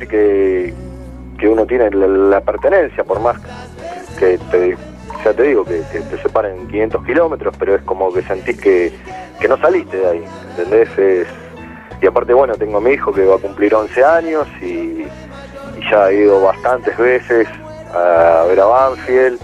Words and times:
que, 0.00 0.74
uno 1.44 1.66
tiene 1.66 1.90
la, 1.90 2.40
pertenencia, 2.40 3.02
por 3.04 3.20
más 3.20 3.36
que 4.18 4.38
te, 4.50 4.76
ya 5.24 5.32
te 5.32 5.42
digo, 5.42 5.64
que, 5.64 5.80
te 5.90 6.22
separen 6.22 6.68
500 6.68 7.04
kilómetros, 7.04 7.54
pero 7.58 7.74
es 7.74 7.82
como 7.82 8.12
que 8.12 8.22
sentís 8.22 8.60
que, 8.60 8.92
que 9.40 9.48
no 9.48 9.56
saliste 9.58 9.96
de 9.96 10.08
ahí, 10.08 10.24
¿entendés? 10.50 10.88
y 12.00 12.06
aparte, 12.06 12.32
bueno, 12.32 12.54
tengo 12.54 12.78
a 12.78 12.80
mi 12.80 12.90
hijo 12.90 13.12
que 13.12 13.24
va 13.24 13.36
a 13.36 13.38
cumplir 13.38 13.74
11 13.74 14.04
años 14.04 14.46
y, 14.60 15.04
ya 15.90 16.04
ha 16.04 16.12
ido 16.12 16.40
bastantes 16.40 16.96
veces 16.96 17.48
a 17.92 18.44
ver 18.46 18.60
a 18.60 18.66
Banfield 18.66 19.40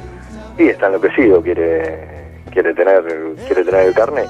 y 0.57 0.69
está 0.69 0.87
enloquecido, 0.87 1.43
quiere 1.43 1.99
quiere 2.53 2.75
tener 2.75 3.03
quiere 3.47 3.65
tener 3.65 3.87
el 3.89 3.95
carnet. 3.95 4.29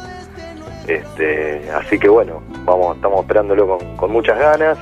Este, 0.86 1.70
así 1.70 1.98
que 1.98 2.08
bueno, 2.08 2.42
vamos 2.64 2.96
estamos 2.96 3.20
esperándolo 3.20 3.78
con 3.98 4.10
muchas 4.10 4.38
ganas. 4.38 4.78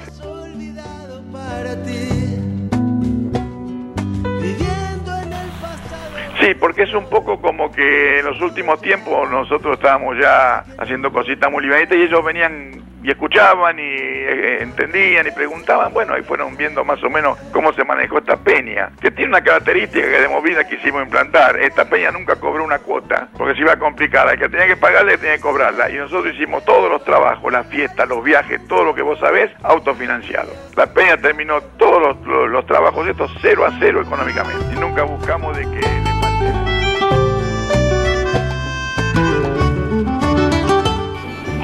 Sí, 6.40 6.54
porque 6.60 6.82
es 6.82 6.94
un 6.94 7.08
poco 7.10 7.40
como 7.40 7.72
que 7.72 8.20
en 8.20 8.26
los 8.26 8.40
últimos 8.40 8.80
tiempos 8.80 9.28
nosotros 9.30 9.78
estábamos 9.78 10.16
ya 10.16 10.64
haciendo 10.78 11.10
cositas 11.10 11.50
muy 11.50 11.64
libanitas 11.64 11.98
y 11.98 12.02
ellos 12.02 12.24
venían 12.24 12.85
y 13.06 13.12
escuchaban 13.12 13.78
y 13.78 13.82
eh, 13.82 14.62
entendían 14.62 15.28
y 15.28 15.30
preguntaban, 15.30 15.92
bueno, 15.92 16.14
ahí 16.14 16.22
fueron 16.24 16.56
viendo 16.56 16.84
más 16.84 17.00
o 17.04 17.08
menos 17.08 17.38
cómo 17.52 17.72
se 17.72 17.84
manejó 17.84 18.18
esta 18.18 18.36
peña, 18.36 18.90
que 19.00 19.12
tiene 19.12 19.30
una 19.30 19.44
característica 19.44 20.04
que 20.04 20.20
de 20.22 20.28
movida 20.28 20.64
quisimos 20.64 21.04
implantar, 21.04 21.56
esta 21.60 21.84
peña 21.84 22.10
nunca 22.10 22.34
cobró 22.34 22.64
una 22.64 22.80
cuota, 22.80 23.28
porque 23.38 23.54
se 23.54 23.60
iba 23.60 23.74
a 23.74 23.78
complicar, 23.78 24.28
el 24.28 24.40
que 24.40 24.48
tenía 24.48 24.66
que 24.66 24.76
pagarle 24.76 25.18
tenía 25.18 25.36
que 25.36 25.40
cobrarla, 25.40 25.88
y 25.88 25.94
nosotros 25.94 26.34
hicimos 26.34 26.64
todos 26.64 26.90
los 26.90 27.04
trabajos, 27.04 27.52
las 27.52 27.68
fiestas, 27.68 28.08
los 28.08 28.24
viajes, 28.24 28.66
todo 28.66 28.82
lo 28.82 28.92
que 28.92 29.02
vos 29.02 29.20
sabés, 29.20 29.52
autofinanciado. 29.62 30.52
La 30.74 30.92
peña 30.92 31.16
terminó 31.16 31.60
todos 31.78 32.18
los, 32.26 32.50
los, 32.50 32.66
trabajos 32.66 33.04
de 33.04 33.12
estos 33.12 33.30
cero 33.40 33.64
a 33.64 33.72
cero 33.78 34.02
económicamente, 34.02 34.74
y 34.74 34.80
nunca 34.80 35.04
buscamos 35.04 35.56
de 35.56 35.62
que... 35.62 36.75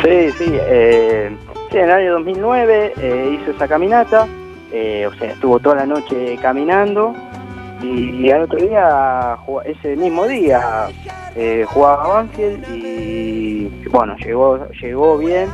Sí, 0.03 0.33
sí, 0.33 0.47
eh, 0.51 1.31
sí, 1.71 1.79
en 1.79 1.85
el 1.85 1.91
año 1.93 2.13
2009 2.15 2.93
eh, 2.97 3.39
hizo 3.39 3.53
esa 3.53 3.69
caminata, 3.69 4.27
eh, 4.73 5.07
o 5.07 5.15
sea, 5.15 5.31
estuvo 5.31 5.61
toda 5.61 5.77
la 5.77 5.87
noche 5.87 6.37
caminando 6.43 7.15
y, 7.81 8.29
al 8.31 8.43
otro 8.43 8.59
día, 8.59 9.37
ese 9.65 9.95
mismo 9.95 10.27
día, 10.27 10.89
jugaba 11.67 12.15
Banfield 12.15 12.65
y 12.75 13.69
bueno, 13.91 14.17
llegó, 14.17 14.67
llegó 14.71 15.19
bien, 15.19 15.49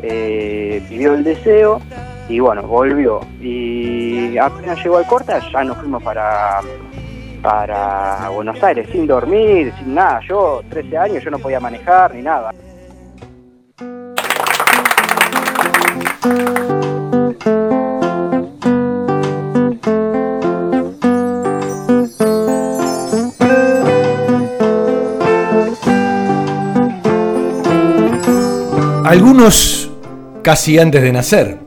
pidió 0.00 1.14
el 1.14 1.22
deseo 1.22 1.80
y 2.28 2.40
bueno, 2.40 2.62
volvió. 2.62 3.20
Y 3.40 4.36
apenas 4.36 4.82
llegó 4.82 4.98
al 4.98 5.06
corta 5.06 5.40
ya 5.52 5.62
nos 5.64 5.76
fuimos 5.78 6.02
para 6.02 6.60
para 7.40 8.28
Buenos 8.30 8.62
Aires 8.62 8.88
sin 8.92 9.06
dormir, 9.06 9.72
sin 9.78 9.94
nada. 9.94 10.20
Yo, 10.28 10.62
13 10.70 10.98
años, 10.98 11.24
yo 11.24 11.30
no 11.30 11.38
podía 11.38 11.58
manejar 11.58 12.14
ni 12.14 12.22
nada. 12.22 12.52
Algunos 29.04 29.90
casi 30.42 30.78
antes 30.78 31.02
de 31.02 31.12
nacer. 31.12 31.58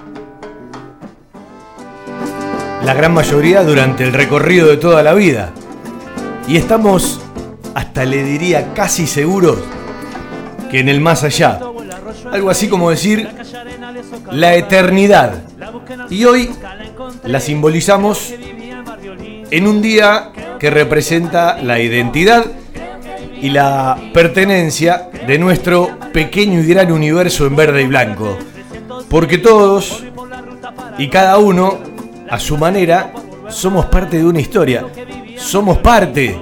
La 2.83 2.93
gran 2.93 3.13
mayoría 3.13 3.61
durante 3.63 4.05
el 4.05 4.13
recorrido 4.13 4.67
de 4.67 4.77
toda 4.77 5.03
la 5.03 5.13
vida. 5.13 5.51
Y 6.47 6.55
estamos, 6.55 7.19
hasta 7.73 8.05
le 8.05 8.23
diría 8.23 8.73
casi 8.73 9.05
seguros, 9.05 9.57
que 10.71 10.79
en 10.79 10.87
el 10.87 11.01
más 11.01 11.25
allá. 11.25 11.59
Algo 12.31 12.49
así 12.49 12.69
como 12.69 12.89
decir 12.89 13.44
la 14.31 14.55
eternidad. 14.55 15.43
Y 16.09 16.25
hoy 16.25 16.51
la 17.23 17.39
simbolizamos 17.39 18.33
en 19.51 19.67
un 19.67 19.81
día 19.81 20.31
que 20.59 20.69
representa 20.69 21.61
la 21.61 21.79
identidad 21.79 22.45
y 23.41 23.49
la 23.49 23.97
pertenencia 24.13 25.09
de 25.27 25.37
nuestro 25.37 25.97
pequeño 26.13 26.59
y 26.61 26.67
gran 26.67 26.91
universo 26.91 27.45
en 27.45 27.55
verde 27.55 27.83
y 27.83 27.87
blanco. 27.87 28.37
Porque 29.09 29.37
todos 29.37 30.03
y 30.97 31.09
cada 31.09 31.37
uno, 31.37 31.79
a 32.29 32.39
su 32.39 32.57
manera, 32.57 33.13
somos 33.49 33.85
parte 33.85 34.17
de 34.17 34.25
una 34.25 34.39
historia. 34.39 34.85
Somos 35.37 35.77
parte 35.79 36.37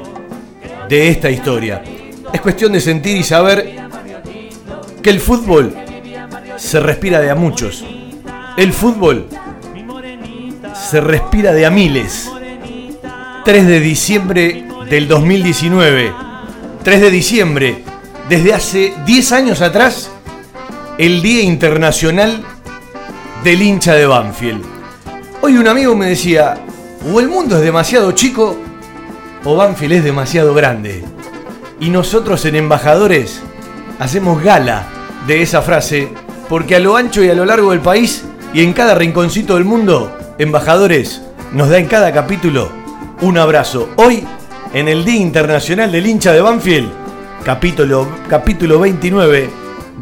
de 0.88 1.10
esta 1.10 1.30
historia. 1.30 1.84
Es 2.32 2.42
cuestión 2.42 2.72
de 2.72 2.82
sentir 2.82 3.18
y 3.18 3.24
saber 3.24 3.76
que 5.02 5.10
el 5.10 5.20
fútbol 5.20 5.76
se 6.64 6.80
respira 6.80 7.20
de 7.20 7.30
a 7.30 7.36
muchos. 7.36 7.84
El 8.56 8.72
fútbol 8.72 9.28
se 10.74 11.02
respira 11.02 11.52
de 11.52 11.66
a 11.66 11.70
miles. 11.70 12.32
3 13.44 13.68
de 13.68 13.80
diciembre 13.82 14.66
del 14.90 15.10
2019. 15.10 16.14
3 16.82 17.02
de 17.02 17.12
diciembre, 17.12 17.84
desde 18.30 18.54
hace 18.54 18.94
10 19.06 19.32
años 19.34 19.62
atrás, 19.62 20.10
el 20.98 21.22
Día 21.22 21.44
Internacional 21.44 22.44
del 23.44 23.62
hincha 23.62 23.94
de 23.94 24.06
Banfield. 24.06 24.64
Hoy 25.42 25.58
un 25.58 25.68
amigo 25.68 25.96
me 25.96 26.08
decía, 26.08 26.56
o 27.12 27.20
el 27.20 27.28
mundo 27.28 27.58
es 27.58 27.62
demasiado 27.62 28.14
chico 28.14 28.58
o 29.44 29.56
Banfield 29.56 29.94
es 29.96 30.04
demasiado 30.06 30.54
grande. 30.54 31.04
Y 31.82 31.90
nosotros 31.90 32.46
en 32.46 32.56
Embajadores 32.56 33.42
hacemos 34.00 34.42
gala 34.42 34.88
de 35.28 35.42
esa 35.42 35.62
frase 35.62 36.10
porque 36.54 36.76
a 36.76 36.80
lo 36.80 36.96
ancho 36.96 37.24
y 37.24 37.32
a 37.32 37.34
lo 37.34 37.46
largo 37.46 37.72
del 37.72 37.80
país 37.80 38.26
y 38.54 38.62
en 38.62 38.74
cada 38.74 38.94
rinconcito 38.94 39.56
del 39.56 39.66
mundo, 39.66 40.16
Embajadores 40.38 41.24
nos 41.52 41.68
da 41.68 41.80
en 41.80 41.88
cada 41.88 42.12
capítulo 42.12 42.70
un 43.22 43.40
abrazo. 43.40 43.90
Hoy, 43.96 44.24
en 44.72 44.88
el 44.88 45.04
Día 45.04 45.16
Internacional 45.16 45.92
del 45.92 46.06
Hincha 46.06 46.32
de 46.32 46.42
Banfield, 46.42 46.92
capítulo, 47.44 48.08
capítulo 48.30 48.80
29 48.82 49.50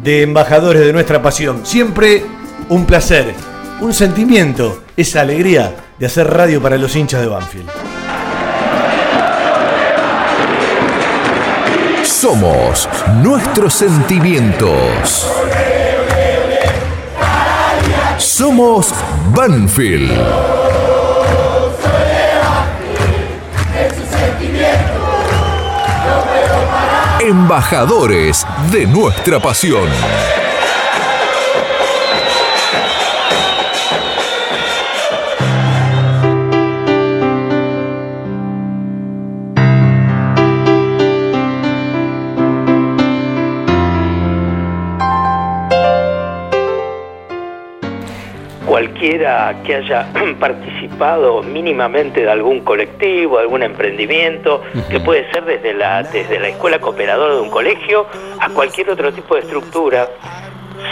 de 0.03 0.23
Embajadores 0.23 0.85
de 0.85 0.91
nuestra 0.91 1.21
Pasión. 1.21 1.65
Siempre 1.65 2.25
un 2.67 2.85
placer, 2.85 3.33
un 3.79 3.93
sentimiento, 3.93 4.83
esa 4.97 5.21
alegría 5.21 5.73
de 5.97 6.05
hacer 6.05 6.29
radio 6.29 6.61
para 6.61 6.77
los 6.77 6.93
hinchas 6.97 7.21
de 7.21 7.27
Banfield. 7.27 7.69
Somos 12.03 12.89
nuestros 13.23 13.73
sentimientos. 13.73 15.40
Somos 18.21 18.93
Banfield. 19.35 20.11
Embajadores 27.19 28.45
de 28.71 28.85
nuestra 28.85 29.39
pasión. 29.39 29.89
Que 49.01 49.75
haya 49.75 50.07
participado 50.39 51.41
mínimamente 51.41 52.21
de 52.21 52.29
algún 52.29 52.61
colectivo, 52.61 53.39
algún 53.39 53.63
emprendimiento, 53.63 54.61
que 54.89 54.99
puede 54.99 55.29
ser 55.31 55.43
desde 55.45 55.73
la, 55.73 56.03
desde 56.03 56.39
la 56.39 56.49
escuela 56.49 56.79
cooperadora 56.79 57.35
de 57.35 57.41
un 57.41 57.49
colegio 57.49 58.05
a 58.39 58.49
cualquier 58.49 58.91
otro 58.91 59.11
tipo 59.11 59.33
de 59.33 59.41
estructura, 59.41 60.07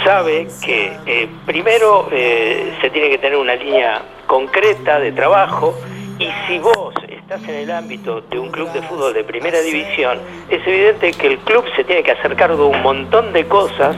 sabe 0.04 0.48
que 0.64 0.92
eh, 1.06 1.28
primero 1.46 2.08
eh, 2.10 2.76
se 2.80 2.90
tiene 2.90 3.10
que 3.10 3.18
tener 3.18 3.38
una 3.38 3.54
línea 3.54 4.02
concreta 4.26 4.98
de 4.98 5.12
trabajo 5.12 5.78
y 6.18 6.28
si 6.46 6.58
vos 6.58 6.92
estás 7.08 7.42
en 7.44 7.54
el 7.54 7.70
ámbito 7.70 8.22
de 8.22 8.40
un 8.40 8.50
club 8.50 8.72
de 8.72 8.82
fútbol 8.82 9.14
de 9.14 9.22
primera 9.22 9.60
división, 9.60 10.18
es 10.48 10.66
evidente 10.66 11.12
que 11.12 11.28
el 11.28 11.38
club 11.38 11.64
se 11.76 11.84
tiene 11.84 12.02
que 12.02 12.10
hacer 12.10 12.34
cargo 12.34 12.56
de 12.64 12.76
un 12.76 12.82
montón 12.82 13.32
de 13.32 13.46
cosas, 13.46 13.96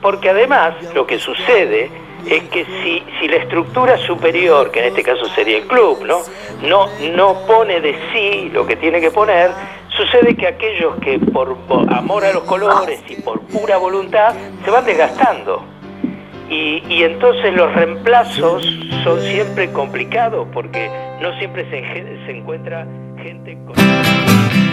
porque 0.00 0.30
además 0.30 0.74
lo 0.94 1.06
que 1.06 1.18
sucede 1.18 1.90
es 2.26 2.42
que 2.44 2.64
si, 2.64 3.02
si 3.18 3.28
la 3.28 3.36
estructura 3.36 3.96
superior, 3.98 4.70
que 4.70 4.80
en 4.80 4.86
este 4.86 5.02
caso 5.02 5.26
sería 5.34 5.58
el 5.58 5.66
club, 5.66 6.04
¿no? 6.06 6.18
No, 6.66 6.86
no 7.14 7.46
pone 7.46 7.80
de 7.80 7.96
sí 8.12 8.50
lo 8.52 8.66
que 8.66 8.76
tiene 8.76 9.00
que 9.00 9.10
poner, 9.10 9.50
sucede 9.96 10.34
que 10.36 10.46
aquellos 10.46 10.96
que 10.96 11.18
por 11.18 11.56
amor 11.90 12.24
a 12.24 12.32
los 12.32 12.44
colores 12.44 13.00
y 13.08 13.16
por 13.16 13.40
pura 13.42 13.76
voluntad 13.78 14.34
se 14.64 14.70
van 14.70 14.84
desgastando. 14.84 15.64
Y, 16.48 16.82
y 16.88 17.02
entonces 17.04 17.54
los 17.54 17.72
reemplazos 17.74 18.62
son 19.04 19.20
siempre 19.22 19.72
complicados 19.72 20.46
porque 20.52 20.90
no 21.20 21.36
siempre 21.38 21.64
se, 21.70 22.26
se 22.26 22.30
encuentra 22.30 22.86
gente 23.16 23.56
con... 23.64 24.71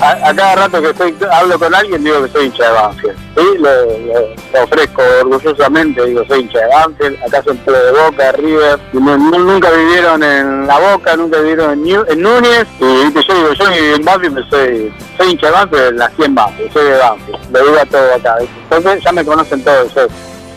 A, 0.00 0.32
cada 0.34 0.54
rato 0.54 0.80
que 0.80 0.90
estoy, 0.90 1.16
hablo 1.30 1.58
con 1.58 1.74
alguien 1.74 2.04
digo 2.04 2.22
que 2.22 2.28
soy 2.30 2.46
hincha 2.46 2.68
de 2.68 2.72
Banfield. 2.72 3.16
Sí, 3.36 3.58
lo 3.58 4.62
ofrezco 4.62 5.02
orgullosamente, 5.22 6.04
digo 6.04 6.24
soy 6.26 6.40
hincha 6.40 6.60
de 6.60 6.66
Banfield, 6.68 7.22
acá 7.24 7.42
son 7.42 7.58
de 7.64 7.92
Boca, 7.92 8.32
River, 8.32 8.78
nunca 8.92 9.70
vivieron 9.70 10.22
en 10.22 10.66
La 10.66 10.78
Boca, 10.78 11.16
nunca 11.16 11.38
vivieron 11.40 11.72
en, 11.72 12.22
Núñez, 12.22 12.66
y 12.78 13.12
yo 13.12 13.34
digo, 13.34 13.52
yo 13.52 13.70
viví 13.70 13.94
en 13.94 14.04
Banfield, 14.04 14.50
soy, 14.50 14.92
soy 15.16 15.30
hincha 15.30 15.46
de 15.46 15.52
Banfield, 15.52 15.98
nací 15.98 16.22
en 16.22 16.34
Banfield, 16.34 16.72
soy 16.72 16.84
de 16.84 16.98
Banfield, 16.98 17.38
lo 17.52 17.64
digo 17.64 17.78
a 17.80 17.86
todo 17.86 18.14
acá, 18.14 18.36
entonces 18.40 19.04
ya 19.04 19.12
me 19.12 19.24
conocen 19.24 19.64
todos, 19.64 19.92
soy 19.92 20.08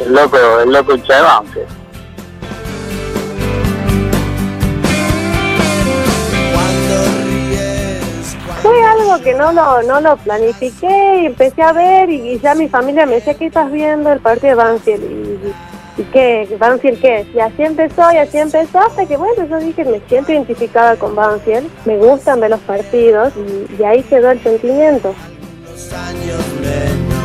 el 0.02 0.14
loco, 0.14 0.38
el 0.64 0.72
loco 0.72 0.94
hincha 0.94 1.16
de 1.16 1.22
Banfield. 1.22 1.81
Que 9.20 9.34
no 9.34 9.52
lo, 9.52 9.84
no 9.84 10.00
lo 10.00 10.16
planifiqué 10.18 11.22
y 11.22 11.26
empecé 11.28 11.62
a 11.62 11.74
ver 11.74 12.10
y, 12.10 12.40
ya 12.40 12.56
mi 12.56 12.68
familia 12.68 13.06
me 13.06 13.16
decía, 13.16 13.34
¿qué 13.34 13.48
estás 13.48 13.72
viendo 13.72 14.12
el 14.12 14.20
partido 14.20 14.50
de 14.50 14.56
Banfield? 14.56 15.04
Y, 15.04 16.02
y 16.02 16.04
qué, 16.06 16.56
¿Banfield 16.58 17.02
qué? 17.02 17.28
Y 17.34 17.40
así 17.40 17.62
empezó 17.62 18.12
y 18.12 18.18
así 18.18 18.38
empezó 18.38 18.80
hasta 18.80 19.06
que 19.06 19.18
bueno, 19.18 19.46
yo 19.46 19.60
dije, 19.60 19.84
me 19.84 20.00
siento 20.08 20.32
identificada 20.32 20.96
con 20.96 21.14
Banfield, 21.14 21.70
me 21.86 21.98
gustan 21.98 22.40
ver 22.40 22.52
los 22.52 22.62
partidos 22.62 23.34
y, 23.36 23.82
y 23.82 23.84
ahí 23.84 24.02
quedó 24.04 24.32
el 24.32 24.42
sentimiento. 24.42 25.14
Los 25.70 25.94
años 25.94 26.42
menos. 26.62 27.22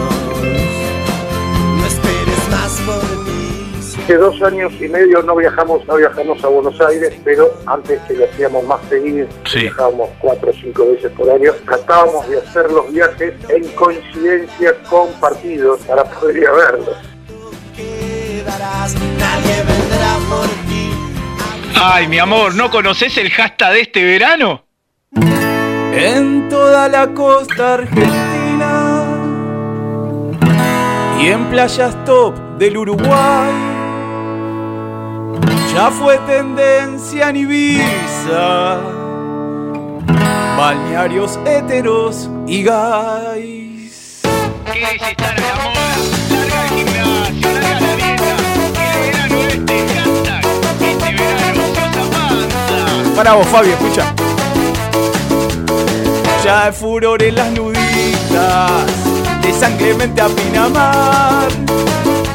No 1.78 1.86
esperes 1.86 2.48
más 2.50 2.80
por. 2.84 3.15
Hace 4.06 4.18
dos 4.18 4.40
años 4.40 4.72
y 4.80 4.86
medio 4.86 5.20
no 5.24 5.34
viajamos, 5.34 5.84
no 5.88 5.96
viajamos 5.96 6.42
a 6.44 6.46
Buenos 6.46 6.80
Aires, 6.80 7.12
pero 7.24 7.50
antes 7.66 8.00
que 8.02 8.14
lo 8.14 8.24
hacíamos 8.26 8.62
más 8.64 8.78
seguido, 8.88 9.26
Sí. 9.46 9.62
viajábamos 9.62 10.10
cuatro 10.20 10.50
o 10.50 10.52
cinco 10.52 10.86
veces 10.92 11.10
por 11.10 11.28
año, 11.28 11.50
tratábamos 11.64 12.28
de 12.28 12.38
hacer 12.38 12.70
los 12.70 12.92
viajes 12.92 13.34
en 13.48 13.66
coincidencia 13.72 14.74
con 14.88 15.12
partidos 15.14 15.80
para 15.88 16.04
poder 16.04 16.36
ir 16.36 16.46
a 16.46 16.52
verlos. 16.52 16.96
Quedarás, 17.74 18.94
nadie 18.94 19.56
vendrá 19.66 20.18
por 20.30 20.46
ti. 20.70 20.92
Ay, 21.74 22.06
mi 22.06 22.20
amor, 22.20 22.54
¿no 22.54 22.70
conoces 22.70 23.18
el 23.18 23.28
hashtag 23.32 23.72
de 23.72 23.80
este 23.80 24.04
verano? 24.04 24.62
en 25.98 26.48
toda 26.48 26.88
la 26.90 27.08
costa 27.08 27.74
argentina 27.74 29.04
y 31.18 31.26
en 31.26 31.46
playas 31.46 32.04
top 32.04 32.34
del 32.58 32.76
Uruguay. 32.76 33.65
Ya 35.76 35.90
fue 35.90 36.16
tendencia 36.20 37.28
en 37.28 37.36
Ibiza, 37.36 38.78
balnearios 40.56 41.38
heteros 41.44 42.30
y 42.46 42.62
gays. 42.62 44.22
¿Querés 44.64 45.02
estar 45.10 45.36
a 45.36 45.38
la 45.38 45.54
moda? 45.62 45.96
Larga 46.30 46.62
el 46.62 46.70
gimnasio, 46.70 47.60
larga 47.60 47.88
la 47.90 47.96
dieta. 47.96 48.34
El 48.94 49.00
verano 49.02 49.36
este 49.36 49.76
hashtag. 49.86 50.44
Este 50.80 51.12
verano 51.12 51.62
sos 51.74 52.08
panza. 52.08 53.14
Para 53.14 53.34
vos, 53.34 53.46
Fabio, 53.48 53.72
escucha. 53.72 54.14
Ya 56.42 56.64
hay 56.64 56.72
furor 56.72 57.22
en 57.22 57.34
las 57.34 57.52
nuditas, 57.52 58.82
de 59.42 59.52
San 59.52 59.76
Clemente 59.76 60.22
a 60.22 60.28
Pinamar. 60.28 61.48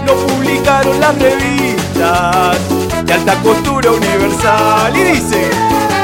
Lo 0.05 0.13
publicaron 0.27 0.99
las 0.99 1.17
revistas 1.17 2.80
alta 3.11 3.35
costura 3.41 3.91
universal. 3.91 4.95
Y 4.95 5.03
dice: 5.03 5.49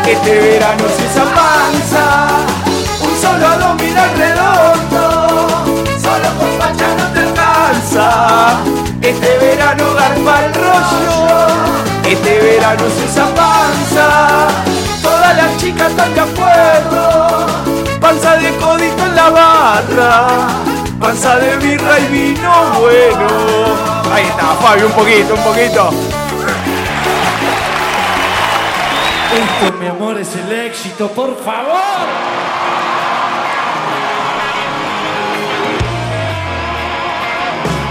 Este 0.06 0.40
verano 0.40 0.84
se 0.96 1.06
usa 1.08 1.26
panza, 1.34 2.28
un 3.02 3.22
solo 3.22 3.48
abdominal 3.48 4.10
redondo, 4.18 5.02
solo 6.02 6.30
con 6.38 6.52
facha 6.60 6.88
no 6.98 7.06
te 7.14 7.20
alcanza. 7.20 8.60
Este 9.02 9.38
verano 9.38 9.94
garpa 9.94 10.46
el 10.46 10.54
rollo, 10.54 11.48
este 12.04 12.40
verano 12.40 12.84
se 12.96 13.06
usa 13.10 13.26
panza. 13.36 14.48
Todas 15.02 15.38
las 15.38 15.58
chicas 15.58 15.92
están 15.92 16.14
de 16.14 16.22
acuerdo, 16.22 17.48
panza 18.02 18.36
de 18.38 18.56
codito 18.58 19.06
en 19.06 19.16
la 19.16 19.30
barra, 19.30 20.28
panza 21.00 21.38
de 21.38 21.56
birra 21.58 22.00
y 22.00 22.08
vino 22.08 22.52
bueno. 22.80 23.28
Ahí 24.14 24.26
está, 24.26 24.56
Fabio, 24.62 24.88
un 24.88 24.94
poquito, 24.94 25.34
un 25.36 25.44
poquito. 25.44 26.27
Esto, 29.34 29.78
mi 29.78 29.88
amor, 29.88 30.18
es 30.20 30.34
el 30.36 30.52
éxito, 30.52 31.10
por 31.10 31.36
favor. 31.44 31.76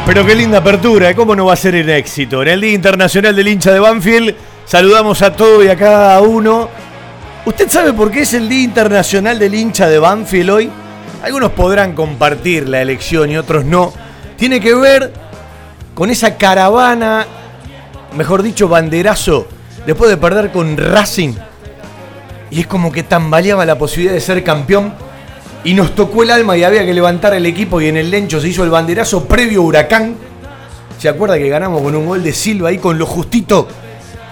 Pero 0.07 0.25
qué 0.25 0.35
linda 0.35 0.59
apertura, 0.59 1.11
¿eh? 1.11 1.15
¿cómo 1.15 1.35
no 1.35 1.47
va 1.47 1.53
a 1.53 1.57
ser 1.57 1.75
el 1.75 1.91
éxito? 1.91 2.41
En 2.43 2.49
el 2.49 2.61
Día 2.61 2.73
Internacional 2.73 3.35
del 3.35 3.49
Hincha 3.49 3.73
de 3.73 3.81
Banfield, 3.81 4.35
saludamos 4.65 5.21
a 5.21 5.33
todo 5.33 5.63
y 5.65 5.69
a 5.69 5.77
cada 5.77 6.21
uno. 6.21 6.69
¿Usted 7.45 7.69
sabe 7.69 7.93
por 7.93 8.11
qué 8.11 8.21
es 8.21 8.33
el 8.33 8.49
Día 8.49 8.63
Internacional 8.63 9.39
del 9.39 9.55
Hincha 9.55 9.89
de 9.89 9.99
Banfield 9.99 10.51
hoy? 10.51 10.71
Algunos 11.23 11.51
podrán 11.53 11.93
compartir 11.93 12.69
la 12.69 12.81
elección 12.81 13.31
y 13.31 13.37
otros 13.37 13.65
no. 13.65 13.93
Tiene 14.37 14.61
que 14.61 14.75
ver 14.75 15.13
con 15.95 16.09
esa 16.09 16.37
caravana, 16.37 17.27
mejor 18.17 18.43
dicho, 18.43 18.69
banderazo, 18.69 19.49
después 19.87 20.11
de 20.11 20.17
perder 20.17 20.51
con 20.51 20.77
Racing. 20.77 21.35
Y 22.51 22.61
es 22.61 22.67
como 22.67 22.93
que 22.93 23.03
tambaleaba 23.03 23.65
la 23.65 23.79
posibilidad 23.79 24.15
de 24.15 24.21
ser 24.21 24.45
campeón 24.45 24.93
y 25.65 25.75
nos 25.75 25.95
tocó 25.95 26.23
el 26.23 26.31
alma 26.31 26.57
y 26.57 26.65
había 26.65 26.85
que 26.85 26.95
levantar 26.95 27.35
el 27.35 27.47
equipo 27.47 27.81
y 27.81 27.89
en 27.89 27.97
el 27.97 28.11
Lencho 28.11 28.41
se 28.41 28.49
hizo 28.49 28.63
el 28.63 28.71
banderazo 28.71 29.25
previo 29.25 29.63
Huracán. 29.63 30.17
¿Se 30.99 31.09
acuerda 31.09 31.39
que 31.39 31.49
ganamos 31.49 31.83
con 31.83 31.95
un 31.95 32.07
gol 32.07 32.23
de 32.23 32.33
Silva 32.33 32.69
ahí 32.69 32.79
con 32.79 32.99
lo 32.99 33.07
justito? 33.07 33.69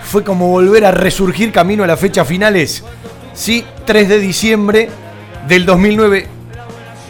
Fue 0.03 0.23
como 0.23 0.49
volver 0.49 0.85
a 0.85 0.91
resurgir 0.93 1.51
camino 1.51 1.85
a 1.85 1.87
las 1.87 1.99
fechas 1.99 2.27
finales. 2.27 2.85
Sí, 3.33 3.65
3 3.85 4.09
de 4.09 4.19
diciembre 4.21 4.89
del 5.49 5.67
2009. 5.67 6.29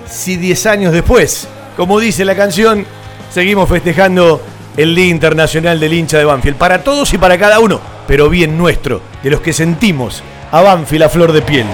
Sí, 0.08 0.36
10 0.36 0.66
años 0.66 0.92
después. 0.92 1.46
Como 1.76 2.00
dice 2.00 2.24
la 2.24 2.34
canción, 2.34 2.86
seguimos 3.30 3.68
festejando 3.68 4.40
el 4.76 4.94
Día 4.94 5.08
Internacional 5.08 5.78
del 5.78 5.92
Hincha 5.92 6.18
de 6.18 6.24
Banfield. 6.24 6.56
Para 6.56 6.82
todos 6.82 7.12
y 7.12 7.18
para 7.18 7.36
cada 7.36 7.60
uno, 7.60 7.80
pero 8.06 8.28
bien 8.28 8.56
nuestro, 8.58 9.00
de 9.22 9.30
los 9.30 9.40
que 9.40 9.52
sentimos 9.52 10.22
a 10.50 10.60
Banfield 10.60 11.04
a 11.04 11.08
flor 11.08 11.32
de 11.32 11.42
piel. 11.42 11.66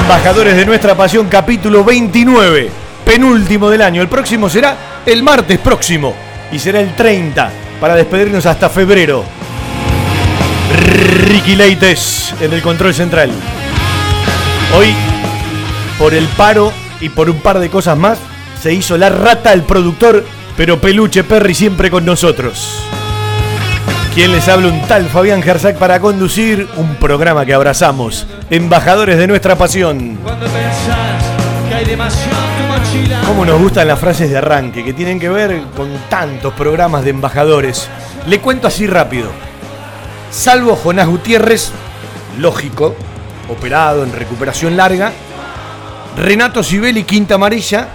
Embajadores 0.00 0.56
de 0.56 0.66
nuestra 0.66 0.96
pasión, 0.96 1.28
capítulo 1.28 1.84
29, 1.84 2.70
penúltimo 3.04 3.70
del 3.70 3.82
año. 3.82 4.02
El 4.02 4.08
próximo 4.08 4.48
será 4.48 5.02
el 5.06 5.22
martes 5.22 5.58
próximo 5.58 6.14
y 6.52 6.58
será 6.58 6.80
el 6.80 6.94
30 6.94 7.50
para 7.80 7.94
despedirnos 7.94 8.46
hasta 8.46 8.68
febrero. 8.68 9.24
Ricky 11.26 11.54
Leites 11.56 12.34
en 12.40 12.52
el 12.52 12.62
control 12.62 12.94
central. 12.94 13.30
Hoy, 14.76 14.94
por 15.98 16.14
el 16.14 16.26
paro 16.28 16.72
y 17.00 17.08
por 17.08 17.30
un 17.30 17.40
par 17.40 17.58
de 17.58 17.70
cosas 17.70 17.96
más, 17.96 18.18
se 18.60 18.72
hizo 18.72 18.96
la 18.96 19.10
rata 19.10 19.52
el 19.52 19.62
productor, 19.62 20.24
pero 20.56 20.80
Peluche 20.80 21.24
Perry 21.24 21.54
siempre 21.54 21.90
con 21.90 22.04
nosotros. 22.04 22.84
Quien 24.14 24.30
les 24.30 24.46
habla 24.46 24.68
un 24.68 24.80
tal 24.82 25.08
Fabián 25.08 25.42
Gersac 25.42 25.76
para 25.76 25.98
conducir 25.98 26.68
un 26.76 26.94
programa 26.94 27.44
que 27.44 27.52
abrazamos. 27.52 28.28
Embajadores 28.48 29.18
de 29.18 29.26
nuestra 29.26 29.56
pasión. 29.56 30.20
Cuando 30.22 30.46
pensás 30.46 31.20
que 31.68 31.74
hay 31.74 31.84
demasiado 31.84 32.38
tu 32.56 32.72
mochila. 32.72 33.22
Cómo 33.26 33.44
nos 33.44 33.60
gustan 33.60 33.88
las 33.88 33.98
frases 33.98 34.30
de 34.30 34.38
arranque 34.38 34.84
que 34.84 34.92
tienen 34.92 35.18
que 35.18 35.28
ver 35.28 35.64
con 35.76 35.88
tantos 36.08 36.54
programas 36.54 37.02
de 37.02 37.10
embajadores. 37.10 37.88
Le 38.28 38.38
cuento 38.38 38.68
así 38.68 38.86
rápido. 38.86 39.30
Salvo 40.30 40.76
Jonás 40.76 41.08
Gutiérrez, 41.08 41.72
lógico, 42.38 42.94
operado 43.48 44.04
en 44.04 44.12
recuperación 44.12 44.76
larga. 44.76 45.10
Renato 46.16 46.62
Sibeli, 46.62 47.02
quinta 47.02 47.34
amarilla. 47.34 47.88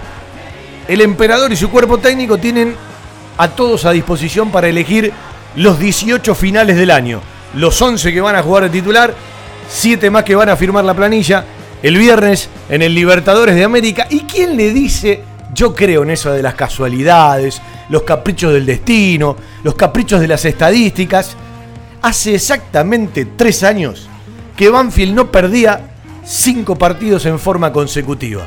El 0.86 1.00
emperador 1.00 1.50
y 1.50 1.56
su 1.56 1.70
cuerpo 1.70 1.96
técnico 1.96 2.36
tienen 2.36 2.76
a 3.38 3.48
todos 3.48 3.86
a 3.86 3.92
disposición 3.92 4.50
para 4.50 4.68
elegir 4.68 5.14
los 5.56 5.78
18 5.78 6.34
finales 6.34 6.76
del 6.76 6.90
año. 6.90 7.20
Los 7.54 7.80
11 7.80 8.12
que 8.12 8.20
van 8.20 8.36
a 8.36 8.42
jugar 8.42 8.64
de 8.64 8.70
titular, 8.70 9.14
7 9.68 10.10
más 10.10 10.24
que 10.24 10.34
van 10.34 10.48
a 10.48 10.56
firmar 10.56 10.84
la 10.84 10.94
planilla. 10.94 11.44
El 11.82 11.96
viernes 11.96 12.48
en 12.68 12.82
el 12.82 12.94
Libertadores 12.94 13.54
de 13.54 13.64
América. 13.64 14.06
¿Y 14.10 14.20
quién 14.20 14.56
le 14.56 14.72
dice 14.72 15.22
Yo 15.54 15.74
creo 15.74 16.02
en 16.02 16.10
eso 16.10 16.32
de 16.32 16.42
las 16.42 16.54
casualidades, 16.54 17.60
los 17.88 18.02
caprichos 18.02 18.52
del 18.52 18.66
destino, 18.66 19.36
los 19.64 19.74
caprichos 19.74 20.20
de 20.20 20.28
las 20.28 20.44
estadísticas. 20.44 21.36
Hace 22.02 22.34
exactamente 22.34 23.26
tres 23.36 23.62
años 23.62 24.08
que 24.56 24.70
Banfield 24.70 25.14
no 25.14 25.32
perdía 25.32 25.90
cinco 26.24 26.76
partidos 26.76 27.26
en 27.26 27.38
forma 27.38 27.72
consecutiva. 27.72 28.46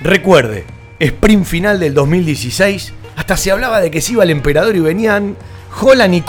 Recuerde, 0.00 0.64
sprint 1.00 1.44
final 1.44 1.80
del 1.80 1.94
2016, 1.94 2.92
hasta 3.16 3.36
se 3.36 3.50
hablaba 3.50 3.80
de 3.80 3.90
que 3.90 4.00
se 4.00 4.12
iba 4.12 4.22
el 4.22 4.30
emperador 4.30 4.76
y 4.76 4.80
venían 4.80 5.36
Holland 5.80 6.14
y. 6.14 6.24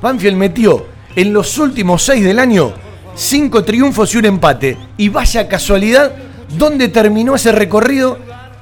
Banfield 0.00 0.36
metió 0.36 0.86
en 1.14 1.32
los 1.32 1.58
últimos 1.58 2.02
seis 2.02 2.24
del 2.24 2.38
año 2.38 2.72
cinco 3.16 3.64
triunfos 3.64 4.14
y 4.14 4.18
un 4.18 4.26
empate. 4.26 4.76
Y 4.96 5.08
vaya 5.08 5.48
casualidad, 5.48 6.12
¿dónde 6.56 6.88
terminó 6.88 7.34
ese 7.34 7.50
recorrido? 7.50 8.18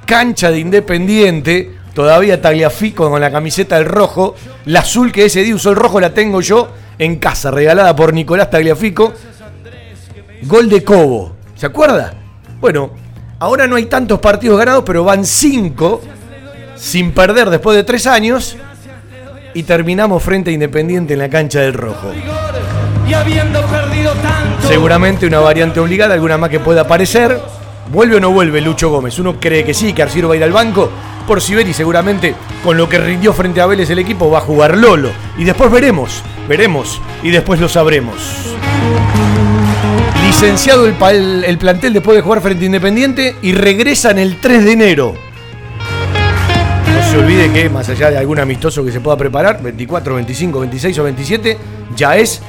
Cancha 0.06 0.50
de 0.50 0.60
Independiente, 0.60 1.72
todavía 1.92 2.40
Tagliafico 2.40 3.10
con 3.10 3.20
la 3.20 3.30
camiseta 3.30 3.76
del 3.76 3.86
rojo. 3.86 4.34
La 4.66 4.80
azul 4.80 5.12
que 5.12 5.26
ese 5.26 5.42
día 5.42 5.54
usó 5.54 5.70
el 5.70 5.76
rojo 5.76 6.00
la 6.00 6.14
tengo 6.14 6.40
yo 6.40 6.70
en 6.98 7.16
casa, 7.16 7.50
regalada 7.50 7.94
por 7.94 8.14
Nicolás 8.14 8.50
Tagliafico. 8.50 9.12
Gol 10.42 10.68
de 10.68 10.84
Cobo, 10.84 11.36
¿se 11.54 11.66
acuerda? 11.66 12.14
Bueno, 12.60 12.90
ahora 13.38 13.66
no 13.66 13.76
hay 13.76 13.86
tantos 13.86 14.20
partidos 14.20 14.58
ganados, 14.58 14.84
pero 14.86 15.04
van 15.04 15.24
cinco 15.24 16.00
sin 16.76 17.12
perder 17.12 17.50
después 17.50 17.76
de 17.76 17.84
tres 17.84 18.06
años. 18.06 18.56
Y 19.54 19.62
terminamos 19.62 20.22
frente 20.22 20.50
a 20.50 20.52
Independiente 20.52 21.12
en 21.14 21.20
la 21.20 21.28
cancha 21.30 21.60
del 21.60 21.74
rojo. 21.74 22.10
Y 23.08 23.12
habiendo 23.14 23.62
perdido 23.66 24.12
tanto. 24.14 24.66
Seguramente 24.68 25.26
una 25.26 25.38
variante 25.40 25.78
obligada, 25.80 26.14
alguna 26.14 26.38
más 26.38 26.50
que 26.50 26.58
pueda 26.60 26.82
aparecer. 26.82 27.38
¿Vuelve 27.92 28.16
o 28.16 28.20
no 28.20 28.30
vuelve 28.32 28.60
Lucho 28.60 28.88
Gómez? 28.90 29.18
Uno 29.18 29.38
cree 29.38 29.64
que 29.64 29.74
sí, 29.74 29.92
que 29.92 30.02
Arciro 30.02 30.28
va 30.28 30.34
a 30.34 30.36
ir 30.38 30.44
al 30.44 30.52
banco 30.52 30.90
por 31.26 31.40
Siberi. 31.40 31.72
Seguramente 31.74 32.34
con 32.64 32.76
lo 32.76 32.88
que 32.88 32.98
rindió 32.98 33.32
frente 33.32 33.60
a 33.60 33.66
Vélez 33.66 33.90
el 33.90 33.98
equipo 33.98 34.30
va 34.30 34.38
a 34.38 34.40
jugar 34.40 34.76
Lolo. 34.76 35.10
Y 35.38 35.44
después 35.44 35.70
veremos, 35.70 36.22
veremos 36.48 37.00
y 37.22 37.30
después 37.30 37.60
lo 37.60 37.68
sabremos. 37.68 38.16
Licenciado 40.26 40.86
el- 40.86 41.44
el 41.44 41.58
plantel 41.58 41.92
después 41.92 42.16
de 42.16 42.22
jugar 42.22 42.40
frente 42.40 42.64
a 42.64 42.66
Independiente 42.66 43.36
y 43.42 43.52
regresan 43.52 44.18
el 44.18 44.40
3 44.40 44.64
de 44.64 44.72
enero. 44.72 45.14
Se 47.14 47.20
olvide 47.20 47.52
que 47.52 47.70
más 47.70 47.88
allá 47.88 48.10
de 48.10 48.18
algún 48.18 48.40
amistoso 48.40 48.84
que 48.84 48.90
se 48.90 48.98
pueda 48.98 49.16
preparar, 49.16 49.62
24, 49.62 50.16
25, 50.16 50.58
26 50.58 50.98
o 50.98 51.04
27, 51.04 51.58
ya 51.94 52.16
es 52.16 52.42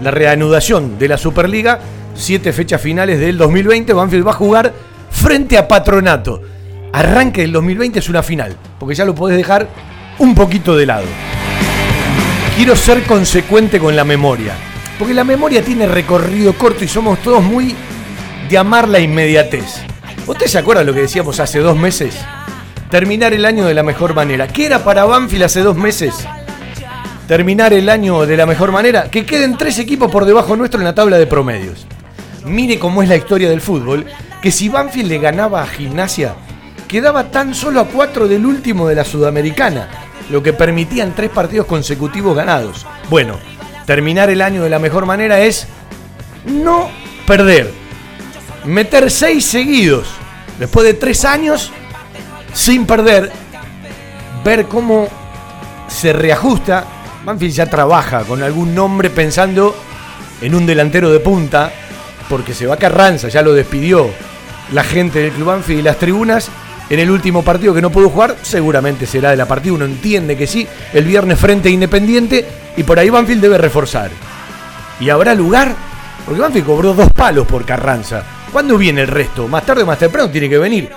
la 0.00 0.10
reanudación 0.10 0.98
de 0.98 1.08
la 1.08 1.18
Superliga. 1.18 1.78
Siete 2.14 2.54
fechas 2.54 2.80
finales 2.80 3.20
del 3.20 3.36
2020. 3.36 3.92
Banfield 3.92 4.26
va 4.26 4.30
a 4.30 4.34
jugar 4.34 4.72
frente 5.10 5.58
a 5.58 5.68
Patronato. 5.68 6.40
Arranque 6.90 7.42
del 7.42 7.52
2020 7.52 7.98
es 7.98 8.08
una 8.08 8.22
final, 8.22 8.56
porque 8.80 8.94
ya 8.94 9.04
lo 9.04 9.14
podés 9.14 9.36
dejar 9.36 9.68
un 10.18 10.34
poquito 10.34 10.74
de 10.74 10.86
lado. 10.86 11.04
Quiero 12.56 12.74
ser 12.74 13.02
consecuente 13.02 13.78
con 13.78 13.94
la 13.94 14.04
memoria, 14.04 14.54
porque 14.98 15.12
la 15.12 15.24
memoria 15.24 15.62
tiene 15.62 15.86
recorrido 15.86 16.54
corto 16.54 16.82
y 16.82 16.88
somos 16.88 17.18
todos 17.18 17.42
muy 17.42 17.74
de 18.48 18.56
amar 18.56 18.88
la 18.88 19.00
inmediatez. 19.00 19.82
¿Usted 20.26 20.46
se 20.46 20.56
acuerda 20.56 20.82
lo 20.82 20.94
que 20.94 21.00
decíamos 21.00 21.38
hace 21.40 21.58
dos 21.58 21.76
meses? 21.76 22.16
Terminar 22.92 23.32
el 23.32 23.44
año 23.44 23.66
de 23.66 23.74
la 23.74 23.82
mejor 23.82 24.14
manera. 24.14 24.46
¿Qué 24.46 24.66
era 24.66 24.84
para 24.84 25.04
Banfield 25.04 25.44
hace 25.44 25.62
dos 25.62 25.76
meses? 25.76 26.14
terminar 27.26 27.72
el 27.72 27.88
año 27.88 28.26
de 28.26 28.36
la 28.36 28.44
mejor 28.44 28.72
manera, 28.72 29.10
que 29.10 29.24
queden 29.24 29.56
tres 29.56 29.78
equipos 29.78 30.10
por 30.10 30.26
debajo 30.26 30.54
nuestro 30.54 30.80
en 30.80 30.84
la 30.84 30.94
tabla 30.94 31.16
de 31.16 31.26
promedios. 31.26 31.86
Mire 32.44 32.78
cómo 32.78 33.02
es 33.02 33.08
la 33.08 33.16
historia 33.16 33.48
del 33.48 33.62
fútbol, 33.62 34.04
que 34.42 34.50
si 34.50 34.68
Banfield 34.68 35.08
le 35.08 35.18
ganaba 35.18 35.62
a 35.62 35.66
Gimnasia, 35.66 36.34
quedaba 36.86 37.30
tan 37.30 37.54
solo 37.54 37.80
a 37.80 37.86
cuatro 37.86 38.28
del 38.28 38.44
último 38.44 38.86
de 38.86 38.96
la 38.96 39.04
Sudamericana, 39.04 39.88
lo 40.28 40.42
que 40.42 40.52
permitían 40.52 41.14
tres 41.14 41.30
partidos 41.30 41.64
consecutivos 41.64 42.36
ganados. 42.36 42.84
Bueno, 43.08 43.38
terminar 43.86 44.28
el 44.28 44.42
año 44.42 44.62
de 44.62 44.68
la 44.68 44.78
mejor 44.78 45.06
manera 45.06 45.40
es 45.40 45.66
no 46.44 46.90
perder, 47.26 47.72
meter 48.66 49.10
seis 49.10 49.46
seguidos, 49.46 50.08
después 50.58 50.84
de 50.84 50.92
tres 50.92 51.24
años, 51.24 51.72
sin 52.52 52.86
perder, 52.86 53.30
ver 54.44 54.66
cómo 54.66 55.08
se 55.88 56.12
reajusta. 56.12 56.84
Banfield 57.24 57.54
ya 57.54 57.66
trabaja 57.66 58.24
con 58.24 58.42
algún 58.42 58.74
nombre 58.74 59.10
pensando 59.10 59.74
en 60.40 60.54
un 60.54 60.66
delantero 60.66 61.10
de 61.10 61.20
punta, 61.20 61.72
porque 62.28 62.54
se 62.54 62.66
va 62.66 62.76
Carranza, 62.76 63.28
ya 63.28 63.42
lo 63.42 63.52
despidió 63.52 64.10
la 64.72 64.82
gente 64.82 65.20
del 65.20 65.32
Club 65.32 65.48
Banfield 65.48 65.80
y 65.80 65.82
las 65.82 65.98
tribunas. 65.98 66.48
En 66.90 66.98
el 66.98 67.10
último 67.10 67.42
partido 67.42 67.72
que 67.72 67.80
no 67.80 67.90
pudo 67.90 68.10
jugar, 68.10 68.36
seguramente 68.42 69.06
será 69.06 69.30
de 69.30 69.36
la 69.36 69.46
partida, 69.46 69.72
uno 69.72 69.84
entiende 69.84 70.36
que 70.36 70.46
sí, 70.46 70.66
el 70.92 71.04
viernes 71.04 71.38
frente 71.38 71.68
a 71.68 71.72
Independiente, 71.72 72.46
y 72.76 72.82
por 72.82 72.98
ahí 72.98 73.08
Banfield 73.08 73.40
debe 73.40 73.56
reforzar. 73.56 74.10
¿Y 75.00 75.08
habrá 75.08 75.34
lugar? 75.34 75.74
Porque 76.26 76.40
Banfield 76.40 76.66
cobró 76.66 76.92
dos 76.92 77.08
palos 77.14 77.46
por 77.46 77.64
Carranza. 77.64 78.22
¿Cuándo 78.52 78.76
viene 78.76 79.02
el 79.02 79.08
resto? 79.08 79.48
Más 79.48 79.64
tarde 79.64 79.84
o 79.84 79.86
más 79.86 79.98
temprano 79.98 80.28
tiene 80.28 80.48
que 80.48 80.58
venir. 80.58 80.90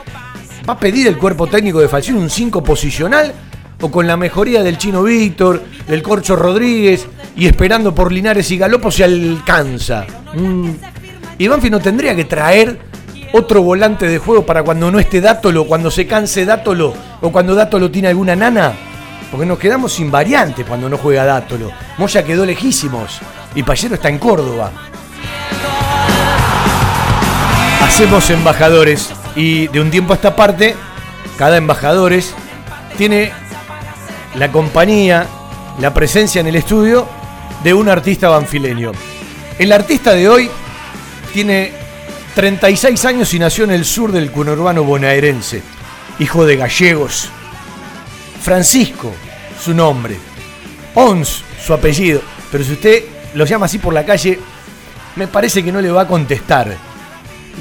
¿Va 0.68 0.74
a 0.74 0.80
pedir 0.80 1.08
el 1.08 1.18
cuerpo 1.18 1.46
técnico 1.46 1.80
de 1.80 1.88
Falcioni 1.88 2.20
un 2.20 2.30
5 2.30 2.64
posicional? 2.64 3.34
¿O 3.82 3.92
con 3.92 4.08
la 4.08 4.18
mejoría 4.18 4.64
del 4.64 4.80
Chino 4.80 5.04
Víctor, 5.04 5.64
del 5.88 6.02
Corcho 6.02 6.36
Rodríguez 6.36 7.08
y 7.36 7.46
esperando 7.46 7.94
por 7.94 8.12
Linares 8.12 8.50
y 8.50 8.58
Galopo 8.58 8.90
se 8.90 9.04
alcanza? 9.04 10.08
Mm. 10.34 10.70
Y 11.38 11.48
no 11.48 11.80
tendría 11.80 12.16
que 12.16 12.26
traer 12.26 12.80
otro 13.34 13.62
volante 13.62 14.08
de 14.08 14.18
juego 14.18 14.46
para 14.46 14.64
cuando 14.64 14.90
no 14.90 14.98
esté 14.98 15.22
Dátolo, 15.22 15.66
cuando 15.66 15.92
se 15.92 16.08
canse 16.08 16.46
Dátolo 16.46 16.94
o 17.22 17.32
cuando 17.32 17.54
Dátolo 17.54 17.92
tiene 17.92 18.08
alguna 18.08 18.36
nana. 18.36 18.74
Porque 19.30 19.46
nos 19.46 19.60
quedamos 19.60 19.94
sin 19.94 20.10
variante 20.10 20.64
cuando 20.64 20.90
no 20.90 20.98
juega 20.98 21.26
Dátolo. 21.26 21.70
Moya 21.98 22.24
quedó 22.24 22.44
lejísimos 22.44 23.20
y 23.54 23.62
Payero 23.62 23.96
está 23.96 24.10
en 24.10 24.18
Córdoba. 24.18 24.72
Hacemos 27.82 28.30
embajadores 28.32 29.12
y 29.36 29.68
de 29.68 29.82
un 29.82 29.92
tiempo 29.92 30.14
a 30.14 30.16
esta 30.16 30.36
parte, 30.36 30.76
cada 31.38 31.58
embajadores 31.58 32.34
tiene 32.98 33.32
la 34.36 34.52
compañía, 34.52 35.28
la 35.80 35.94
presencia 35.94 36.42
en 36.42 36.48
el 36.48 36.56
estudio 36.56 37.08
de 37.64 37.74
un 37.74 37.90
artista 37.90 38.30
banfileño. 38.30 38.92
El 39.60 39.72
artista 39.72 40.14
de 40.14 40.30
hoy 40.30 40.50
tiene 41.34 41.74
36 42.36 43.06
años 43.06 43.34
y 43.34 43.40
nació 43.40 43.64
en 43.64 43.72
el 43.72 43.86
sur 43.86 44.12
del 44.12 44.32
conurbano 44.32 44.84
bonaerense, 44.84 45.62
hijo 46.20 46.46
de 46.46 46.58
gallegos. 46.58 47.30
Francisco, 48.42 49.14
su 49.62 49.74
nombre. 49.74 50.18
Ons, 50.94 51.44
su 51.66 51.74
apellido. 51.74 52.22
Pero 52.52 52.64
si 52.64 52.74
usted 52.74 53.04
lo 53.34 53.46
llama 53.46 53.66
así 53.66 53.80
por 53.80 53.94
la 53.94 54.06
calle, 54.06 54.40
me 55.16 55.28
parece 55.28 55.64
que 55.64 55.72
no 55.72 55.82
le 55.82 55.92
va 55.92 56.04
a 56.04 56.08
contestar. 56.08 56.78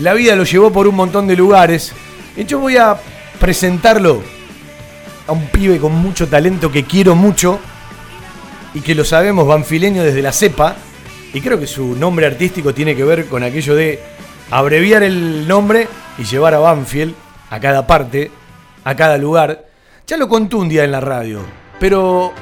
La 0.01 0.13
vida 0.13 0.35
lo 0.35 0.45
llevó 0.45 0.73
por 0.73 0.89
un 0.89 0.97
montón 0.97 1.27
de 1.29 1.37
lugares. 1.37 1.93
Yo 2.37 2.59
voy 2.59 2.77
a 2.77 2.97
presentarlo 3.39 4.23
a 5.27 5.33
un 5.33 5.47
pibe 5.47 5.79
con 5.79 5.93
mucho 5.93 6.27
talento 6.29 6.71
que 6.71 6.85
quiero 6.85 7.15
mucho 7.15 7.61
y 8.75 8.81
que 8.81 8.95
lo 8.95 9.05
sabemos 9.05 9.47
banfileño 9.47 10.03
desde 10.03 10.21
la 10.21 10.33
cepa. 10.33 10.75
Y 11.33 11.41
creo 11.41 11.61
que 11.61 11.69
su 11.69 11.95
nombre 11.95 12.27
artístico 12.27 12.75
tiene 12.75 12.97
que 12.97 13.05
ver 13.05 13.27
con 13.27 13.45
aquello 13.45 13.77
de 13.77 14.01
abreviar 14.51 15.05
el 15.05 15.47
nombre 15.47 15.89
y 16.19 16.25
llevar 16.25 16.55
a 16.55 16.59
Banfield 16.59 17.15
a 17.51 17.61
cada 17.61 17.87
parte, 17.87 18.33
a 18.85 18.97
cada 18.97 19.17
lugar. 19.17 19.65
Ya 20.09 20.17
lo 20.17 20.29
contó 20.29 20.59
un 20.59 20.69
día 20.69 20.85
en 20.85 20.93
la 20.93 21.01
radio, 21.01 21.41
pero 21.79 22.33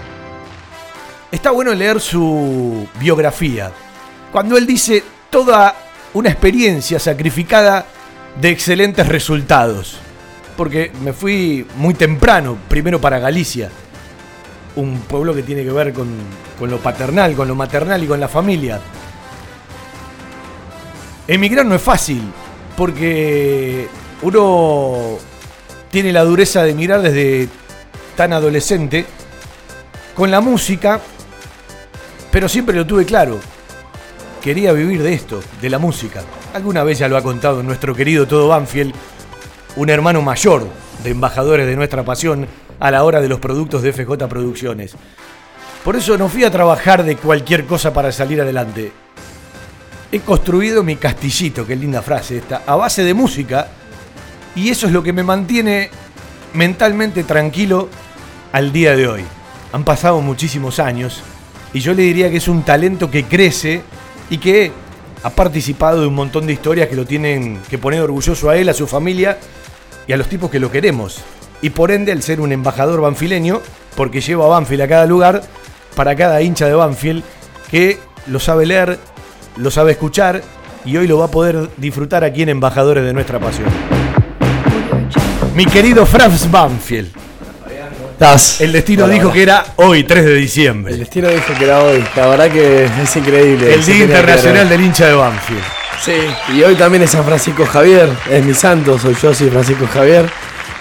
está 1.31 1.51
bueno 1.51 1.75
leer 1.75 2.01
su 2.01 2.89
biografía. 2.99 3.71
Cuando 4.33 4.57
él 4.57 4.67
dice 4.67 5.05
toda 5.31 5.75
una 6.15 6.31
experiencia 6.31 6.99
sacrificada 6.99 7.87
de 8.41 8.51
excelentes 8.51 9.09
resultados. 9.09 9.99
Porque 10.57 10.93
me 11.03 11.13
fui 11.13 11.67
muy 11.77 11.95
temprano, 11.95 12.59
primero 12.69 13.01
para 13.01 13.19
Galicia, 13.19 13.71
un 14.77 15.01
pueblo 15.01 15.35
que 15.35 15.43
tiene 15.43 15.65
que 15.65 15.73
ver 15.73 15.93
con, 15.93 16.09
con 16.59 16.71
lo 16.71 16.79
paternal, 16.79 17.35
con 17.35 17.49
lo 17.49 17.55
maternal 17.55 18.03
y 18.03 18.07
con 18.07 18.21
la 18.21 18.29
familia. 18.29 18.81
Emigrar 21.27 21.65
no 21.65 21.75
es 21.75 21.83
fácil, 21.83 22.23
porque 22.77 23.89
uno 24.23 25.19
tiene 25.91 26.13
la 26.13 26.25
dureza 26.25 26.63
de 26.63 26.71
emigrar 26.71 27.03
desde 27.03 27.49
tan 28.17 28.33
adolescente 28.33 29.07
con 30.15 30.31
la 30.31 30.41
música, 30.41 31.01
pero 32.31 32.49
siempre 32.49 32.77
lo 32.77 32.87
tuve 32.87 33.05
claro. 33.05 33.41
Quería 34.43 34.73
vivir 34.73 35.05
de 35.05 35.15
esto, 35.15 35.41
de 35.61 35.71
la 35.71 35.79
música. 35.79 36.25
Alguna 36.53 36.83
vez 36.83 36.99
ya 36.99 37.09
lo 37.09 37.17
ha 37.17 37.23
contado 37.23 37.63
nuestro 37.63 37.95
querido 37.95 38.27
Todo 38.27 38.49
Banfield, 38.49 38.93
un 39.77 39.89
hermano 39.89 40.21
mayor 40.21 40.67
de 41.05 41.11
embajadores 41.11 41.65
de 41.65 41.77
nuestra 41.77 42.05
pasión 42.05 42.49
a 42.81 42.91
la 42.91 43.05
hora 43.05 43.21
de 43.21 43.29
los 43.29 43.39
productos 43.39 43.83
de 43.83 43.93
FJ 43.93 44.27
Producciones. 44.29 44.97
Por 45.85 45.95
eso 45.95 46.19
no 46.19 46.29
fui 46.29 46.43
a 46.43 46.51
trabajar 46.51 47.05
de 47.05 47.17
cualquier 47.17 47.67
cosa 47.67 47.93
para 47.93 48.11
salir 48.11 48.41
adelante. 48.41 48.91
He 50.11 50.19
construido 50.19 50.83
mi 50.83 50.97
castillito, 50.97 51.65
qué 51.65 51.77
linda 51.77 52.03
frase 52.03 52.39
esta, 52.39 52.63
a 52.67 52.75
base 52.75 53.05
de 53.05 53.15
música, 53.15 53.69
y 54.57 54.71
eso 54.71 54.89
es 54.89 54.93
lo 54.93 55.05
que 55.05 55.13
me 55.13 55.23
mantiene 55.23 55.89
mentalmente 56.53 57.23
tranquilo 57.23 57.89
al 58.51 58.73
día 58.73 58.97
de 58.97 59.07
hoy. 59.07 59.25
Han 59.73 59.85
pasado 59.85 60.21
muchísimos 60.21 60.81
años 60.81 61.23
y 61.73 61.79
yo 61.79 61.95
le 61.95 62.03
diría 62.03 62.29
que 62.29 62.39
es 62.39 62.49
un 62.49 62.65
talento 62.65 63.09
que 63.09 63.25
crece 63.25 63.83
y 64.33 64.39
que 64.39 64.73
ha 65.25 65.29
participado 65.29 66.01
de 66.01 66.07
un 66.07 66.15
montón 66.15 66.47
de 66.47 66.55
historias 66.55 66.89
que 66.89 66.97
lo 66.97 67.05
tienen 67.05 67.59
que 67.69 67.77
poner 67.77 68.01
orgulloso 68.01 68.49
a 68.49 68.57
él, 68.57 68.71
a 68.71 68.73
su 68.73 68.87
familia 68.87 69.37
y 70.07 70.15
a 70.15 70.17
los 70.17 70.27
tipos 70.27 70.51
que 70.51 70.59
lo 70.59 70.71
queremos. 70.71 71.19
Y 71.61 71.69
por 71.69 71.91
ende, 71.91 72.13
al 72.13 72.23
ser 72.23 72.41
un 72.41 72.51
embajador 72.51 73.03
banfileño, 73.03 73.61
porque 73.95 74.23
lleva 74.23 74.47
a 74.47 74.49
Banfield 74.49 74.83
a 74.83 74.89
cada 74.89 75.05
lugar, 75.05 75.43
para 75.95 76.17
cada 76.17 76.41
hincha 76.41 76.67
de 76.67 76.73
Banfield, 76.73 77.23
que 77.71 77.99
lo 78.27 78.41
sabe 78.41 78.65
leer, 78.65 78.99
lo 79.59 79.71
sabe 79.71 79.93
escuchar 79.93 80.43
y 80.87 80.97
hoy 80.97 81.07
lo 81.07 81.19
va 81.19 81.27
a 81.27 81.31
poder 81.31 81.69
disfrutar 81.77 82.25
aquí 82.25 82.41
en 82.41 82.49
Embajadores 82.49 83.05
de 83.05 83.13
Nuestra 83.13 83.39
Pasión. 83.39 83.69
Mi 85.55 85.67
querido 85.67 86.07
Franz 86.07 86.51
Banfield. 86.51 87.32
El 88.61 88.73
destino 88.73 89.09
dijo 89.09 89.33
que 89.33 89.43
era 89.43 89.65
hoy, 89.77 90.05
3 90.05 90.25
de 90.25 90.35
diciembre. 90.35 90.93
El 90.93 91.01
destino 91.01 91.29
dijo 91.29 91.53
que 91.59 91.65
era 91.65 91.83
hoy. 91.83 92.05
La 92.15 92.29
verdad 92.29 92.51
que 92.51 92.85
es 92.85 93.17
increíble. 93.17 93.75
El 93.75 93.85
Día 93.85 94.05
Internacional 94.05 94.69
del 94.69 94.81
Hincha 94.81 95.07
de 95.07 95.15
Banfield. 95.15 95.63
Sí, 96.05 96.15
y 96.55 96.63
hoy 96.63 96.77
también 96.77 97.03
es 97.03 97.11
San 97.11 97.25
Francisco 97.25 97.67
Javier. 97.67 98.09
Es 98.31 98.45
mi 98.45 98.55
santo, 98.55 98.97
soy 98.99 99.17
yo, 99.21 99.35
soy 99.35 99.51
Francisco 99.51 99.89
Javier. 99.93 100.29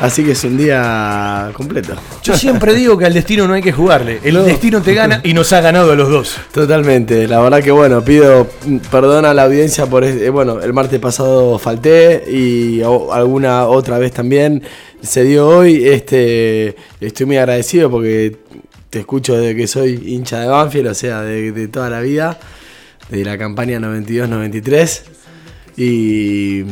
Así 0.01 0.23
que 0.23 0.31
es 0.31 0.43
un 0.43 0.57
día 0.57 1.51
completo. 1.53 1.93
Yo 2.23 2.35
siempre 2.35 2.73
digo 2.73 2.97
que 2.97 3.05
al 3.05 3.13
destino 3.13 3.47
no 3.47 3.53
hay 3.53 3.61
que 3.61 3.71
jugarle. 3.71 4.19
El 4.23 4.33
No. 4.33 4.43
destino 4.43 4.81
te 4.81 4.93
gana 4.95 5.21
y 5.23 5.33
nos 5.33 5.53
ha 5.53 5.61
ganado 5.61 5.91
a 5.91 5.95
los 5.95 6.09
dos. 6.09 6.37
Totalmente, 6.51 7.27
la 7.27 7.39
verdad 7.39 7.61
que 7.61 7.69
bueno, 7.71 8.03
pido 8.03 8.47
perdón 8.89 9.25
a 9.25 9.33
la 9.33 9.43
audiencia 9.43 9.85
por 9.85 10.03
este, 10.03 10.29
bueno, 10.31 10.59
el 10.59 10.73
martes 10.73 10.99
pasado 10.99 11.59
falté 11.59 12.23
y 12.31 12.81
alguna 12.81 13.67
otra 13.67 13.99
vez 13.99 14.11
también 14.11 14.63
se 15.03 15.23
dio 15.23 15.47
hoy, 15.47 15.87
este 15.87 16.75
estoy 16.99 17.25
muy 17.27 17.37
agradecido 17.37 17.89
porque 17.91 18.37
te 18.89 18.99
escucho 18.99 19.37
desde 19.37 19.55
que 19.55 19.67
soy 19.67 20.01
hincha 20.07 20.39
de 20.39 20.47
Banfield, 20.47 20.87
o 20.87 20.93
sea, 20.95 21.21
de, 21.21 21.51
de 21.51 21.67
toda 21.67 21.89
la 21.91 22.01
vida, 22.01 22.39
de 23.09 23.23
la 23.23 23.37
campaña 23.37 23.79
92-93 23.79 25.01
y 25.77 26.63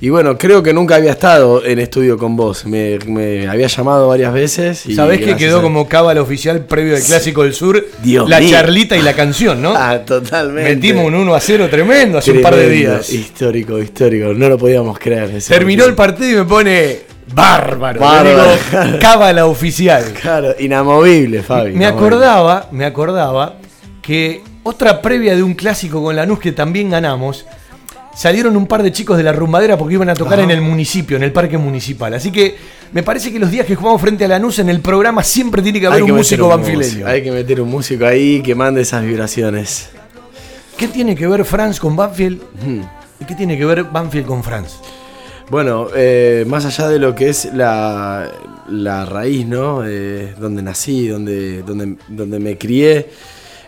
y 0.00 0.10
bueno, 0.10 0.36
creo 0.36 0.62
que 0.62 0.72
nunca 0.74 0.96
había 0.96 1.12
estado 1.12 1.64
en 1.64 1.78
estudio 1.78 2.18
con 2.18 2.36
vos. 2.36 2.66
Me, 2.66 2.98
me 3.06 3.48
había 3.48 3.66
llamado 3.66 4.08
varias 4.08 4.32
veces. 4.32 4.84
Y 4.86 4.94
Sabés 4.94 5.20
que 5.20 5.36
quedó 5.36 5.60
a- 5.60 5.62
como 5.62 5.88
cábala 5.88 6.20
oficial 6.20 6.66
previo 6.66 6.96
al 6.96 7.00
Sí. 7.00 7.08
Clásico 7.08 7.44
del 7.44 7.54
Sur 7.54 7.82
Dios 8.02 8.28
la 8.28 8.40
mío. 8.40 8.50
charlita 8.50 8.96
y 8.96 9.02
la 9.02 9.14
canción, 9.14 9.62
¿no? 9.62 9.72
Ah, 9.76 10.00
totalmente. 10.04 10.74
Metimos 10.74 11.06
un 11.06 11.14
1 11.14 11.34
a 11.34 11.40
0 11.40 11.68
tremendo 11.70 12.18
hace 12.18 12.32
un 12.32 12.42
par 12.42 12.54
de 12.56 12.68
días. 12.68 13.10
Histórico, 13.10 13.78
histórico. 13.78 14.34
No 14.34 14.48
lo 14.50 14.58
podíamos 14.58 14.98
creer. 14.98 15.30
Terminó 15.48 15.84
el 15.86 15.94
partido. 15.94 16.30
y 16.30 16.34
me 16.36 16.44
pone 16.44 17.00
bárbaro. 17.32 17.98
Bárbaro. 18.00 18.42
Digo, 18.84 18.98
cábala 19.00 19.46
oficial. 19.46 20.04
Claro, 20.20 20.54
inamovible, 20.58 21.42
Fabi. 21.42 21.70
Me 21.72 21.84
inamovible. 21.86 21.86
acordaba, 22.16 22.68
me 22.70 22.84
acordaba 22.84 23.54
que 24.02 24.42
otra 24.62 25.00
previa 25.00 25.34
de 25.34 25.42
un 25.42 25.54
clásico 25.54 26.02
con 26.02 26.14
Lanús 26.16 26.38
que 26.38 26.52
también 26.52 26.90
ganamos, 26.90 27.46
salieron 28.16 28.56
un 28.56 28.66
par 28.66 28.82
de 28.82 28.90
chicos 28.92 29.16
de 29.16 29.22
la 29.22 29.32
rumbadera 29.32 29.76
porque 29.76 29.94
iban 29.94 30.08
a 30.08 30.14
tocar 30.14 30.34
Ajá. 30.40 30.42
en 30.44 30.50
el 30.50 30.60
municipio, 30.62 31.16
en 31.16 31.22
el 31.22 31.32
parque 31.32 31.58
municipal. 31.58 32.14
Así 32.14 32.32
que 32.32 32.56
me 32.92 33.02
parece 33.02 33.30
que 33.32 33.38
los 33.38 33.50
días 33.50 33.66
que 33.66 33.74
jugamos 33.76 34.00
frente 34.00 34.24
a 34.24 34.28
Lanús 34.28 34.58
en 34.58 34.68
el 34.70 34.80
programa 34.80 35.22
siempre 35.22 35.60
tiene 35.62 35.78
que 35.80 35.86
haber 35.86 36.02
un 36.02 36.12
músico 36.12 36.48
banfileño. 36.48 37.06
Hay 37.06 37.22
que 37.22 37.30
meter 37.30 37.60
un 37.60 37.68
músico 37.70 38.06
ahí 38.06 38.42
que 38.42 38.54
mande 38.54 38.80
esas 38.80 39.04
vibraciones. 39.04 39.90
¿Qué 40.76 40.88
tiene 40.88 41.14
que 41.14 41.26
ver 41.26 41.44
Franz 41.44 41.78
con 41.78 41.94
Banfield? 41.96 42.40
Hmm. 42.64 42.80
¿Y 43.20 43.24
qué 43.24 43.34
tiene 43.34 43.56
que 43.56 43.64
ver 43.64 43.84
Banfield 43.84 44.26
con 44.26 44.42
Franz? 44.42 44.74
Bueno, 45.48 45.88
eh, 45.94 46.44
más 46.48 46.64
allá 46.64 46.88
de 46.88 46.98
lo 46.98 47.14
que 47.14 47.28
es 47.28 47.46
la, 47.54 48.28
la 48.68 49.06
raíz, 49.06 49.46
¿no? 49.46 49.82
Eh, 49.86 50.34
donde 50.38 50.60
nací, 50.60 51.06
donde, 51.08 51.62
donde, 51.62 51.96
donde 52.08 52.38
me 52.40 52.58
crié. 52.58 53.08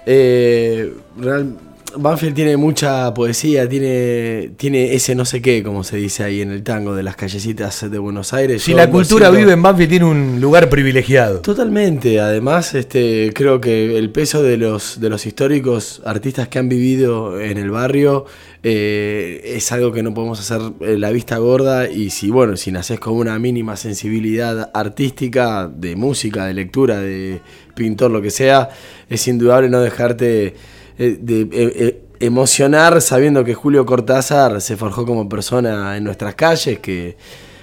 eh, 0.05 0.93
real- 1.19 1.57
Banfield 1.99 2.35
tiene 2.35 2.57
mucha 2.57 3.13
poesía, 3.15 3.69
tiene, 3.69 4.51
tiene 4.57 4.95
ese 4.95 5.15
no 5.15 5.25
sé 5.25 5.43
qué, 5.43 5.63
como 5.63 5.85
se 5.85 5.97
dice 5.97 6.25
ahí 6.25 6.41
en 6.41 6.51
el 6.51 6.63
tango 6.63 6.95
de 6.95 7.03
las 7.03 7.17
callecitas 7.17 7.91
de 7.91 7.99
Buenos 7.99 8.33
Aires. 8.33 8.63
Si 8.63 8.71
Yo 8.73 8.77
la 8.77 8.89
cultura 8.91 9.27
siento- 9.27 9.39
vive 9.39 9.53
en 9.53 9.63
Banfield 9.63 9.91
tiene 9.91 10.05
un 10.05 10.41
lugar 10.41 10.69
privilegiado. 10.69 11.41
Totalmente, 11.41 12.21
además 12.21 12.75
este, 12.75 13.33
creo 13.35 13.61
que 13.61 13.99
el 13.99 14.11
peso 14.11 14.43
de 14.43 14.57
los, 14.57 15.01
de 15.01 15.09
los 15.11 15.27
históricos 15.27 16.01
artistas 16.05 16.49
que 16.49 16.59
han 16.59 16.69
vivido 16.69 17.41
en 17.41 17.59
el 17.59 17.71
barrio 17.71 18.25
eh, 18.63 19.41
es 19.57 19.71
algo 19.73 19.93
que 19.93 20.03
no 20.03 20.13
podemos 20.15 20.41
hacer 20.41 20.61
eh, 20.81 20.99
la 20.99 21.11
vista 21.11 21.39
gorda 21.39 21.89
y 21.89 22.11
si 22.11 22.31
bueno, 22.31 22.57
si 22.57 22.73
naces 22.73 22.99
con 23.01 23.15
una 23.15 23.39
mínima 23.39 23.77
sensibilidad 23.77 24.71
artística, 24.75 25.69
de 25.73 25.97
música, 25.97 26.47
de 26.47 26.55
lectura, 26.55 27.01
de 27.01 27.41
pintor, 27.75 28.11
lo 28.11 28.21
que 28.21 28.31
sea, 28.31 28.69
es 29.09 29.27
indudable 29.29 29.69
no 29.69 29.81
dejarte 29.81 30.55
eh, 30.99 31.19
de, 31.21 31.43
eh, 31.43 31.49
eh, 31.53 32.05
emocionar 32.21 33.01
sabiendo 33.01 33.45
que 33.45 33.55
Julio 33.55 33.87
Cortázar 33.87 34.61
se 34.61 34.77
forjó 34.77 35.07
como 35.07 35.29
persona 35.29 35.97
en 35.97 36.05
nuestras 36.05 36.35
calles, 36.35 36.81
que 36.81 37.17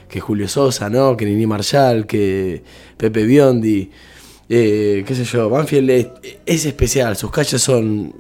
que 0.08 0.20
Julio 0.20 0.48
Sosa, 0.48 0.90
¿no? 0.90 1.18
Que 1.18 1.26
Nini 1.26 1.46
Marshall, 1.48 2.06
que 2.06 2.64
Pepe 2.96 3.26
Biondi, 3.26 3.90
eh, 4.48 5.04
qué 5.06 5.16
sé 5.16 5.24
yo, 5.26 5.50
Banfield 5.50 5.90
es, 5.90 6.08
es 6.46 6.66
especial, 6.66 7.18
sus 7.18 7.32
calles 7.32 7.62
son 7.62 8.14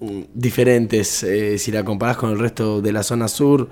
mm, 0.00 0.20
diferentes 0.34 1.24
si 1.58 1.70
la 1.70 1.84
comparás 1.84 2.16
con 2.16 2.30
el 2.30 2.38
resto 2.38 2.80
de 2.80 2.92
la 2.92 3.02
zona 3.02 3.28
sur. 3.28 3.68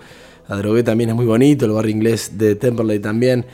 Adrogué 0.46 0.82
también 0.82 1.10
es 1.10 1.16
muy 1.16 1.26
bonito, 1.26 1.64
el 1.66 1.72
barrio 1.72 1.90
inglés 1.90 2.38
de 2.38 2.54
Temperley 2.54 3.00
también, 3.00 3.44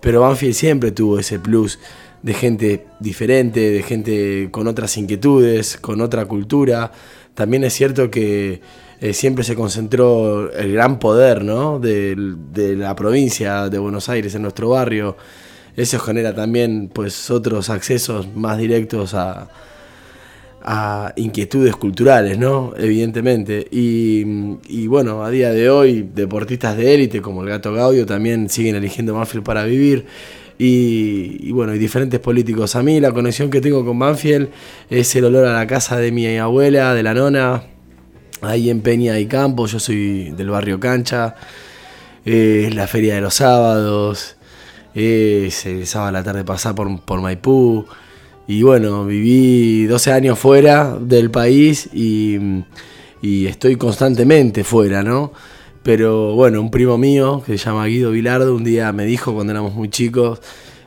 pero 0.00 0.22
Banfield 0.22 0.54
siempre 0.54 0.90
tuvo 0.90 1.18
ese 1.18 1.38
plus 1.38 1.78
de 2.22 2.34
gente 2.34 2.86
diferente, 3.00 3.70
de 3.70 3.82
gente 3.82 4.48
con 4.50 4.66
otras 4.68 4.96
inquietudes, 4.96 5.76
con 5.76 6.00
otra 6.00 6.26
cultura. 6.26 6.92
También 7.34 7.64
es 7.64 7.72
cierto 7.74 8.10
que 8.10 8.60
eh, 9.00 9.12
siempre 9.12 9.42
se 9.42 9.56
concentró 9.56 10.52
el 10.52 10.72
gran 10.74 10.98
poder 11.00 11.42
¿no? 11.44 11.80
Del- 11.80 12.36
de, 12.52 12.76
la 12.76 12.94
provincia 12.94 13.68
de 13.68 13.78
Buenos 13.78 14.08
Aires 14.08 14.34
en 14.34 14.42
nuestro 14.42 14.68
barrio. 14.68 15.16
Eso 15.76 15.98
genera 15.98 16.34
también 16.34 16.90
pues, 16.92 17.30
otros 17.30 17.70
accesos 17.70 18.28
más 18.36 18.58
directos 18.58 19.14
a, 19.14 19.48
a 20.62 21.12
inquietudes 21.16 21.74
culturales, 21.74 22.38
¿no? 22.38 22.72
Evidentemente. 22.76 23.66
Y, 23.70 24.22
y 24.68 24.86
bueno, 24.86 25.24
a 25.24 25.30
día 25.30 25.50
de 25.50 25.70
hoy, 25.70 26.08
deportistas 26.14 26.76
de 26.76 26.94
élite 26.94 27.20
como 27.20 27.42
el 27.42 27.48
Gato 27.48 27.72
Gaudio 27.72 28.06
también 28.06 28.48
siguen 28.48 28.76
eligiendo 28.76 29.14
Banfield 29.14 29.44
para 29.44 29.64
vivir. 29.64 30.06
Y, 30.58 31.50
bueno, 31.52 31.74
y 31.74 31.78
diferentes 31.78 32.20
políticos. 32.20 32.76
A 32.76 32.82
mí 32.82 33.00
la 33.00 33.12
conexión 33.12 33.50
que 33.50 33.60
tengo 33.60 33.84
con 33.84 33.98
Banfield 33.98 34.50
es 34.90 35.14
el 35.16 35.24
olor 35.24 35.46
a 35.46 35.54
la 35.54 35.66
casa 35.66 35.96
de 35.96 36.12
mi 36.12 36.38
abuela, 36.38 36.94
de 36.94 37.02
la 37.02 37.14
nona, 37.14 37.64
ahí 38.42 38.70
en 38.70 38.80
Peña 38.80 39.18
y 39.18 39.26
Campo. 39.26 39.66
Yo 39.66 39.78
soy 39.78 40.30
del 40.30 40.50
barrio 40.50 40.78
Cancha. 40.78 41.34
Eh, 42.24 42.66
es 42.68 42.74
la 42.74 42.86
feria 42.86 43.16
de 43.16 43.20
los 43.20 43.34
sábados. 43.34 44.36
Es 44.94 45.66
el 45.66 45.86
sábado 45.86 46.10
a 46.10 46.12
la 46.12 46.22
tarde 46.22 46.44
pasar 46.44 46.74
por, 46.74 47.00
por 47.00 47.20
Maipú. 47.20 47.86
Y 48.46 48.62
bueno, 48.62 49.06
viví 49.06 49.86
12 49.86 50.12
años 50.12 50.38
fuera 50.38 50.96
del 51.00 51.30
país 51.30 51.88
y 51.92 52.38
estoy 53.22 53.76
constantemente 53.76 54.64
fuera, 54.64 55.02
¿no? 55.02 55.32
Pero 55.82 56.34
bueno, 56.34 56.60
un 56.60 56.70
primo 56.70 56.96
mío 56.96 57.42
que 57.44 57.58
se 57.58 57.64
llama 57.64 57.86
Guido 57.86 58.12
Vilardo 58.12 58.54
un 58.54 58.62
día 58.64 58.92
me 58.92 59.04
dijo 59.04 59.34
cuando 59.34 59.52
éramos 59.52 59.74
muy 59.74 59.88
chicos, 59.88 60.40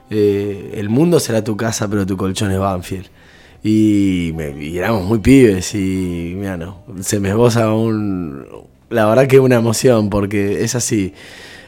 eh, 0.10 0.72
el 0.76 0.90
mundo 0.90 1.20
será 1.20 1.44
tu 1.44 1.58
casa, 1.58 1.88
pero 1.90 2.06
tu 2.06 2.16
colchón 2.16 2.52
es 2.52 2.60
Banfield. 2.60 3.08
Y, 3.64 4.32
me- 4.36 4.76
éramos 4.78 5.04
muy 5.06 5.20
pibes 5.20 5.74
y 5.76 6.34
mira, 6.38 6.56
no, 6.56 6.84
se 7.02 7.20
me 7.20 7.30
esboza 7.30 7.74
un... 7.74 8.46
La 8.90 9.08
verdad 9.08 9.28
que 9.28 9.40
una 9.40 9.56
emoción 9.56 10.10
porque 10.10 10.64
es 10.64 10.76
así, 10.76 11.14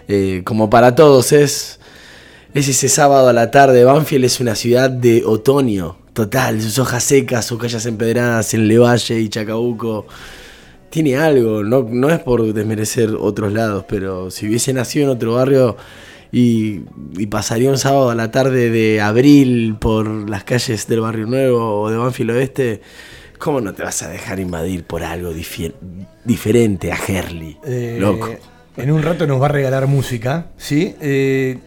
eh, 0.07 0.41
como 0.45 0.69
para 0.69 0.95
todos 0.95 1.31
es... 1.33 1.79
Es 2.53 2.67
ese 2.69 2.87
sábado 2.89 3.27
a 3.27 3.33
la 3.33 3.51
tarde, 3.51 3.83
Banfield 3.83 4.23
es 4.25 4.39
una 4.39 4.55
ciudad 4.55 4.89
de 4.89 5.23
otoño, 5.25 5.97
total, 6.13 6.59
sus 6.61 6.79
hojas 6.79 7.03
secas, 7.03 7.45
sus 7.45 7.59
calles 7.59 7.85
empedradas 7.85 8.53
en 8.53 8.67
Levalle 8.67 9.19
y 9.19 9.29
Chacabuco. 9.29 10.07
Tiene 10.89 11.17
algo, 11.17 11.63
no, 11.63 11.83
no 11.83 12.09
es 12.09 12.19
por 12.19 12.53
desmerecer 12.53 13.09
otros 13.19 13.51
lados, 13.53 13.85
pero 13.89 14.31
si 14.31 14.47
hubiese 14.47 14.71
nacido 14.73 15.05
en 15.05 15.11
otro 15.11 15.33
barrio 15.33 15.75
y, 16.31 16.81
y 17.17 17.27
pasaría 17.27 17.69
un 17.69 17.77
sábado 17.77 18.09
a 18.09 18.15
la 18.15 18.31
tarde 18.31 18.69
de 18.69 19.01
abril 19.01 19.75
por 19.79 20.29
las 20.29 20.43
calles 20.45 20.87
del 20.87 21.01
Barrio 21.01 21.25
Nuevo 21.27 21.81
o 21.81 21.89
de 21.89 21.97
Banfield 21.97 22.31
Oeste, 22.31 22.81
¿cómo 23.37 23.59
no 23.61 23.73
te 23.73 23.83
vas 23.83 24.01
a 24.03 24.09
dejar 24.09 24.39
invadir 24.39 24.83
por 24.85 25.03
algo 25.03 25.33
diferente 26.25 26.91
a 26.91 26.97
Herley? 27.07 27.57
Eh, 27.65 27.97
Loco. 27.99 28.29
En 28.77 28.91
un 28.91 29.01
rato 29.01 29.25
nos 29.25 29.41
va 29.41 29.47
a 29.47 29.49
regalar 29.49 29.87
música, 29.87 30.51
¿sí? 30.57 30.95
Eh, 31.01 31.57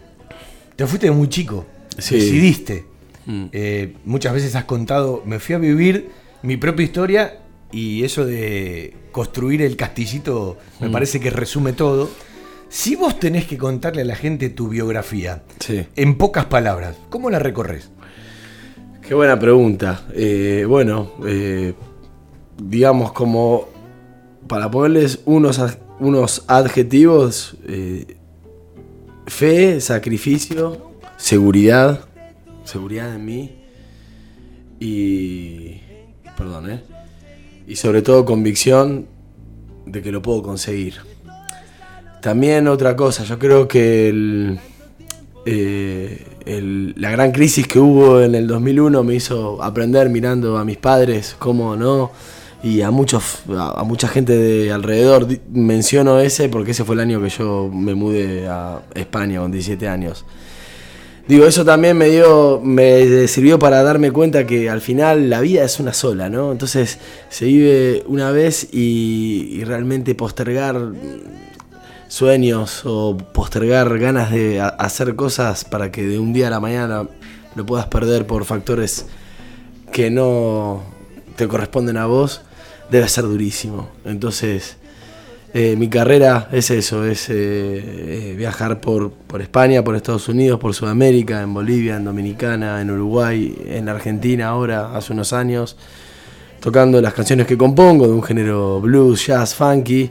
te 0.77 0.87
fuiste 0.87 1.07
de 1.09 1.13
muy 1.13 1.29
chico, 1.29 1.67
Sí. 1.99 2.15
decidiste. 2.15 2.85
Mm. 3.27 3.45
Eh, 3.53 3.95
muchas 4.05 4.33
veces 4.33 4.55
has 4.57 4.65
contado, 4.65 5.23
me 5.27 5.41
fui 5.41 5.55
a 5.55 5.59
vivir 5.59 6.09
mi 6.43 6.57
propia 6.57 6.85
historia 6.85 7.39
y 7.73 8.03
eso 8.05 8.25
de 8.27 8.95
construir 9.13 9.63
el 9.63 9.77
castillito 9.77 10.57
me 10.81 10.89
Mm. 10.89 10.93
parece 10.93 11.21
que 11.21 11.31
resume 11.31 11.73
todo. 11.73 12.09
Si 12.69 12.95
vos 12.97 13.19
tenés 13.19 13.47
que 13.47 13.59
contarle 13.59 14.03
a 14.03 14.05
la 14.05 14.15
gente 14.15 14.49
tu 14.51 14.69
biografía, 14.69 15.43
Sí. 15.59 15.85
en 15.97 16.17
pocas 16.17 16.45
palabras, 16.47 16.97
¿cómo 17.09 17.29
la 17.31 17.39
recorres? 17.39 17.91
Qué 19.07 19.15
buena 19.15 19.39
pregunta. 19.39 20.05
Eh, 20.15 20.65
bueno, 20.69 21.13
eh, 21.27 21.75
digamos 22.63 23.11
como 23.13 23.69
para 24.47 24.71
ponerles 24.71 25.21
unos, 25.25 25.61
unos 25.99 26.45
adjetivos, 26.47 27.57
eh, 27.67 28.17
fe, 29.27 29.81
sacrificio, 29.81 30.93
seguridad, 31.17 32.05
seguridad 32.65 33.13
en 33.15 33.25
mí 33.25 33.57
y, 34.79 35.81
perdón, 36.37 36.71
¿eh? 36.71 36.83
Y 37.71 37.77
sobre 37.77 38.03
todo 38.03 38.25
convicción 38.25 39.07
de 39.87 40.03
que 40.03 40.11
lo 40.11 40.21
puedo 40.21 40.43
conseguir. 40.43 40.95
También 42.21 42.67
otra 42.67 42.97
cosa, 42.97 43.23
yo 43.23 43.39
creo 43.39 43.69
que 43.69 44.09
el, 44.09 44.59
eh, 45.47 46.93
la 46.97 47.11
gran 47.13 47.31
crisis 47.31 47.69
que 47.69 47.79
hubo 47.79 48.21
en 48.23 48.35
el 48.35 48.49
2001 48.49 49.05
me 49.05 49.15
hizo 49.15 49.63
aprender 49.63 50.09
mirando 50.09 50.59
a 50.59 50.65
mis 50.65 50.79
padres, 50.79 51.37
cómo 51.39 51.77
no, 51.77 52.11
y 52.61 52.81
a, 52.81 52.91
muchos, 52.91 53.43
a, 53.57 53.85
mucha 53.85 54.09
gente 54.09 54.37
de 54.37 54.73
alrededor. 54.73 55.29
Menciono 55.53 56.19
ese 56.19 56.49
porque 56.49 56.73
ese 56.73 56.83
fue 56.83 56.97
el 56.97 57.01
año 57.03 57.23
que 57.23 57.29
yo 57.29 57.71
me 57.73 57.95
mudé 57.95 58.49
a 58.49 58.83
España 58.97 59.39
con 59.39 59.53
17 59.53 59.87
años. 59.87 60.25
Digo, 61.31 61.47
eso 61.47 61.65
también 61.65 61.97
me 61.97 62.09
dio, 62.09 62.61
me 62.61 63.29
sirvió 63.29 63.57
para 63.57 63.85
darme 63.85 64.11
cuenta 64.11 64.49
que 64.49 64.69
al 64.69 64.81
final 64.81 65.31
la 65.31 65.41
vida 65.41 65.63
es 65.63 65.79
una 65.79 65.93
sola, 65.93 66.29
¿no? 66.29 66.51
Entonces 66.51 66.99
se 67.29 67.45
vive 67.45 68.03
una 68.09 68.33
vez 68.33 68.67
y, 68.73 69.49
y 69.53 69.63
realmente 69.63 70.17
postergar 70.17 70.91
sueños 72.09 72.83
o 72.85 73.17
postergar 73.17 73.97
ganas 74.01 74.33
de 74.33 74.61
hacer 74.61 75.15
cosas 75.15 75.65
para 75.65 75.93
que 75.93 76.05
de 76.05 76.19
un 76.19 76.33
día 76.33 76.49
a 76.49 76.51
la 76.51 76.59
mañana 76.59 77.07
lo 77.55 77.65
puedas 77.65 77.87
perder 77.87 78.27
por 78.27 78.45
factores 78.45 79.07
que 79.93 80.11
no 80.11 80.83
te 81.37 81.47
corresponden 81.47 81.97
a 81.97 82.07
vos, 82.07 82.41
debe 82.91 83.09
ser 83.09 83.23
durísimo. 83.23 83.89
Entonces, 84.05 84.79
eh, 85.53 85.75
mi 85.77 85.89
carrera 85.89 86.49
es 86.53 86.71
eso, 86.71 87.05
es 87.05 87.29
eh, 87.29 87.35
eh, 87.35 88.35
viajar 88.37 88.81
por, 88.81 89.11
por 89.13 89.43
España, 89.43 89.83
por 89.83 89.97
Estados 89.97 90.29
Unidos, 90.29 90.61
por 90.61 90.75
Sudamérica, 90.75 91.43
en 91.43 91.53
Bolivia, 91.53 91.97
en 91.97 92.05
Dominicana, 92.05 92.81
en 92.81 92.91
Uruguay, 92.91 93.57
en 93.67 93.89
Argentina 93.89 94.49
ahora, 94.49 94.97
hace 94.97 95.13
unos 95.13 95.33
años, 95.33 95.77
tocando 96.61 97.01
las 97.01 97.15
canciones 97.15 97.47
que 97.47 97.57
compongo 97.59 98.07
de 98.07 98.13
un 98.13 98.23
género 98.23 98.81
blues, 98.81 99.27
jazz, 99.27 99.55
funky, 99.55 100.11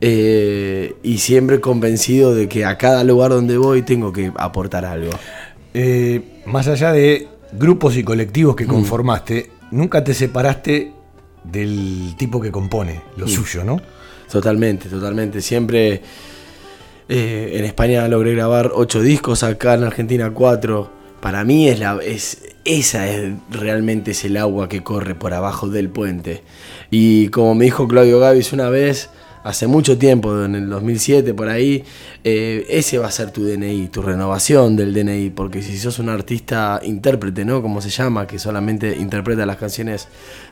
eh, 0.00 0.94
y 1.02 1.18
siempre 1.18 1.60
convencido 1.60 2.34
de 2.34 2.48
que 2.48 2.64
a 2.64 2.78
cada 2.78 3.02
lugar 3.02 3.30
donde 3.32 3.56
voy 3.58 3.82
tengo 3.82 4.12
que 4.12 4.32
aportar 4.36 4.84
algo. 4.84 5.10
Más 6.46 6.66
allá 6.68 6.92
de 6.92 7.28
grupos 7.52 7.96
y 7.96 8.02
colectivos 8.04 8.54
que 8.56 8.66
conformaste, 8.66 9.50
nunca 9.70 10.02
te 10.04 10.14
separaste 10.14 10.92
del 11.44 12.14
tipo 12.16 12.40
que 12.40 12.50
compone, 12.50 13.00
lo 13.16 13.26
Mm. 13.26 13.28
suyo, 13.28 13.64
¿no? 13.64 13.80
Totalmente, 14.30 14.88
totalmente. 14.88 15.40
Siempre 15.40 16.02
eh, 17.08 17.52
en 17.54 17.64
España 17.64 18.06
logré 18.08 18.34
grabar 18.34 18.72
ocho 18.74 19.00
discos, 19.00 19.42
acá 19.42 19.74
en 19.74 19.84
Argentina 19.84 20.30
cuatro. 20.32 20.90
Para 21.20 21.44
mí 21.44 21.68
es 21.68 21.80
la, 21.80 21.98
es, 22.02 22.42
esa 22.64 23.08
es 23.10 23.32
realmente 23.50 24.12
es 24.12 24.24
el 24.24 24.36
agua 24.36 24.68
que 24.68 24.82
corre 24.82 25.14
por 25.14 25.34
abajo 25.34 25.68
del 25.68 25.88
puente. 25.88 26.42
Y 26.90 27.28
como 27.28 27.54
me 27.54 27.64
dijo 27.64 27.88
Claudio 27.88 28.20
Gavis 28.20 28.52
una 28.52 28.68
vez, 28.68 29.10
hace 29.42 29.66
mucho 29.66 29.96
tiempo, 29.96 30.44
en 30.44 30.54
el 30.54 30.68
2007 30.68 31.32
por 31.32 31.48
ahí, 31.48 31.82
eh, 32.22 32.66
ese 32.68 32.98
va 32.98 33.08
a 33.08 33.10
ser 33.10 33.30
tu 33.30 33.44
DNI, 33.44 33.88
tu 33.88 34.02
renovación 34.02 34.76
del 34.76 34.92
DNI, 34.92 35.30
porque 35.30 35.62
si 35.62 35.78
sos 35.78 35.98
un 35.98 36.10
artista 36.10 36.80
intérprete, 36.84 37.44
¿no? 37.44 37.62
Como 37.62 37.80
se 37.80 37.88
llama, 37.88 38.26
que 38.26 38.38
solamente 38.38 38.94
interpreta 38.96 39.46
las 39.46 39.56
canciones 39.56 40.08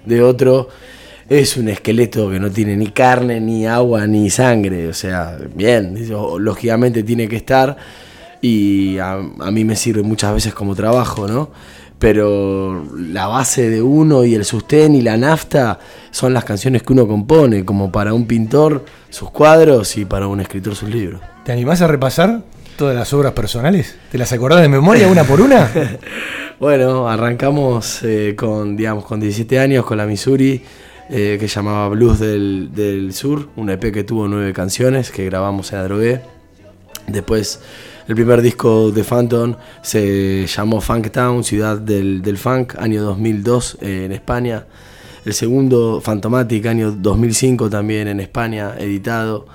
de 0.06 0.22
otro, 0.22 0.68
es 1.28 1.56
un 1.56 1.68
esqueleto 1.68 2.30
que 2.30 2.38
no 2.38 2.50
tiene 2.50 2.76
ni 2.76 2.88
carne, 2.88 3.40
ni 3.40 3.66
agua, 3.66 4.06
ni 4.06 4.30
sangre. 4.30 4.88
O 4.88 4.94
sea, 4.94 5.38
bien, 5.54 5.96
eso 5.96 6.38
lógicamente 6.38 7.02
tiene 7.02 7.28
que 7.28 7.36
estar 7.36 7.76
y 8.40 8.98
a, 8.98 9.14
a 9.14 9.50
mí 9.50 9.64
me 9.64 9.76
sirve 9.76 10.02
muchas 10.02 10.34
veces 10.34 10.54
como 10.54 10.74
trabajo, 10.74 11.26
¿no? 11.26 11.50
Pero 11.98 12.84
la 12.94 13.26
base 13.26 13.70
de 13.70 13.80
uno 13.80 14.24
y 14.24 14.34
el 14.34 14.44
sustén 14.44 14.94
y 14.94 15.00
la 15.00 15.16
nafta 15.16 15.78
son 16.10 16.34
las 16.34 16.44
canciones 16.44 16.82
que 16.82 16.92
uno 16.92 17.08
compone, 17.08 17.64
como 17.64 17.90
para 17.90 18.12
un 18.12 18.26
pintor 18.26 18.84
sus 19.08 19.30
cuadros 19.30 19.96
y 19.96 20.04
para 20.04 20.26
un 20.26 20.40
escritor 20.40 20.74
sus 20.74 20.90
libros. 20.90 21.22
¿Te 21.44 21.52
animás 21.52 21.80
a 21.80 21.86
repasar 21.86 22.42
todas 22.76 22.94
las 22.94 23.12
obras 23.14 23.32
personales? 23.32 23.96
¿Te 24.10 24.18
las 24.18 24.30
acordás 24.32 24.60
de 24.60 24.68
memoria 24.68 25.08
una 25.08 25.24
por 25.24 25.40
una? 25.40 25.70
Bueno, 26.58 27.06
arrancamos 27.06 28.02
eh, 28.02 28.34
con, 28.34 28.78
digamos, 28.78 29.04
con 29.04 29.20
17 29.20 29.58
años 29.58 29.84
con 29.84 29.98
la 29.98 30.06
Missouri, 30.06 30.62
eh, 31.08 31.36
que 31.38 31.46
llamaba 31.46 31.88
Blues 31.88 32.18
del, 32.18 32.70
del 32.74 33.12
Sur, 33.12 33.48
un 33.56 33.70
EP 33.70 33.92
que 33.92 34.04
tuvo 34.04 34.28
nueve 34.28 34.52
canciones 34.52 35.10
que 35.10 35.24
grabamos 35.24 35.72
en 35.72 35.78
Adrogué. 35.78 36.20
Después, 37.06 37.60
el 38.08 38.14
primer 38.14 38.42
disco 38.42 38.90
de 38.90 39.04
Phantom 39.04 39.54
se 39.82 40.46
llamó 40.46 40.80
Funk 40.80 41.10
Town, 41.10 41.44
Ciudad 41.44 41.78
del, 41.78 42.22
del 42.22 42.38
Funk, 42.38 42.76
año 42.78 43.02
2002 43.02 43.78
eh, 43.80 44.04
en 44.06 44.12
España. 44.12 44.66
El 45.24 45.34
segundo, 45.34 46.00
Fantomatic, 46.00 46.66
año 46.66 46.92
2005 46.92 47.68
también 47.68 48.08
en 48.08 48.20
España, 48.20 48.74
editado. 48.78 49.46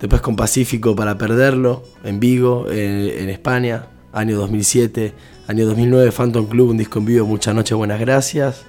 Después 0.00 0.22
con 0.22 0.34
Pacífico 0.34 0.96
para 0.96 1.18
Perderlo, 1.18 1.84
en 2.02 2.18
Vigo, 2.18 2.66
eh, 2.68 3.18
en 3.20 3.28
España, 3.28 3.86
año 4.12 4.38
2007. 4.38 5.12
Año 5.46 5.66
2009, 5.66 6.12
Phantom 6.12 6.46
Club, 6.46 6.70
un 6.70 6.76
disco 6.76 7.00
en 7.00 7.06
vivo, 7.06 7.26
Muchas 7.26 7.54
noches, 7.54 7.76
buenas 7.76 7.98
gracias. 7.98 8.64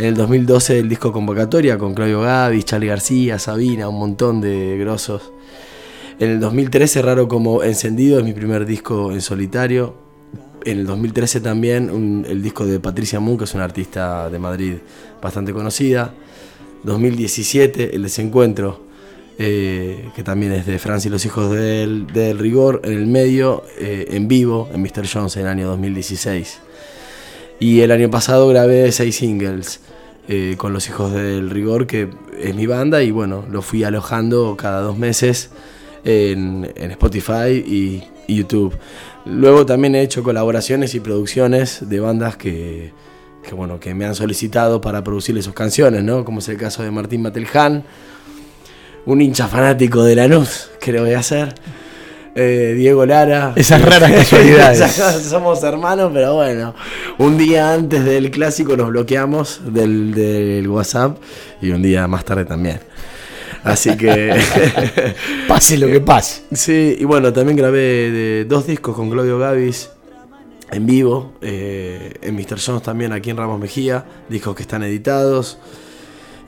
En 0.00 0.06
el 0.06 0.14
2012 0.14 0.78
el 0.78 0.88
disco 0.88 1.12
Convocatoria 1.12 1.76
con 1.76 1.92
Claudio 1.92 2.22
Gavis, 2.22 2.64
Charlie 2.64 2.86
García, 2.86 3.38
Sabina, 3.38 3.86
un 3.86 3.98
montón 3.98 4.40
de 4.40 4.78
grosos. 4.78 5.30
En 6.18 6.30
el 6.30 6.40
2013 6.40 7.02
Raro 7.02 7.28
como 7.28 7.62
Encendido 7.62 8.18
es 8.18 8.24
mi 8.24 8.32
primer 8.32 8.64
disco 8.64 9.12
en 9.12 9.20
solitario. 9.20 9.94
En 10.64 10.78
el 10.78 10.86
2013 10.86 11.42
también 11.42 12.24
el 12.26 12.42
disco 12.42 12.64
de 12.64 12.80
Patricia 12.80 13.20
Moon, 13.20 13.36
que 13.36 13.44
es 13.44 13.54
una 13.54 13.64
artista 13.64 14.30
de 14.30 14.38
Madrid 14.38 14.76
bastante 15.20 15.52
conocida. 15.52 16.14
2017 16.84 17.94
El 17.94 18.04
Desencuentro, 18.04 18.80
eh, 19.38 20.08
que 20.16 20.22
también 20.22 20.52
es 20.52 20.64
de 20.64 20.78
Francia 20.78 21.10
y 21.10 21.12
los 21.12 21.26
hijos 21.26 21.52
del, 21.52 22.06
del 22.06 22.38
rigor. 22.38 22.80
En 22.84 22.94
el 22.94 23.06
medio, 23.06 23.64
eh, 23.78 24.06
en 24.12 24.28
vivo, 24.28 24.70
en 24.72 24.80
Mr. 24.80 25.06
Jones 25.12 25.36
en 25.36 25.42
el 25.42 25.48
año 25.48 25.68
2016. 25.68 26.58
Y 27.58 27.82
el 27.82 27.90
año 27.90 28.10
pasado 28.10 28.48
grabé 28.48 28.90
seis 28.92 29.16
singles 29.16 29.80
eh, 30.32 30.54
con 30.56 30.72
los 30.72 30.88
hijos 30.88 31.12
del 31.12 31.50
rigor, 31.50 31.88
que 31.88 32.08
es 32.38 32.54
mi 32.54 32.64
banda, 32.64 33.02
y 33.02 33.10
bueno, 33.10 33.44
lo 33.50 33.62
fui 33.62 33.82
alojando 33.82 34.56
cada 34.56 34.80
dos 34.80 34.96
meses 34.96 35.50
en, 36.04 36.70
Spotify 36.76 37.50
y, 37.66 38.04
YouTube. 38.28 38.78
Luego 39.24 39.66
también 39.66 39.96
he 39.96 40.02
hecho 40.02 40.22
colaboraciones 40.22 40.94
y 40.94 41.00
producciones 41.00 41.88
de 41.88 41.98
bandas 41.98 42.36
que, 42.36 42.92
que, 43.42 43.56
bueno, 43.56 43.80
que 43.80 43.92
me 43.92 44.04
han 44.04 44.14
solicitado 44.14 44.80
para 44.80 45.02
producirle 45.02 45.42
sus 45.42 45.52
canciones, 45.52 46.04
¿no? 46.04 46.24
Como 46.24 46.38
es 46.38 46.48
el 46.48 46.56
caso 46.56 46.84
de 46.84 46.92
Martín 46.92 47.22
Mateljan, 47.22 47.82
un 49.06 49.20
hincha 49.20 49.48
fanático 49.48 50.04
de 50.04 50.14
Lanús, 50.14 50.70
que 50.80 50.92
lo 50.92 51.02
voy 51.02 51.14
a 51.14 51.18
hacer. 51.18 51.54
Eh, 52.34 52.74
Diego 52.76 53.04
Lara. 53.06 53.52
Esas 53.56 53.82
raras 53.82 54.12
casualidades. 54.12 54.78
Somos 55.28 55.62
hermanos, 55.62 56.10
pero 56.14 56.34
bueno. 56.34 56.74
Un 57.18 57.36
día 57.36 57.72
antes 57.72 58.04
del 58.04 58.30
clásico 58.30 58.76
nos 58.76 58.88
bloqueamos 58.90 59.60
del, 59.66 60.14
del 60.14 60.68
WhatsApp 60.68 61.18
y 61.60 61.70
un 61.70 61.82
día 61.82 62.06
más 62.06 62.24
tarde 62.24 62.44
también. 62.44 62.80
Así 63.64 63.96
que. 63.96 64.34
Pase 65.48 65.76
lo 65.76 65.88
que 65.88 66.00
pase. 66.00 66.42
Sí, 66.52 66.96
y 66.98 67.04
bueno, 67.04 67.32
también 67.32 67.56
grabé 67.56 67.80
de 68.10 68.44
dos 68.48 68.66
discos 68.66 68.94
con 68.94 69.10
Claudio 69.10 69.38
Gavis 69.38 69.90
en 70.70 70.86
vivo. 70.86 71.32
eh, 71.42 72.14
en 72.22 72.36
Mr. 72.36 72.58
Jones 72.64 72.82
también 72.82 73.12
aquí 73.12 73.30
en 73.30 73.36
Ramos 73.36 73.58
Mejía. 73.58 74.04
Discos 74.28 74.54
que 74.54 74.62
están 74.62 74.82
editados. 74.84 75.58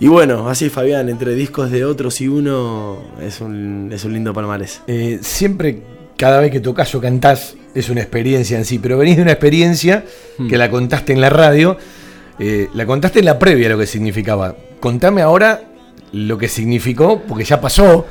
Y 0.03 0.09
bueno, 0.09 0.49
así 0.49 0.69
Fabián, 0.69 1.09
entre 1.09 1.35
discos 1.35 1.71
de 1.71 1.85
otros 1.85 2.21
y 2.21 2.27
uno 2.29 3.03
es 3.23 3.41
un, 3.41 3.91
es 3.93 4.05
un 4.05 4.12
lindo 4.12 4.33
palmarés. 4.35 4.81
Eh, 4.88 5.19
siempre, 5.23 5.83
cada 6.17 6.41
vez 6.41 6.51
que 6.51 6.59
tocas 6.61 6.93
o 6.97 7.01
cantás, 7.01 7.55
es 7.75 7.88
una 7.88 8.01
experiencia 8.01 8.59
en 8.59 8.65
sí, 8.65 8.79
pero 8.81 8.99
venís 8.99 9.17
de 9.17 9.23
una 9.23 9.33
experiencia 9.33 10.05
Hmm. 10.38 10.49
que 10.49 10.59
la 10.59 10.71
contaste 10.71 11.12
en 11.12 11.21
la 11.21 11.31
radio, 11.31 11.77
eh, 12.38 12.69
la 12.75 12.85
contaste 12.87 13.21
en 13.21 13.27
la 13.27 13.38
previa 13.38 13.69
lo 13.69 13.79
que 13.79 13.87
significaba. 13.87 14.57
Contame 14.81 15.23
ahora 15.23 15.62
lo 16.12 16.37
que 16.37 16.49
significó, 16.49 17.23
porque 17.29 17.45
ya 17.45 17.61
pasó 17.61 18.05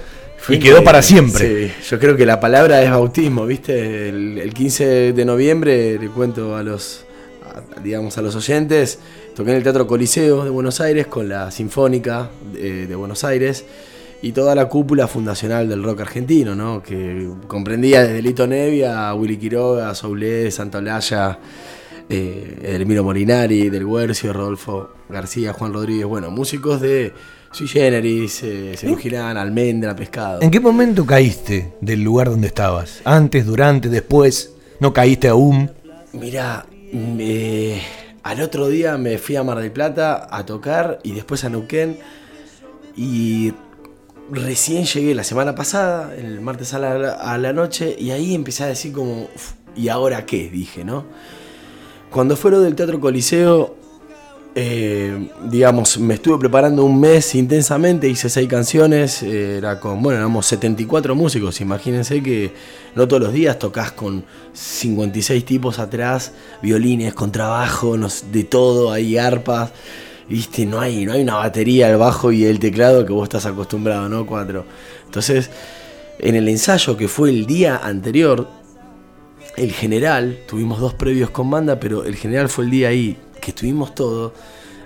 y 0.48 0.60
quedó 0.60 0.84
para 0.84 1.02
siempre. 1.02 1.68
Sí, 1.68 1.74
yo 1.90 2.00
creo 2.00 2.16
que 2.16 2.26
la 2.26 2.40
palabra 2.40 2.82
es 2.82 2.90
bautismo, 2.90 3.46
¿viste? 3.46 4.08
El, 4.10 4.38
el 4.38 4.54
15 4.54 5.12
de 5.14 5.26
noviembre 5.26 6.00
le 6.00 6.08
cuento 6.08 6.56
a 6.56 6.64
los, 6.64 7.04
a- 7.44 7.80
digamos, 7.82 8.18
a 8.18 8.22
los 8.22 8.36
oyentes, 8.36 8.98
toqué 9.42 9.52
en 9.52 9.58
el 9.58 9.64
Teatro 9.64 9.88
Coliseo 9.88 10.44
de 10.44 10.52
Buenos 10.52 10.80
Aires 10.82 11.08
con 11.08 11.28
la 11.28 11.50
Sinfónica 11.50 12.30
de, 12.54 12.86
de 12.86 12.96
Buenos 12.96 13.24
Aires 13.24 13.66
y 14.22 14.34
toda 14.34 14.54
la 14.54 14.70
cúpula 14.70 15.08
fundacional 15.08 15.68
del 15.68 15.82
rock 15.84 16.02
argentino, 16.02 16.54
¿no? 16.54 16.84
Que 16.84 17.28
comprendía 17.48 18.04
desde 18.04 18.22
Lito 18.22 18.46
Nevia, 18.46 19.10
a 19.10 19.16
Willy 19.16 19.38
Quiroga, 19.38 19.96
Soulé, 19.96 20.52
Santa 20.52 20.78
Olalla, 20.78 21.40
eh, 22.08 22.60
Edelmiro 22.62 23.04
Molinari, 23.04 23.72
Del 23.72 23.88
Guercio, 23.88 24.32
Rodolfo 24.32 24.90
García, 25.10 25.54
Juan 25.54 25.74
Rodríguez, 25.74 26.06
bueno, 26.06 26.30
músicos 26.30 26.80
de 26.80 27.12
Sui 27.52 27.68
Generis, 27.68 28.44
eh, 28.44 28.76
Cerú 28.78 28.96
Girán, 28.96 29.38
Almendra, 29.38 29.96
Pescado. 29.96 30.40
¿En 30.44 30.52
qué 30.52 30.60
momento 30.60 31.04
caíste 31.04 31.74
del 31.82 32.04
lugar 32.04 32.30
donde 32.30 32.46
estabas? 32.46 33.02
¿Antes, 33.06 33.44
durante, 33.48 33.90
después? 33.90 34.54
¿No 34.80 34.94
caíste 34.94 35.30
aún? 35.30 35.72
Mirá, 36.14 36.64
me- 36.94 37.82
al 38.24 38.42
otro 38.42 38.68
día 38.68 38.98
me 38.98 39.18
fui 39.18 39.36
a 39.36 39.44
Mar 39.44 39.60
del 39.60 39.72
Plata 39.72 40.28
a 40.30 40.46
tocar 40.46 41.00
y 41.04 41.12
después 41.14 41.44
a 41.44 41.50
Neuquén 41.50 41.98
y 42.96 43.54
recién 44.32 44.86
llegué 44.86 45.16
la 45.16 45.24
semana 45.24 45.56
pasada, 45.56 46.16
el 46.16 46.42
martes 46.42 46.74
a 46.74 46.80
la, 46.80 47.14
a 47.14 47.38
la 47.38 47.54
noche, 47.54 47.96
y 47.98 48.12
ahí 48.12 48.36
empecé 48.36 48.64
a 48.64 48.68
decir 48.68 48.94
como, 48.94 49.24
"Uf, 49.24 49.54
¿y 49.76 49.90
ahora 49.90 50.26
qué? 50.26 50.50
Dije, 50.50 50.84
¿no? 50.84 51.06
Cuando 52.10 52.36
fue 52.36 52.52
lo 52.52 52.60
del 52.60 52.76
Teatro 52.76 53.00
Coliseo, 53.00 53.76
eh, 54.54 55.30
digamos, 55.50 55.98
me 55.98 56.16
estuve 56.16 56.38
preparando 56.38 56.84
un 56.84 57.00
mes 57.00 57.36
intensamente, 57.36 58.10
hice 58.10 58.30
seis 58.30 58.50
canciones, 58.50 59.24
era 59.24 59.80
con, 59.80 60.02
bueno, 60.04 60.20
éramos 60.20 60.46
74 60.48 61.16
músicos, 61.16 61.62
imagínense 61.62 62.22
que 62.22 62.52
no 62.96 63.08
todos 63.08 63.22
los 63.24 63.34
días 63.34 63.58
tocas 63.60 63.94
con 63.94 64.26
56 64.54 65.46
tipos 65.46 65.80
atrás, 65.80 66.34
violines, 66.62 67.14
contrabajo, 67.14 67.96
nos- 67.98 68.32
de 68.32 68.44
todo, 68.44 68.92
hay 68.92 69.18
arpas, 69.18 69.72
viste, 70.28 70.66
no 70.66 70.82
hay, 70.82 71.06
no 71.06 71.14
hay 71.14 71.22
una 71.22 71.36
batería, 71.36 71.90
el 71.90 71.98
bajo 71.98 72.32
y 72.34 72.44
el 72.46 72.60
teclado 72.60 73.06
que 73.06 73.14
vos 73.14 73.24
estás 73.24 73.46
acostumbrado, 73.46 74.10
¿no? 74.10 74.26
Cuatro. 74.26 74.66
Entonces, 75.06 75.50
en 76.20 76.36
el 76.36 76.48
ensayo 76.50 76.98
que 76.98 77.08
fue 77.08 77.30
el 77.30 77.46
día 77.46 77.78
anterior, 77.78 78.48
el 79.58 79.72
general, 79.72 80.40
tuvimos 80.48 80.80
dos 80.80 80.94
previos 80.94 81.30
con 81.30 81.50
banda, 81.50 81.80
pero 81.80 82.04
el 82.04 82.16
general 82.16 82.48
fue 82.50 82.66
el 82.66 82.72
día 82.72 82.90
ahí 82.90 83.18
que 83.42 83.52
estuvimos 83.52 83.94
todos. 83.94 84.32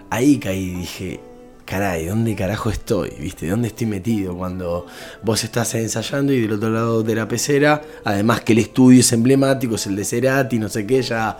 Ahí 0.09 0.39
caí 0.39 0.63
y 0.63 0.75
dije, 0.75 1.19
caray, 1.65 2.05
¿dónde 2.05 2.35
carajo 2.35 2.69
estoy? 2.69 3.11
¿Viste? 3.19 3.47
¿Dónde 3.47 3.67
estoy 3.67 3.87
metido? 3.87 4.35
Cuando 4.35 4.85
vos 5.23 5.43
estás 5.43 5.75
ensayando 5.75 6.31
y 6.31 6.41
del 6.41 6.53
otro 6.53 6.69
lado 6.69 7.03
de 7.03 7.15
la 7.15 7.27
pecera, 7.27 7.81
además 8.03 8.41
que 8.41 8.53
el 8.53 8.59
estudio 8.59 9.01
es 9.01 9.11
emblemático, 9.11 9.75
es 9.75 9.85
el 9.87 9.95
de 9.95 10.05
Cerati, 10.05 10.57
no 10.57 10.69
sé 10.69 10.85
qué, 10.85 11.01
ya. 11.01 11.37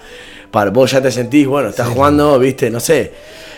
Para, 0.51 0.71
vos 0.71 0.91
ya 0.91 1.01
te 1.01 1.11
sentís, 1.11 1.47
bueno, 1.47 1.69
estás 1.69 1.87
jugando, 1.87 2.37
viste, 2.39 2.69
no 2.69 2.79
sé. 2.79 3.13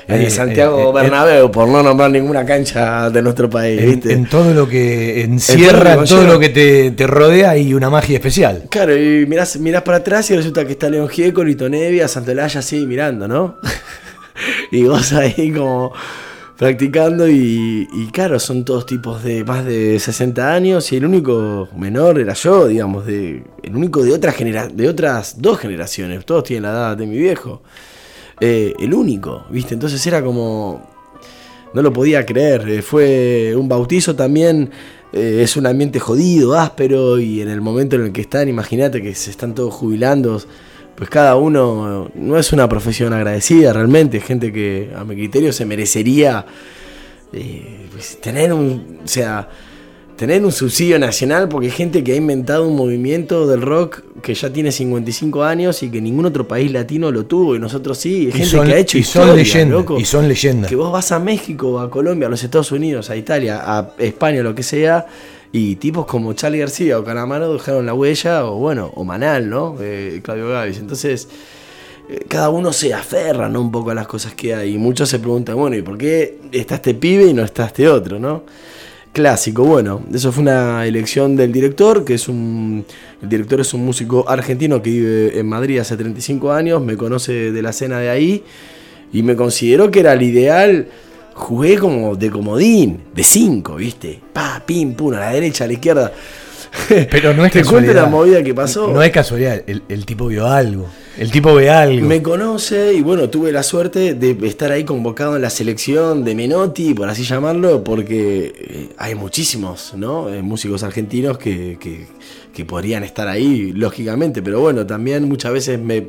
En 0.08 0.22
Eh, 0.22 0.30
Santiago 0.30 0.80
eh, 0.80 0.89
eh, 0.89 1.04
Bernabéu, 1.04 1.52
por 1.52 1.67
no 1.67 1.84
nombrar 1.84 2.10
ninguna 2.10 2.46
cancha 2.46 3.10
de 3.10 3.22
nuestro 3.22 3.50
país, 3.50 3.82
En, 3.82 3.89
¿viste? 3.89 4.13
en 4.13 4.26
todo 4.26 4.54
lo 4.54 4.67
que 4.67 5.22
encierra, 5.24 5.96
en 5.96 6.06
todo 6.06 6.24
lo 6.24 6.39
que 6.39 6.50
te, 6.50 6.91
te 6.91 7.08
rodea 7.08 7.52
hay 7.52 7.74
una 7.74 7.89
magia 7.89 8.15
especial. 8.15 8.63
Claro, 8.70 8.96
y 8.96 9.26
mirás, 9.26 9.58
mirás 9.58 9.84
para 9.84 9.98
atrás 9.98 10.30
y 10.32 10.36
resulta 10.36 10.65
que 10.65 10.72
está 10.74 10.89
León 10.89 11.10
Gieco, 11.10 11.43
Lito 11.43 11.67
Nevia, 11.70 12.08
Santolaya 12.08 12.60
así 12.62 12.86
mirando, 12.86 13.28
¿no? 13.28 13.58
y 14.72 14.84
vos 14.84 15.12
ahí 15.13 15.52
como 15.52 15.91
practicando 16.58 17.28
y, 17.28 17.88
y 17.93 18.08
claro, 18.12 18.39
son 18.39 18.65
todos 18.65 18.86
tipos 18.86 19.24
de 19.24 19.43
más 19.43 19.63
de 19.65 20.00
60 20.00 20.54
años 20.54 20.91
y 20.91 20.98
el 20.98 21.06
único 21.06 21.70
menor 21.78 22.17
era 22.20 22.34
yo, 22.34 22.67
digamos, 22.67 23.06
de, 23.06 23.43
el 23.62 23.76
único 23.76 24.04
de, 24.04 24.13
otra 24.13 24.32
genera, 24.32 24.67
de 24.67 24.88
otras 24.88 25.39
dos 25.41 25.60
generaciones, 25.60 26.26
todos 26.26 26.46
tienen 26.46 26.63
la 26.63 26.70
edad 26.70 26.98
de 26.98 27.06
mi 27.06 27.17
viejo. 27.17 27.62
Eh, 28.39 28.73
el 28.80 28.93
único, 28.93 29.45
¿viste? 29.50 29.73
Entonces 29.73 30.06
era 30.06 30.23
como... 30.23 30.95
No 31.73 31.82
lo 31.82 31.91
podía 31.91 32.26
creer. 32.26 32.67
eh, 32.69 32.82
Fue 32.82 33.54
un 33.56 33.67
bautizo 33.67 34.15
también. 34.15 34.69
eh, 35.13 35.41
es 35.43 35.58
un 35.58 35.65
ambiente 35.67 36.00
jodido, 36.00 36.56
áspero. 36.58 37.19
Y 37.19 37.41
en 37.41 37.50
el 37.50 37.62
momento 37.62 37.95
en 37.95 38.06
el 38.06 38.12
que 38.12 38.21
están, 38.21 38.47
imagínate 38.47 39.02
que 39.02 39.13
se 39.15 39.32
están 39.32 39.54
todos 39.56 39.73
jubilando. 39.73 40.41
Pues 40.95 41.10
cada 41.10 41.36
uno 41.36 42.10
no 42.15 42.38
es 42.38 42.54
una 42.54 42.67
profesión 42.69 43.13
agradecida 43.13 43.73
realmente. 43.73 44.19
Gente 44.19 44.52
que 44.52 44.91
a 44.95 45.04
mi 45.04 45.15
criterio 45.15 45.52
se 45.54 45.65
merecería 45.65 46.45
pues, 47.91 48.19
tener 48.21 48.54
un. 48.54 49.00
O 49.04 49.08
sea. 49.08 49.50
Tener 50.17 50.43
un 50.43 50.51
subsidio 50.51 50.97
nacional 50.97 51.47
porque 51.47 51.67
hay 51.67 51.71
gente 51.71 52.03
que 52.03 52.13
ha 52.13 52.15
inventado 52.15 52.67
un 52.67 52.75
movimiento 52.75 53.45
del 53.45 53.62
rock 53.62 54.01
que 54.23 54.34
ya 54.34 54.49
tiene 54.51 54.71
55 54.71 55.43
años 55.43 55.84
y 55.84 55.91
que 55.91 56.01
ningún 56.01 56.25
otro 56.25 56.47
país 56.47 56.71
latino 56.71 57.12
lo 57.12 57.27
tuvo 57.27 57.56
y 57.56 57.60
nosotros 57.60 57.99
sí. 57.99 58.15
Hay 58.15 58.27
Y 58.30 58.32
gente 58.32 58.45
son- 58.47 58.65
que 58.67 58.73
ha 58.73 58.77
hecho 58.80 58.97
y 58.97 59.03
son 59.03 59.21
historia, 59.21 59.43
leyendas, 59.43 59.77
loco. 59.80 59.99
y 59.99 60.06
son 60.06 60.27
leyendas. 60.27 60.69
Que 60.69 60.75
vos 60.75 60.91
vas 60.91 61.12
a 61.12 61.19
México, 61.19 61.80
a 61.80 61.91
Colombia, 61.91 62.27
a 62.27 62.32
los 62.32 62.43
Estados 62.43 62.71
Unidos, 62.71 63.12
a 63.12 63.15
Italia, 63.15 63.62
a 63.63 63.91
España, 63.99 64.41
lo 64.41 64.56
que 64.56 64.63
sea, 64.63 65.06
y 65.51 65.75
tipos 65.75 66.08
como 66.08 66.34
Charlie 66.34 66.58
García 66.60 66.97
o 66.97 67.03
Calamaro 67.03 67.53
dejaron 67.53 67.86
la 67.86 67.93
huella, 67.93 68.43
o 68.45 68.56
bueno, 68.58 68.91
o 68.95 69.03
Manal, 69.03 69.47
¿no? 69.47 69.75
Eh, 69.80 70.19
Claudio 70.23 70.49
Gavis. 70.49 70.80
Entonces, 70.80 71.27
eh, 72.10 72.25
cada 72.27 72.49
uno 72.49 72.73
se 72.73 72.91
aferra, 72.91 73.49
¿no? 73.49 73.62
Un 73.62 73.71
poco 73.71 73.91
a 73.91 73.93
las 73.93 74.08
cosas 74.08 74.34
que 74.34 74.56
hay. 74.56 74.73
Y 74.73 74.77
muchos 74.80 75.10
se 75.10 75.19
preguntan, 75.19 75.56
bueno, 75.58 75.75
¿y 75.75 75.84
por 75.84 75.95
qué 75.95 76.39
está 76.51 76.75
este 76.75 76.95
pibe 76.95 77.25
y 77.27 77.34
no 77.36 77.43
está 77.43 77.67
este 77.67 77.88
otro, 77.88 78.17
¿no? 78.17 78.43
Clásico, 79.13 79.63
bueno, 79.63 80.02
eso 80.13 80.32
fue 80.32 80.43
una 80.43 80.86
elección 80.86 81.36
del 81.36 81.52
director, 81.52 82.06
que 82.06 82.13
es 82.13 82.28
un. 82.28 82.86
El 83.22 83.30
director 83.30 83.60
es 83.60 83.74
un 83.74 83.84
músico 83.84 84.30
argentino 84.30 84.82
que 84.82 84.89
vive 84.91 85.39
en 85.39 85.48
Madrid 85.48 85.80
hace 85.80 85.98
35 85.98 86.52
años, 86.52 86.84
me 86.84 86.96
conoce 86.96 87.52
de 87.52 87.62
la 87.63 87.72
escena 87.72 88.00
de 88.00 88.10
ahí 88.12 88.43
y 89.12 89.24
me 89.24 89.36
consideró 89.36 89.89
que 89.89 90.02
era 90.02 90.13
el 90.13 90.22
ideal. 90.22 90.88
Jugué 91.34 91.78
como 91.78 92.15
de 92.15 92.30
comodín, 92.32 93.00
de 93.15 93.24
5, 93.24 93.76
¿viste? 93.76 94.20
Pa, 94.34 94.62
pim, 94.65 94.93
pum, 94.93 95.13
a 95.13 95.20
la 95.20 95.32
derecha, 95.32 95.63
a 95.63 95.67
la 95.67 95.74
izquierda. 95.74 96.12
Pero 96.89 97.34
no 97.34 97.46
es 97.46 97.52
Te 97.54 97.60
cuento 97.63 97.91
casualidad. 97.91 97.96
la 98.04 98.06
movida 98.06 98.43
que 98.43 98.54
pasó. 98.54 98.91
No 98.91 99.02
es 99.02 99.12
casualidad, 99.12 99.63
el, 99.67 99.82
el 99.89 100.06
tipo 100.06 100.28
vio 100.28 100.48
algo. 100.48 100.88
El 101.17 101.32
tipo 101.32 101.56
ve 101.56 101.69
algo. 101.71 102.06
Me 102.08 102.21
conoce 102.21 102.93
y 102.93 103.01
bueno, 103.01 103.27
tuve 103.30 103.51
la 103.51 103.63
suerte 103.63 104.13
de 104.13 104.38
estar 104.47 104.71
ahí 104.71 104.84
convocado 104.84 105.36
en 105.36 105.41
la 105.41 105.49
selección 105.49 106.23
de 106.23 106.36
Menotti, 106.36 106.93
por 106.93 107.10
así 107.10 107.23
llamarlo, 107.23 107.84
porque 107.84 108.53
eh, 108.56 108.89
hay 108.97 109.15
muchísimos 109.15 109.93
¿no? 109.95 110.30
Eh, 110.32 110.43
músicos 110.43 110.84
argentinos 110.84 111.38
que, 111.38 111.77
que- 111.80 112.27
podrían 112.65 113.03
estar 113.03 113.27
ahí, 113.27 113.71
lógicamente, 113.71 114.41
pero 114.41 114.60
bueno, 114.60 114.84
también 114.88 115.25
muchas 115.30 115.53
veces 115.53 115.80
me, 115.80 116.03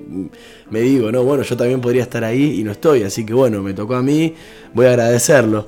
me 0.70 0.80
digo, 0.80 1.12
no, 1.12 1.22
bueno, 1.22 1.42
yo 1.42 1.54
también 1.58 1.78
podría 1.82 2.02
estar 2.02 2.24
ahí 2.24 2.58
y 2.58 2.64
no 2.64 2.72
estoy, 2.72 3.02
así 3.02 3.26
que 3.26 3.34
bueno, 3.34 3.62
me 3.62 3.74
tocó 3.74 3.96
a 3.96 4.02
mí, 4.02 4.32
voy 4.72 4.86
a 4.86 4.90
agradecerlo. 4.92 5.66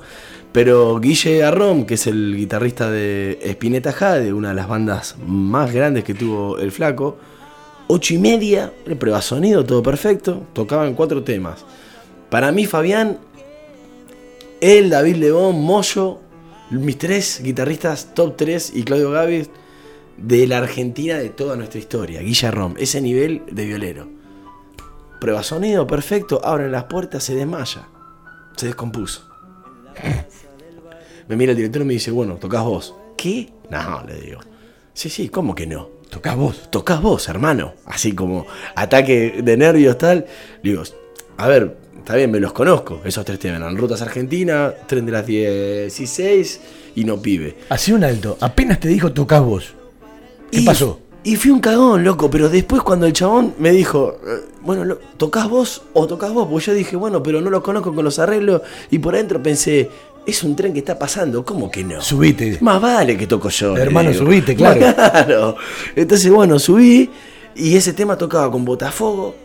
Pero 0.51 0.99
Guille 0.99 1.43
Arrom, 1.43 1.85
que 1.85 1.93
es 1.93 2.07
el 2.07 2.35
guitarrista 2.35 2.89
de 2.89 3.37
Spinetta 3.43 3.91
Jade, 3.91 4.33
una 4.33 4.49
de 4.49 4.55
las 4.55 4.67
bandas 4.67 5.17
más 5.23 5.71
grandes 5.71 6.03
que 6.03 6.15
tuvo 6.15 6.57
el 6.57 6.71
Flaco, 6.71 7.19
ocho 7.93 8.13
y 8.13 8.17
media, 8.17 8.71
prueba 8.97 9.21
sonido, 9.21 9.65
todo 9.65 9.83
perfecto, 9.83 10.47
tocaban 10.53 10.93
cuatro 10.93 11.23
temas. 11.23 11.65
Para 12.29 12.53
mí, 12.53 12.65
Fabián, 12.65 13.19
él, 14.61 14.89
David 14.89 15.17
Lebón, 15.17 15.61
Moyo, 15.61 16.19
mis 16.69 16.97
tres 16.97 17.41
guitarristas 17.43 18.13
top 18.13 18.37
3 18.37 18.71
y 18.75 18.83
Claudio 18.83 19.11
Gavis 19.11 19.49
de 20.15 20.47
la 20.47 20.59
Argentina 20.59 21.17
de 21.17 21.29
toda 21.29 21.57
nuestra 21.57 21.79
historia, 21.79 22.21
Guilla 22.21 22.49
Rom, 22.49 22.75
ese 22.77 23.01
nivel 23.01 23.43
de 23.51 23.65
violero. 23.65 24.07
Prueba 25.19 25.43
sonido, 25.43 25.85
perfecto, 25.85 26.39
abren 26.45 26.71
las 26.71 26.85
puertas, 26.85 27.25
se 27.25 27.35
desmaya, 27.35 27.89
se 28.55 28.67
descompuso. 28.67 29.29
Me 31.27 31.35
mira 31.35 31.51
el 31.51 31.57
director 31.57 31.81
y 31.81 31.85
me 31.85 31.93
dice, 31.93 32.11
bueno, 32.11 32.35
tocas 32.35 32.63
vos. 32.63 32.95
¿Qué? 33.17 33.51
No, 33.69 34.03
le 34.07 34.15
digo. 34.15 34.39
Sí, 34.93 35.09
sí, 35.09 35.27
¿cómo 35.27 35.55
que 35.55 35.67
no? 35.67 36.00
Tocás 36.11 36.35
vos. 36.35 36.69
Tocas 36.69 37.01
vos, 37.01 37.27
hermano. 37.29 37.73
Así 37.85 38.11
como 38.13 38.45
ataque 38.75 39.41
de 39.43 39.57
nervios, 39.57 39.97
tal. 39.97 40.25
Digo, 40.61 40.83
a 41.37 41.47
ver, 41.47 41.75
está 41.97 42.15
bien, 42.15 42.29
me 42.29 42.39
los 42.39 42.53
conozco. 42.53 43.01
Esos 43.03 43.25
tres 43.25 43.39
temas 43.39 43.59
eran 43.61 43.75
Rutas 43.77 44.01
Argentina, 44.03 44.71
Tren 44.87 45.05
de 45.07 45.11
las 45.11 45.25
16 45.25 46.61
y 46.95 47.03
No 47.05 47.21
Pibe. 47.21 47.55
Hacía 47.69 47.95
un 47.95 48.03
alto. 48.03 48.37
Apenas 48.41 48.79
te 48.79 48.87
dijo 48.89 49.11
tocás 49.11 49.41
vos. 49.41 49.73
¿Qué 50.51 50.59
Y- 50.61 50.65
pasó? 50.65 50.99
Y 51.23 51.35
fui 51.35 51.51
un 51.51 51.59
cagón, 51.59 52.03
loco, 52.03 52.31
pero 52.31 52.49
después 52.49 52.81
cuando 52.81 53.05
el 53.05 53.13
chabón 53.13 53.53
me 53.59 53.69
dijo, 53.69 54.17
eh, 54.25 54.39
bueno, 54.63 54.83
lo- 54.85 54.97
¿tocás 55.17 55.47
vos 55.47 55.83
o 55.93 56.07
tocas 56.07 56.33
vos? 56.33 56.47
Pues 56.49 56.65
yo 56.65 56.73
dije, 56.73 56.95
bueno, 56.95 57.21
pero 57.21 57.39
no 57.41 57.51
los 57.51 57.61
conozco 57.61 57.93
con 57.93 58.03
los 58.03 58.17
arreglos. 58.17 58.63
Y 58.89 58.97
por 58.97 59.13
adentro 59.13 59.41
pensé, 59.41 59.87
es 60.25 60.43
un 60.43 60.55
tren 60.55 60.73
que 60.73 60.79
está 60.79 60.97
pasando, 60.97 61.43
¿cómo 61.43 61.69
que 61.71 61.83
no? 61.83 62.01
Subite. 62.01 62.57
Más 62.61 62.81
vale 62.81 63.17
que 63.17 63.27
toco 63.27 63.49
yo. 63.49 63.75
Hermano, 63.75 64.13
subite, 64.13 64.55
claro. 64.55 64.79
Claro. 64.95 65.55
Entonces, 65.95 66.31
bueno, 66.31 66.59
subí 66.59 67.09
y 67.55 67.75
ese 67.75 67.93
tema 67.93 68.17
tocaba 68.17 68.51
con 68.51 68.63
Botafogo, 68.63 69.35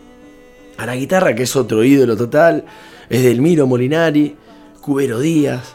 a 0.77 0.85
la 0.85 0.95
guitarra, 0.95 1.33
que 1.33 1.43
es 1.43 1.55
otro 1.55 1.83
ídolo 1.83 2.15
total, 2.15 2.63
es 3.09 3.23
del 3.23 3.41
Miro 3.41 3.65
Molinari, 3.67 4.35
Cubero 4.81 5.19
Díaz. 5.19 5.73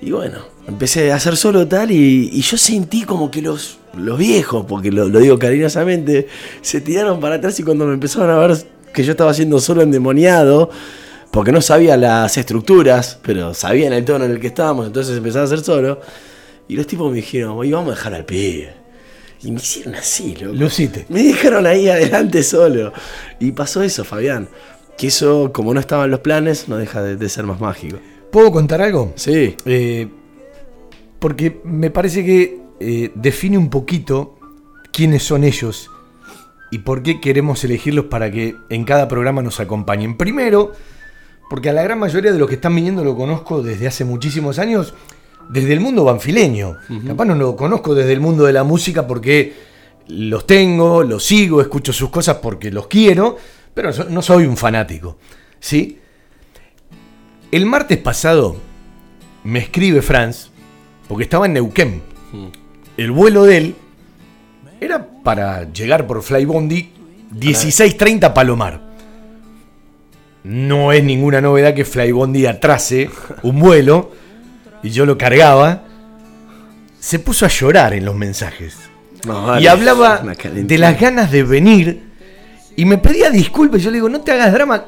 Y 0.00 0.10
bueno, 0.12 0.38
empecé 0.66 1.10
a 1.10 1.16
hacer 1.16 1.36
solo 1.36 1.66
tal 1.66 1.90
y, 1.90 2.30
y 2.32 2.40
yo 2.42 2.56
sentí 2.56 3.02
como 3.02 3.30
que 3.30 3.42
los, 3.42 3.78
los 3.96 4.18
viejos, 4.18 4.66
porque 4.68 4.92
lo, 4.92 5.08
lo 5.08 5.18
digo 5.18 5.38
cariñosamente, 5.38 6.28
se 6.60 6.80
tiraron 6.80 7.18
para 7.18 7.36
atrás 7.36 7.58
y 7.58 7.62
cuando 7.62 7.86
me 7.86 7.94
empezaron 7.94 8.30
a 8.30 8.38
ver 8.38 8.56
que 8.92 9.02
yo 9.02 9.12
estaba 9.12 9.30
haciendo 9.30 9.58
solo 9.60 9.82
endemoniado, 9.82 10.70
porque 11.30 11.52
no 11.52 11.60
sabía 11.60 11.96
las 11.96 12.36
estructuras, 12.36 13.18
pero 13.22 13.54
sabían 13.54 13.92
el 13.92 14.04
tono 14.04 14.24
en 14.24 14.32
el 14.32 14.40
que 14.40 14.48
estábamos, 14.48 14.86
entonces 14.86 15.16
empezaba 15.16 15.42
a 15.42 15.46
hacer 15.46 15.60
solo. 15.60 16.00
Y 16.68 16.76
los 16.76 16.86
tipos 16.86 17.10
me 17.10 17.16
dijeron, 17.16 17.64
y 17.64 17.72
vamos 17.72 17.92
a 17.92 17.94
dejar 17.96 18.14
al 18.14 18.24
pibe. 18.24 18.74
Y 19.42 19.52
me 19.52 19.58
hicieron 19.58 19.94
así, 19.94 20.34
loco. 20.34 20.54
Lucite. 20.54 21.06
Me 21.08 21.22
dejaron 21.22 21.66
ahí 21.66 21.88
adelante 21.88 22.42
solo. 22.42 22.92
Y 23.38 23.52
pasó 23.52 23.82
eso, 23.82 24.04
Fabián. 24.04 24.48
Que 24.96 25.06
eso, 25.06 25.52
como 25.52 25.72
no 25.72 25.80
estaban 25.80 26.10
los 26.10 26.20
planes, 26.20 26.68
no 26.68 26.76
deja 26.76 27.02
de, 27.02 27.16
de 27.16 27.28
ser 27.28 27.44
más 27.44 27.60
mágico. 27.60 27.98
¿Puedo 28.30 28.50
contar 28.50 28.82
algo? 28.82 29.12
Sí. 29.16 29.54
Eh, 29.64 30.08
porque 31.18 31.60
me 31.64 31.90
parece 31.90 32.24
que 32.24 32.60
eh, 32.80 33.10
define 33.14 33.58
un 33.58 33.70
poquito 33.70 34.38
quiénes 34.92 35.22
son 35.22 35.44
ellos 35.44 35.90
y 36.70 36.78
por 36.78 37.02
qué 37.02 37.20
queremos 37.20 37.64
elegirlos 37.64 38.06
para 38.06 38.30
que 38.30 38.54
en 38.68 38.84
cada 38.84 39.08
programa 39.08 39.42
nos 39.42 39.60
acompañen. 39.60 40.16
Primero, 40.16 40.72
porque 41.48 41.70
a 41.70 41.72
la 41.72 41.82
gran 41.82 41.98
mayoría 41.98 42.32
de 42.32 42.38
los 42.38 42.48
que 42.48 42.56
están 42.56 42.74
viniendo 42.74 43.04
lo 43.04 43.16
conozco 43.16 43.62
desde 43.62 43.86
hace 43.86 44.04
muchísimos 44.04 44.58
años, 44.58 44.94
desde 45.48 45.72
el 45.72 45.80
mundo 45.80 46.04
banfileño. 46.04 46.76
Capaz 47.06 47.24
no 47.24 47.34
lo 47.34 47.56
conozco 47.56 47.94
desde 47.94 48.12
el 48.12 48.20
mundo 48.20 48.44
de 48.44 48.52
la 48.52 48.64
música 48.64 49.06
porque 49.06 49.54
los 50.08 50.46
tengo, 50.46 51.02
los 51.02 51.24
sigo, 51.24 51.60
escucho 51.60 51.92
sus 51.92 52.10
cosas 52.10 52.36
porque 52.36 52.70
los 52.70 52.86
quiero, 52.86 53.36
pero 53.74 53.90
no 54.10 54.22
soy 54.22 54.46
un 54.46 54.56
fanático. 54.56 55.18
¿Sí? 55.60 55.98
El 57.50 57.66
martes 57.66 57.98
pasado 57.98 58.56
me 59.44 59.58
escribe 59.60 60.02
Franz, 60.02 60.50
porque 61.08 61.24
estaba 61.24 61.46
en 61.46 61.54
Neuquén. 61.54 62.02
El 62.96 63.10
vuelo 63.10 63.44
de 63.44 63.56
él 63.56 63.74
era 64.80 65.08
para 65.22 65.72
llegar 65.72 66.06
por 66.06 66.22
Flybondi 66.22 66.92
16.30 67.34 68.32
Palomar. 68.32 68.87
No 70.44 70.92
es 70.92 71.02
ninguna 71.04 71.40
novedad 71.40 71.74
que 71.74 71.84
Flybondi 71.84 72.46
atrase 72.46 73.10
un 73.42 73.58
vuelo 73.58 74.12
y 74.82 74.90
yo 74.90 75.04
lo 75.04 75.18
cargaba. 75.18 75.84
Se 77.00 77.18
puso 77.18 77.44
a 77.44 77.48
llorar 77.48 77.92
en 77.94 78.04
los 78.04 78.14
mensajes. 78.14 78.76
No, 79.26 79.46
vale. 79.46 79.62
Y 79.62 79.66
hablaba 79.66 80.22
de 80.22 80.78
las 80.78 81.00
ganas 81.00 81.30
de 81.30 81.42
venir 81.42 82.02
y 82.76 82.84
me 82.84 82.98
pedía 82.98 83.30
disculpas. 83.30 83.82
Yo 83.82 83.90
le 83.90 83.96
digo, 83.96 84.08
no 84.08 84.20
te 84.20 84.32
hagas 84.32 84.52
drama. 84.52 84.84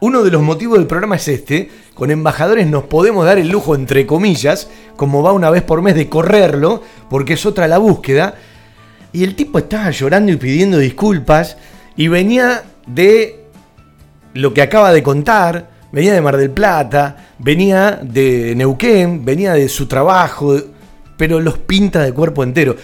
Uno 0.00 0.22
de 0.22 0.30
los 0.30 0.42
motivos 0.42 0.78
del 0.78 0.86
programa 0.86 1.16
es 1.16 1.28
este. 1.28 1.68
Con 1.94 2.10
embajadores 2.10 2.66
nos 2.66 2.84
podemos 2.84 3.26
dar 3.26 3.38
el 3.38 3.48
lujo, 3.48 3.74
entre 3.74 4.06
comillas, 4.06 4.70
como 4.96 5.22
va 5.22 5.32
una 5.32 5.50
vez 5.50 5.62
por 5.62 5.82
mes, 5.82 5.94
de 5.94 6.08
correrlo, 6.08 6.82
porque 7.10 7.34
es 7.34 7.44
otra 7.44 7.68
la 7.68 7.78
búsqueda. 7.78 8.36
Y 9.12 9.24
el 9.24 9.34
tipo 9.34 9.58
estaba 9.58 9.90
llorando 9.90 10.32
y 10.32 10.36
pidiendo 10.36 10.78
disculpas. 10.78 11.58
Y 11.96 12.08
venía 12.08 12.62
de 12.86 13.39
lo 14.34 14.54
que 14.54 14.62
acaba 14.62 14.92
de 14.92 15.02
contar. 15.02 15.80
Venía 15.92 16.12
de 16.12 16.20
Mar 16.20 16.36
del 16.36 16.50
Plata, 16.50 17.16
venía 17.38 17.98
de 18.00 18.54
Neuquén, 18.54 19.24
venía 19.24 19.54
de 19.54 19.68
su 19.68 19.86
trabajo, 19.86 20.56
pero 21.16 21.40
los 21.40 21.58
pinta 21.58 22.00
de 22.00 22.12
cuerpo 22.12 22.44
entero. 22.44 22.76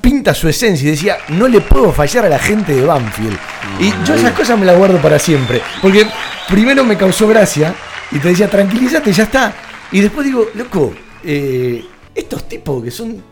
Pinta 0.00 0.32
su 0.32 0.48
esencia 0.48 0.88
y 0.88 0.92
decía, 0.92 1.18
no 1.28 1.46
le 1.46 1.60
puedo 1.60 1.92
fallar 1.92 2.24
a 2.24 2.28
la 2.30 2.38
gente 2.38 2.74
de 2.74 2.86
Banfield. 2.86 3.38
Y 3.78 3.92
yo 4.06 4.14
esas 4.14 4.32
cosas 4.32 4.58
me 4.58 4.64
las 4.64 4.78
guardo 4.78 5.00
para 5.00 5.18
siempre. 5.18 5.60
Porque 5.82 6.06
primero 6.48 6.84
me 6.84 6.96
causó 6.96 7.28
gracia 7.28 7.74
y 8.10 8.18
te 8.18 8.28
decía, 8.28 8.48
tranquilízate, 8.48 9.12
ya 9.12 9.24
está. 9.24 9.54
Y 9.92 10.00
después 10.00 10.26
digo, 10.26 10.46
loco, 10.54 10.94
eh, 11.22 11.84
estos 12.14 12.48
tipos 12.48 12.82
que 12.82 12.90
son 12.90 13.22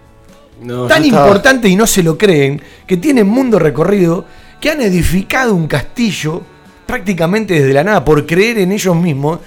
No, 0.62 0.86
tan 0.86 1.04
importantes 1.04 1.70
y 1.70 1.74
no 1.74 1.86
se 1.86 2.02
lo 2.02 2.18
creen, 2.18 2.60
que 2.86 2.98
tienen 2.98 3.26
mundo 3.26 3.58
recorrido, 3.58 4.26
que 4.60 4.70
han 4.70 4.82
edificado 4.82 5.54
un 5.54 5.66
castillo 5.66 6.42
prácticamente 6.90 7.54
desde 7.54 7.72
la 7.72 7.84
nada 7.84 8.04
por 8.04 8.26
creer 8.26 8.58
en 8.58 8.72
ellos 8.72 8.96
mismos, 8.96 9.38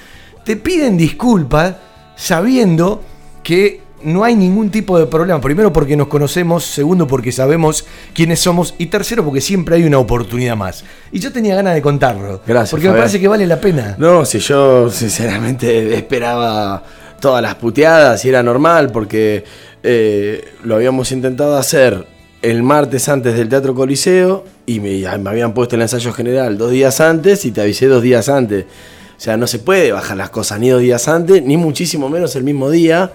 te 0.45 0.55
piden 0.55 0.95
disculpas 0.95 1.75
sabiendo 2.15 3.03
que 3.43 3.81
no 4.01 4.23
hay 4.23 4.35
ningún 4.35 4.69
tipo 4.69 4.97
de 4.97 5.07
problema. 5.07 5.41
Primero 5.41 5.73
porque 5.73 5.97
nos 5.97 6.07
conocemos, 6.07 6.63
segundo 6.63 7.05
porque 7.05 7.33
sabemos 7.33 7.85
quiénes 8.13 8.39
somos 8.39 8.75
y 8.77 8.85
tercero 8.85 9.25
porque 9.25 9.41
siempre 9.41 9.75
hay 9.75 9.83
una 9.83 9.97
oportunidad 9.97 10.55
más. 10.55 10.85
Y 11.11 11.19
yo 11.19 11.33
tenía 11.33 11.53
ganas 11.55 11.73
de 11.73 11.81
contarlo. 11.81 12.41
Gracias, 12.47 12.71
Porque 12.71 12.87
me 12.87 12.95
parece 12.95 13.19
que 13.19 13.27
vale 13.27 13.45
la 13.45 13.59
pena. 13.59 13.95
No, 13.97 14.23
si 14.23 14.39
yo 14.39 14.89
sinceramente 14.89 15.93
esperaba 15.97 16.81
todas 17.19 17.41
las 17.41 17.55
puteadas 17.55 18.23
y 18.23 18.29
era 18.29 18.41
normal 18.41 18.89
porque 18.89 19.43
eh, 19.83 20.45
lo 20.63 20.75
habíamos 20.75 21.11
intentado 21.11 21.57
hacer 21.57 22.07
el 22.43 22.61
martes 22.61 23.07
antes 23.07 23.35
del 23.35 23.47
Teatro 23.47 23.73
Coliseo 23.73 24.43
y 24.65 24.81
me, 24.81 25.07
habían 25.07 25.53
puesto 25.53 25.77
el 25.77 25.81
ensayo 25.81 26.11
general 26.11 26.57
dos 26.57 26.71
días 26.71 26.99
antes 26.99 27.45
y 27.45 27.51
te 27.51 27.61
avisé 27.61 27.87
dos 27.87 28.03
días 28.03 28.27
antes. 28.27 28.65
O 28.65 29.21
sea, 29.23 29.37
no 29.37 29.47
se 29.47 29.59
puede 29.59 29.93
bajar 29.93 30.17
las 30.17 30.29
cosas 30.29 30.59
ni 30.59 30.67
dos 30.67 30.81
días 30.81 31.07
antes, 31.07 31.41
ni 31.41 31.55
muchísimo 31.55 32.09
menos 32.09 32.35
el 32.35 32.43
mismo 32.43 32.69
día. 32.69 33.09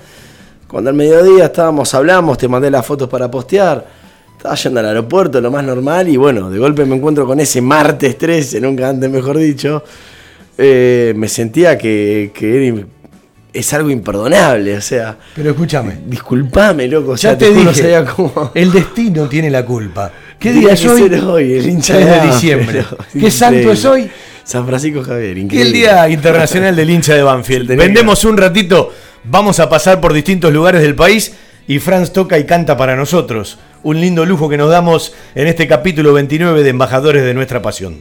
Cuando 0.66 0.88
al 0.88 0.96
mediodía 0.96 1.44
estábamos, 1.44 1.92
hablamos, 1.92 2.38
te 2.38 2.48
mandé 2.48 2.70
las 2.70 2.86
fotos 2.86 3.06
para 3.10 3.30
postear. 3.30 3.86
Estaba 4.34 4.54
yendo 4.54 4.80
al 4.80 4.86
aeropuerto, 4.86 5.42
lo 5.42 5.50
más 5.50 5.62
normal, 5.62 6.08
y 6.08 6.16
bueno, 6.16 6.48
de 6.48 6.58
golpe 6.58 6.86
me 6.86 6.96
encuentro 6.96 7.26
con 7.26 7.38
ese 7.38 7.60
martes 7.60 8.16
13, 8.16 8.62
nunca 8.62 8.88
antes 8.88 9.10
mejor 9.10 9.36
dicho. 9.36 9.84
Eh, 10.56 11.12
me 11.16 11.28
sentía 11.28 11.76
que, 11.76 12.32
es 13.52 13.72
algo 13.72 13.90
imperdonable, 13.90 14.76
o 14.76 14.80
sea. 14.80 15.16
Pero 15.34 15.50
escúchame. 15.50 15.98
Disculpame, 16.06 16.86
loco, 16.88 17.12
o 17.12 17.16
sea, 17.16 17.32
Ya 17.32 17.38
te 17.38 17.48
juro, 17.52 17.72
dije, 17.72 18.04
cómo- 18.14 18.52
el 18.54 18.72
destino 18.72 19.28
tiene 19.28 19.50
la 19.50 19.64
culpa. 19.64 20.12
¿Qué 20.38 20.52
día 20.52 20.72
es 20.72 20.84
hoy? 20.86 21.02
el 21.02 21.68
hincha 21.68 21.94
3 21.94 22.06
de 22.22 22.26
diciembre. 22.28 22.84
pero 22.88 23.04
¿Qué 23.24 23.30
santo 23.30 23.72
es 23.72 23.84
hoy? 23.84 24.10
San 24.44 24.66
Francisco 24.66 25.02
Javier, 25.02 25.36
increíble. 25.36 25.66
el 25.66 25.72
Día 25.74 26.08
Internacional 26.08 26.74
del 26.74 26.88
Hincha 26.88 27.14
de 27.14 27.22
Banfield. 27.22 27.68
Vendemos 27.76 28.24
un 28.24 28.36
ratito, 28.36 28.92
vamos 29.24 29.60
a 29.60 29.68
pasar 29.68 30.00
por 30.00 30.12
distintos 30.12 30.52
lugares 30.52 30.80
del 30.80 30.94
país 30.94 31.34
y 31.66 31.80
Franz 31.80 32.12
toca 32.12 32.38
y 32.38 32.44
canta 32.46 32.76
para 32.76 32.96
nosotros. 32.96 33.58
Un 33.82 34.00
lindo 34.00 34.24
lujo 34.24 34.48
que 34.48 34.56
nos 34.56 34.70
damos 34.70 35.12
en 35.34 35.48
este 35.48 35.66
capítulo 35.66 36.12
29 36.14 36.62
de 36.62 36.70
Embajadores 36.70 37.24
de 37.24 37.34
Nuestra 37.34 37.60
Pasión. 37.60 38.00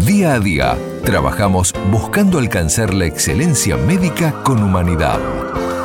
Día 0.00 0.34
a 0.34 0.40
día, 0.40 0.76
trabajamos 1.04 1.72
buscando 1.90 2.38
alcanzar 2.38 2.94
la 2.94 3.04
excelencia 3.04 3.76
médica 3.76 4.42
con 4.42 4.62
humanidad. 4.62 5.20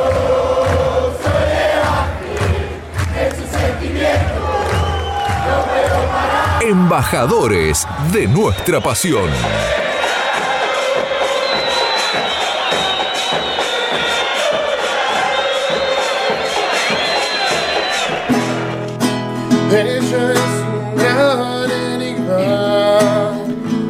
Embajadores 6.71 7.85
de 8.13 8.27
nuestra 8.29 8.79
pasión. 8.79 9.29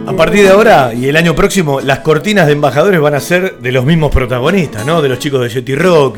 A 0.07 0.13
partir 0.17 0.41
de 0.41 0.49
ahora 0.49 0.91
y 0.95 1.07
el 1.07 1.15
año 1.17 1.35
próximo, 1.35 1.81
las 1.81 1.99
cortinas 1.99 2.47
de 2.47 2.53
embajadores 2.53 2.99
van 2.99 3.13
a 3.13 3.19
ser 3.19 3.59
de 3.59 3.71
los 3.71 3.85
mismos 3.85 4.11
protagonistas, 4.11 4.87
¿no? 4.87 5.03
De 5.03 5.09
los 5.09 5.19
chicos 5.19 5.41
de 5.41 5.49
Jetty 5.51 5.75
Rock, 5.75 6.17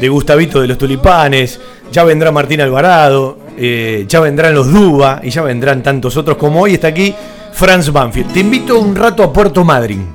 de 0.00 0.08
Gustavito 0.08 0.60
de 0.60 0.66
los 0.66 0.76
Tulipanes, 0.76 1.60
ya 1.92 2.02
vendrá 2.02 2.32
Martín 2.32 2.60
Alvarado, 2.60 3.38
eh, 3.56 4.04
ya 4.08 4.20
vendrán 4.20 4.54
los 4.54 4.72
Duba 4.72 5.20
y 5.22 5.30
ya 5.30 5.42
vendrán 5.42 5.82
tantos 5.82 6.16
otros 6.16 6.36
como 6.36 6.62
hoy 6.62 6.74
está 6.74 6.88
aquí 6.88 7.14
Franz 7.52 7.90
Banfield. 7.92 8.32
Te 8.32 8.40
invito 8.40 8.78
un 8.78 8.94
rato 8.96 9.22
a 9.22 9.32
Puerto 9.32 9.64
Madryn. 9.64 10.06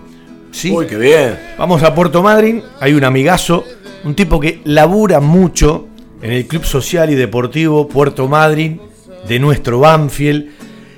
¿sí? 0.52 0.72
Uy, 0.72 0.88
qué 0.88 0.98
bien. 0.98 1.38
Vamos 1.58 1.84
a 1.84 1.94
Puerto 1.94 2.24
Madryn, 2.24 2.64
hay 2.80 2.94
un 2.94 3.04
amigazo, 3.04 3.64
un 4.04 4.16
tipo 4.16 4.40
que 4.40 4.62
labura 4.64 5.20
mucho 5.20 5.88
en 6.22 6.32
el 6.32 6.48
Club 6.48 6.64
Social 6.64 7.10
y 7.10 7.16
Deportivo 7.16 7.88
Puerto 7.88 8.28
Madryn 8.28 8.80
de 9.28 9.40
nuestro 9.40 9.80
Banfield, 9.80 10.50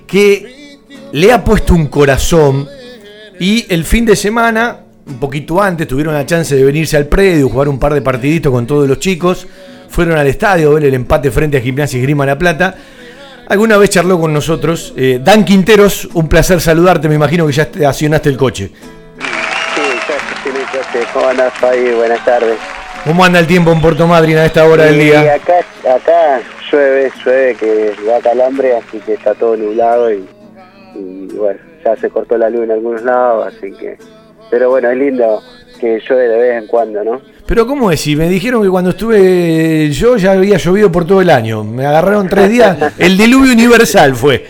que 0.05 0.77
le 1.11 1.31
ha 1.31 1.43
puesto 1.43 1.73
un 1.73 1.87
corazón 1.87 2.67
y 3.39 3.65
el 3.69 3.83
fin 3.83 4.05
de 4.05 4.15
semana, 4.15 4.79
un 5.05 5.19
poquito 5.19 5.61
antes, 5.61 5.87
tuvieron 5.87 6.13
la 6.13 6.25
chance 6.25 6.55
de 6.55 6.63
venirse 6.63 6.97
al 6.97 7.07
predio, 7.07 7.49
jugar 7.49 7.69
un 7.69 7.79
par 7.79 7.93
de 7.93 8.01
partiditos 8.01 8.51
con 8.51 8.65
todos 8.65 8.87
los 8.87 8.99
chicos, 8.99 9.47
fueron 9.97 10.15
al 10.19 10.27
estadio 10.27 10.69
a 10.69 10.73
ver 10.75 10.83
el 10.85 10.93
empate 10.93 11.31
frente 11.31 11.57
a 11.57 11.59
Gimnasia 11.59 11.97
y 11.97 12.03
Grima 12.03 12.23
La 12.23 12.37
Plata. 12.37 12.75
Alguna 13.49 13.77
vez 13.77 13.89
charló 13.89 14.19
con 14.19 14.31
nosotros. 14.31 14.93
Eh, 14.95 15.19
Dan 15.23 15.43
Quinteros, 15.43 16.07
un 16.13 16.29
placer 16.29 16.61
saludarte, 16.61 17.09
me 17.09 17.15
imagino 17.15 17.47
que 17.47 17.53
ya 17.53 17.63
estacionaste 17.63 18.29
el 18.29 18.37
coche. 18.37 18.69
Sí, 19.73 19.81
ya. 20.07 21.03
¿Cómo 21.11 21.27
andás, 21.29 21.51
Fabi? 21.55 21.93
Buenas 21.95 22.23
tardes. 22.23 22.59
¿Cómo 23.05 23.25
anda 23.25 23.39
el 23.39 23.47
tiempo 23.47 23.71
en 23.71 23.81
Puerto 23.81 24.05
Madryn 24.05 24.37
a 24.37 24.45
esta 24.45 24.65
hora 24.65 24.83
del 24.83 24.97
Y 24.97 25.05
día? 25.05 25.33
acá, 25.33 25.61
acá 25.95 26.41
llueve, 26.71 27.11
llueve 27.25 27.55
que 27.55 27.95
da 28.05 28.19
calambre, 28.21 28.75
así 28.75 28.99
que 28.99 29.15
está 29.15 29.33
todo 29.33 29.57
nublado 29.57 30.13
y, 30.13 30.23
y 30.93 31.25
bueno, 31.33 31.59
ya 31.83 31.95
se 31.95 32.11
cortó 32.11 32.37
la 32.37 32.51
luz 32.51 32.65
en 32.65 32.71
algunos 32.71 33.01
lados, 33.01 33.47
así 33.47 33.71
que... 33.71 33.97
Pero 34.51 34.69
bueno, 34.69 34.91
es 34.91 34.97
lindo 34.97 35.41
que 35.79 35.99
llueve 36.07 36.27
de 36.27 36.37
vez 36.37 36.61
en 36.61 36.67
cuando, 36.67 37.03
¿no? 37.03 37.19
Pero 37.47 37.65
¿cómo 37.65 37.89
es? 37.91 38.01
Si 38.01 38.15
me 38.17 38.27
dijeron 38.27 38.61
que 38.61 38.69
cuando 38.69 38.89
estuve 38.89 39.89
yo 39.91 40.17
ya 40.17 40.33
había 40.33 40.57
llovido 40.57 40.91
por 40.91 41.05
todo 41.07 41.21
el 41.21 41.29
año. 41.29 41.63
Me 41.63 41.85
agarraron 41.85 42.27
tres 42.27 42.49
días. 42.49 42.93
El 42.99 43.17
diluvio 43.17 43.53
universal 43.53 44.15
fue. 44.15 44.45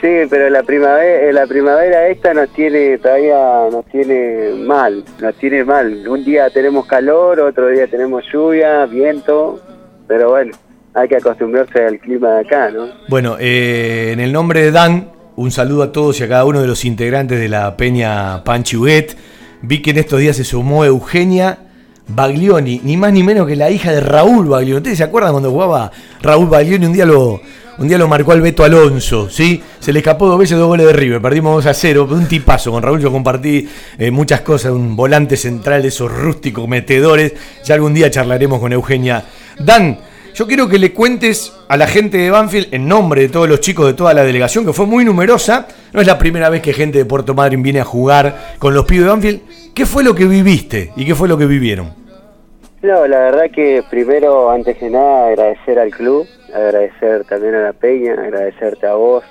Sí, 0.00 0.08
pero 0.30 0.48
la 0.48 0.62
primavera, 0.62 1.32
la 1.32 1.46
primavera 1.48 2.06
esta 2.06 2.32
nos 2.32 2.52
tiene 2.52 2.98
todavía 2.98 3.36
nos 3.72 3.84
tiene 3.86 4.50
mal, 4.64 5.02
nos 5.20 5.34
tiene 5.36 5.64
mal. 5.64 6.06
Un 6.06 6.24
día 6.24 6.48
tenemos 6.50 6.86
calor, 6.86 7.40
otro 7.40 7.68
día 7.68 7.88
tenemos 7.88 8.22
lluvia, 8.32 8.86
viento, 8.86 9.58
pero 10.06 10.30
bueno, 10.30 10.52
hay 10.94 11.08
que 11.08 11.16
acostumbrarse 11.16 11.84
al 11.84 11.98
clima 11.98 12.34
de 12.34 12.40
acá, 12.40 12.70
¿no? 12.70 12.88
Bueno, 13.08 13.36
eh, 13.40 14.10
en 14.12 14.20
el 14.20 14.32
nombre 14.32 14.62
de 14.62 14.70
Dan, 14.70 15.10
un 15.34 15.50
saludo 15.50 15.82
a 15.82 15.92
todos 15.92 16.20
y 16.20 16.24
a 16.24 16.28
cada 16.28 16.44
uno 16.44 16.60
de 16.60 16.68
los 16.68 16.84
integrantes 16.84 17.40
de 17.40 17.48
la 17.48 17.76
Peña 17.76 18.44
Panchuet. 18.44 19.16
Vi 19.62 19.82
que 19.82 19.90
en 19.90 19.98
estos 19.98 20.20
días 20.20 20.36
se 20.36 20.44
sumó 20.44 20.84
Eugenia 20.84 21.65
Baglioni, 22.08 22.80
ni 22.84 22.96
más 22.96 23.12
ni 23.12 23.22
menos 23.22 23.46
que 23.46 23.56
la 23.56 23.70
hija 23.70 23.92
de 23.92 24.00
Raúl 24.00 24.46
Baglioni. 24.46 24.78
¿Ustedes 24.78 24.98
se 24.98 25.04
acuerdan 25.04 25.32
cuando 25.32 25.50
jugaba 25.50 25.90
Raúl 26.22 26.48
Baglioni? 26.48 26.86
Un 26.86 26.92
día 26.92 27.04
lo, 27.04 27.40
un 27.78 27.88
día 27.88 27.98
lo 27.98 28.08
marcó 28.08 28.32
al 28.32 28.40
Beto 28.40 28.64
Alonso, 28.64 29.28
¿sí? 29.28 29.62
Se 29.80 29.92
le 29.92 29.98
escapó 29.98 30.26
dos 30.28 30.38
veces 30.38 30.56
dos 30.56 30.68
goles 30.68 30.86
de 30.86 30.92
River, 30.92 31.20
perdimos 31.20 31.56
2 31.56 31.66
a 31.66 31.74
0, 31.74 32.08
un 32.10 32.26
tipazo. 32.26 32.70
Con 32.70 32.82
Raúl 32.82 33.00
yo 33.00 33.12
compartí 33.12 33.68
eh, 33.98 34.10
muchas 34.10 34.40
cosas, 34.40 34.72
un 34.72 34.96
volante 34.96 35.36
central 35.36 35.84
esos 35.84 36.10
rústicos 36.10 36.66
metedores. 36.68 37.34
Ya 37.64 37.74
algún 37.74 37.92
día 37.92 38.10
charlaremos 38.10 38.60
con 38.60 38.72
Eugenia. 38.72 39.24
Dan, 39.58 39.98
yo 40.34 40.46
quiero 40.46 40.68
que 40.68 40.78
le 40.78 40.92
cuentes 40.92 41.52
a 41.68 41.76
la 41.76 41.86
gente 41.86 42.18
de 42.18 42.30
Banfield, 42.30 42.68
en 42.72 42.86
nombre 42.86 43.22
de 43.22 43.28
todos 43.28 43.48
los 43.48 43.60
chicos 43.60 43.86
de 43.86 43.94
toda 43.94 44.14
la 44.14 44.22
delegación, 44.22 44.64
que 44.64 44.72
fue 44.72 44.86
muy 44.86 45.04
numerosa, 45.04 45.66
no 45.92 46.00
es 46.00 46.06
la 46.06 46.18
primera 46.18 46.48
vez 46.50 46.62
que 46.62 46.72
gente 46.72 46.98
de 46.98 47.04
Puerto 47.04 47.34
Madryn 47.34 47.62
viene 47.62 47.80
a 47.80 47.84
jugar 47.84 48.54
con 48.58 48.74
los 48.74 48.84
pibes 48.84 49.04
de 49.04 49.10
Banfield, 49.10 49.40
¿qué 49.76 49.84
fue 49.84 50.02
lo 50.02 50.14
que 50.14 50.24
viviste 50.24 50.90
y 50.96 51.04
qué 51.04 51.14
fue 51.14 51.28
lo 51.28 51.36
que 51.36 51.46
vivieron? 51.46 51.92
No, 52.82 53.06
la 53.06 53.18
verdad 53.18 53.50
que 53.54 53.84
primero, 53.90 54.50
antes 54.50 54.76
que 54.78 54.88
nada, 54.88 55.28
agradecer 55.28 55.78
al 55.78 55.90
club, 55.90 56.26
agradecer 56.54 57.24
también 57.24 57.54
a 57.54 57.60
la 57.62 57.72
Peña, 57.72 58.12
agradecerte 58.14 58.86
a 58.86 58.94
vos, 58.94 59.22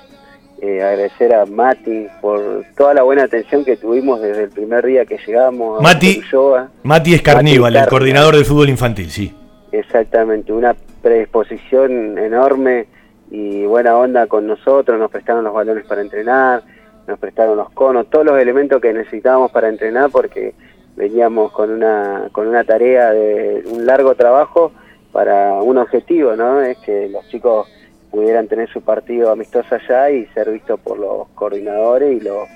eh, 0.62 0.82
agradecer 0.82 1.34
a 1.34 1.46
Mati 1.46 2.06
por 2.20 2.64
toda 2.76 2.94
la 2.94 3.02
buena 3.02 3.24
atención 3.24 3.64
que 3.64 3.76
tuvimos 3.76 4.22
desde 4.22 4.44
el 4.44 4.50
primer 4.50 4.86
día 4.86 5.04
que 5.04 5.18
llegamos. 5.26 5.80
a 5.80 5.82
Mati, 5.82 6.22
Yoga. 6.30 6.68
Mati 6.84 7.14
Escarníbal, 7.14 7.72
el 7.74 7.80
Carníbal. 7.80 7.88
coordinador 7.88 8.36
del 8.36 8.44
fútbol 8.44 8.68
infantil, 8.68 9.10
sí. 9.10 9.34
Exactamente, 9.72 10.52
una 10.52 10.76
predisposición 11.02 12.18
enorme 12.18 12.86
y 13.30 13.64
buena 13.64 13.96
onda 13.96 14.26
con 14.28 14.46
nosotros, 14.46 14.98
nos 14.98 15.10
prestaron 15.10 15.42
los 15.42 15.52
balones 15.52 15.84
para 15.86 16.02
entrenar, 16.02 16.62
nos 17.06 17.18
prestaron 17.18 17.56
los 17.56 17.70
conos, 17.70 18.08
todos 18.10 18.24
los 18.26 18.38
elementos 18.38 18.80
que 18.80 18.92
necesitábamos 18.92 19.50
para 19.50 19.68
entrenar 19.68 20.10
porque 20.10 20.54
veníamos 20.96 21.52
con 21.52 21.70
una 21.70 22.28
con 22.32 22.48
una 22.48 22.64
tarea 22.64 23.12
de 23.12 23.62
un 23.66 23.86
largo 23.86 24.14
trabajo 24.14 24.72
para 25.12 25.54
un 25.62 25.78
objetivo, 25.78 26.34
¿no? 26.36 26.60
Es 26.60 26.78
que 26.78 27.08
los 27.08 27.28
chicos 27.28 27.68
pudieran 28.10 28.48
tener 28.48 28.68
su 28.70 28.82
partido 28.82 29.30
amistoso 29.30 29.74
allá 29.74 30.10
y 30.10 30.26
ser 30.26 30.50
vistos 30.50 30.80
por 30.80 30.98
los 30.98 31.28
coordinadores 31.34 32.20
y 32.20 32.24
los 32.24 32.48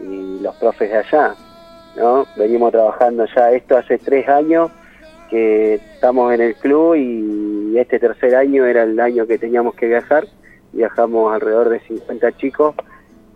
y 0.00 0.40
los 0.40 0.54
profes 0.56 0.90
de 0.90 0.98
allá, 0.98 1.34
¿no? 1.96 2.26
Venimos 2.36 2.70
trabajando 2.70 3.26
ya 3.34 3.50
esto 3.52 3.76
hace 3.76 3.98
tres 3.98 4.28
años 4.28 4.70
que 5.28 5.74
estamos 5.74 6.32
en 6.32 6.40
el 6.40 6.54
club 6.54 6.94
y 6.94 7.76
este 7.76 7.98
tercer 7.98 8.34
año 8.36 8.64
era 8.64 8.84
el 8.84 8.98
año 9.00 9.26
que 9.26 9.38
teníamos 9.38 9.74
que 9.74 9.86
viajar. 9.86 10.26
Viajamos 10.72 11.32
alrededor 11.32 11.68
de 11.70 11.80
50 11.80 12.36
chicos 12.36 12.74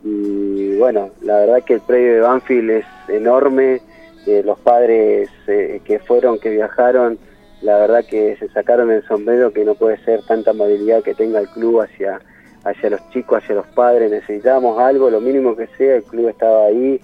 y 0.05 0.76
bueno, 0.78 1.11
la 1.22 1.38
verdad 1.40 1.62
que 1.64 1.74
el 1.74 1.80
predio 1.80 2.14
de 2.14 2.20
Banfield 2.20 2.70
es 2.70 2.86
enorme. 3.09 3.80
eh, 4.26 4.42
los 4.44 4.59
padres 4.61 5.28
eh, 5.48 5.80
que 5.84 5.98
fueron, 5.98 6.38
que 6.38 6.50
viajaron, 6.50 7.18
la 7.61 7.78
verdad 7.78 8.05
que 8.09 8.36
se 8.36 8.48
sacaron 8.50 8.90
el 8.90 9.03
sombrero 9.05 9.53
que 9.53 9.64
no 9.64 9.74
puede 9.74 9.96
ser 10.05 10.22
tanta 10.26 10.50
amabilidad 10.53 11.03
que 11.03 11.14
tenga 11.14 11.40
el 11.40 11.48
club 11.48 11.80
hacia, 11.80 12.20
hacia 12.64 12.90
los 12.90 13.00
chicos, 13.11 13.42
hacia 13.42 13.57
los 13.57 13.66
padres. 13.68 14.11
Necesitábamos 14.11 14.78
algo, 14.80 15.11
lo 15.11 15.20
mínimo 15.20 15.57
que 15.57 15.66
sea, 15.76 15.96
el 15.96 16.05
club 16.05 16.28
estaba 16.28 16.66
ahí 16.66 17.00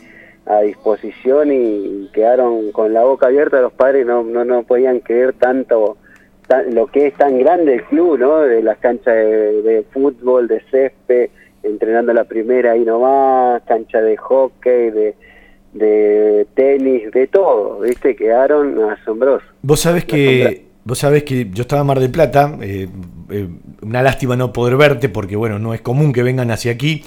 a 0.46 0.61
disposición 0.62 1.51
y 1.53 2.09
quedaron 2.12 2.70
con 2.72 2.92
la 2.94 3.05
boca 3.05 3.26
abierta 3.26 3.61
los 3.61 3.72
padres 3.74 4.07
no 4.07 4.22
no, 4.22 4.46
no 4.46 4.62
podían 4.62 5.01
creer 5.01 5.34
tanto 5.34 5.99
tan- 6.46 6.74
lo 6.74 6.86
que 6.86 7.09
es 7.09 7.14
tan 7.18 7.38
grande 7.38 7.74
el 7.74 7.84
club 7.84 8.18
no 8.18 8.38
de 8.40 8.62
las 8.62 8.78
canchas 8.78 9.14
de, 9.14 9.61
de 9.61 9.82
fútbol 9.92 10.49
de 10.49 10.61
césped 10.70 11.28
entrenando 11.68 12.12
la 12.12 12.24
primera 12.24 12.72
ahí 12.72 12.84
nomás 12.84 13.62
cancha 13.62 14.00
de 14.00 14.16
hockey 14.16 14.90
de 14.90 15.14
de 15.74 16.46
tenis 16.54 17.10
de 17.12 17.26
todo 17.26 17.80
viste 17.80 18.16
quedaron 18.16 18.90
asombrosos 18.90 19.48
Vos 19.62 19.80
sabés 19.80 20.04
que, 20.04 20.66
vos 20.84 20.98
sabés 20.98 21.24
que 21.24 21.50
yo 21.50 21.62
estaba 21.62 21.82
en 21.82 21.86
Mar 21.88 22.00
del 22.00 22.10
Plata, 22.10 22.56
eh, 22.62 22.88
eh, 23.30 23.48
una 23.82 24.02
lástima 24.02 24.36
no 24.36 24.52
poder 24.52 24.76
verte 24.76 25.08
porque 25.08 25.36
bueno, 25.36 25.58
no 25.58 25.74
es 25.74 25.80
común 25.80 26.12
que 26.12 26.22
vengan 26.22 26.50
hacia 26.50 26.72
aquí. 26.72 27.04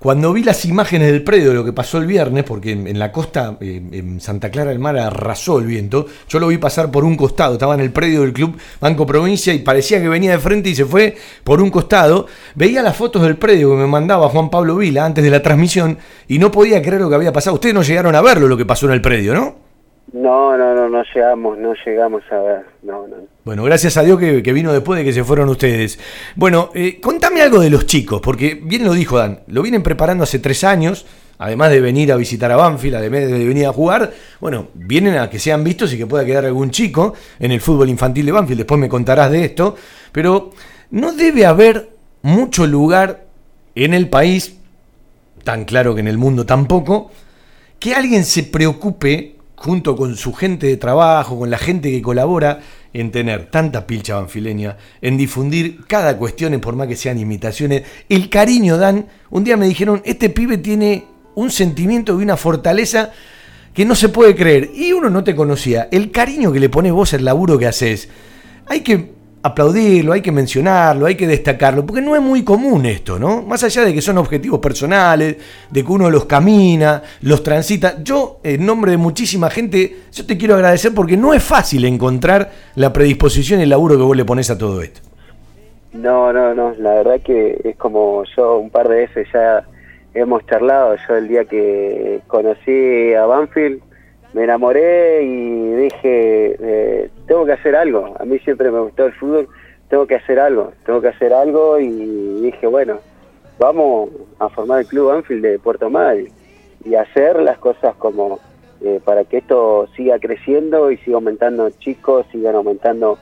Cuando 0.00 0.32
vi 0.32 0.42
las 0.42 0.64
imágenes 0.64 1.12
del 1.12 1.22
predio 1.22 1.50
de 1.50 1.54
lo 1.54 1.62
que 1.62 1.74
pasó 1.74 1.98
el 1.98 2.06
viernes, 2.06 2.44
porque 2.44 2.72
en, 2.72 2.86
en 2.86 2.98
la 2.98 3.12
costa, 3.12 3.58
eh, 3.60 3.82
en 3.92 4.18
Santa 4.18 4.50
Clara 4.50 4.70
del 4.70 4.78
Mar, 4.78 4.96
arrasó 4.96 5.58
el 5.58 5.66
viento, 5.66 6.06
yo 6.26 6.40
lo 6.40 6.48
vi 6.48 6.56
pasar 6.56 6.90
por 6.90 7.04
un 7.04 7.18
costado, 7.18 7.52
estaba 7.52 7.74
en 7.74 7.80
el 7.80 7.92
predio 7.92 8.22
del 8.22 8.32
club 8.32 8.56
Banco 8.80 9.04
Provincia 9.04 9.52
y 9.52 9.58
parecía 9.58 10.00
que 10.00 10.08
venía 10.08 10.30
de 10.30 10.38
frente 10.38 10.70
y 10.70 10.74
se 10.74 10.86
fue 10.86 11.16
por 11.44 11.60
un 11.60 11.70
costado. 11.70 12.26
Veía 12.54 12.82
las 12.82 12.96
fotos 12.96 13.20
del 13.20 13.36
predio 13.36 13.72
que 13.72 13.76
me 13.76 13.86
mandaba 13.86 14.30
Juan 14.30 14.48
Pablo 14.48 14.76
Vila 14.76 15.04
antes 15.04 15.22
de 15.22 15.28
la 15.28 15.42
transmisión 15.42 15.98
y 16.26 16.38
no 16.38 16.50
podía 16.50 16.80
creer 16.80 17.02
lo 17.02 17.10
que 17.10 17.16
había 17.16 17.34
pasado. 17.34 17.56
Ustedes 17.56 17.74
no 17.74 17.82
llegaron 17.82 18.14
a 18.14 18.22
verlo 18.22 18.48
lo 18.48 18.56
que 18.56 18.64
pasó 18.64 18.86
en 18.86 18.92
el 18.92 19.02
predio, 19.02 19.34
¿no? 19.34 19.56
No, 20.14 20.56
no, 20.56 20.74
no, 20.74 20.88
no 20.88 21.02
llegamos, 21.14 21.58
no 21.58 21.74
llegamos 21.84 22.22
a 22.30 22.38
ver, 22.38 22.64
no, 22.82 23.06
no. 23.06 23.16
Bueno, 23.42 23.64
gracias 23.64 23.96
a 23.96 24.02
Dios 24.02 24.18
que, 24.18 24.52
vino 24.52 24.70
después 24.70 24.98
de 24.98 25.04
que 25.04 25.14
se 25.14 25.24
fueron 25.24 25.48
ustedes. 25.48 25.98
Bueno, 26.36 26.70
eh, 26.74 27.00
contame 27.00 27.40
algo 27.40 27.58
de 27.60 27.70
los 27.70 27.86
chicos, 27.86 28.20
porque 28.20 28.60
bien 28.62 28.84
lo 28.84 28.92
dijo 28.92 29.16
Dan, 29.16 29.40
lo 29.46 29.62
vienen 29.62 29.82
preparando 29.82 30.24
hace 30.24 30.38
tres 30.40 30.62
años, 30.62 31.06
además 31.38 31.70
de 31.70 31.80
venir 31.80 32.12
a 32.12 32.16
visitar 32.16 32.52
a 32.52 32.56
Banfield, 32.56 32.96
además 32.96 33.20
de 33.20 33.46
venir 33.46 33.64
a 33.64 33.72
jugar, 33.72 34.12
bueno, 34.40 34.68
vienen 34.74 35.16
a 35.16 35.30
que 35.30 35.38
sean 35.38 35.64
vistos 35.64 35.90
y 35.94 35.96
que 35.96 36.06
pueda 36.06 36.22
quedar 36.26 36.44
algún 36.44 36.70
chico 36.70 37.14
en 37.38 37.52
el 37.52 37.62
fútbol 37.62 37.88
infantil 37.88 38.26
de 38.26 38.32
Banfield, 38.32 38.58
después 38.58 38.78
me 38.78 38.90
contarás 38.90 39.30
de 39.30 39.46
esto, 39.46 39.74
pero 40.12 40.50
no 40.90 41.12
debe 41.12 41.46
haber 41.46 41.88
mucho 42.20 42.66
lugar 42.66 43.24
en 43.74 43.94
el 43.94 44.10
país, 44.10 44.56
tan 45.44 45.64
claro 45.64 45.94
que 45.94 46.00
en 46.02 46.08
el 46.08 46.18
mundo 46.18 46.44
tampoco, 46.44 47.10
que 47.78 47.94
alguien 47.94 48.26
se 48.26 48.42
preocupe 48.42 49.36
junto 49.56 49.94
con 49.94 50.16
su 50.16 50.32
gente 50.32 50.66
de 50.66 50.76
trabajo, 50.76 51.38
con 51.38 51.50
la 51.50 51.58
gente 51.58 51.90
que 51.90 52.02
colabora, 52.02 52.60
en 52.92 53.10
tener 53.10 53.46
tanta 53.46 53.86
pilcha 53.86 54.16
banfileña, 54.16 54.76
en 55.00 55.16
difundir 55.16 55.84
cada 55.86 56.16
cuestión, 56.16 56.58
por 56.60 56.76
más 56.76 56.88
que 56.88 56.96
sean 56.96 57.18
imitaciones. 57.18 57.82
El 58.08 58.28
cariño, 58.28 58.78
Dan, 58.78 59.06
un 59.30 59.44
día 59.44 59.56
me 59.56 59.68
dijeron, 59.68 60.02
este 60.04 60.30
pibe 60.30 60.58
tiene 60.58 61.04
un 61.34 61.50
sentimiento 61.50 62.18
y 62.18 62.24
una 62.24 62.36
fortaleza 62.36 63.12
que 63.74 63.84
no 63.84 63.94
se 63.94 64.08
puede 64.08 64.34
creer. 64.34 64.70
Y 64.74 64.92
uno 64.92 65.10
no 65.10 65.22
te 65.22 65.36
conocía. 65.36 65.88
El 65.92 66.10
cariño 66.10 66.52
que 66.52 66.60
le 66.60 66.68
pones 66.68 66.92
vos 66.92 67.14
al 67.14 67.24
laburo 67.24 67.58
que 67.58 67.66
haces, 67.66 68.08
hay 68.66 68.80
que 68.80 69.19
aplaudirlo, 69.42 70.12
hay 70.12 70.20
que 70.20 70.32
mencionarlo, 70.32 71.06
hay 71.06 71.14
que 71.14 71.26
destacarlo, 71.26 71.86
porque 71.86 72.02
no 72.02 72.14
es 72.14 72.20
muy 72.20 72.44
común 72.44 72.84
esto, 72.84 73.18
¿no? 73.18 73.42
Más 73.42 73.62
allá 73.64 73.84
de 73.84 73.94
que 73.94 74.02
son 74.02 74.18
objetivos 74.18 74.60
personales, 74.60 75.36
de 75.70 75.84
que 75.84 75.90
uno 75.92 76.10
los 76.10 76.26
camina, 76.26 77.02
los 77.22 77.42
transita. 77.42 78.02
Yo, 78.02 78.40
en 78.42 78.66
nombre 78.66 78.92
de 78.92 78.96
muchísima 78.98 79.48
gente, 79.48 79.96
yo 80.12 80.26
te 80.26 80.36
quiero 80.36 80.54
agradecer 80.54 80.92
porque 80.94 81.16
no 81.16 81.32
es 81.32 81.42
fácil 81.42 81.84
encontrar 81.86 82.50
la 82.74 82.92
predisposición 82.92 83.60
y 83.60 83.62
el 83.62 83.70
laburo 83.70 83.96
que 83.96 84.02
vos 84.02 84.16
le 84.16 84.24
pones 84.24 84.50
a 84.50 84.58
todo 84.58 84.82
esto. 84.82 85.00
No, 85.92 86.32
no, 86.32 86.54
no, 86.54 86.74
la 86.78 86.94
verdad 86.94 87.20
que 87.20 87.60
es 87.64 87.76
como 87.76 88.24
yo 88.36 88.58
un 88.58 88.70
par 88.70 88.88
de 88.88 88.96
veces 89.06 89.26
ya 89.32 89.64
hemos 90.14 90.44
charlado, 90.46 90.96
yo 91.08 91.16
el 91.16 91.28
día 91.28 91.44
que 91.44 92.20
conocí 92.28 93.14
a 93.14 93.26
Banfield, 93.26 93.80
me 94.32 94.44
enamoré 94.44 95.22
y 95.22 95.74
dije, 95.74 96.56
eh, 96.60 97.10
tengo 97.26 97.44
que 97.44 97.52
hacer 97.52 97.74
algo. 97.74 98.14
A 98.18 98.24
mí 98.24 98.38
siempre 98.40 98.70
me 98.70 98.80
gustó 98.80 99.06
el 99.06 99.12
fútbol, 99.12 99.48
tengo 99.88 100.06
que 100.06 100.14
hacer 100.14 100.38
algo, 100.38 100.72
tengo 100.84 101.00
que 101.00 101.08
hacer 101.08 101.32
algo 101.32 101.78
y 101.80 102.40
dije, 102.42 102.66
bueno, 102.66 102.98
vamos 103.58 104.10
a 104.38 104.48
formar 104.48 104.80
el 104.80 104.86
club 104.86 105.10
Anfield 105.10 105.42
de 105.42 105.58
Puerto 105.58 105.90
Madryn 105.90 106.28
y 106.84 106.94
hacer 106.94 107.40
las 107.40 107.58
cosas 107.58 107.94
como 107.96 108.38
eh, 108.82 109.00
para 109.04 109.24
que 109.24 109.38
esto 109.38 109.88
siga 109.96 110.18
creciendo 110.18 110.90
y 110.90 110.96
siga 110.98 111.16
aumentando 111.16 111.68
chicos, 111.70 112.24
sigan 112.32 112.54
aumentando 112.54 113.18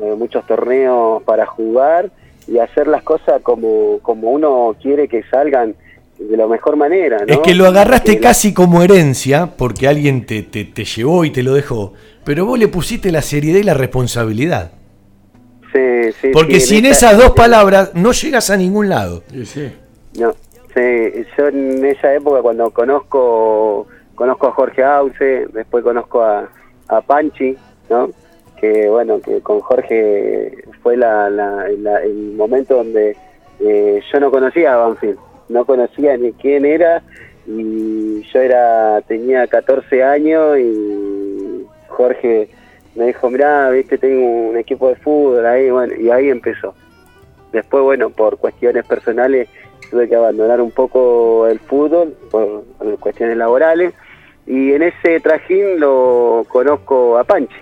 eh, 0.00 0.14
muchos 0.16 0.46
torneos 0.46 1.22
para 1.22 1.46
jugar 1.46 2.10
y 2.46 2.58
hacer 2.58 2.88
las 2.88 3.02
cosas 3.02 3.40
como, 3.42 4.00
como 4.02 4.30
uno 4.30 4.76
quiere 4.80 5.08
que 5.08 5.22
salgan 5.24 5.76
de 6.18 6.36
la 6.36 6.46
mejor 6.46 6.76
manera. 6.76 7.18
¿no? 7.18 7.32
Es 7.32 7.38
que 7.40 7.54
lo 7.54 7.66
agarraste 7.66 8.18
casi 8.18 8.52
como 8.52 8.82
herencia, 8.82 9.50
porque 9.56 9.86
alguien 9.88 10.26
te, 10.26 10.42
te, 10.42 10.64
te, 10.64 10.84
llevó 10.84 11.24
y 11.24 11.30
te 11.30 11.42
lo 11.42 11.54
dejó, 11.54 11.92
pero 12.24 12.44
vos 12.44 12.58
le 12.58 12.68
pusiste 12.68 13.10
la 13.12 13.22
seriedad 13.22 13.58
y 13.60 13.62
la 13.62 13.74
responsabilidad. 13.74 14.72
Sí, 15.72 16.12
sí, 16.20 16.28
porque 16.32 16.60
sí, 16.60 16.76
sin 16.76 16.86
esa- 16.86 17.10
esas 17.10 17.18
dos 17.18 17.32
palabras 17.32 17.90
no 17.94 18.12
llegas 18.12 18.50
a 18.50 18.56
ningún 18.56 18.88
lado. 18.88 19.22
No, 20.18 20.32
sí, 20.74 21.24
yo 21.36 21.48
en 21.48 21.84
esa 21.84 22.14
época 22.14 22.40
cuando 22.42 22.70
conozco 22.70 23.86
conozco 24.14 24.48
a 24.48 24.52
Jorge 24.52 24.82
Auce, 24.82 25.46
después 25.52 25.84
conozco 25.84 26.22
a, 26.22 26.48
a 26.88 27.00
Panchi, 27.02 27.54
¿no? 27.90 28.10
Que 28.60 28.88
bueno, 28.88 29.20
que 29.20 29.40
con 29.40 29.60
Jorge 29.60 30.64
fue 30.82 30.96
la, 30.96 31.30
la- 31.30 31.68
la- 31.78 32.02
el 32.02 32.32
momento 32.34 32.76
donde 32.76 33.16
eh, 33.60 34.00
yo 34.12 34.18
no 34.20 34.30
conocía 34.30 34.74
a 34.74 34.78
Banfield, 34.78 35.18
no 35.48 35.64
conocía 35.64 36.16
ni 36.16 36.32
quién 36.32 36.64
era 36.64 37.02
y 37.46 38.22
yo 38.22 38.40
era 38.40 39.00
tenía 39.02 39.46
14 39.46 40.02
años 40.02 40.58
y 40.58 41.66
Jorge 41.88 42.48
me 42.94 43.06
dijo, 43.06 43.30
mirá, 43.30 43.70
viste, 43.70 43.96
tengo 43.96 44.50
un 44.50 44.56
equipo 44.56 44.88
de 44.88 44.96
fútbol 44.96 45.46
ahí, 45.46 45.70
bueno, 45.70 45.94
y 45.94 46.10
ahí 46.10 46.30
empezó. 46.30 46.74
Después, 47.52 47.82
bueno, 47.84 48.10
por 48.10 48.38
cuestiones 48.38 48.84
personales 48.86 49.48
tuve 49.90 50.08
que 50.08 50.16
abandonar 50.16 50.60
un 50.60 50.72
poco 50.72 51.46
el 51.46 51.60
fútbol, 51.60 52.14
por, 52.30 52.64
por 52.64 52.98
cuestiones 52.98 53.36
laborales, 53.36 53.94
y 54.46 54.72
en 54.72 54.82
ese 54.82 55.20
trajín 55.20 55.78
lo 55.78 56.44
conozco 56.48 57.18
a 57.18 57.24
Panchi, 57.24 57.54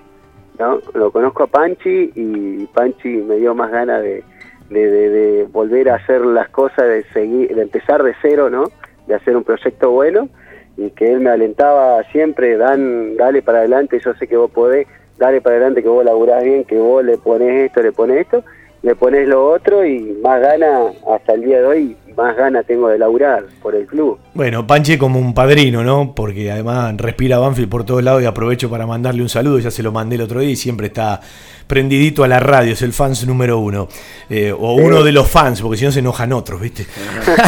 ¿no? 0.59 0.81
Lo 0.95 1.11
conozco 1.11 1.45
a 1.45 1.49
Panchi 1.49 2.13
y 2.15 2.67
Panchi 2.67 3.09
me 3.09 3.37
dio 3.37 3.55
más 3.55 3.71
ganas 3.71 4.03
de, 4.03 4.25
de, 4.71 4.91
de- 4.91 5.09
de 5.11 5.45
volver 5.45 5.91
a 5.91 5.97
hacer 5.97 6.21
las 6.23 6.49
cosas, 6.49 6.87
de 6.89 7.05
seguir, 7.13 7.55
de 7.55 7.63
empezar 7.63 8.03
de 8.03 8.15
cero, 8.23 8.51
¿no? 8.51 8.65
De 9.07 9.15
hacer 9.15 9.37
un 9.37 9.45
proyecto 9.45 9.91
bueno 9.91 10.29
y 10.77 10.91
que 10.91 11.11
él 11.13 11.21
me 11.21 11.31
alentaba 11.31 12.03
siempre, 12.13 12.57
Dan, 12.57 13.17
dale 13.17 13.41
para 13.43 13.59
adelante, 13.59 13.99
yo 14.05 14.13
sé 14.15 14.27
que 14.27 14.37
vos 14.37 14.51
podés, 14.51 14.87
dale 15.19 15.41
para 15.41 15.57
adelante 15.57 15.83
que 15.83 15.89
vos 15.89 16.05
laburás 16.05 16.45
bien, 16.45 16.65
que 16.65 16.77
vos 16.77 17.03
le 17.05 17.17
pones 17.17 17.67
esto, 17.67 17.81
le 17.83 17.93
pones 17.93 18.19
esto, 18.19 18.45
le 18.83 18.95
pones 18.95 19.27
lo 19.27 19.49
otro 19.51 19.85
y 19.87 20.01
más 20.23 20.41
gana 20.41 20.81
hasta 21.11 21.33
el 21.33 21.43
día 21.43 21.61
de 21.63 21.67
hoy, 21.67 21.97
más 22.17 22.37
gana 22.37 22.63
tengo 22.63 22.89
de 22.89 22.99
laburar 22.99 23.45
por 23.63 23.75
el 23.75 23.87
club. 23.87 24.19
Bueno, 24.35 24.67
Panche 24.67 24.99
como 24.99 25.19
un 25.19 25.35
padrino, 25.35 25.85
¿no? 25.85 26.15
Porque 26.15 26.51
además 26.51 26.95
respira 26.97 27.39
Banfield 27.39 27.69
por 27.69 27.85
todos 27.85 28.03
lados 28.03 28.23
y 28.23 28.27
aprovecho 28.27 28.71
para 28.71 28.87
mandarle 28.87 29.23
un 29.23 29.29
saludo, 29.29 29.59
ya 29.59 29.71
se 29.71 29.83
lo 29.83 29.93
mandé 29.93 30.17
el 30.17 30.23
otro 30.23 30.41
día 30.41 30.51
y 30.51 30.57
siempre 30.57 30.87
está 30.87 31.21
prendidito 31.67 32.25
a 32.25 32.29
la 32.29 32.41
radio, 32.41 32.73
es 32.73 32.83
el 32.83 32.93
fans 32.93 33.27
número 33.27 33.59
uno. 33.59 33.89
Eh, 34.31 34.53
o 34.53 34.75
uno 34.75 35.03
de 35.03 35.13
los 35.13 35.29
fans, 35.29 35.61
porque 35.61 35.77
si 35.77 35.85
no 35.85 35.91
se 35.93 36.01
enojan 36.01 36.33
otros, 36.33 36.61
¿viste? 36.61 36.87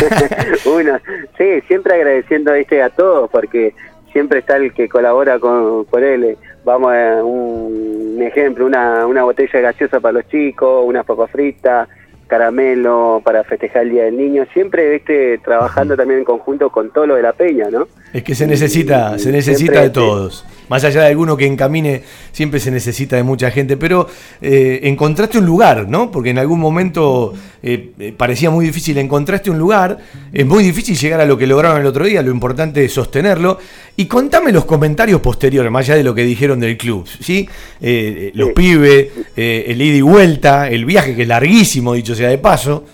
Uno, 0.66 0.98
sí, 1.36 1.60
siempre 1.66 1.94
agradeciendo 1.94 2.52
¿viste? 2.52 2.82
a 2.82 2.90
todos, 2.90 3.30
porque 3.30 3.74
siempre 4.12 4.40
está 4.40 4.56
el 4.56 4.72
que 4.72 4.88
colabora 4.88 5.38
con, 5.38 5.84
con 5.84 6.02
él. 6.04 6.24
eh, 6.24 6.36
Vamos 6.64 6.92
a 6.92 7.22
un 7.24 8.18
ejemplo, 8.20 8.66
una, 8.66 9.06
una 9.06 9.22
botella 9.22 9.50
de 9.54 9.62
gaseosa 9.62 10.00
para 10.00 10.12
los 10.18 10.28
chicos, 10.28 10.84
unas 10.84 11.06
papas 11.06 11.30
fritas, 11.30 11.88
caramelo 12.29 13.20
para 13.24 13.43
festejar 13.43 13.83
el 13.83 13.91
Día 13.91 14.05
del 14.05 14.16
Niño, 14.16 14.47
siempre 14.53 14.89
viste 14.91 15.39
trabajando 15.39 15.97
también 15.97 16.20
en 16.20 16.24
conjunto 16.24 16.70
con 16.70 16.91
todo 16.93 17.07
lo 17.07 17.16
de 17.16 17.22
la 17.22 17.33
peña, 17.33 17.68
¿no? 17.70 17.89
Es 18.12 18.22
que 18.22 18.35
se 18.35 18.47
necesita, 18.47 19.18
se 19.18 19.33
necesita 19.33 19.81
de 19.81 19.87
sí. 19.87 19.93
todos. 19.93 20.45
Más 20.68 20.84
allá 20.84 21.02
de 21.02 21.08
alguno 21.08 21.36
que 21.36 21.46
encamine, 21.46 22.02
siempre 22.32 22.60
se 22.60 22.70
necesita 22.70 23.16
de 23.16 23.22
mucha 23.22 23.50
gente. 23.50 23.76
Pero 23.76 24.06
eh, 24.40 24.80
encontraste 24.84 25.38
un 25.38 25.46
lugar, 25.46 25.88
¿no? 25.88 26.10
Porque 26.10 26.30
en 26.30 26.38
algún 26.38 26.60
momento 26.60 27.34
eh, 27.62 27.90
eh, 27.98 28.14
parecía 28.16 28.50
muy 28.50 28.64
difícil. 28.66 28.98
Encontraste 28.98 29.50
un 29.50 29.58
lugar. 29.58 29.98
Es 30.32 30.46
muy 30.46 30.62
difícil 30.64 30.96
llegar 30.96 31.20
a 31.20 31.24
lo 31.26 31.36
que 31.38 31.46
lograron 31.46 31.80
el 31.80 31.86
otro 31.86 32.04
día. 32.04 32.22
Lo 32.22 32.30
importante 32.30 32.84
es 32.84 32.92
sostenerlo. 32.92 33.58
Y 33.96 34.06
contame 34.06 34.52
los 34.52 34.64
comentarios 34.64 35.20
posteriores, 35.20 35.70
más 35.72 35.86
allá 35.86 35.96
de 35.96 36.04
lo 36.04 36.14
que 36.14 36.22
dijeron 36.22 36.60
del 36.60 36.76
club. 36.76 37.06
¿sí? 37.20 37.48
Eh, 37.80 38.30
los 38.34 38.48
Sí. 38.48 38.54
pibes, 38.54 39.08
el 39.36 39.80
ida 39.82 39.96
y 39.96 40.00
vuelta, 40.02 40.68
el 40.68 40.84
viaje 40.84 41.14
que 41.14 41.22
es 41.22 41.28
larguísimo, 41.28 41.94
dicho 41.94 42.14
sea 42.14 42.28
de 42.28 42.38
paso. 42.38 42.84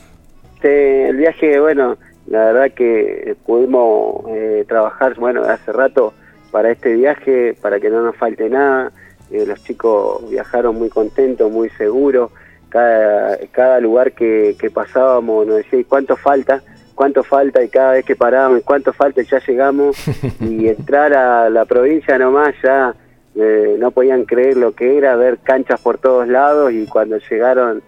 Este, 0.64 1.08
el 1.10 1.16
viaje, 1.16 1.60
bueno, 1.60 1.98
la 2.26 2.46
verdad 2.46 2.72
que 2.74 3.36
pudimos 3.44 4.24
eh, 4.30 4.64
trabajar, 4.66 5.14
bueno, 5.18 5.42
hace 5.42 5.72
rato 5.72 6.14
para 6.54 6.70
este 6.70 6.94
viaje, 6.94 7.56
para 7.60 7.80
que 7.80 7.90
no 7.90 8.00
nos 8.04 8.14
falte 8.16 8.48
nada. 8.48 8.92
Eh, 9.32 9.44
los 9.44 9.60
chicos 9.64 10.30
viajaron 10.30 10.76
muy 10.76 10.88
contentos, 10.88 11.50
muy 11.50 11.68
seguros. 11.70 12.30
Cada, 12.68 13.36
cada 13.50 13.80
lugar 13.80 14.12
que, 14.12 14.54
que 14.56 14.70
pasábamos 14.70 15.48
nos 15.48 15.56
decía, 15.56 15.80
¿y 15.80 15.84
cuánto 15.84 16.16
falta? 16.16 16.62
¿Cuánto 16.94 17.24
falta? 17.24 17.60
Y 17.64 17.68
cada 17.70 17.94
vez 17.94 18.04
que 18.04 18.14
parábamos, 18.14 18.60
¿y 18.60 18.62
cuánto 18.62 18.92
falta? 18.92 19.20
Y 19.20 19.24
ya 19.24 19.40
llegamos. 19.44 19.96
y 20.40 20.68
entrar 20.68 21.12
a 21.12 21.50
la 21.50 21.64
provincia 21.64 22.16
nomás 22.18 22.54
ya 22.62 22.94
eh, 23.34 23.74
no 23.80 23.90
podían 23.90 24.24
creer 24.24 24.56
lo 24.56 24.76
que 24.76 24.96
era, 24.96 25.16
ver 25.16 25.38
canchas 25.42 25.80
por 25.80 25.98
todos 25.98 26.28
lados 26.28 26.70
y 26.72 26.86
cuando 26.86 27.18
llegaron 27.18 27.82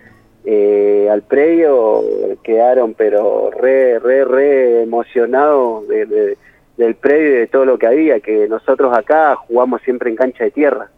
eh, 0.45 1.09
al 1.09 1.23
predio 1.23 2.03
quedaron 2.43 2.95
pero 2.95 3.51
re, 3.53 4.01
re, 4.01 4.25
re 4.25 4.83
emocionados 4.83 5.87
de- 5.87 6.07
de- 6.07 6.39
del 6.77 6.95
predio 6.95 7.29
y 7.29 7.39
de 7.39 7.47
todo 7.47 7.65
lo 7.65 7.79
que 7.79 7.87
había, 7.87 8.21
que 8.21 8.49
nosotros 8.49 8.97
acá 8.97 9.35
jugamos 9.37 9.83
siempre 9.83 10.11
en 10.11 10.17
cancha 10.17 10.45
de 10.45 10.51
tierra, 10.51 10.91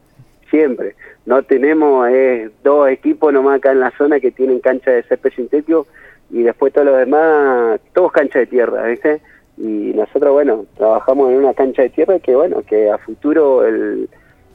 siempre. 0.51 0.95
No 1.26 1.43
tenemos 1.43 2.09
eh, 2.11 2.51
dos 2.64 2.89
equipos 2.89 3.33
nomás 3.33 3.59
acá 3.59 3.72
en 3.72 3.81
la 3.81 3.91
zona 3.93 4.20
que 4.20 4.31
tienen 4.31 4.61
cancha 4.61 4.91
de 4.91 5.03
césped 5.05 5.33
sintético 5.35 5.87
y 6.31 6.43
después 6.43 6.72
todos 6.72 6.87
los 6.87 6.99
demás, 6.99 7.81
todos 7.93 8.12
cancha 8.12 8.41
de 8.41 8.47
tierra, 8.47 8.85
¿viste? 8.85 9.20
Y 9.57 9.93
nosotros, 9.95 10.33
bueno, 10.33 10.66
trabajamos 10.76 11.31
en 11.31 11.39
una 11.39 11.55
cancha 11.55 11.83
de 11.83 11.91
tierra 11.91 12.18
que, 12.18 12.35
bueno, 12.35 12.62
que 12.62 12.91
a 12.91 12.99
futuro 12.99 13.66
el, 13.66 14.09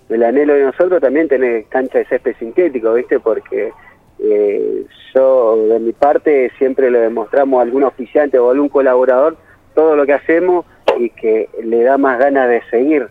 el 0.09 0.23
anhelo 0.23 0.53
de 0.53 0.63
nosotros 0.63 1.01
también 1.01 1.27
tener 1.27 1.65
cancha 1.65 1.99
de 1.99 2.05
césped 2.05 2.35
sintético, 2.37 2.93
¿viste? 2.93 3.19
Porque 3.19 3.71
eh, 4.19 4.85
yo, 5.13 5.67
de 5.67 5.79
mi 5.79 5.91
parte, 5.91 6.51
siempre 6.57 6.89
le 6.89 6.99
demostramos 6.99 7.59
a 7.59 7.63
algún 7.63 7.83
oficiante 7.83 8.39
o 8.39 8.49
a 8.49 8.51
algún 8.51 8.69
colaborador 8.69 9.37
todo 9.73 9.95
lo 9.95 10.05
que 10.05 10.13
hacemos 10.13 10.65
y 10.99 11.09
que 11.09 11.49
le 11.63 11.83
da 11.83 11.97
más 11.97 12.19
ganas 12.19 12.49
de 12.49 12.61
seguir, 12.69 13.07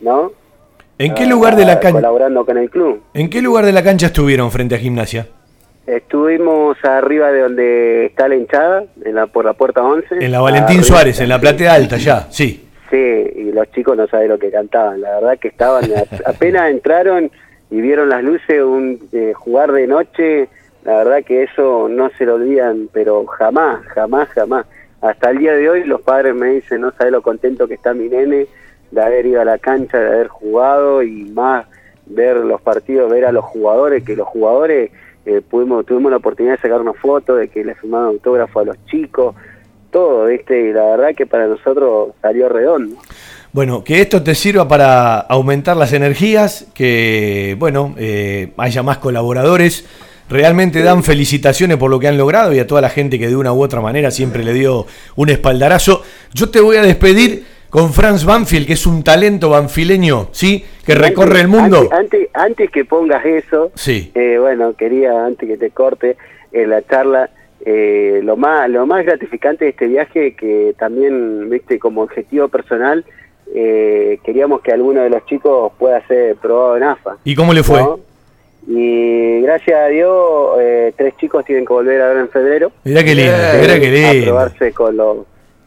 ¿no? 0.00 0.32
¿En 0.98 1.14
qué 1.14 1.26
lugar 1.26 1.56
de 1.56 1.64
la 1.64 1.78
cancha? 1.78 1.98
Colaborando 1.98 2.46
con 2.46 2.56
el 2.56 2.70
club. 2.70 3.02
¿En 3.12 3.28
qué 3.28 3.42
lugar 3.42 3.66
de 3.66 3.72
la 3.72 3.82
cancha 3.82 4.06
estuvieron 4.06 4.50
frente 4.50 4.74
a 4.74 4.78
Gimnasia? 4.78 5.26
Estuvimos 5.86 6.76
arriba 6.84 7.30
de 7.30 7.40
donde 7.42 8.06
está 8.06 8.28
la 8.28 8.36
hinchada, 8.36 8.84
en 9.04 9.14
la, 9.14 9.26
por 9.26 9.44
la 9.44 9.52
puerta 9.52 9.82
11. 9.82 10.16
En 10.20 10.32
la 10.32 10.40
Valentín 10.40 10.78
Arriba. 10.78 10.84
Suárez, 10.84 11.20
en 11.20 11.28
la 11.28 11.38
platea 11.38 11.74
alta, 11.74 11.96
ya, 11.96 12.26
sí. 12.30 12.68
Sí, 12.90 12.96
y 12.96 13.52
los 13.52 13.70
chicos 13.72 13.96
no 13.96 14.06
saben 14.08 14.28
lo 14.28 14.38
que 14.38 14.50
cantaban. 14.50 15.00
La 15.00 15.16
verdad 15.16 15.38
que 15.38 15.48
estaban, 15.48 15.84
apenas 16.26 16.70
entraron 16.70 17.30
y 17.70 17.80
vieron 17.80 18.08
las 18.08 18.24
luces, 18.24 18.62
un 18.62 18.98
eh, 19.12 19.32
jugar 19.34 19.72
de 19.72 19.86
noche. 19.86 20.48
La 20.84 20.98
verdad 20.98 21.24
que 21.24 21.42
eso 21.44 21.88
no 21.88 22.10
se 22.16 22.24
lo 22.24 22.34
olvidan, 22.34 22.88
pero 22.92 23.26
jamás, 23.26 23.84
jamás, 23.86 24.28
jamás. 24.30 24.66
Hasta 25.00 25.30
el 25.30 25.38
día 25.38 25.52
de 25.52 25.68
hoy 25.68 25.84
los 25.84 26.00
padres 26.00 26.34
me 26.34 26.50
dicen, 26.50 26.80
no 26.80 26.92
sabe 26.92 27.10
lo 27.10 27.22
contento 27.22 27.68
que 27.68 27.74
está 27.74 27.94
mi 27.94 28.08
nene 28.08 28.46
de 28.90 29.02
haber 29.02 29.26
ido 29.26 29.40
a 29.40 29.44
la 29.44 29.58
cancha, 29.58 29.98
de 29.98 30.06
haber 30.06 30.28
jugado 30.28 31.02
y 31.02 31.24
más 31.24 31.66
ver 32.06 32.36
los 32.36 32.60
partidos, 32.60 33.10
ver 33.10 33.24
a 33.24 33.32
los 33.32 33.44
jugadores, 33.44 34.04
que 34.04 34.16
los 34.16 34.26
jugadores 34.28 34.90
eh, 35.26 35.42
pudimos, 35.42 35.84
tuvimos 35.84 36.10
la 36.10 36.18
oportunidad 36.18 36.54
de 36.54 36.62
sacar 36.62 36.80
una 36.80 36.92
foto, 36.92 37.34
de 37.34 37.48
que 37.48 37.64
le 37.64 37.74
firmaron 37.74 38.08
autógrafo 38.08 38.60
a 38.60 38.64
los 38.64 38.76
chicos, 38.86 39.34
todo, 39.90 40.26
¿viste? 40.26 40.72
La 40.72 40.84
verdad 40.84 41.14
que 41.16 41.26
para 41.26 41.46
nosotros 41.46 42.10
salió 42.22 42.48
redondo. 42.48 42.96
Bueno, 43.52 43.82
que 43.82 44.00
esto 44.00 44.22
te 44.22 44.34
sirva 44.34 44.68
para 44.68 45.18
aumentar 45.18 45.76
las 45.76 45.92
energías, 45.92 46.66
que, 46.74 47.56
bueno, 47.58 47.94
eh, 47.96 48.52
haya 48.58 48.82
más 48.82 48.98
colaboradores. 48.98 49.86
Realmente 50.28 50.82
dan 50.82 51.04
felicitaciones 51.04 51.76
por 51.76 51.90
lo 51.90 52.00
que 52.00 52.08
han 52.08 52.18
logrado 52.18 52.52
y 52.52 52.58
a 52.58 52.66
toda 52.66 52.80
la 52.80 52.88
gente 52.88 53.18
que 53.18 53.28
de 53.28 53.36
una 53.36 53.52
u 53.52 53.62
otra 53.62 53.80
manera 53.80 54.10
siempre 54.10 54.42
le 54.42 54.52
dio 54.52 54.86
un 55.14 55.28
espaldarazo. 55.30 56.02
Yo 56.34 56.50
te 56.50 56.60
voy 56.60 56.76
a 56.76 56.82
despedir 56.82 57.44
con 57.70 57.92
Franz 57.92 58.24
Banfield, 58.24 58.66
que 58.66 58.72
es 58.72 58.86
un 58.86 59.04
talento 59.04 59.50
banfileño, 59.50 60.28
¿sí? 60.32 60.64
Que 60.84 60.94
recorre 60.94 61.40
el 61.42 61.48
mundo. 61.48 61.78
Antes, 61.78 61.92
antes, 61.92 62.28
antes 62.32 62.70
que 62.70 62.84
pongas 62.84 63.24
eso, 63.24 63.70
Sí. 63.74 64.10
eh, 64.14 64.38
bueno, 64.40 64.74
quería, 64.74 65.26
antes 65.26 65.48
que 65.48 65.56
te 65.56 65.70
corte 65.70 66.16
en 66.52 66.70
la 66.70 66.84
charla, 66.86 67.30
eh, 67.64 68.20
lo 68.22 68.36
más 68.36 68.70
lo 68.70 68.86
más 68.86 69.04
gratificante 69.04 69.64
de 69.64 69.70
este 69.72 69.86
viaje, 69.88 70.34
que 70.34 70.74
también, 70.78 71.50
viste, 71.50 71.78
como 71.78 72.02
objetivo 72.02 72.48
personal, 72.48 73.04
eh, 73.54 74.18
queríamos 74.24 74.60
que 74.60 74.72
alguno 74.72 75.02
de 75.02 75.10
los 75.10 75.24
chicos 75.26 75.72
pueda 75.78 76.04
ser 76.06 76.36
probado 76.36 76.76
en 76.76 76.82
AFA. 76.84 77.16
¿Y 77.24 77.34
cómo 77.34 77.52
le 77.52 77.62
fue? 77.62 77.80
¿no? 77.80 78.00
Y 78.66 79.40
gracias 79.42 79.78
a 79.80 79.86
Dios, 79.86 80.56
eh, 80.60 80.92
tres 80.96 81.16
chicos 81.18 81.44
tienen 81.44 81.64
que 81.64 81.72
volver 81.72 82.02
ahora 82.02 82.20
en 82.20 82.28
febrero. 82.28 82.72
Mirá 82.84 83.04
qué 83.04 83.14
lindo, 83.14 83.32
Eh, 83.32 83.58
mirá 83.60 83.78
qué 83.80 84.06
A 84.06 84.12
lindo. 84.12 84.26
probarse 84.26 84.72
con 84.72 84.96
los, 84.96 85.18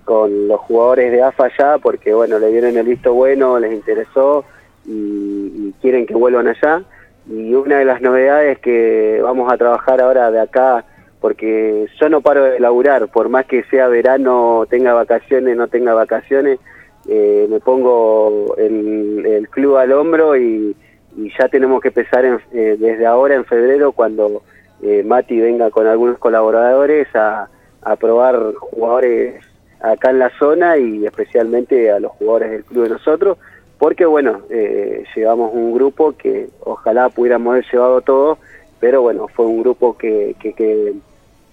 con 0.03 0.47
los 0.49 0.59
jugadores 0.61 1.11
de 1.11 1.21
AFA 1.21 1.45
allá, 1.45 1.77
porque 1.77 2.13
bueno, 2.13 2.39
le 2.39 2.47
dieron 2.51 2.75
el 2.75 2.85
visto 2.85 3.13
bueno, 3.13 3.57
les 3.57 3.71
interesó 3.71 4.43
y, 4.85 4.91
y 4.91 5.73
quieren 5.81 6.05
que 6.05 6.13
vuelvan 6.13 6.47
allá. 6.49 6.83
Y 7.31 7.53
una 7.53 7.77
de 7.79 7.85
las 7.85 8.01
novedades 8.01 8.59
que 8.59 9.19
vamos 9.23 9.51
a 9.51 9.57
trabajar 9.57 10.01
ahora 10.01 10.29
de 10.31 10.41
acá, 10.41 10.83
porque 11.21 11.85
yo 12.01 12.09
no 12.09 12.19
paro 12.21 12.43
de 12.43 12.59
laburar, 12.59 13.07
por 13.09 13.29
más 13.29 13.45
que 13.45 13.63
sea 13.65 13.87
verano, 13.87 14.65
tenga 14.69 14.93
vacaciones, 14.93 15.55
no 15.55 15.67
tenga 15.67 15.93
vacaciones, 15.93 16.59
eh, 17.07 17.47
me 17.49 17.59
pongo 17.61 18.55
el, 18.57 19.25
el 19.25 19.47
club 19.49 19.77
al 19.77 19.91
hombro 19.93 20.35
y, 20.35 20.75
y 21.19 21.31
ya 21.37 21.47
tenemos 21.49 21.81
que 21.81 21.89
empezar 21.89 22.25
en- 22.25 22.39
eh, 22.53 22.75
desde 22.79 23.05
ahora 23.05 23.35
en 23.35 23.45
febrero 23.45 23.91
cuando 23.91 24.41
eh, 24.81 25.03
Mati 25.03 25.39
venga 25.39 25.69
con 25.71 25.85
algunos 25.87 26.17
colaboradores 26.17 27.07
a, 27.15 27.49
a 27.81 27.95
probar 27.97 28.53
jugadores 28.55 29.43
acá 29.81 30.09
en 30.11 30.19
la 30.19 30.29
zona 30.37 30.77
y 30.77 31.05
especialmente 31.05 31.91
a 31.91 31.99
los 31.99 32.11
jugadores 32.13 32.51
del 32.51 32.63
club 32.63 32.83
de 32.83 32.89
nosotros 32.89 33.37
porque 33.77 34.05
bueno, 34.05 34.41
eh, 34.49 35.03
llevamos 35.15 35.53
un 35.53 35.73
grupo 35.73 36.13
que 36.17 36.49
ojalá 36.61 37.07
pudiéramos 37.09 37.51
haber 37.53 37.65
llevado 37.71 38.01
todos, 38.01 38.37
pero 38.81 39.01
bueno, 39.01 39.27
fue 39.29 39.45
un 39.45 39.61
grupo 39.61 39.97
que, 39.97 40.35
que, 40.39 40.51
que, 40.53 40.93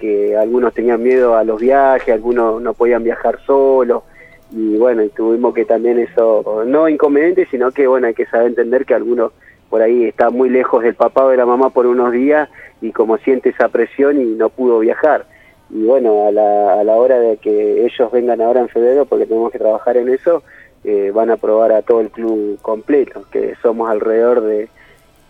que 0.01 0.37
algunos 0.37 0.75
tenían 0.75 1.03
miedo 1.05 1.37
a 1.37 1.45
los 1.45 1.61
viajes, 1.61 2.12
algunos 2.12 2.61
no 2.61 2.75
podían 2.75 3.05
viajar 3.05 3.39
solos, 3.47 4.03
y 4.51 4.77
bueno, 4.77 5.05
y 5.05 5.09
tuvimos 5.11 5.55
que 5.55 5.64
también 5.64 6.01
eso, 6.01 6.64
no 6.67 6.89
inconveniente, 6.89 7.47
sino 7.49 7.71
que 7.71 7.87
bueno, 7.87 8.09
hay 8.09 8.14
que 8.14 8.27
saber 8.27 8.49
entender 8.49 8.85
que 8.85 8.95
algunos 8.95 9.31
por 9.71 9.83
ahí 9.83 10.05
está 10.05 10.31
muy 10.31 10.49
lejos 10.49 10.83
del 10.83 10.95
papá 10.95 11.25
o 11.25 11.31
de 11.31 11.37
la 11.37 11.47
mamá 11.47 11.71
por 11.71 11.87
unos 11.87 12.12
días 12.12 12.49
y 12.81 12.93
como 12.93 13.19
siente 13.19 13.51
esa 13.51 13.69
presión 13.69 14.21
y 14.21 14.25
no 14.35 14.49
pudo 14.49 14.79
viajar. 14.79 15.27
Y 15.71 15.83
bueno, 15.85 16.27
a 16.27 16.33
la, 16.33 16.81
a 16.81 16.85
la 16.85 16.95
hora 16.95 17.19
de 17.19 17.39
que 17.39 17.85
ellos 17.85 18.12
vengan 18.12 18.41
ahora 18.41 18.61
en 18.61 18.69
febrero, 18.69 19.05
porque 19.07 19.27
tenemos 19.27 19.51
que 19.51 19.59
trabajar 19.59 19.97
en 19.97 20.09
eso, 20.09 20.43
eh, 20.85 21.11
van 21.12 21.31
a 21.31 21.37
probar 21.37 21.73
a 21.73 21.83
todo 21.83 22.01
el 22.01 22.11
club 22.11 22.61
completo, 22.62 23.25
que 23.33 23.55
somos 23.61 23.91
alrededor 23.91 24.43
de 24.43 24.69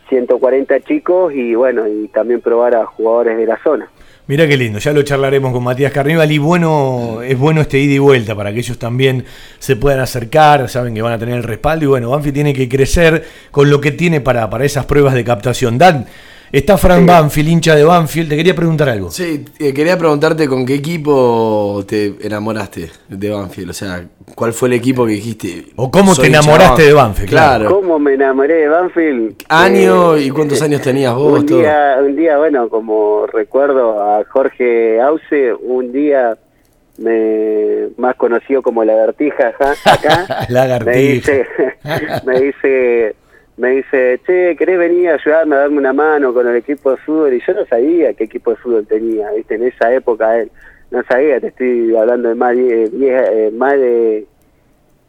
140 0.09 0.81
chicos 0.81 1.33
y 1.33 1.55
bueno, 1.55 1.89
y 1.89 2.09
también 2.09 2.43
probar 2.43 2.75
a 2.75 2.85
jugadores 2.85 3.39
de 3.39 3.47
la 3.47 3.57
zona. 3.63 3.89
Mirá 4.29 4.49
qué 4.49 4.57
lindo, 4.57 4.81
ya 4.81 4.93
lo 4.93 5.03
charlaremos 5.03 5.53
con 5.53 5.63
Matías 5.63 5.93
Carníbal 5.93 6.33
y 6.33 6.39
bueno, 6.39 7.23
es 7.23 7.39
bueno 7.39 7.61
este 7.61 7.79
ida 7.79 7.95
y 7.95 7.99
vuelta 7.99 8.35
para 8.35 8.53
que 8.53 8.59
ellos 8.59 8.77
también 8.77 9.25
se 9.61 9.77
puedan 9.77 10.01
acercar, 10.01 10.69
saben 10.69 10.95
que 10.95 11.03
van 11.03 11.13
a 11.13 11.19
tener 11.19 11.37
el 11.37 11.45
respaldo 11.45 11.85
y 11.85 11.89
bueno, 11.89 12.11
Banfield 12.11 12.35
tiene 12.35 12.53
que 12.53 12.69
crecer 12.69 13.25
con 13.53 13.71
lo 13.71 13.81
que 13.81 13.93
tiene 13.93 14.21
para, 14.21 14.51
para 14.51 14.65
esas 14.65 14.85
pruebas 14.85 15.15
de 15.15 15.23
captación. 15.23 15.79
Dan, 15.79 16.07
está 16.53 16.77
Fran 16.79 17.07
Banfield, 17.07 17.49
hincha 17.49 17.75
de 17.75 17.85
Banfield, 17.85 18.29
te 18.31 18.37
quería 18.37 18.55
preguntar 18.55 18.89
algo. 18.89 19.11
Sí, 19.11 19.45
eh, 19.59 19.73
quería 19.75 19.97
preguntarte 19.99 20.47
con 20.49 20.65
qué 20.67 20.75
equipo 20.75 21.85
te 21.87 22.15
enamoraste 22.21 22.91
de 23.09 23.31
Banfield. 23.31 23.71
O 23.71 23.73
sea, 23.73 24.05
¿cuál 24.35 24.53
fue 24.53 24.69
el 24.69 24.75
equipo 24.75 25.07
que 25.07 25.13
dijiste? 25.13 25.67
O 25.77 25.91
cómo 25.91 26.15
te 26.15 26.27
enamoraste 26.27 26.83
de 26.83 26.93
Banfield, 26.93 27.29
Claro. 27.31 27.71
¿Cómo 27.75 27.99
me 27.99 28.15
enamoré 28.15 28.55
de 28.55 28.69
Banfield? 28.69 29.35
Año 29.49 30.17
Eh, 30.17 30.23
y 30.25 30.31
cuántos 30.31 30.61
años 30.63 30.81
tenías 30.83 31.15
vos. 31.15 31.41
un 31.41 31.47
todo? 31.47 31.59
día, 31.59 31.97
un 32.01 32.17
día, 32.17 32.39
bueno, 32.39 32.69
como 32.69 33.27
recuerdo 33.27 34.03
a 34.03 34.25
Jorge 34.31 35.01
Auce, 35.01 35.53
un 35.55 35.93
día 35.93 36.37
me 36.99 37.89
más 37.99 38.17
conocido 38.17 38.63
como 38.63 38.83
Lagartija 38.83 39.49
ajá, 39.49 39.75
acá, 39.85 40.47
Lagartija. 40.49 40.95
me 40.95 40.99
dice, 41.03 41.47
me 42.25 42.41
dice, 42.41 43.17
me 43.57 43.71
dice, 43.71 44.21
che, 44.27 44.55
¿querés 44.57 44.79
venir 44.79 45.11
a 45.11 45.15
ayudarme 45.15 45.57
a 45.57 45.61
darme 45.61 45.79
una 45.79 45.93
mano 45.93 46.35
con 46.35 46.47
el 46.47 46.57
equipo 46.57 46.91
de 46.91 46.97
fútbol? 46.99 47.35
Y 47.35 47.43
yo 47.47 47.55
no 47.55 47.65
sabía 47.67 48.13
qué 48.15 48.25
equipo 48.25 48.51
de 48.51 48.57
fútbol 48.57 48.87
tenía, 48.87 49.31
viste, 49.33 49.55
en 49.55 49.65
esa 49.65 49.93
época 49.93 50.39
él, 50.39 50.51
no 50.91 51.03
sabía, 51.05 51.41
te 51.41 51.49
estoy 51.49 51.97
hablando 51.97 52.29
de 52.29 52.35
más 52.35 52.57
de, 52.57 52.89
10, 52.91 53.29
eh, 53.33 53.51
más 53.55 53.73
de 53.73 54.27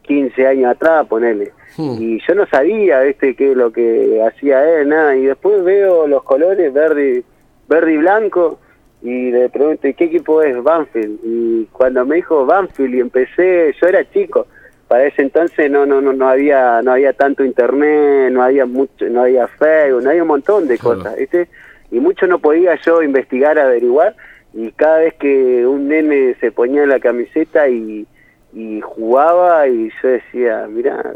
15 0.04 0.48
años 0.48 0.72
atrás, 0.72 1.06
ponele. 1.08 1.52
Y 1.78 2.20
yo 2.28 2.34
no 2.34 2.48
sabía, 2.48 3.04
este, 3.04 3.36
qué 3.36 3.52
es 3.52 3.58
lo 3.58 3.72
que 3.72 4.20
hacía 4.26 4.80
él, 4.80 4.90
nada. 4.90 5.16
Y 5.16 5.26
después 5.26 5.64
veo 5.64 6.08
los 6.08 6.24
colores 6.24 6.74
verde, 6.74 7.24
verde 7.68 7.94
y 7.94 7.98
blanco 7.98 8.60
y 9.02 9.32
le 9.32 9.50
pregunto, 9.50 9.88
¿y 9.88 9.94
qué 9.94 10.06
equipo 10.06 10.42
es 10.42 10.62
Banfield? 10.64 11.20
Y 11.24 11.66
cuando 11.72 12.06
me 12.06 12.16
dijo 12.16 12.46
Banfield 12.46 12.96
y 12.96 13.00
empecé, 13.00 13.76
yo 13.80 13.88
era 13.88 14.10
chico. 14.12 14.48
Para 14.88 15.06
ese 15.06 15.22
entonces 15.22 15.70
no 15.70 15.86
no 15.86 16.02
no 16.02 16.14
no 16.14 16.30
había 16.30 16.82
no 16.82 16.92
había 16.94 17.14
tanto 17.14 17.44
internet, 17.44 18.32
no 18.32 18.42
había 18.42 18.66
mucho, 18.66 19.06
no 19.10 19.22
había 19.22 19.48
Facebook, 19.48 20.04
no 20.04 20.10
había 20.10 20.22
un 20.22 20.30
montón 20.30 20.68
de 20.68 20.78
cosas, 20.78 21.16
¿viste? 21.18 21.48
Y 21.92 22.00
mucho 22.00 22.28
no 22.28 22.40
podía 22.40 22.76
yo 22.76 23.02
investigar, 23.04 23.60
averiguar 23.60 24.16
y 24.54 24.72
cada 24.72 25.00
vez 25.00 25.14
que 25.16 25.66
un 25.68 25.90
nene 25.90 26.36
se 26.40 26.52
ponía 26.52 26.86
la 26.86 27.00
camiseta 27.00 27.68
y 27.68 28.08
y 28.54 28.82
jugaba 28.82 29.68
y 29.68 29.92
yo 30.02 30.10
decía, 30.10 30.68
mirá, 30.70 31.14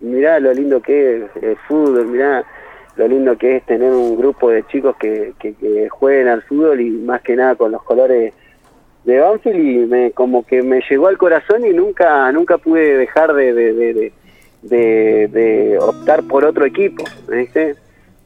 mirá 0.00 0.40
lo 0.40 0.52
lindo 0.52 0.80
que 0.80 1.24
es 1.24 1.42
el 1.42 1.56
fútbol, 1.68 2.06
mirá 2.06 2.44
lo 2.96 3.06
lindo 3.06 3.36
que 3.38 3.56
es 3.56 3.66
tener 3.66 3.92
un 3.92 4.16
grupo 4.16 4.50
de 4.50 4.66
chicos 4.66 4.96
que, 4.96 5.32
que, 5.38 5.54
que 5.54 5.88
jueguen 5.88 6.28
al 6.28 6.42
fútbol 6.42 6.80
y 6.80 6.90
más 6.90 7.20
que 7.22 7.36
nada 7.36 7.54
con 7.54 7.70
los 7.72 7.82
colores 7.82 8.32
de 9.04 9.18
Banfield 9.18 9.58
y 9.58 9.86
me 9.86 10.10
como 10.12 10.44
que 10.44 10.62
me 10.62 10.80
llegó 10.88 11.08
al 11.08 11.16
corazón 11.18 11.64
y 11.64 11.70
nunca 11.70 12.30
nunca 12.32 12.58
pude 12.58 12.96
dejar 12.98 13.32
de, 13.34 13.52
de, 13.54 13.72
de, 14.62 15.28
de, 15.28 15.78
optar 15.78 16.22
por 16.24 16.44
otro 16.44 16.66
equipo, 16.66 17.04
¿viste? 17.28 17.76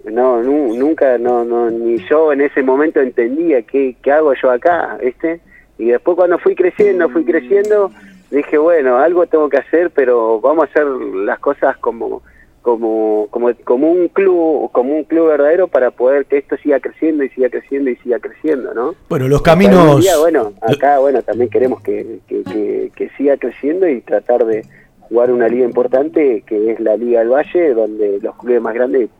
No, 0.05 0.43
nu- 0.43 0.75
nunca, 0.77 1.17
no, 1.17 1.45
no, 1.45 1.71
ni 1.71 1.99
yo 2.09 2.33
en 2.33 2.41
ese 2.43 2.63
momento 2.63 3.01
entendía 3.01 3.63
qué, 3.63 3.97
qué 4.03 4.13
hago 4.13 4.35
yo 4.35 4.51
acá, 4.51 4.99
¿viste? 5.03 5.41
Y 5.79 5.87
después 5.87 6.17
cuando 6.17 6.39
fui 6.39 6.55
creciendo, 6.55 7.09
fui 7.09 7.25
creciendo, 7.25 7.91
dije, 8.31 8.59
bueno, 8.59 8.99
algo 8.99 9.27
tengo 9.27 9.49
que 9.49 9.59
hacer, 9.59 9.91
pero 9.91 10.41
vamos 10.41 10.65
a 10.65 10.71
hacer 10.71 10.85
las 10.87 11.39
cosas 11.39 11.77
como 11.79 12.23
como 12.65 13.29
como 13.31 13.53
como 13.63 13.93
un 13.93 14.09
club 14.09 14.71
como 14.73 14.95
un 14.97 15.05
club 15.05 15.29
verdadero 15.29 15.69
para 15.69 15.91
poder 15.91 16.25
que 16.25 16.39
esto 16.39 16.57
siga 16.57 16.81
creciendo 16.81 17.23
y 17.23 17.29
siga 17.29 17.51
creciendo 17.51 17.91
y 17.91 17.97
siga 17.97 18.19
creciendo, 18.19 18.73
¿no? 18.73 18.95
Bueno, 19.11 19.29
los 19.29 19.43
caminos... 19.43 20.01
día, 20.01 20.17
bueno, 20.19 20.55
acá 20.63 20.99
bueno 20.99 21.21
también 21.23 21.51
queremos 21.51 21.83
que, 21.83 22.21
que, 22.27 22.43
que- 22.43 22.91
que 22.97 23.11
siga 23.19 23.37
creciendo 23.37 23.87
y 23.87 24.01
tratar 24.01 24.47
de 24.47 24.65
jugar 25.01 25.31
una 25.31 25.47
liga 25.47 25.67
importante 25.67 26.43
que 26.47 26.71
es 26.73 26.81
la 26.81 26.97
Liga 26.97 27.21
del 27.21 27.29
Valle, 27.29 27.75
donde 27.75 28.19
los 28.23 28.35
clubes 28.37 28.63
más 28.63 28.73
grandes 28.73 29.11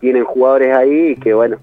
tienen 0.00 0.24
jugadores 0.24 0.74
ahí 0.74 1.08
y 1.08 1.16
que 1.16 1.34
bueno, 1.34 1.58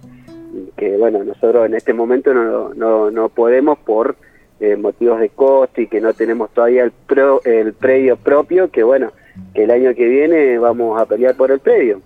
que 0.77 0.97
bueno, 0.97 1.23
nosotros 1.23 1.65
en 1.65 1.73
este 1.73 1.93
momento 1.93 2.31
no, 2.31 2.75
no, 2.75 3.09
no 3.09 3.29
podemos 3.29 3.79
por 3.79 4.15
eh, 4.59 4.75
motivos 4.75 5.19
de 5.19 5.29
costo 5.29 5.81
y 5.81 5.87
que 5.87 5.99
no 5.99 6.13
tenemos 6.13 6.51
todavía 6.51 6.83
el, 6.83 6.91
pro, 6.91 7.41
el 7.43 7.73
predio 7.73 8.17
propio, 8.17 8.69
que 8.69 8.83
bueno, 8.83 9.11
que 9.53 9.63
el 9.63 9.71
año 9.71 9.93
que 9.95 10.07
viene 10.07 10.57
vamos 10.57 10.99
a 10.99 11.05
pelear 11.05 11.35
por 11.35 11.51
el 11.51 11.59
predio. 11.59 12.01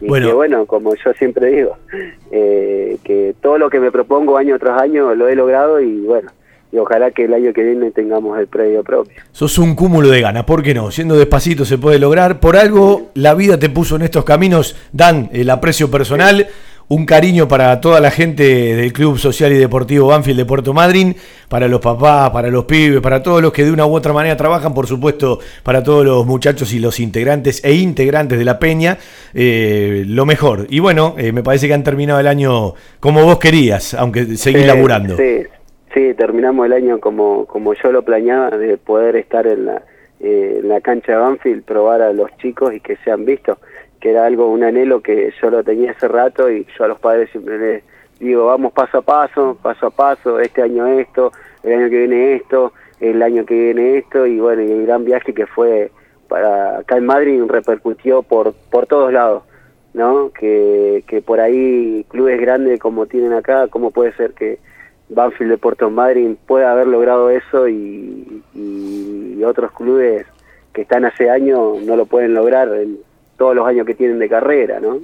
Y 0.00 0.08
Bueno. 0.08 0.28
que 0.28 0.34
bueno, 0.34 0.66
como 0.66 0.94
yo 0.94 1.12
siempre 1.14 1.48
digo, 1.48 1.76
eh, 2.30 2.98
que 3.02 3.34
todo 3.40 3.58
lo 3.58 3.70
que 3.70 3.80
me 3.80 3.90
propongo 3.90 4.36
año 4.36 4.58
tras 4.58 4.80
año 4.80 5.14
lo 5.14 5.28
he 5.28 5.34
logrado 5.34 5.80
y 5.80 6.00
bueno, 6.00 6.30
y 6.72 6.78
ojalá 6.78 7.10
que 7.10 7.24
el 7.24 7.34
año 7.34 7.52
que 7.52 7.62
viene 7.62 7.90
tengamos 7.90 8.38
el 8.38 8.46
predio 8.46 8.82
propio. 8.82 9.22
Sos 9.32 9.58
un 9.58 9.74
cúmulo 9.74 10.08
de 10.08 10.20
ganas, 10.20 10.44
¿por 10.44 10.62
qué 10.62 10.74
no? 10.74 10.90
Siendo 10.90 11.16
despacito 11.16 11.64
se 11.64 11.78
puede 11.78 11.98
lograr. 11.98 12.40
Por 12.40 12.56
algo 12.56 13.10
la 13.14 13.34
vida 13.34 13.58
te 13.58 13.70
puso 13.70 13.96
en 13.96 14.02
estos 14.02 14.24
caminos, 14.24 14.76
dan 14.92 15.30
el 15.32 15.48
aprecio 15.50 15.90
personal, 15.90 16.48
un 16.88 17.04
cariño 17.04 17.48
para 17.48 17.80
toda 17.80 18.00
la 18.00 18.10
gente 18.10 18.42
del 18.76 18.92
Club 18.92 19.18
Social 19.18 19.52
y 19.52 19.58
Deportivo 19.58 20.08
Banfield 20.08 20.38
de 20.38 20.44
Puerto 20.44 20.72
Madryn, 20.72 21.16
para 21.48 21.66
los 21.66 21.80
papás, 21.80 22.30
para 22.30 22.48
los 22.48 22.64
pibes, 22.64 23.00
para 23.00 23.22
todos 23.22 23.42
los 23.42 23.52
que 23.52 23.64
de 23.64 23.72
una 23.72 23.86
u 23.86 23.94
otra 23.94 24.12
manera 24.12 24.36
trabajan, 24.36 24.72
por 24.72 24.86
supuesto, 24.86 25.40
para 25.62 25.82
todos 25.82 26.04
los 26.04 26.26
muchachos 26.26 26.72
y 26.72 26.78
los 26.78 27.00
integrantes 27.00 27.64
e 27.64 27.74
integrantes 27.74 28.38
de 28.38 28.44
la 28.44 28.58
Peña, 28.58 28.98
eh, 29.34 30.04
lo 30.06 30.26
mejor. 30.26 30.66
Y 30.70 30.78
bueno, 30.78 31.14
eh, 31.18 31.32
me 31.32 31.42
parece 31.42 31.66
que 31.66 31.74
han 31.74 31.82
terminado 31.84 32.20
el 32.20 32.26
año 32.28 32.74
como 33.00 33.24
vos 33.24 33.38
querías, 33.38 33.94
aunque 33.94 34.36
seguís 34.36 34.62
Sí, 34.62 34.66
laburando. 34.66 35.16
Sí, 35.16 35.42
sí, 35.92 36.14
terminamos 36.14 36.66
el 36.66 36.72
año 36.72 37.00
como, 37.00 37.46
como 37.46 37.74
yo 37.74 37.90
lo 37.90 38.02
planeaba, 38.02 38.50
de 38.50 38.76
poder 38.76 39.16
estar 39.16 39.46
en 39.46 39.66
la, 39.66 39.82
eh, 40.20 40.60
en 40.62 40.68
la 40.68 40.80
cancha 40.80 41.12
de 41.12 41.18
Banfield, 41.18 41.64
probar 41.64 42.00
a 42.02 42.12
los 42.12 42.30
chicos 42.38 42.72
y 42.72 42.80
que 42.80 42.96
sean 43.04 43.24
vistos, 43.24 43.58
era 44.10 44.26
algo, 44.26 44.50
un 44.50 44.64
anhelo 44.64 45.00
que 45.00 45.32
yo 45.40 45.50
lo 45.50 45.64
tenía 45.64 45.92
hace 45.92 46.08
rato 46.08 46.50
y 46.50 46.66
yo 46.76 46.84
a 46.84 46.88
los 46.88 46.98
padres 46.98 47.30
siempre 47.30 47.58
les 47.58 47.84
digo, 48.18 48.46
vamos 48.46 48.72
paso 48.72 48.98
a 48.98 49.02
paso, 49.02 49.56
paso 49.60 49.86
a 49.86 49.90
paso, 49.90 50.40
este 50.40 50.62
año 50.62 50.86
esto, 50.86 51.32
el 51.62 51.74
año 51.74 51.90
que 51.90 51.98
viene 51.98 52.34
esto, 52.34 52.72
el 53.00 53.22
año 53.22 53.44
que 53.44 53.54
viene 53.54 53.98
esto 53.98 54.26
y 54.26 54.40
bueno, 54.40 54.62
y 54.62 54.70
el 54.70 54.86
gran 54.86 55.04
viaje 55.04 55.34
que 55.34 55.46
fue 55.46 55.90
para 56.28 56.78
acá 56.78 56.96
en 56.96 57.06
Madrid 57.06 57.42
repercutió 57.46 58.22
por, 58.22 58.54
por 58.70 58.86
todos 58.86 59.12
lados. 59.12 59.42
¿no? 59.94 60.30
Que, 60.38 61.04
que 61.06 61.22
por 61.22 61.40
ahí 61.40 62.04
clubes 62.10 62.38
grandes 62.38 62.78
como 62.78 63.06
tienen 63.06 63.32
acá, 63.32 63.68
¿cómo 63.68 63.90
puede 63.90 64.12
ser 64.12 64.34
que 64.34 64.58
Banfield 65.08 65.52
de 65.52 65.58
Puerto 65.58 65.88
Madryn 65.88 66.36
pueda 66.36 66.72
haber 66.72 66.86
logrado 66.86 67.30
eso 67.30 67.66
y, 67.66 68.42
y 68.54 69.42
otros 69.42 69.72
clubes 69.72 70.26
que 70.74 70.82
están 70.82 71.06
hace 71.06 71.30
años 71.30 71.80
no 71.82 71.96
lo 71.96 72.04
pueden 72.04 72.34
lograr 72.34 72.68
en 72.74 72.98
todos 73.36 73.54
los 73.54 73.66
años 73.66 73.86
que 73.86 73.94
tienen 73.94 74.18
de 74.18 74.28
carrera, 74.28 74.80
¿no? 74.80 75.00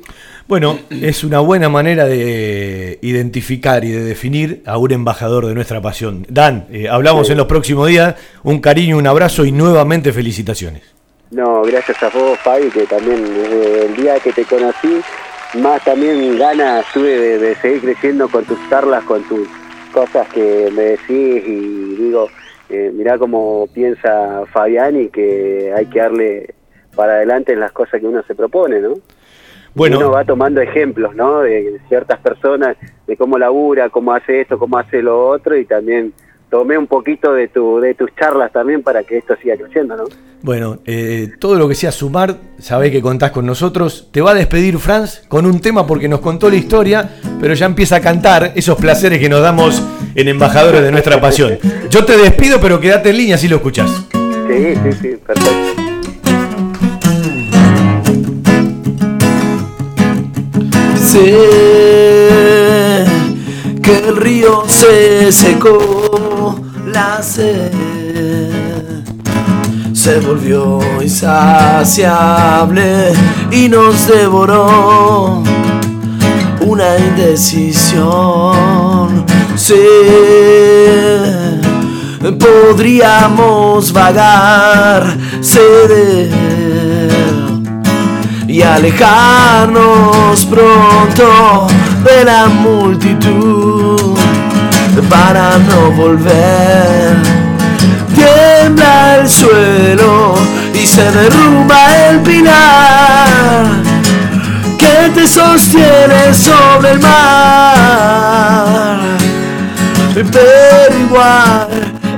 Bueno, 0.49 0.79
es 0.91 1.25
una 1.25 1.41
buena 1.41 1.69
manera 1.69 2.05
de 2.05 2.99
identificar 3.03 3.85
y 3.85 3.91
de 3.91 4.03
definir 4.03 4.63
a 4.67 4.79
un 4.79 4.93
embajador 4.93 5.47
de 5.47 5.55
nuestra 5.55 5.81
pasión. 5.81 6.27
Dan, 6.29 6.67
eh, 6.71 6.89
hablamos 6.89 7.31
en 7.31 7.37
los 7.37 7.47
próximos 7.47 7.89
días. 7.89 8.15
Un 8.43 8.61
cariño, 8.61 8.97
un 8.99 9.07
abrazo 9.07 9.45
y 9.45 9.53
nuevamente 9.53 10.13
felicitaciones. 10.13 10.83
No, 11.31 11.63
gracias 11.63 12.03
a 12.03 12.09
vos, 12.11 12.39
Fabi, 12.41 12.69
que 12.69 12.85
también 12.85 13.23
desde 13.25 13.87
el 13.87 13.97
día 13.97 14.19
que 14.21 14.33
te 14.33 14.45
conocí, 14.45 15.01
más 15.55 15.83
también 15.85 16.39
ganas 16.39 16.85
tuve 16.93 17.19
de, 17.19 17.39
de 17.39 17.55
seguir 17.57 17.81
creciendo 17.81 18.29
con 18.29 18.45
tus 18.45 18.59
charlas, 18.69 19.03
con 19.05 19.23
tus 19.25 19.49
cosas 19.93 20.27
que 20.29 20.71
me 20.75 20.83
decís 20.83 21.43
y 21.47 21.95
digo, 21.97 22.29
eh, 22.69 22.91
mirá 22.95 23.19
cómo 23.19 23.69
piensa 23.73 24.45
Fabián 24.53 25.01
y 25.01 25.09
que 25.09 25.73
hay 25.77 25.87
que 25.87 25.99
darle 25.99 26.55
para 26.95 27.15
adelante 27.15 27.53
en 27.53 27.61
las 27.61 27.73
cosas 27.73 28.01
que 28.01 28.07
uno 28.07 28.23
se 28.23 28.35
propone, 28.35 28.81
¿no? 28.81 28.95
Bueno. 29.75 29.99
Uno 29.99 30.11
va 30.11 30.25
tomando 30.25 30.61
ejemplos, 30.61 31.15
¿no? 31.15 31.41
De 31.41 31.81
ciertas 31.89 32.19
personas, 32.21 32.77
de 33.07 33.17
cómo 33.17 33.39
labura, 33.39 33.89
cómo 33.89 34.13
hace 34.13 34.43
esto, 34.43 34.59
cómo 34.59 34.79
hace 34.79 35.03
lo 35.03 35.29
otro 35.29 35.57
y 35.57 35.65
también 35.65 36.13
tomé 36.51 36.77
un 36.77 36.87
poquito 36.87 37.33
de 37.33 37.49
tu 37.49 37.81
de 37.81 37.95
tus 37.95 38.15
charlas 38.15 38.53
también 38.53 38.83
para 38.83 39.03
que 39.05 39.17
esto 39.17 39.35
siga 39.43 39.57
creciendo, 39.57 39.97
¿no? 39.97 40.05
Bueno, 40.43 40.81
eh, 40.85 41.31
todo 41.39 41.55
lo 41.55 41.67
que 41.67 41.75
sea 41.75 41.91
sumar, 41.93 42.37
sabés 42.59 42.91
que 42.91 43.01
contás 43.01 43.31
con 43.31 43.47
nosotros. 43.47 44.09
Te 44.13 44.21
va 44.21 44.33
a 44.33 44.35
despedir 44.35 44.77
Franz 44.79 45.23
con 45.29 45.47
un 45.47 45.61
tema 45.61 45.87
porque 45.87 46.09
nos 46.09 46.21
contó 46.21 46.51
la 46.51 46.57
historia, 46.57 47.09
pero 47.41 47.55
ya 47.55 47.65
empieza 47.65 47.97
a 47.97 48.01
cantar 48.01 48.53
esos 48.55 48.77
placeres 48.77 49.19
que 49.19 49.31
nos 49.31 49.41
damos 49.41 49.83
en 50.15 50.29
Embajadores 50.29 50.83
de 50.83 50.91
nuestra 50.91 51.21
pasión. 51.21 51.59
Yo 51.91 52.05
te 52.05 52.19
despido, 52.19 52.61
pero 52.61 52.79
quédate 52.81 53.11
en 53.11 53.17
línea 53.17 53.39
si 53.39 53.49
lo 53.49 53.57
escuchás. 53.57 53.91
Sí, 54.49 54.75
sí, 54.75 54.93
sí, 55.01 55.17
perfecto. 55.25 55.82
Sé 61.13 63.05
que 63.83 63.99
el 64.09 64.17
río 64.17 64.65
se 64.67 65.31
secó, 65.31 66.59
la 66.87 67.23
sed 67.23 67.71
se 69.93 70.21
volvió 70.21 70.81
insaciable 71.03 71.53
y 73.51 73.69
nos 73.69 74.07
devoró 74.09 75.43
una 76.63 76.97
indecisión. 76.97 78.07
Sí, 79.55 79.75
podríamos 82.39 83.93
vagar, 83.93 85.19
ceder 85.43 86.62
y 88.53 88.61
alejarnos 88.61 90.45
pronto 90.45 91.67
de 92.05 92.23
la 92.23 92.49
multitud 92.49 94.15
para 95.09 95.57
no 95.57 95.91
volver. 95.93 97.17
Tiembla 98.15 99.17
el 99.21 99.29
suelo 99.31 100.35
y 100.75 100.87
se 100.87 101.11
derrumba 101.13 102.09
el 102.09 102.21
pilar 102.21 103.65
que 104.77 105.11
te 105.15 105.27
sostiene 105.27 106.35
sobre 106.35 106.91
el 106.91 107.01
mar. 107.01 108.99
Pero 110.15 110.99
igual 111.01 111.69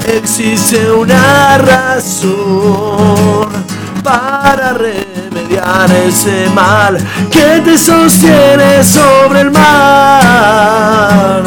existe 0.05 0.91
una 0.91 1.59
razón 1.59 3.51
para 4.03 4.74
remediar 5.45 5.90
ese 6.07 6.49
mal 6.55 6.97
que 7.30 7.61
te 7.64 7.78
sostiene 7.78 8.82
sobre 8.82 9.42
el 9.42 9.51
mar. 9.51 11.42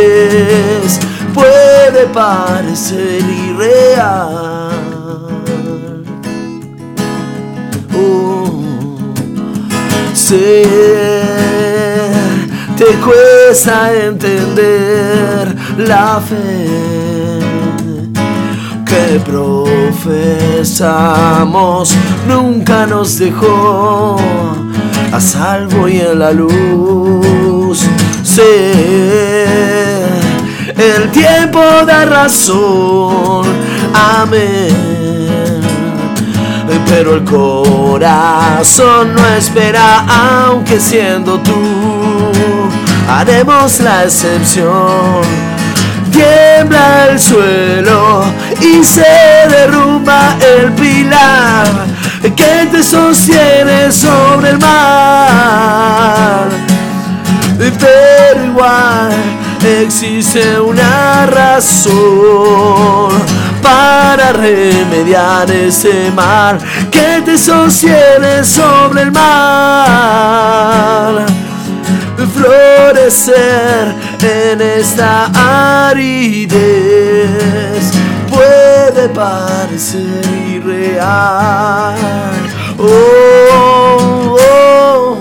puede 1.33 2.05
parecer 2.13 3.21
irreal. 3.21 4.69
Oh, 7.97 8.61
sé, 10.13 10.63
te 12.77 12.85
cuesta 13.03 13.93
entender 13.93 15.53
la 15.77 16.21
fe 16.21 17.04
profesamos 19.23 20.75
nunca 22.27 22.85
nos 22.85 23.17
dejó 23.17 24.17
a 25.11 25.19
salvo 25.19 25.87
y 25.87 25.99
en 26.01 26.19
la 26.19 26.31
luz. 26.31 27.85
Sé, 28.23 30.05
el 30.75 31.09
tiempo 31.11 31.59
da 31.85 32.05
razón, 32.05 33.45
amén. 33.93 34.75
Pero 36.87 37.15
el 37.15 37.23
corazón 37.23 39.15
no 39.15 39.25
espera, 39.35 40.05
aunque 40.47 40.79
siendo 40.79 41.39
tú, 41.39 41.53
haremos 43.07 43.79
la 43.79 44.03
excepción 44.03 45.54
tiembla 46.15 47.07
el 47.09 47.19
suelo 47.19 48.23
y 48.61 48.83
se 48.83 49.03
derrumba 49.49 50.37
el 50.39 50.71
pilar 50.73 51.67
que 52.35 52.67
te 52.71 52.81
sostiene 52.81 53.91
sobre 53.91 54.51
el 54.51 54.59
mar. 54.59 56.47
Pero 57.57 58.45
igual 58.45 59.11
existe 59.63 60.59
una 60.59 61.25
razón 61.25 63.11
para 63.61 64.31
remediar 64.33 65.49
ese 65.51 66.11
mal 66.11 66.59
que 66.91 67.21
te 67.25 67.37
sostiene 67.37 68.43
sobre 68.43 69.01
el 69.03 69.11
mar 69.11 69.65
florecer 72.27 73.93
en 74.25 74.61
esta 74.61 75.89
aridez 75.89 76.51
puede 78.29 79.09
parecer 79.09 80.25
irreal. 80.49 81.95
Oh, 82.77 84.37
oh. 84.39 85.17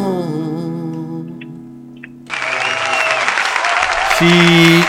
Si 4.18 4.84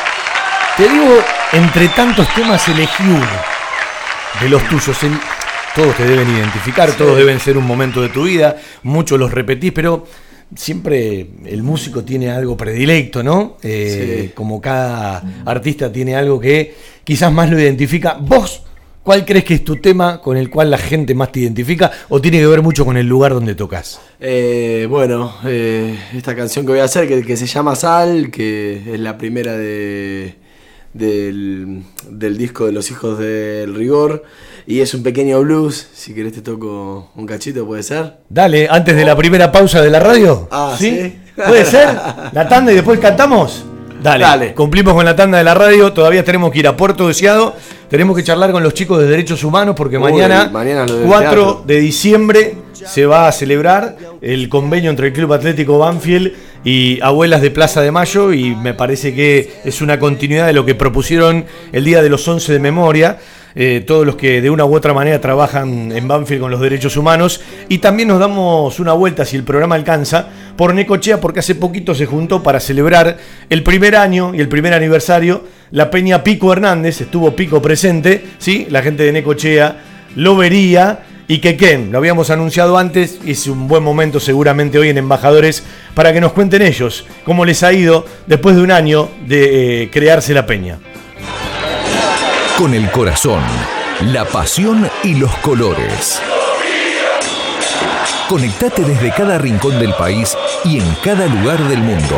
te 0.78 0.88
digo 0.88 1.20
entre 1.54 1.88
tantos 1.90 2.28
temas 2.36 2.68
elegí 2.68 3.04
uno 3.04 3.26
de 4.42 4.50
los 4.50 4.64
tuyos. 4.68 5.04
El- 5.04 5.20
todos 5.76 5.96
te 5.98 6.06
deben 6.06 6.30
identificar, 6.34 6.90
todos 6.94 7.18
deben 7.18 7.38
ser 7.42 7.58
un 7.58 7.66
momento 7.68 8.02
de 8.02 8.08
tu 8.08 8.24
vida, 8.24 8.56
muchos 8.84 9.20
los 9.20 9.30
repetís, 9.30 9.74
pero 9.74 10.08
siempre 10.56 11.28
el 11.46 11.64
músico 11.64 12.04
tiene 12.04 12.30
algo 12.32 12.56
predilecto, 12.58 13.24
¿no? 13.24 13.58
Eh, 13.64 14.22
Sí. 14.26 14.32
Como 14.34 14.62
cada 14.62 15.24
artista 15.46 15.92
tiene 15.92 16.16
algo 16.16 16.40
que 16.40 16.74
quizás 17.04 17.32
más 17.32 17.50
lo 17.50 17.60
identifica. 17.60 18.18
¿Vos 18.20 18.64
cuál 19.04 19.24
crees 19.26 19.44
que 19.44 19.54
es 19.56 19.64
tu 19.64 19.76
tema 19.78 20.20
con 20.22 20.36
el 20.38 20.50
cual 20.50 20.72
la 20.72 20.78
gente 20.78 21.14
más 21.14 21.32
te 21.32 21.42
identifica 21.42 21.92
o 22.10 22.20
tiene 22.20 22.40
que 22.40 22.48
ver 22.48 22.62
mucho 22.62 22.86
con 22.86 22.98
el 22.98 23.08
lugar 23.08 23.34
donde 23.34 23.54
tocas? 23.56 24.00
Eh, 24.20 24.88
bueno, 24.90 25.36
eh, 25.46 25.98
esta 26.16 26.36
canción 26.36 26.66
que 26.66 26.72
voy 26.72 26.82
a 26.82 26.86
hacer, 26.86 27.08
que, 27.08 27.22
que 27.24 27.38
se 27.38 27.46
llama 27.46 27.76
Sal, 27.76 28.32
que 28.32 28.82
es 28.94 29.00
la 29.00 29.18
primera 29.18 29.56
de, 29.58 30.36
del, 30.94 31.84
del 32.10 32.38
disco 32.38 32.66
de 32.66 32.72
Los 32.72 32.90
Hijos 32.92 33.20
del 33.20 33.76
Rigor, 33.76 34.24
y 34.68 34.80
es 34.82 34.94
un 34.94 35.04
pequeño 35.04 35.42
blues, 35.42 35.88
si 35.94 36.14
querés 36.14 36.34
te 36.34 36.42
toco 36.42 37.12
un 37.16 37.26
cachito, 37.26 37.66
¿puede 37.66 37.84
ser? 37.84 38.14
Dale, 38.30 38.68
antes 38.70 38.96
de 38.96 39.06
la 39.06 39.16
primera 39.16 39.52
pausa 39.52 39.82
de 39.82 39.90
la 39.90 40.00
radio. 40.00 40.48
Ah, 40.52 40.76
¿sí? 40.78 41.16
¿Puede 41.36 41.66
ser? 41.66 41.90
¿La 42.32 42.48
tanda 42.48 42.72
y 42.72 42.76
después 42.76 43.00
cantamos? 43.00 43.66
Dale, 44.02 44.24
Dale. 44.24 44.54
cumplimos 44.54 44.94
con 44.94 45.04
la 45.04 45.16
tanda 45.16 45.38
de 45.40 45.44
la 45.44 45.56
radio, 45.56 45.92
todavía 45.92 46.24
tenemos 46.24 46.52
que 46.52 46.60
ir 46.60 46.68
a 46.68 46.78
Puerto 46.78 47.08
Deseado, 47.08 47.56
tenemos 47.90 48.16
que 48.16 48.24
charlar 48.24 48.52
con 48.52 48.62
los 48.62 48.74
chicos 48.76 49.00
de 49.00 49.08
Derechos 49.08 49.44
Humanos 49.44 49.74
porque 49.76 49.98
Uy, 49.98 50.04
mañana, 50.04 50.50
mañana 50.52 50.86
lo 50.86 50.98
del 50.98 51.08
4 51.08 51.24
teatro. 51.24 51.64
de 51.66 51.80
diciembre, 51.80 52.56
se 52.74 53.06
va 53.08 53.28
a 53.28 53.32
celebrar 53.32 53.98
el 54.22 54.48
convenio 54.48 54.92
entre 54.92 55.08
el 55.08 55.14
Club 55.14 55.34
Atlético 55.34 55.80
Banfield 55.80 56.34
y 56.64 57.00
Abuelas 57.02 57.42
de 57.42 57.50
Plaza 57.52 57.82
de 57.82 57.92
Mayo 57.92 58.32
y 58.32 58.56
me 58.56 58.74
parece 58.76 59.16
que 59.16 59.54
es 59.64 59.82
una 59.82 59.98
continuidad 59.98 60.48
de 60.48 60.54
lo 60.54 60.66
que 60.66 60.76
propusieron 60.76 61.46
el 61.72 61.84
Día 61.84 62.04
de 62.04 62.10
los 62.10 62.28
11 62.28 62.54
de 62.54 62.60
Memoria. 62.60 63.18
Eh, 63.56 63.84
todos 63.86 64.06
los 64.06 64.16
que 64.18 64.42
de 64.42 64.50
una 64.50 64.66
u 64.66 64.76
otra 64.76 64.94
manera 64.94 65.22
trabajan 65.22 65.92
en 65.92 66.08
Banfield 66.08 66.42
con 66.42 66.52
los 66.52 66.60
derechos 66.60 66.98
humanos 66.98 67.42
y 67.70 67.78
también 67.78 68.10
nos 68.10 68.20
damos 68.20 68.80
una 68.80 68.94
vuelta 68.94 69.24
si 69.24 69.38
el 69.38 69.44
programa 69.44 69.76
alcanza 69.76 70.28
por 70.58 70.74
Necochea 70.74 71.22
porque 71.22 71.40
hace 71.40 71.56
poquito 71.56 71.96
se 71.96 72.06
juntó 72.06 72.44
para 72.44 72.60
celebrar 72.60 73.18
el 73.50 73.64
primer 73.64 73.96
año 73.96 74.36
y 74.36 74.42
el 74.42 74.50
primer 74.50 74.74
aniversario 74.74 75.44
la 75.72 75.90
Peña 75.90 76.24
Pico 76.24 76.52
Hernández, 76.52 77.02
estuvo 77.02 77.36
Pico 77.36 77.62
presente, 77.62 78.24
¿sí? 78.38 78.68
la 78.70 78.82
gente 78.82 79.04
de 79.04 79.12
Necochea 79.12 79.78
lo 80.16 80.36
vería 80.36 81.04
y 81.28 81.40
que 81.40 81.58
Ken, 81.58 81.92
lo 81.92 81.98
habíamos 81.98 82.30
anunciado 82.30 82.78
antes, 82.78 83.20
es 83.26 83.48
un 83.48 83.68
buen 83.68 83.84
momento 83.84 84.20
seguramente 84.20 84.78
hoy 84.78 84.90
en 84.90 84.98
Embajadores 84.98 85.64
para 85.94 86.14
que 86.14 86.22
nos 86.22 86.34
cuenten 86.34 86.62
ellos 86.62 87.06
cómo 87.24 87.46
les 87.46 87.64
ha 87.64 87.74
ido 87.74 88.06
después 88.28 88.56
de 88.56 88.62
un 88.62 88.72
año 88.72 89.10
de 89.28 89.84
eh, 89.84 89.90
crearse 89.90 90.34
la 90.34 90.46
Peña. 90.46 90.78
Con 92.58 92.74
el 92.74 92.90
corazón, 92.90 93.42
la 94.14 94.24
pasión 94.24 94.90
y 95.04 95.16
los 95.16 95.36
colores. 95.40 96.22
Conectate 98.30 98.84
desde 98.84 99.12
cada 99.12 99.38
rincón 99.38 99.78
del 99.78 99.94
país 99.96 100.38
y 100.64 100.80
en 100.80 100.96
cada 101.04 101.26
lugar 101.26 101.62
del 101.68 101.80
mundo. 101.80 102.18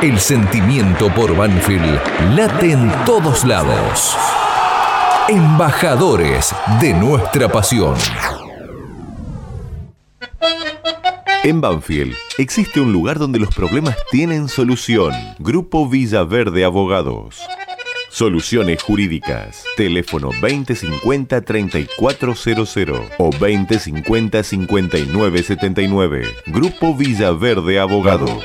El 0.00 0.20
sentimiento 0.20 1.12
por 1.12 1.36
Banfield 1.36 2.00
late 2.36 2.70
en 2.70 2.92
todos 3.04 3.44
lados. 3.44 4.16
Embajadores 5.28 6.54
de 6.80 6.94
nuestra 6.94 7.48
pasión. 7.48 7.96
En 11.42 11.60
Banfield 11.60 12.14
existe 12.38 12.80
un 12.80 12.92
lugar 12.92 13.18
donde 13.18 13.40
los 13.40 13.52
problemas 13.52 13.96
tienen 14.12 14.48
solución. 14.48 15.12
Grupo 15.40 15.88
Villaverde 15.88 16.64
Abogados. 16.64 17.42
Soluciones 18.14 18.80
jurídicas. 18.80 19.64
Teléfono 19.76 20.30
2050-3400 20.34 23.10
o 23.18 23.30
2050-5979. 23.30 26.28
Grupo 26.46 26.94
Villaverde 26.94 27.80
Abogados. 27.80 28.44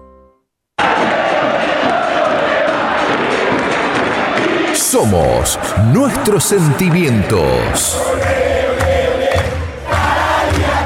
Somos 4.75 5.59
nuestros 5.93 6.45
sentimientos. 6.45 8.01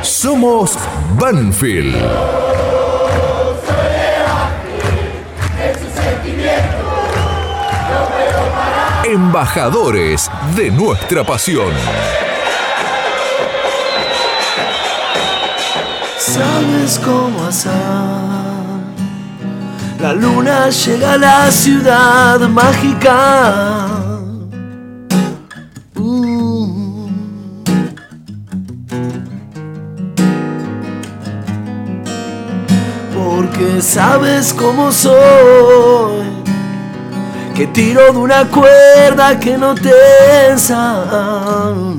Somos 0.03 0.79
Banfield. 1.19 1.97
Embajadores 9.13 10.31
de 10.55 10.71
nuestra 10.71 11.25
pasión. 11.25 11.73
Sabes 16.17 17.01
cómo 17.05 17.45
hacer. 17.45 17.73
La 19.99 20.13
luna 20.13 20.71
llega 20.71 21.15
a 21.15 21.19
la 21.19 21.51
ciudad 21.51 22.39
mágica. 22.49 23.89
Mm. 25.97 27.09
Porque 33.13 33.83
sabes 33.83 34.55
cómo 34.55 34.93
soy. 34.93 36.30
Que 37.61 37.67
tiro 37.67 38.11
de 38.11 38.19
una 38.19 38.49
cuerda 38.49 39.39
que 39.39 39.59
no 39.59 39.75
te 39.75 39.93
sano. 40.57 41.93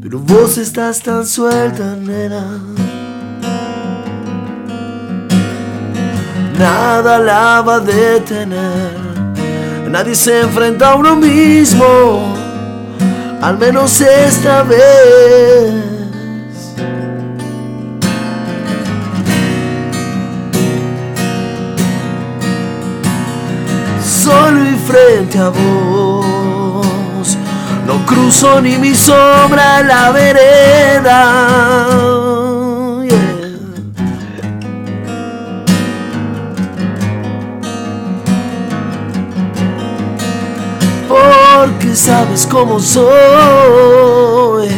Pero 0.00 0.18
vos 0.20 0.56
estás 0.56 1.02
tan 1.02 1.26
suelta, 1.26 1.94
nena. 1.96 2.58
Nada 6.58 7.18
la 7.18 7.60
va 7.60 7.74
a 7.74 7.80
detener. 7.80 8.90
Nadie 9.90 10.14
se 10.14 10.40
enfrenta 10.40 10.92
a 10.92 10.94
uno 10.94 11.14
mismo. 11.14 12.34
Al 13.42 13.58
menos 13.58 14.00
esta 14.00 14.62
vez. 14.62 15.85
Frente 25.36 25.38
a 25.38 25.48
vos. 25.50 27.38
No 27.86 28.04
cruzo 28.06 28.60
ni 28.60 28.76
mi 28.78 28.94
sombra 28.94 29.82
la 29.82 30.10
vereda. 30.10 31.86
Porque 41.08 41.94
sabes 41.94 42.46
cómo 42.46 42.80
soy. 42.80 44.68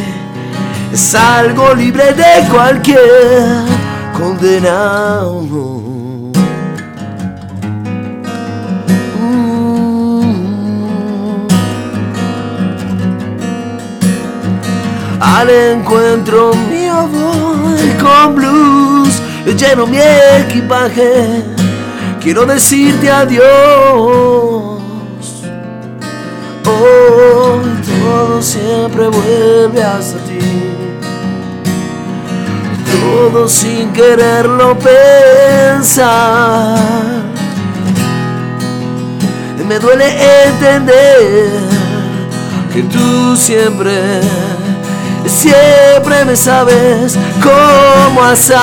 Es 0.93 1.15
algo 1.15 1.75
libre 1.75 2.13
de 2.15 2.49
cualquier 2.51 3.65
condenado. 4.17 5.68
Al 15.37 15.51
encuentro 15.51 16.53
mío 16.55 17.07
voy 17.13 17.91
con 18.01 18.35
blues, 18.35 19.21
lleno 19.45 19.87
mi 19.87 19.99
equipaje. 19.99 21.45
quiero 22.21 22.47
decirte 22.47 23.11
adiós. 23.11 23.45
Hoy 26.65 27.63
todo 27.85 28.43
siempre 28.43 29.09
vuelve 29.09 29.83
hasta 29.83 30.19
ti. 30.25 30.39
Todo 32.91 33.49
sin 33.49 33.93
quererlo 33.93 34.77
pensar. 34.79 36.29
Me 39.69 39.79
duele 39.79 40.07
entender 40.47 41.51
que 42.73 42.83
tú 42.85 43.37
siempre, 43.37 44.21
siempre 45.39 46.25
me 46.25 46.35
sabes 46.35 47.17
cómo 47.41 48.23
hacer. 48.23 48.59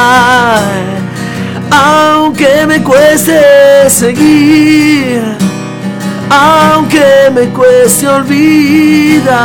Aunque 1.71 2.65
me 2.67 2.84
cueste 2.84 3.89
seguir, 3.89 5.21
aunque 6.30 7.32
me 7.34 7.47
cueste 7.53 8.07
olvidar. 8.07 9.36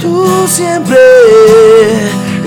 Tú 0.00 0.46
siempre, 0.46 0.98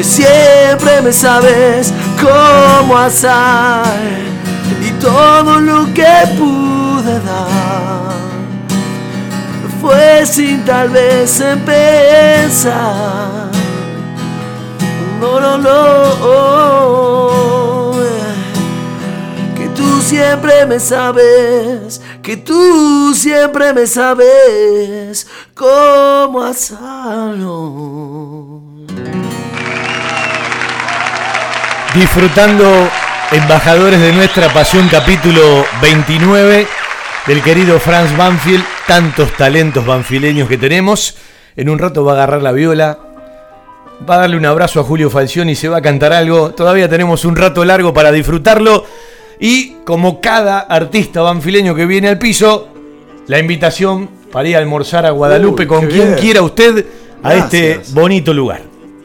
siempre 0.01 1.01
me 1.01 1.11
sabes 1.11 1.91
cómo 2.21 2.97
hacer 2.97 3.31
y 4.87 4.91
todo 5.01 5.59
lo 5.59 5.85
que 5.93 6.13
pude 6.37 7.19
dar 7.19 7.70
fue 9.81 10.25
sin 10.25 10.63
tal 10.63 10.89
vez 10.89 11.41
empezar. 11.41 12.71
No, 15.19 15.39
no, 15.39 15.57
no. 15.57 16.11
Que 19.55 19.67
tú 19.69 20.01
siempre 20.01 20.65
me 20.67 20.79
sabes, 20.79 22.01
que 22.21 22.37
tú 22.37 23.13
siempre 23.15 23.73
me 23.73 23.87
sabes 23.87 25.27
cómo 25.55 26.43
hacerlo. 26.43 27.81
Disfrutando 31.95 32.89
Embajadores 33.31 33.99
de 34.01 34.11
nuestra 34.11 34.51
pasión, 34.51 34.89
capítulo 34.89 35.65
29 35.81 36.67
del 37.27 37.41
querido 37.41 37.79
Franz 37.79 38.15
Banfield. 38.17 38.63
Tantos 38.87 39.31
talentos 39.33 39.85
banfileños 39.85 40.47
que 40.47 40.57
tenemos. 40.57 41.15
En 41.55 41.69
un 41.69 41.79
rato 41.79 42.03
va 42.03 42.13
a 42.13 42.15
agarrar 42.15 42.41
la 42.41 42.51
viola, 42.51 42.97
va 44.09 44.15
a 44.15 44.17
darle 44.19 44.37
un 44.37 44.45
abrazo 44.45 44.79
a 44.79 44.83
Julio 44.83 45.09
Falcioni 45.09 45.51
y 45.51 45.55
se 45.55 45.69
va 45.69 45.77
a 45.77 45.81
cantar 45.81 46.13
algo. 46.13 46.51
Todavía 46.51 46.89
tenemos 46.89 47.25
un 47.25 47.35
rato 47.35 47.63
largo 47.65 47.93
para 47.93 48.11
disfrutarlo. 48.11 48.85
Y 49.39 49.75
como 49.85 50.21
cada 50.21 50.59
artista 50.59 51.21
banfileño 51.21 51.75
que 51.75 51.85
viene 51.85 52.07
al 52.07 52.19
piso, 52.19 52.69
la 53.27 53.39
invitación 53.39 54.09
para 54.31 54.47
ir 54.47 54.55
a 54.55 54.59
almorzar 54.59 55.05
a 55.05 55.11
Guadalupe 55.11 55.63
Uy, 55.63 55.67
con 55.67 55.87
quien 55.87 56.07
bien. 56.07 56.19
quiera 56.19 56.41
usted 56.41 56.85
a 57.23 57.35
este 57.35 57.81
bonito 57.89 58.33
lugar. 58.33 58.70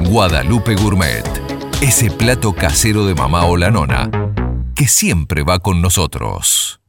Guadalupe 0.00 0.74
Gourmet. 0.74 1.24
Ese 1.80 2.10
plato 2.10 2.52
casero 2.52 3.06
de 3.06 3.14
mamá 3.14 3.44
o 3.46 3.56
la 3.56 3.70
nona 3.70 4.10
que 4.74 4.88
siempre 4.88 5.42
va 5.42 5.60
con 5.60 5.80
nosotros. 5.80 6.80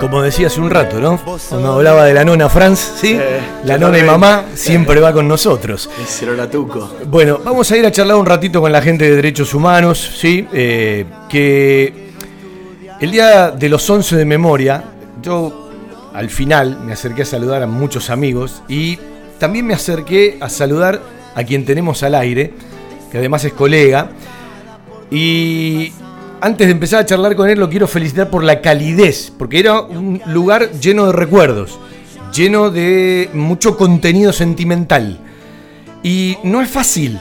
Como 0.00 0.22
decía 0.22 0.46
hace 0.46 0.60
un 0.60 0.70
rato, 0.70 0.98
¿no? 0.98 1.20
Cuando 1.48 1.74
hablaba 1.74 2.06
de 2.06 2.14
la 2.14 2.24
nona 2.24 2.48
Franz, 2.48 2.78
¿sí? 2.78 3.18
la 3.64 3.76
nona 3.76 3.98
y 3.98 4.02
mamá 4.02 4.46
siempre 4.54 4.98
va 4.98 5.12
con 5.12 5.28
nosotros. 5.28 5.90
Es 6.02 6.22
el 6.22 6.30
oratuco. 6.30 6.90
Bueno, 7.06 7.38
vamos 7.44 7.70
a 7.70 7.76
ir 7.76 7.84
a 7.84 7.92
charlar 7.92 8.16
un 8.16 8.24
ratito 8.24 8.62
con 8.62 8.72
la 8.72 8.80
gente 8.80 9.04
de 9.04 9.16
Derechos 9.16 9.52
Humanos, 9.52 10.12
¿sí? 10.16 10.48
Eh, 10.52 11.04
que 11.28 12.12
el 12.98 13.10
día 13.10 13.50
de 13.50 13.68
los 13.68 13.88
11 13.88 14.16
de 14.16 14.24
memoria, 14.24 14.84
yo 15.22 15.68
al 16.14 16.30
final 16.30 16.80
me 16.82 16.94
acerqué 16.94 17.22
a 17.22 17.26
saludar 17.26 17.62
a 17.62 17.66
muchos 17.66 18.08
amigos 18.08 18.62
y 18.68 18.98
también 19.38 19.66
me 19.66 19.74
acerqué 19.74 20.38
a 20.40 20.48
saludar 20.48 21.00
a 21.34 21.44
quien 21.44 21.64
tenemos 21.64 22.02
al 22.02 22.14
aire, 22.14 22.52
que 23.10 23.18
además 23.18 23.44
es 23.44 23.52
colega. 23.52 24.10
Y 25.10 25.92
antes 26.40 26.66
de 26.66 26.72
empezar 26.72 27.00
a 27.00 27.06
charlar 27.06 27.36
con 27.36 27.48
él, 27.48 27.58
lo 27.58 27.68
quiero 27.68 27.86
felicitar 27.86 28.30
por 28.30 28.44
la 28.44 28.60
calidez, 28.60 29.32
porque 29.36 29.58
era 29.58 29.80
un 29.80 30.20
lugar 30.26 30.70
lleno 30.72 31.06
de 31.06 31.12
recuerdos, 31.12 31.78
lleno 32.32 32.70
de 32.70 33.28
mucho 33.32 33.76
contenido 33.76 34.32
sentimental. 34.32 35.18
Y 36.02 36.38
no 36.44 36.62
es 36.62 36.70
fácil 36.70 37.18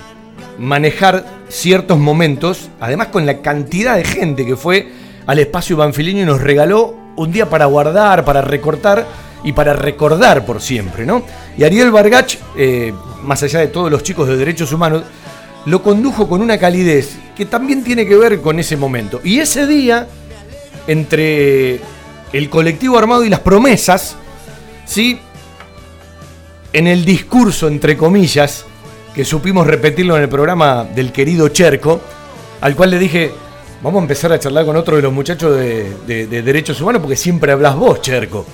manejar 0.58 1.26
ciertos 1.50 1.98
momentos, 1.98 2.70
además 2.80 3.08
con 3.08 3.26
la 3.26 3.42
cantidad 3.42 3.96
de 3.96 4.06
gente 4.06 4.46
que 4.46 4.56
fue 4.56 4.88
al 5.26 5.40
espacio 5.40 5.78
banfileño 5.78 6.24
y 6.24 6.26
nos 6.26 6.42
regaló 6.42 6.96
un 7.16 7.32
día 7.32 7.50
para 7.50 7.66
guardar, 7.66 8.24
para 8.24 8.42
recortar 8.42 9.06
y 9.44 9.54
para 9.54 9.74
recordar 9.74 10.46
por 10.46 10.62
siempre, 10.62 11.06
¿no? 11.06 11.24
Y 11.58 11.64
Ariel 11.64 11.92
Vargach, 11.92 12.36
eh, 12.58 12.94
más 13.24 13.42
allá 13.44 13.60
de 13.60 13.68
todos 13.68 13.90
los 13.92 14.04
chicos 14.04 14.28
de 14.28 14.38
derechos 14.38 14.72
humanos, 14.72 15.04
lo 15.66 15.82
condujo 15.84 16.28
con 16.28 16.42
una 16.42 16.58
calidez 16.58 17.18
que 17.36 17.46
también 17.46 17.84
tiene 17.84 18.06
que 18.06 18.16
ver 18.18 18.42
con 18.42 18.60
ese 18.60 18.76
momento. 18.78 19.22
Y 19.24 19.40
ese 19.40 19.66
día, 19.68 20.08
entre 20.88 21.80
el 22.34 22.50
colectivo 22.50 22.98
armado 22.98 23.24
y 23.24 23.30
las 23.30 23.40
promesas, 23.42 24.16
¿sí? 24.86 25.20
En 26.74 26.88
el 26.88 27.04
discurso, 27.06 27.68
entre 27.68 27.98
comillas, 27.98 28.66
que 29.14 29.26
supimos 29.26 29.66
repetirlo 29.66 30.16
en 30.18 30.24
el 30.24 30.30
programa 30.30 30.84
del 30.84 31.12
querido 31.12 31.50
Cherco, 31.50 32.00
al 32.62 32.76
cual 32.76 32.92
le 32.92 33.00
dije, 33.00 33.32
vamos 33.82 34.00
a 34.00 34.04
empezar 34.04 34.32
a 34.34 34.40
charlar 34.40 34.66
con 34.66 34.76
otro 34.76 34.96
de 34.96 35.02
los 35.02 35.12
muchachos 35.12 35.56
de, 35.58 35.92
de- 36.06 36.28
de 36.28 36.42
Derechos 36.44 36.80
Humanos, 36.80 37.02
porque 37.02 37.16
siempre 37.16 37.52
hablas 37.52 37.76
vos, 37.76 38.02
Cherco. 38.02 38.46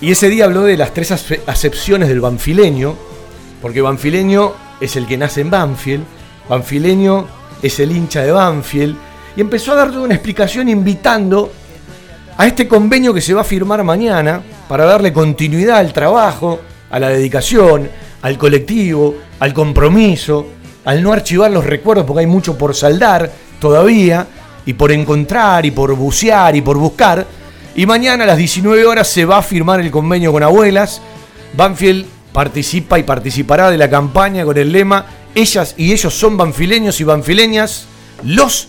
Y 0.00 0.10
ese 0.12 0.28
día 0.28 0.44
habló 0.44 0.62
de 0.62 0.76
las 0.76 0.92
tres 0.92 1.10
ace- 1.12 1.40
acepciones 1.46 2.08
del 2.08 2.20
banfileño, 2.20 2.94
porque 3.62 3.80
banfileño 3.80 4.52
es 4.80 4.96
el 4.96 5.06
que 5.06 5.16
nace 5.16 5.40
en 5.40 5.50
Banfield, 5.50 6.04
banfileño 6.48 7.26
es 7.62 7.80
el 7.80 7.92
hincha 7.92 8.22
de 8.22 8.32
Banfield, 8.32 8.96
y 9.36 9.40
empezó 9.40 9.72
a 9.72 9.76
dar 9.76 9.90
toda 9.90 10.02
una 10.04 10.14
explicación 10.14 10.68
invitando 10.68 11.50
a 12.36 12.46
este 12.46 12.68
convenio 12.68 13.14
que 13.14 13.20
se 13.22 13.32
va 13.34 13.40
a 13.40 13.44
firmar 13.44 13.82
mañana 13.84 14.42
para 14.68 14.84
darle 14.84 15.12
continuidad 15.12 15.78
al 15.78 15.92
trabajo, 15.92 16.60
a 16.90 16.98
la 16.98 17.08
dedicación, 17.08 17.88
al 18.22 18.36
colectivo, 18.38 19.14
al 19.40 19.54
compromiso, 19.54 20.46
al 20.84 21.02
no 21.02 21.12
archivar 21.12 21.50
los 21.50 21.64
recuerdos 21.64 22.04
porque 22.06 22.20
hay 22.20 22.26
mucho 22.26 22.56
por 22.58 22.74
saldar 22.74 23.30
todavía, 23.58 24.26
y 24.66 24.72
por 24.74 24.90
encontrar, 24.92 25.64
y 25.64 25.70
por 25.70 25.94
bucear, 25.94 26.56
y 26.56 26.60
por 26.60 26.76
buscar. 26.76 27.24
Y 27.76 27.84
mañana 27.84 28.24
a 28.24 28.26
las 28.26 28.38
19 28.38 28.86
horas 28.86 29.06
se 29.06 29.26
va 29.26 29.36
a 29.36 29.42
firmar 29.42 29.80
el 29.80 29.90
convenio 29.90 30.32
con 30.32 30.42
abuelas. 30.42 31.02
Banfield 31.54 32.06
participa 32.32 32.98
y 32.98 33.02
participará 33.02 33.70
de 33.70 33.76
la 33.76 33.90
campaña 33.90 34.46
con 34.46 34.56
el 34.56 34.72
lema 34.72 35.04
Ellas 35.34 35.74
y 35.76 35.92
ellos 35.92 36.14
son 36.14 36.38
banfileños 36.38 36.98
y 37.02 37.04
banfileñas, 37.04 37.86
los 38.24 38.68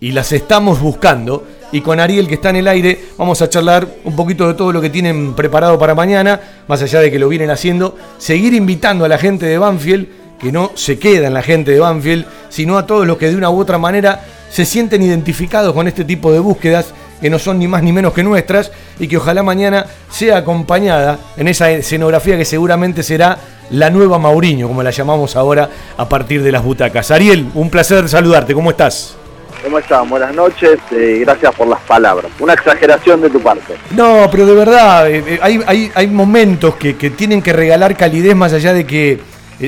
y 0.00 0.10
las 0.10 0.32
estamos 0.32 0.80
buscando. 0.80 1.46
Y 1.70 1.82
con 1.82 2.00
Ariel, 2.00 2.26
que 2.26 2.34
está 2.34 2.50
en 2.50 2.56
el 2.56 2.68
aire, 2.68 2.98
vamos 3.16 3.40
a 3.42 3.48
charlar 3.48 3.86
un 4.02 4.16
poquito 4.16 4.48
de 4.48 4.54
todo 4.54 4.72
lo 4.72 4.80
que 4.80 4.90
tienen 4.90 5.34
preparado 5.34 5.78
para 5.78 5.94
mañana, 5.94 6.40
más 6.66 6.82
allá 6.82 6.98
de 6.98 7.12
que 7.12 7.20
lo 7.20 7.28
vienen 7.28 7.50
haciendo. 7.50 7.96
Seguir 8.18 8.54
invitando 8.54 9.04
a 9.04 9.08
la 9.08 9.18
gente 9.18 9.46
de 9.46 9.56
Banfield, 9.56 10.08
que 10.40 10.50
no 10.50 10.72
se 10.74 10.98
queda 10.98 11.28
en 11.28 11.34
la 11.34 11.42
gente 11.42 11.70
de 11.70 11.78
Banfield, 11.78 12.26
sino 12.48 12.76
a 12.76 12.86
todos 12.86 13.06
los 13.06 13.16
que 13.16 13.30
de 13.30 13.36
una 13.36 13.50
u 13.50 13.60
otra 13.60 13.78
manera 13.78 14.24
se 14.50 14.66
sienten 14.66 15.02
identificados 15.02 15.72
con 15.72 15.86
este 15.86 16.04
tipo 16.04 16.32
de 16.32 16.40
búsquedas, 16.40 16.92
que 17.22 17.30
no 17.30 17.38
son 17.38 17.58
ni 17.58 17.66
más 17.68 17.82
ni 17.82 17.92
menos 17.92 18.12
que 18.12 18.22
nuestras, 18.22 18.70
y 18.98 19.08
que 19.08 19.16
ojalá 19.16 19.42
mañana 19.42 19.86
sea 20.10 20.38
acompañada 20.38 21.18
en 21.38 21.48
esa 21.48 21.70
escenografía 21.70 22.36
que 22.36 22.44
seguramente 22.44 23.02
será 23.02 23.38
la 23.70 23.88
nueva 23.88 24.18
Mauriño, 24.18 24.68
como 24.68 24.82
la 24.82 24.90
llamamos 24.90 25.36
ahora 25.36 25.70
a 25.96 26.08
partir 26.08 26.42
de 26.42 26.52
las 26.52 26.62
butacas. 26.62 27.10
Ariel, 27.10 27.46
un 27.54 27.70
placer 27.70 28.08
saludarte, 28.08 28.52
¿cómo 28.52 28.70
estás? 28.70 29.16
¿Cómo 29.62 29.78
están? 29.78 30.10
Buenas 30.10 30.34
noches, 30.34 30.80
eh, 30.90 31.18
gracias 31.20 31.54
por 31.54 31.68
las 31.68 31.78
palabras. 31.82 32.30
Una 32.40 32.54
exageración 32.54 33.20
de 33.22 33.30
tu 33.30 33.40
parte. 33.40 33.76
No, 33.92 34.28
pero 34.30 34.44
de 34.44 34.54
verdad, 34.56 35.08
eh, 35.08 35.22
eh, 35.24 35.38
hay, 35.40 35.60
hay- 35.66 35.92
hay 35.94 36.06
momentos 36.08 36.74
que, 36.74 36.96
que 36.96 37.10
tienen 37.10 37.40
que 37.40 37.52
regalar 37.52 37.96
calidez 37.96 38.34
más 38.34 38.52
allá 38.52 38.72
de 38.74 38.84
que 38.84 39.20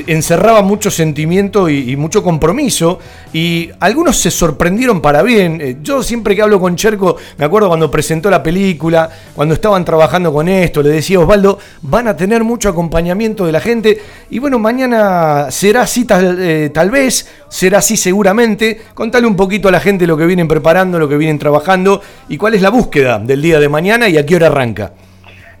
encerraba 0.07 0.61
mucho 0.61 0.91
sentimiento 0.91 1.69
y, 1.69 1.91
y 1.91 1.95
mucho 1.95 2.23
compromiso 2.23 2.99
y 3.33 3.69
algunos 3.79 4.17
se 4.17 4.31
sorprendieron 4.31 5.01
para 5.01 5.21
bien. 5.23 5.59
Eh, 5.61 5.77
Yo 5.81 6.03
siempre 6.03 6.35
que 6.35 6.41
hablo 6.41 6.59
con 6.59 6.75
Cherco, 6.75 7.17
me 7.37 7.45
acuerdo 7.45 7.67
cuando 7.67 7.89
presentó 7.89 8.29
la 8.29 8.41
película, 8.41 9.09
cuando 9.35 9.53
estaban 9.53 9.85
trabajando 9.85 10.31
con 10.33 10.47
esto, 10.47 10.81
le 10.81 10.89
decía 10.89 11.19
Osvaldo, 11.19 11.59
van 11.81 12.07
a 12.07 12.15
tener 12.15 12.43
mucho 12.43 12.69
acompañamiento 12.69 13.45
de 13.45 13.51
la 13.51 13.59
gente 13.59 14.01
y 14.29 14.39
bueno, 14.39 14.59
mañana 14.59 15.51
será 15.51 15.81
así 15.83 16.05
tal, 16.05 16.37
eh, 16.39 16.69
tal 16.73 16.91
vez, 16.91 17.27
será 17.49 17.79
así 17.79 17.97
seguramente. 17.97 18.81
Contale 18.93 19.27
un 19.27 19.35
poquito 19.35 19.67
a 19.67 19.71
la 19.71 19.79
gente 19.79 20.07
lo 20.07 20.17
que 20.17 20.25
vienen 20.25 20.47
preparando, 20.47 20.99
lo 20.99 21.07
que 21.07 21.17
vienen 21.17 21.39
trabajando 21.39 22.01
y 22.29 22.37
cuál 22.37 22.53
es 22.53 22.61
la 22.61 22.69
búsqueda 22.69 23.19
del 23.19 23.41
día 23.41 23.59
de 23.59 23.69
mañana 23.69 24.09
y 24.09 24.17
a 24.17 24.25
qué 24.25 24.35
hora 24.35 24.47
arranca. 24.47 24.93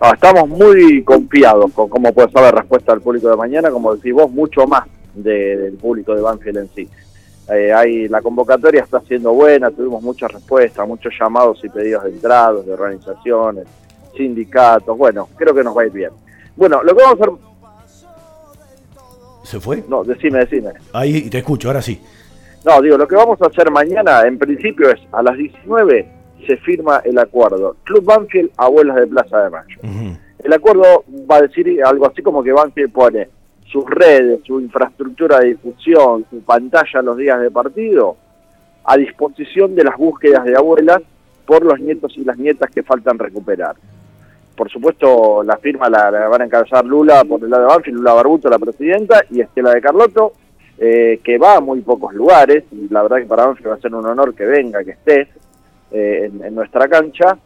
No, 0.01 0.13
estamos 0.13 0.47
muy 0.49 1.03
confiados 1.03 1.71
con 1.73 1.87
cómo 1.89 2.13
puede 2.13 2.29
ser 2.31 2.41
la 2.41 2.51
respuesta 2.51 2.91
del 2.91 3.01
público 3.01 3.29
de 3.29 3.35
mañana, 3.37 3.71
como 3.71 3.95
decís 3.95 4.13
vos, 4.13 4.29
mucho 4.29 4.67
más 4.67 4.83
de- 5.13 5.57
del 5.57 5.73
público 5.75 6.13
de 6.13 6.21
Banfield 6.21 6.57
en 6.57 6.69
sí. 6.75 6.89
Eh, 7.49 7.71
hay, 7.71 8.07
la 8.07 8.21
convocatoria 8.21 8.81
está 8.83 8.99
siendo 9.01 9.31
buena, 9.33 9.69
tuvimos 9.71 10.01
muchas 10.03 10.31
respuestas, 10.31 10.87
muchos 10.87 11.13
llamados 11.19 11.59
y 11.63 11.69
pedidos 11.69 12.03
de 12.03 12.09
entradas, 12.09 12.65
de 12.65 12.73
organizaciones, 12.73 13.65
sindicatos, 14.17 14.97
bueno, 14.97 15.29
creo 15.37 15.53
que 15.53 15.63
nos 15.63 15.77
va 15.77 15.83
a 15.83 15.85
ir 15.85 15.91
bien. 15.91 16.11
Bueno, 16.55 16.81
lo 16.83 16.95
que 16.95 17.03
vamos 17.03 17.19
a 17.19 17.23
hacer... 17.23 17.33
¿Se 19.43 19.59
fue? 19.59 19.83
No, 19.87 20.03
decime, 20.03 20.39
decime. 20.39 20.71
Ahí 20.91 21.29
te 21.29 21.37
escucho, 21.37 21.67
ahora 21.69 21.81
sí. 21.81 22.01
No, 22.65 22.81
digo, 22.81 22.97
lo 22.97 23.07
que 23.07 23.15
vamos 23.15 23.39
a 23.41 23.45
hacer 23.45 23.69
mañana, 23.69 24.23
en 24.25 24.39
principio, 24.39 24.89
es 24.89 24.99
a 25.11 25.21
las 25.21 25.37
19 25.37 26.09
se 26.45 26.57
firma 26.57 27.01
el 27.03 27.17
acuerdo. 27.17 27.75
Club 27.83 28.03
Banfield, 28.03 28.51
Abuelas 28.57 28.95
de 28.97 29.07
Plaza 29.07 29.43
de 29.43 29.49
Mayo. 29.49 29.79
El 30.43 30.53
acuerdo 30.53 31.03
va 31.29 31.37
a 31.37 31.41
decir 31.41 31.83
algo 31.83 32.07
así 32.07 32.21
como 32.21 32.43
que 32.43 32.51
Banfield 32.51 32.91
pone 32.91 33.27
sus 33.71 33.85
redes, 33.89 34.41
su 34.45 34.59
infraestructura 34.59 35.39
de 35.39 35.49
difusión, 35.49 36.25
su 36.29 36.41
pantalla 36.41 37.01
los 37.01 37.17
días 37.17 37.41
de 37.41 37.51
partido 37.51 38.15
a 38.85 38.97
disposición 38.97 39.75
de 39.75 39.83
las 39.83 39.97
búsquedas 39.97 40.45
de 40.45 40.55
abuelas 40.55 41.01
por 41.45 41.63
los 41.65 41.79
nietos 41.79 42.13
y 42.17 42.23
las 42.23 42.37
nietas 42.37 42.69
que 42.71 42.83
faltan 42.83 43.17
recuperar. 43.17 43.75
Por 44.55 44.69
supuesto, 44.69 45.43
la 45.43 45.57
firma 45.57 45.89
la, 45.89 46.09
la 46.11 46.27
van 46.27 46.43
a 46.43 46.45
encabezar 46.45 46.85
Lula 46.85 47.23
por 47.25 47.43
el 47.43 47.49
lado 47.49 47.63
de 47.63 47.69
Banfield, 47.69 47.97
Lula 47.97 48.13
Barbuto, 48.13 48.49
la 48.49 48.59
presidenta, 48.59 49.21
y 49.29 49.41
Estela 49.41 49.71
de 49.71 49.81
Carlotto, 49.81 50.33
eh, 50.77 51.19
que 51.23 51.37
va 51.37 51.57
a 51.57 51.61
muy 51.61 51.81
pocos 51.81 52.13
lugares, 52.13 52.63
y 52.71 52.87
la 52.89 53.01
verdad 53.03 53.17
que 53.17 53.25
para 53.25 53.47
Banfield 53.47 53.69
va 53.69 53.75
a 53.75 53.81
ser 53.81 53.93
un 53.93 54.05
honor 54.05 54.33
que 54.33 54.45
venga, 54.45 54.83
que 54.83 54.91
esté 54.91 55.27
eh, 55.91 56.29
en, 56.31 56.43
en 56.43 56.55
nuestra 56.55 56.87
cancha. 56.87 57.37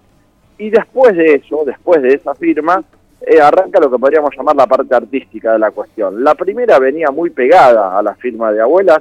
Y 0.58 0.70
después 0.70 1.16
de 1.16 1.36
eso, 1.36 1.64
después 1.66 2.02
de 2.02 2.10
esa 2.16 2.36
firma, 2.36 2.84
eh, 3.22 3.42
arranca 3.42 3.80
lo 3.80 3.92
que 3.92 4.00
podríamos 4.00 4.34
llamar 4.36 4.56
la 4.56 4.66
parte 4.66 4.96
artística 4.96 5.54
de 5.54 5.60
la 5.60 5.72
cuestión. 5.72 6.24
La 6.24 6.36
primera 6.36 6.80
venía 6.80 7.12
muy 7.12 7.30
pegada 7.30 7.98
a 7.98 8.02
la 8.02 8.16
firma 8.16 8.52
de 8.52 8.62
abuelas 8.62 9.00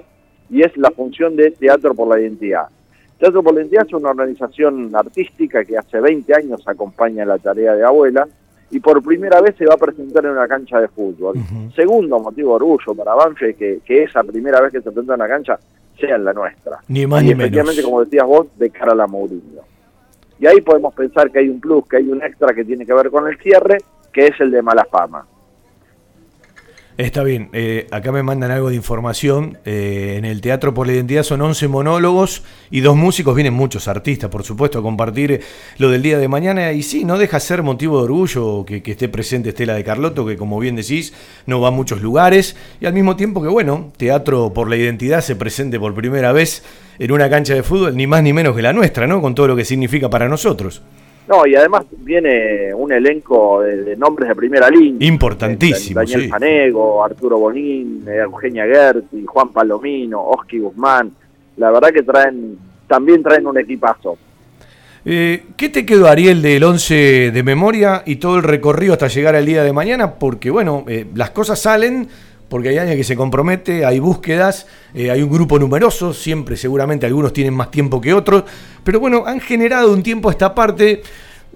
y 0.51 0.63
es 0.63 0.77
la 0.77 0.91
función 0.91 1.37
de 1.37 1.53
Teatro 1.53 1.95
por 1.95 2.09
la 2.09 2.21
Identidad. 2.21 2.67
Teatro 3.19 3.43
por 3.43 3.55
la 3.55 3.61
Identidad 3.61 3.87
es 3.87 3.93
una 3.95 4.11
organización 4.11 4.91
artística 4.95 5.65
que 5.65 5.79
hace 5.79 6.01
20 6.01 6.35
años 6.35 6.67
acompaña 6.67 7.25
la 7.25 7.39
tarea 7.39 7.75
de 7.75 7.85
abuelas 7.85 8.29
y 8.71 8.81
por 8.81 9.03
primera 9.03 9.41
vez 9.41 9.55
se 9.57 9.67
va 9.67 9.75
a 9.75 9.79
presentar 9.79 10.25
en 10.25 10.33
una 10.33 10.49
cancha 10.49 10.81
de 10.81 10.89
fútbol. 10.89 11.37
Segundo 11.75 12.19
motivo 12.19 12.51
de 12.51 12.57
orgullo 12.57 12.95
para 12.97 13.15
Banfield 13.15 13.57
que, 13.57 13.81
que 13.85 14.03
esa 14.03 14.25
primera 14.25 14.61
vez 14.61 14.73
que 14.73 14.81
se 14.81 14.91
presenta 14.91 15.15
en 15.15 15.21
una 15.21 15.29
cancha 15.29 15.59
sea 15.99 16.17
en 16.17 16.25
la 16.25 16.33
nuestra. 16.33 16.79
Ni 16.89 17.07
más 17.07 17.23
y 17.23 17.27
ni 17.27 17.33
efectivamente, 17.33 17.81
menos. 17.81 17.91
como 17.91 18.05
decías 18.05 18.27
vos, 18.27 18.47
de 18.57 18.71
cara 18.71 18.93
a 18.93 18.95
la 18.95 19.07
Mourinho. 19.07 19.63
Y 20.39 20.47
ahí 20.47 20.61
podemos 20.61 20.95
pensar 20.95 21.31
que 21.31 21.41
hay 21.41 21.49
un 21.49 21.61
plus, 21.61 21.87
que 21.89 21.97
hay 21.97 22.09
un 22.09 22.23
extra 22.23 22.55
que 22.55 22.65
tiene 22.65 22.87
que 22.87 22.95
ver 22.95 23.11
con 23.11 23.27
el 23.27 23.37
cierre, 23.39 23.79
que 24.13 24.27
es 24.27 24.41
el 24.41 24.51
de 24.51 24.63
mala 24.63 24.87
fama. 24.91 25.27
Está 26.99 27.23
bien, 27.23 27.49
eh, 27.53 27.87
acá 27.93 28.11
me 28.11 28.25
mandan 28.25 28.51
algo 28.51 28.71
de 28.71 28.75
información. 28.75 29.57
eh, 29.65 30.17
en 30.19 30.25
el 30.25 30.41
Teatro 30.41 30.75
por 30.75 30.89
la 30.89 30.95
Identidad 30.95 31.23
son 31.23 31.41
11 31.41 31.69
monólogos 31.69 32.43
y 32.73 32.81
dos 32.81 32.97
músicos. 32.97 33.37
Vienen 33.37 33.55
muchos 33.55 33.87
artistas, 33.87 34.29
por 34.31 34.43
supuesto, 34.43 34.81
a 34.81 34.83
compartir 34.83 35.31
eh, 35.31 35.41
lo 35.79 35.91
del 35.91 36.03
día 36.03 36.19
de 36.19 36.27
mañana. 36.27 36.73
Y 36.73 36.83
sí, 36.83 37.05
no 37.05 37.17
deja 37.17 37.39
ser 37.39 37.63
motivo 37.63 37.99
de 37.99 38.03
orgullo 38.03 38.65
que, 38.67 38.83
que 38.83 38.91
esté 38.91 39.09
presente 39.09 39.51
Estela 39.51 39.75
de 39.75 39.85
Carlotto, 39.85 40.27
que 40.27 40.37
como 40.37 40.59
bien 40.59 40.75
decís, 40.75 41.15
no 41.47 41.61
va 41.61 41.69
a 41.69 41.71
muchos 41.71 42.03
lugares. 42.03 42.57
Y 42.81 42.87
al 42.87 42.95
mismo 42.95 43.15
tiempo 43.15 43.41
que, 43.41 43.49
bueno, 43.49 43.93
Teatro 43.97 44.53
por 44.53 44.69
la 44.69 44.75
Identidad 44.75 45.21
se 45.21 45.37
presente 45.37 45.79
por 45.79 45.95
primera 45.95 46.33
vez 46.33 46.65
en 46.99 47.13
una 47.13 47.31
cancha 47.31 47.55
de 47.55 47.63
fútbol, 47.63 47.97
ni 47.97 48.09
más 48.09 48.25
ni 48.25 48.33
menos 48.33 48.57
que 48.57 48.63
la 48.63 48.73
nuestra, 48.73 49.07
¿no? 49.07 49.23
Con 49.23 49.37
todo 49.37 49.47
lo 49.47 49.55
que 49.55 49.65
significa 49.65 50.11
para 50.11 50.29
nosotros. 50.29 50.83
No, 51.29 51.47
y 51.47 51.55
además 51.55 51.85
viene 51.99 52.73
un 52.73 52.91
elenco 52.91 53.61
de, 53.61 53.83
de 53.85 53.97
nombres 53.97 54.31
de 54.31 54.35
primera 54.35 54.71
línea. 54.71 55.07
Importantísimo, 55.07 56.01
Daniel 56.01 56.23
sí. 56.23 56.29
Fanego, 56.29 57.05
Arturo 57.05 57.39
Bonín, 57.39 58.03
eh, 58.09 58.21
Eugenia 58.25 58.65
Gerti, 58.65 59.27
Juan 59.27 59.51
Palomino, 59.51 60.23
Oski 60.23 60.59
Guzmán. 60.59 61.13
La 61.59 61.71
verdad 61.71 61.91
que 61.91 62.03
traen, 62.03 62.57
también 62.87 63.23
traen 63.23 63.47
un 63.47 63.59
equipazo. 63.59 64.17
Eh, 65.05 65.45
¿Qué 65.57 65.69
te 65.69 65.85
quedó, 65.85 66.09
Ariel, 66.09 66.41
del 66.41 66.65
11 66.65 67.31
de 67.31 67.43
memoria 67.43 68.03
y 68.07 68.17
todo 68.17 68.37
el 68.37 68.43
recorrido 68.43 68.95
hasta 68.95 69.09
llegar 69.09 69.37
al 69.37 69.45
día 69.45 69.63
de 69.63 69.73
mañana? 69.73 70.15
Porque, 70.15 70.51
bueno, 70.51 70.85
eh, 70.89 71.07
las 71.15 71.31
cosas 71.31 71.61
salen, 71.61 72.09
porque 72.49 72.71
hay 72.71 72.79
alguien 72.79 72.97
que 72.97 73.05
se 73.05 73.17
compromete, 73.17 73.85
hay 73.85 73.99
búsquedas, 73.99 74.67
eh, 74.95 75.11
hay 75.11 75.23
un 75.23 75.31
grupo 75.31 75.59
numeroso, 75.59 76.13
siempre 76.13 76.57
seguramente 76.57 77.07
algunos 77.07 77.33
tienen 77.33 77.55
más 77.55 77.71
tiempo 77.71 78.01
que 78.01 78.15
otros, 78.15 78.45
pero 78.85 79.01
bueno, 79.01 79.25
han 79.27 79.41
generado 79.41 79.93
un 79.93 80.03
tiempo 80.03 80.29
a 80.29 80.33
esta 80.33 80.55
parte. 80.55 81.03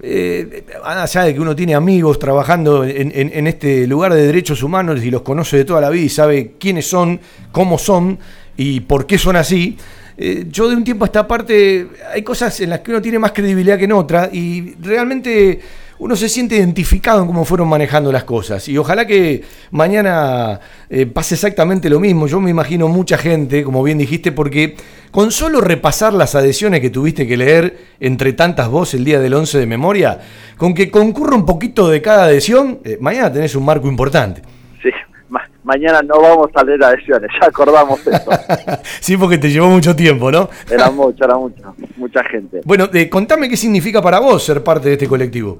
Eh, 0.04 0.64
allá 0.82 1.22
de 1.22 1.34
que 1.34 1.40
uno 1.40 1.54
tiene 1.54 1.74
amigos 1.74 2.18
trabajando 2.18 2.82
en 2.82 3.46
este 3.46 3.86
lugar 3.86 4.12
de 4.14 4.26
derechos 4.26 4.62
humanos 4.62 5.04
y 5.04 5.10
los 5.10 5.20
conoce 5.20 5.58
de 5.58 5.64
toda 5.66 5.82
la 5.82 5.90
vida 5.90 6.04
y 6.04 6.08
sabe 6.08 6.54
quiénes 6.58 6.88
son, 6.88 7.20
cómo 7.52 7.78
son 7.78 8.18
y 8.56 8.80
por 8.80 9.06
qué 9.06 9.18
son 9.18 9.36
así, 9.36 9.76
eh, 10.16 10.46
yo 10.50 10.68
de 10.68 10.76
un 10.76 10.84
tiempo 10.84 11.04
a 11.04 11.06
esta 11.06 11.26
parte 11.26 11.88
hay 12.12 12.22
cosas 12.22 12.60
en 12.60 12.70
las 12.70 12.80
que 12.80 12.90
uno 12.90 13.00
tiene 13.00 13.18
más 13.18 13.32
credibilidad 13.32 13.78
que 13.78 13.84
en 13.84 13.92
otra 13.92 14.28
y 14.30 14.74
realmente 14.80 15.60
uno 16.04 16.16
se 16.16 16.28
siente 16.28 16.56
identificado 16.56 17.20
en 17.20 17.28
cómo 17.28 17.44
fueron 17.44 17.68
manejando 17.68 18.10
las 18.10 18.24
cosas. 18.24 18.68
Y 18.68 18.76
ojalá 18.76 19.06
que 19.06 19.42
mañana 19.70 20.58
eh, 20.90 21.06
pase 21.06 21.34
exactamente 21.36 21.88
lo 21.88 22.00
mismo. 22.00 22.26
Yo 22.26 22.40
me 22.40 22.50
imagino 22.50 22.88
mucha 22.88 23.16
gente, 23.16 23.62
como 23.62 23.84
bien 23.84 23.98
dijiste, 23.98 24.32
porque 24.32 24.74
con 25.12 25.30
solo 25.30 25.60
repasar 25.60 26.12
las 26.12 26.34
adhesiones 26.34 26.80
que 26.80 26.90
tuviste 26.90 27.24
que 27.26 27.36
leer 27.36 27.78
entre 28.00 28.32
tantas 28.32 28.68
voces 28.68 28.94
el 28.94 29.04
día 29.04 29.20
del 29.20 29.32
11 29.34 29.58
de 29.60 29.66
memoria, 29.66 30.18
con 30.56 30.74
que 30.74 30.90
concurra 30.90 31.36
un 31.36 31.46
poquito 31.46 31.88
de 31.88 32.02
cada 32.02 32.24
adhesión, 32.24 32.80
eh, 32.84 32.98
mañana 33.00 33.32
tenés 33.32 33.54
un 33.54 33.64
marco 33.64 33.86
importante. 33.86 34.42
Sí, 34.82 34.88
ma- 35.28 35.48
mañana 35.62 36.00
no 36.02 36.20
vamos 36.20 36.50
a 36.56 36.64
leer 36.64 36.82
adhesiones, 36.82 37.30
ya 37.40 37.46
acordamos 37.46 38.00
eso. 38.04 38.30
Sí, 39.00 39.16
porque 39.16 39.38
te 39.38 39.50
llevó 39.50 39.68
mucho 39.68 39.94
tiempo, 39.94 40.32
¿no? 40.32 40.48
Era 40.68 40.90
mucho, 40.90 41.22
era 41.24 41.36
mucho, 41.36 41.62
mucha 41.96 42.24
gente. 42.24 42.60
Bueno, 42.64 42.88
eh, 42.92 43.08
contame 43.08 43.48
qué 43.48 43.56
significa 43.56 44.02
para 44.02 44.18
vos 44.18 44.42
ser 44.44 44.64
parte 44.64 44.88
de 44.88 44.94
este 44.94 45.06
colectivo. 45.06 45.58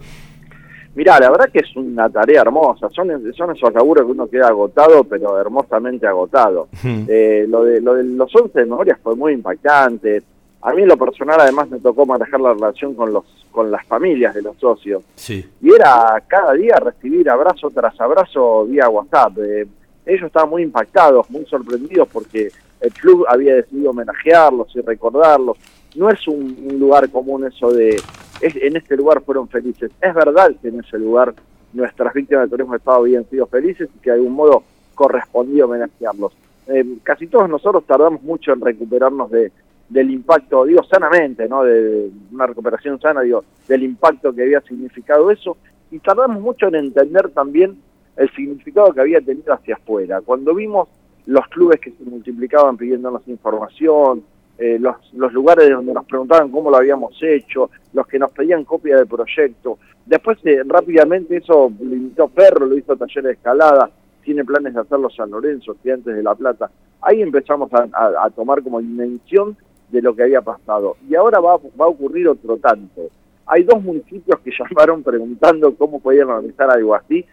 Mirá, 0.94 1.18
la 1.18 1.30
verdad 1.30 1.48
que 1.50 1.60
es 1.60 1.76
una 1.76 2.10
tarea 2.10 2.42
hermosa. 2.42 2.88
Son, 2.90 3.08
son 3.34 3.56
esos 3.56 3.72
laburos 3.72 4.04
que 4.04 4.12
uno 4.12 4.26
queda 4.26 4.48
agotado, 4.48 5.04
pero 5.04 5.40
hermosamente 5.40 6.06
agotado. 6.06 6.68
Eh, 6.84 7.46
lo, 7.48 7.64
de, 7.64 7.80
lo 7.80 7.94
de 7.94 8.04
los 8.04 8.34
11 8.34 8.58
de 8.58 8.66
memoria 8.66 8.98
fue 9.02 9.16
muy 9.16 9.32
impactante. 9.32 10.22
A 10.60 10.72
mí 10.72 10.82
en 10.82 10.88
lo 10.88 10.96
personal 10.96 11.40
además 11.40 11.70
me 11.70 11.80
tocó 11.80 12.04
manejar 12.04 12.40
la 12.40 12.52
relación 12.54 12.94
con 12.94 13.12
los 13.12 13.24
con 13.52 13.70
las 13.70 13.86
familias 13.86 14.34
de 14.34 14.42
los 14.42 14.56
socios. 14.56 15.02
Sí. 15.14 15.44
Y 15.60 15.72
era 15.72 16.20
cada 16.26 16.54
día 16.54 16.76
recibir 16.76 17.28
abrazo 17.28 17.70
tras 17.70 18.00
abrazo 18.00 18.64
vía 18.66 18.88
WhatsApp. 18.88 19.38
Eh, 19.38 19.66
ellos 20.06 20.26
estaban 20.26 20.50
muy 20.50 20.62
impactados, 20.62 21.30
muy 21.30 21.44
sorprendidos 21.46 22.08
porque 22.12 22.50
el 22.80 22.92
club 22.92 23.24
había 23.28 23.56
decidido 23.56 23.90
homenajearlos 23.90 24.74
y 24.74 24.80
recordarlos. 24.80 25.58
No 25.94 26.08
es 26.08 26.26
un, 26.26 26.56
un 26.70 26.80
lugar 26.80 27.08
común 27.10 27.46
eso 27.46 27.70
de, 27.70 28.00
es- 28.42 28.56
en 28.56 28.76
este 28.76 28.96
lugar 28.96 29.22
fueron 29.22 29.48
felices. 29.48 29.90
Es 30.00 30.14
verdad 30.14 30.54
que 30.60 30.68
en 30.68 30.80
ese 30.80 30.98
lugar 30.98 31.34
nuestras 31.72 32.12
víctimas 32.12 32.42
del 32.42 32.50
turismo 32.50 32.72
de 32.72 32.78
Estado 32.78 32.98
habían 32.98 33.24
sido 33.30 33.46
felices 33.46 33.88
y 33.94 33.98
que 34.00 34.10
de 34.10 34.16
algún 34.16 34.32
modo 34.34 34.62
correspondía 34.94 35.64
homenajearlos. 35.64 36.32
Eh, 36.66 36.84
casi 37.02 37.26
todos 37.26 37.48
nosotros 37.48 37.84
tardamos 37.86 38.22
mucho 38.22 38.52
en 38.52 38.60
recuperarnos 38.60 39.30
de, 39.30 39.50
del 39.88 40.10
impacto, 40.10 40.64
digo 40.64 40.82
sanamente, 40.84 41.48
¿no? 41.48 41.64
De 41.64 42.10
una 42.30 42.46
recuperación 42.46 43.00
sana, 43.00 43.22
digo, 43.22 43.44
del 43.66 43.82
impacto 43.82 44.32
que 44.32 44.42
había 44.42 44.60
significado 44.60 45.30
eso, 45.30 45.56
y 45.90 45.98
tardamos 45.98 46.40
mucho 46.40 46.68
en 46.68 46.76
entender 46.76 47.30
también 47.30 47.78
el 48.16 48.30
significado 48.30 48.92
que 48.92 49.00
había 49.00 49.20
tenido 49.20 49.52
hacia 49.52 49.74
afuera. 49.74 50.20
Cuando 50.20 50.54
vimos 50.54 50.88
los 51.26 51.46
clubes 51.48 51.80
que 51.80 51.90
se 51.90 52.04
multiplicaban 52.04 52.76
pidiéndonos 52.76 53.26
información, 53.28 54.22
eh, 54.62 54.78
los, 54.78 54.96
los 55.14 55.32
lugares 55.32 55.68
donde 55.70 55.92
nos 55.92 56.04
preguntaban 56.06 56.50
cómo 56.50 56.70
lo 56.70 56.76
habíamos 56.76 57.12
hecho, 57.22 57.70
los 57.92 58.06
que 58.06 58.18
nos 58.18 58.30
pedían 58.30 58.64
copia 58.64 58.96
del 58.96 59.06
proyecto. 59.06 59.78
Después 60.06 60.38
eh, 60.44 60.62
rápidamente 60.66 61.36
eso 61.36 61.70
lo 61.80 61.94
imitó 61.94 62.28
Ferro, 62.28 62.66
lo 62.66 62.76
hizo 62.76 62.96
Taller 62.96 63.24
de 63.24 63.32
Escalada, 63.32 63.90
tiene 64.24 64.44
planes 64.44 64.74
de 64.74 64.80
hacerlo 64.80 65.10
San 65.10 65.30
Lorenzo, 65.30 65.72
Estudiantes 65.72 66.14
de 66.14 66.22
La 66.22 66.34
Plata. 66.34 66.70
Ahí 67.00 67.22
empezamos 67.22 67.72
a, 67.74 67.88
a- 67.92 68.26
a 68.26 68.30
tomar 68.30 68.62
como 68.62 68.80
dimensión 68.80 69.56
de 69.90 70.00
lo 70.00 70.14
que 70.14 70.22
había 70.22 70.40
pasado. 70.40 70.96
Y 71.08 71.14
ahora 71.16 71.40
va, 71.40 71.56
va 71.58 71.84
a 71.86 71.88
ocurrir 71.88 72.28
otro 72.28 72.56
tanto. 72.56 73.02
Hay 73.46 73.64
dos 73.64 73.82
municipios 73.82 74.38
que 74.40 74.50
llamaron 74.58 75.02
preguntando 75.02 75.74
cómo 75.74 76.00
podían 76.00 76.30
organizar 76.30 76.70
algo 76.70 76.94
así. 76.94 77.24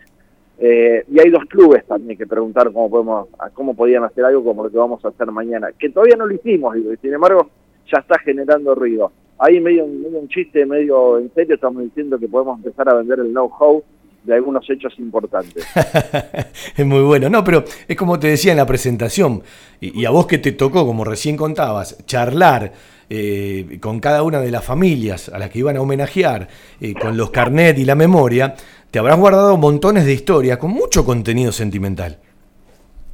Eh, 0.62 1.06
y 1.10 1.20
hay 1.20 1.30
dos 1.30 1.46
clubes 1.46 1.86
también 1.86 2.18
que 2.18 2.28
preguntar 2.28 2.72
cómo 2.74 2.90
podemos, 2.90 3.28
cómo 3.54 3.74
podían 3.74 4.04
hacer 4.04 4.26
algo 4.26 4.44
como 4.44 4.64
lo 4.64 4.70
que 4.70 4.78
vamos 4.78 5.04
a 5.06 5.08
hacer 5.08 5.32
mañana, 5.32 5.70
que 5.78 5.90
todavía 5.90 6.18
no 6.18 6.26
lo 6.26 6.36
hicimos, 6.36 6.76
y 6.76 6.84
sin 7.02 7.14
embargo 7.14 7.50
ya 7.92 8.00
está 8.00 8.20
generando 8.20 8.76
ruido. 8.76 9.12
Ahí 9.38 9.62
medio, 9.62 9.88
medio 9.88 10.20
un 10.20 10.28
chiste, 10.28 10.66
medio 10.66 11.18
en 11.18 11.34
serio, 11.34 11.56
estamos 11.56 11.82
diciendo 11.84 12.20
que 12.20 12.28
podemos 12.28 12.58
empezar 12.58 12.90
a 12.90 12.96
vender 12.96 13.20
el 13.20 13.32
know-how 13.32 13.82
de 14.24 14.36
algunos 14.36 14.70
hechos 14.70 14.94
importantes. 15.00 15.66
es 16.78 16.86
muy 16.86 17.04
bueno. 17.04 17.30
No, 17.30 17.42
pero 17.42 17.64
es 17.88 17.96
como 17.96 18.20
te 18.20 18.28
decía 18.28 18.52
en 18.52 18.58
la 18.58 18.66
presentación, 18.66 19.42
y, 19.80 20.02
y 20.02 20.06
a 20.06 20.10
vos 20.10 20.28
que 20.28 20.40
te 20.40 20.52
tocó, 20.52 20.86
como 20.86 21.06
recién 21.06 21.38
contabas, 21.38 22.06
charlar 22.06 22.74
eh, 23.12 23.80
con 23.82 24.00
cada 24.00 24.22
una 24.22 24.40
de 24.40 24.52
las 24.52 24.64
familias 24.64 25.30
a 25.30 25.40
las 25.40 25.50
que 25.50 25.60
iban 25.60 25.76
a 25.76 25.82
homenajear, 25.82 26.48
eh, 26.80 26.94
con 26.94 27.18
los 27.18 27.32
carnet 27.32 27.80
y 27.80 27.86
la 27.86 27.96
memoria, 27.96 28.54
te 28.92 29.00
habrás 29.00 29.20
guardado 29.20 29.58
montones 29.58 30.06
de 30.06 30.14
historias 30.14 30.58
con 30.58 30.72
mucho 30.72 31.06
contenido 31.06 31.52
sentimental. 31.52 32.18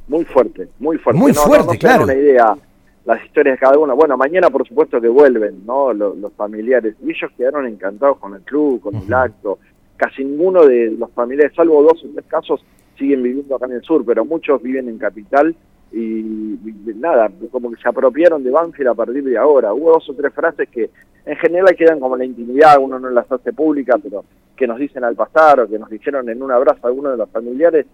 Muy 0.08 0.24
fuerte, 0.24 0.68
muy 0.78 0.98
fuerte. 0.98 1.20
Muy 1.20 1.32
No, 1.32 1.40
no, 1.40 1.46
fuerte, 1.46 1.64
no 1.66 1.70
dan 1.72 1.78
claro. 1.78 2.04
una 2.04 2.14
idea 2.14 2.56
las 3.04 3.24
historias 3.24 3.54
de 3.54 3.60
cada 3.60 3.78
uno. 3.78 3.94
Bueno, 3.94 4.16
mañana 4.16 4.50
por 4.50 4.66
supuesto 4.66 5.00
que 5.00 5.08
vuelven, 5.08 5.64
¿no? 5.64 5.92
Los, 5.92 6.16
los 6.18 6.32
familiares. 6.32 6.94
Y 7.04 7.10
ellos 7.10 7.30
quedaron 7.36 7.66
encantados 7.66 8.18
con 8.18 8.34
el 8.34 8.40
club, 8.40 8.80
con 8.80 8.96
el 8.96 9.14
acto. 9.14 9.58
Casi 9.96 10.24
ninguno 10.24 10.64
de 10.66 10.90
los 10.98 11.10
familiares, 11.12 11.52
salvo 11.54 11.82
dos 11.82 12.04
o 12.04 12.08
tres 12.12 12.24
casos, 12.26 12.64
siguen 12.98 13.22
viviendo 13.22 13.54
acá 13.54 13.66
en 13.66 13.72
el 13.72 13.82
sur, 13.82 14.04
pero 14.04 14.24
muchos 14.24 14.60
viven 14.62 14.88
en 14.88 14.98
capital 14.98 15.54
y, 15.92 16.58
nada, 16.96 17.30
como 17.50 17.70
que 17.70 17.80
se 17.80 17.88
apropiaron 17.88 18.42
de 18.42 18.50
Banfield 18.50 18.88
a 18.90 18.94
partir 18.94 19.24
de 19.24 19.38
ahora. 19.38 19.72
Hubo 19.72 19.92
dos 19.92 20.08
o 20.10 20.14
tres 20.14 20.32
frases 20.32 20.68
que 20.68 20.90
en 21.24 21.36
general 21.36 21.74
quedan 21.76 22.00
como 22.00 22.16
la 22.16 22.24
intimidad, 22.24 22.78
uno 22.80 22.98
no 22.98 23.10
las 23.10 23.30
hace 23.30 23.52
públicas, 23.52 23.96
pero 24.02 24.24
que 24.56 24.66
nos 24.66 24.78
dicen 24.78 25.04
al 25.04 25.14
pasar 25.16 25.60
o 25.60 25.68
que 25.68 25.78
nos 25.78 25.90
dijeron 25.90 26.28
en 26.28 26.42
un 26.42 26.50
abrazo 26.52 26.80
a 26.82 26.88
alguno 26.88 27.10
de 27.10 27.16
los 27.16 27.28
familiares 27.30 27.86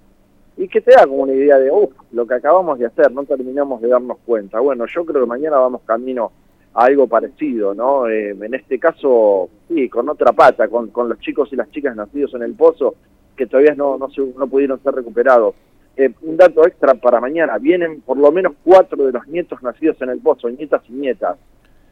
y 0.56 0.68
que 0.68 0.80
te 0.80 0.92
da 0.92 1.06
como 1.06 1.22
una 1.22 1.32
idea 1.32 1.58
de, 1.58 1.70
uff, 1.70 1.92
lo 2.12 2.26
que 2.26 2.34
acabamos 2.34 2.78
de 2.78 2.86
hacer, 2.86 3.10
no 3.10 3.24
terminamos 3.24 3.80
de 3.80 3.88
darnos 3.88 4.18
cuenta. 4.26 4.60
Bueno, 4.60 4.84
yo 4.86 5.04
creo 5.04 5.22
que 5.22 5.26
mañana 5.28 5.58
vamos 5.58 5.80
camino 5.86 6.30
a 6.74 6.84
algo 6.84 7.06
parecido, 7.06 7.74
¿no? 7.74 8.06
Eh, 8.08 8.30
en 8.30 8.54
este 8.54 8.78
caso, 8.78 9.48
sí, 9.68 9.88
con 9.88 10.08
otra 10.08 10.32
pata, 10.32 10.68
con, 10.68 10.88
con 10.88 11.08
los 11.08 11.18
chicos 11.20 11.50
y 11.52 11.56
las 11.56 11.70
chicas 11.70 11.96
nacidos 11.96 12.34
en 12.34 12.42
el 12.42 12.54
pozo, 12.54 12.94
que 13.36 13.46
todavía 13.46 13.74
no, 13.74 13.96
no, 13.98 14.10
se- 14.10 14.32
no 14.38 14.46
pudieron 14.46 14.82
ser 14.82 14.94
recuperados. 14.94 15.54
Eh, 15.96 16.10
un 16.22 16.36
dato 16.36 16.66
extra 16.66 16.94
para 16.94 17.20
mañana, 17.20 17.58
vienen 17.58 18.00
por 18.00 18.16
lo 18.16 18.32
menos 18.32 18.54
cuatro 18.64 19.04
de 19.04 19.12
los 19.12 19.26
nietos 19.28 19.62
nacidos 19.62 20.00
en 20.00 20.08
el 20.10 20.20
pozo, 20.20 20.48
nietas 20.48 20.82
y 20.88 20.92
nietas. 20.92 21.36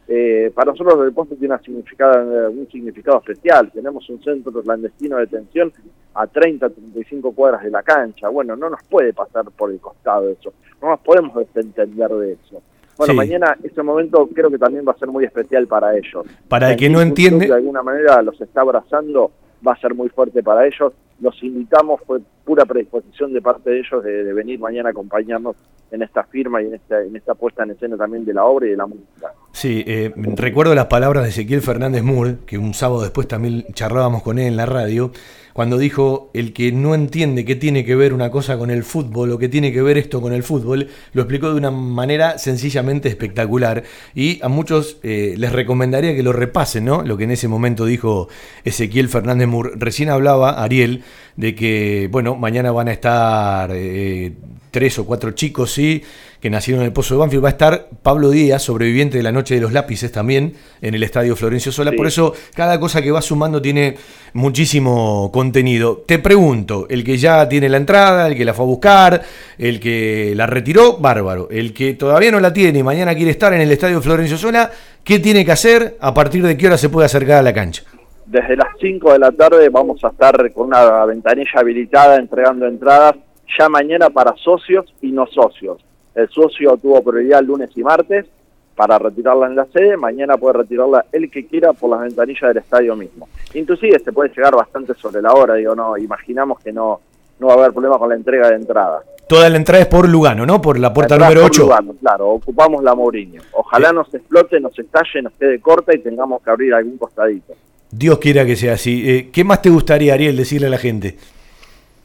Eh, 0.08 0.50
para 0.54 0.72
nosotros 0.72 1.04
el 1.06 1.12
pozo 1.12 1.36
tiene 1.36 1.56
significada- 1.58 2.48
un 2.48 2.66
significado 2.72 3.18
especial. 3.18 3.70
Tenemos 3.72 4.08
un 4.10 4.20
centro 4.22 4.50
clandestino 4.62 5.16
de 5.18 5.26
detención 5.26 5.72
a 6.14 6.26
30, 6.26 6.68
35 6.70 7.32
cuadras 7.32 7.62
de 7.62 7.70
la 7.70 7.82
cancha. 7.82 8.28
Bueno, 8.28 8.56
no 8.56 8.70
nos 8.70 8.82
puede 8.84 9.12
pasar 9.12 9.44
por 9.56 9.70
el 9.70 9.78
costado 9.78 10.28
eso. 10.30 10.52
No 10.82 10.88
nos 10.88 11.00
podemos 11.00 11.34
desentender 11.36 12.10
de 12.10 12.32
eso. 12.32 12.60
Bueno, 12.96 13.12
Sí. 13.12 13.16
mañana 13.16 13.56
ese 13.62 13.82
momento 13.82 14.28
creo 14.34 14.50
que 14.50 14.58
también 14.58 14.84
va 14.86 14.92
a 14.92 14.98
ser 14.98 15.08
muy 15.08 15.24
especial 15.24 15.66
para 15.68 15.96
ellos. 15.96 16.26
Para 16.48 16.70
el 16.72 16.76
que 16.76 16.90
no 16.90 17.00
entiende- 17.00 17.46
De 17.46 17.54
alguna 17.54 17.82
manera 17.82 18.20
los 18.22 18.38
está 18.40 18.62
abrazando, 18.62 19.30
va 19.66 19.72
a 19.72 19.80
ser 19.80 19.94
muy 19.94 20.08
fuerte 20.08 20.42
para 20.42 20.66
ellos. 20.66 20.92
Los 21.20 21.42
invitamos, 21.42 22.00
fue 22.06 22.20
pura 22.44 22.64
predisposición 22.64 23.32
de 23.32 23.42
parte 23.42 23.70
de 23.70 23.80
ellos 23.80 24.02
de, 24.02 24.24
de 24.24 24.32
venir 24.32 24.58
mañana 24.58 24.88
a 24.88 24.92
acompañarnos 24.92 25.56
en 25.90 26.02
esta 26.02 26.24
firma 26.24 26.62
y 26.62 26.66
en 26.66 26.74
esta, 26.74 27.02
en 27.02 27.16
esta 27.16 27.34
puesta 27.34 27.64
en 27.64 27.72
escena 27.72 27.96
también 27.96 28.24
de 28.24 28.34
la 28.34 28.44
obra 28.44 28.66
y 28.66 28.70
de 28.70 28.76
la 28.76 28.86
música. 28.86 29.32
Sí, 29.52 29.84
eh, 29.86 30.12
recuerdo 30.16 30.74
las 30.74 30.86
palabras 30.86 31.24
de 31.24 31.30
Ezequiel 31.30 31.60
Fernández 31.60 32.02
Moore, 32.02 32.36
que 32.46 32.56
un 32.56 32.72
sábado 32.72 33.02
después 33.02 33.26
también 33.28 33.66
charlábamos 33.74 34.22
con 34.22 34.38
él 34.38 34.46
en 34.46 34.56
la 34.56 34.64
radio, 34.64 35.12
cuando 35.52 35.76
dijo, 35.76 36.30
el 36.32 36.52
que 36.52 36.72
no 36.72 36.94
entiende 36.94 37.44
qué 37.44 37.56
tiene 37.56 37.84
que 37.84 37.96
ver 37.96 38.14
una 38.14 38.30
cosa 38.30 38.56
con 38.56 38.70
el 38.70 38.84
fútbol 38.84 39.32
o 39.32 39.38
qué 39.38 39.48
tiene 39.48 39.72
que 39.72 39.82
ver 39.82 39.98
esto 39.98 40.20
con 40.20 40.32
el 40.32 40.42
fútbol, 40.42 40.88
lo 41.12 41.22
explicó 41.22 41.50
de 41.50 41.56
una 41.56 41.70
manera 41.70 42.38
sencillamente 42.38 43.08
espectacular 43.08 43.82
y 44.14 44.40
a 44.42 44.48
muchos 44.48 44.98
eh, 45.02 45.34
les 45.36 45.52
recomendaría 45.52 46.14
que 46.14 46.22
lo 46.22 46.32
repasen, 46.32 46.84
¿no? 46.84 47.02
Lo 47.02 47.16
que 47.16 47.24
en 47.24 47.32
ese 47.32 47.48
momento 47.48 47.84
dijo 47.84 48.28
Ezequiel 48.64 49.08
Fernández 49.08 49.48
Moore. 49.48 49.72
Recién 49.74 50.08
hablaba 50.08 50.62
Ariel 50.62 51.02
de 51.36 51.54
que, 51.54 52.08
bueno, 52.10 52.36
mañana 52.36 52.70
van 52.70 52.88
a 52.88 52.92
estar 52.92 53.70
eh, 53.74 54.32
tres 54.70 54.98
o 54.98 55.04
cuatro 55.04 55.32
chicos, 55.32 55.72
sí, 55.72 56.02
que 56.40 56.50
nacieron 56.50 56.82
en 56.82 56.86
el 56.86 56.92
Pozo 56.92 57.14
de 57.14 57.20
Banfield. 57.20 57.44
Va 57.44 57.48
a 57.48 57.52
estar 57.52 57.88
Pablo 58.02 58.30
Díaz, 58.30 58.62
sobreviviente 58.62 59.18
de 59.18 59.22
la 59.22 59.32
Noche 59.32 59.54
de 59.54 59.60
los 59.60 59.72
Lápices 59.72 60.10
también, 60.10 60.54
en 60.80 60.94
el 60.94 61.02
Estadio 61.02 61.36
Florencio 61.36 61.70
Sola. 61.70 61.90
Sí. 61.90 61.96
Por 61.96 62.06
eso, 62.06 62.34
cada 62.54 62.80
cosa 62.80 63.02
que 63.02 63.10
va 63.10 63.20
sumando 63.20 63.60
tiene 63.60 63.96
muchísimo 64.32 65.30
contenido. 65.32 66.02
Te 66.06 66.18
pregunto, 66.18 66.86
el 66.88 67.04
que 67.04 67.18
ya 67.18 67.48
tiene 67.48 67.68
la 67.68 67.76
entrada, 67.76 68.26
el 68.26 68.36
que 68.36 68.44
la 68.44 68.54
fue 68.54 68.64
a 68.64 68.68
buscar, 68.68 69.22
el 69.58 69.80
que 69.80 70.32
la 70.34 70.46
retiró, 70.46 70.96
bárbaro. 70.96 71.48
El 71.50 71.74
que 71.74 71.94
todavía 71.94 72.30
no 72.30 72.40
la 72.40 72.52
tiene 72.52 72.78
y 72.78 72.82
mañana 72.82 73.14
quiere 73.14 73.30
estar 73.30 73.52
en 73.52 73.60
el 73.60 73.70
Estadio 73.70 74.00
Florencio 74.00 74.38
Sola, 74.38 74.70
¿qué 75.04 75.18
tiene 75.18 75.44
que 75.44 75.52
hacer? 75.52 75.96
¿A 76.00 76.14
partir 76.14 76.44
de 76.46 76.56
qué 76.56 76.66
hora 76.66 76.78
se 76.78 76.88
puede 76.88 77.06
acercar 77.06 77.38
a 77.38 77.42
la 77.42 77.52
cancha? 77.52 77.82
Desde 78.26 78.56
las 78.56 78.68
5 78.80 79.12
de 79.12 79.18
la 79.18 79.32
tarde 79.32 79.68
vamos 79.68 80.02
a 80.04 80.08
estar 80.08 80.52
con 80.52 80.68
una 80.68 81.04
ventanilla 81.04 81.50
habilitada 81.56 82.16
entregando 82.16 82.66
entradas 82.66 83.16
ya 83.58 83.68
mañana 83.68 84.10
para 84.10 84.34
socios 84.36 84.86
y 85.02 85.10
no 85.10 85.26
socios. 85.26 85.84
El 86.14 86.28
socio 86.28 86.76
tuvo 86.76 87.02
prioridad 87.02 87.42
lunes 87.42 87.70
y 87.76 87.82
martes 87.82 88.26
para 88.74 88.98
retirarla 88.98 89.46
en 89.46 89.56
la 89.56 89.66
sede, 89.66 89.96
mañana 89.96 90.36
puede 90.38 90.54
retirarla 90.58 91.04
el 91.12 91.30
que 91.30 91.46
quiera 91.46 91.72
por 91.72 91.90
las 91.90 92.00
ventanillas 92.00 92.48
del 92.48 92.56
estadio 92.58 92.96
mismo. 92.96 93.28
Inclusive 93.54 93.98
se 93.98 94.12
puede 94.12 94.30
llegar 94.30 94.54
bastante 94.54 94.94
sobre 94.94 95.20
la 95.20 95.32
hora, 95.34 95.54
digo, 95.54 95.74
no, 95.74 95.98
imaginamos 95.98 96.58
que 96.60 96.72
no, 96.72 97.00
no 97.38 97.46
va 97.48 97.54
a 97.54 97.56
haber 97.58 97.72
problema 97.72 97.98
con 97.98 98.08
la 98.08 98.14
entrega 98.14 98.48
de 98.48 98.56
entradas. 98.56 99.02
Toda 99.28 99.48
la 99.50 99.56
entrada 99.58 99.82
es 99.82 99.88
por 99.88 100.08
Lugano, 100.08 100.44
¿no? 100.46 100.60
Por 100.60 100.78
la 100.78 100.92
puerta 100.92 101.16
La 101.16 101.26
entrada 101.26 101.34
número 101.34 101.46
por 101.52 101.60
8. 101.60 101.62
Lugano, 101.62 101.94
claro, 102.00 102.28
ocupamos 102.30 102.82
la 102.82 102.94
Mourinho. 102.94 103.42
Ojalá 103.52 103.92
nos 103.92 104.12
explote, 104.14 104.58
nos 104.58 104.76
estalle, 104.78 105.22
nos 105.22 105.32
quede 105.34 105.60
corta 105.60 105.94
y 105.94 105.98
tengamos 106.00 106.42
que 106.42 106.50
abrir 106.50 106.74
algún 106.74 106.96
costadito. 106.98 107.52
Dios 107.92 108.18
quiera 108.18 108.44
que 108.46 108.56
sea 108.56 108.72
así. 108.74 109.08
Eh, 109.08 109.28
¿Qué 109.32 109.44
más 109.44 109.62
te 109.62 109.68
gustaría, 109.70 110.14
Ariel, 110.14 110.36
decirle 110.36 110.66
a 110.68 110.70
la 110.70 110.78
gente? 110.78 111.16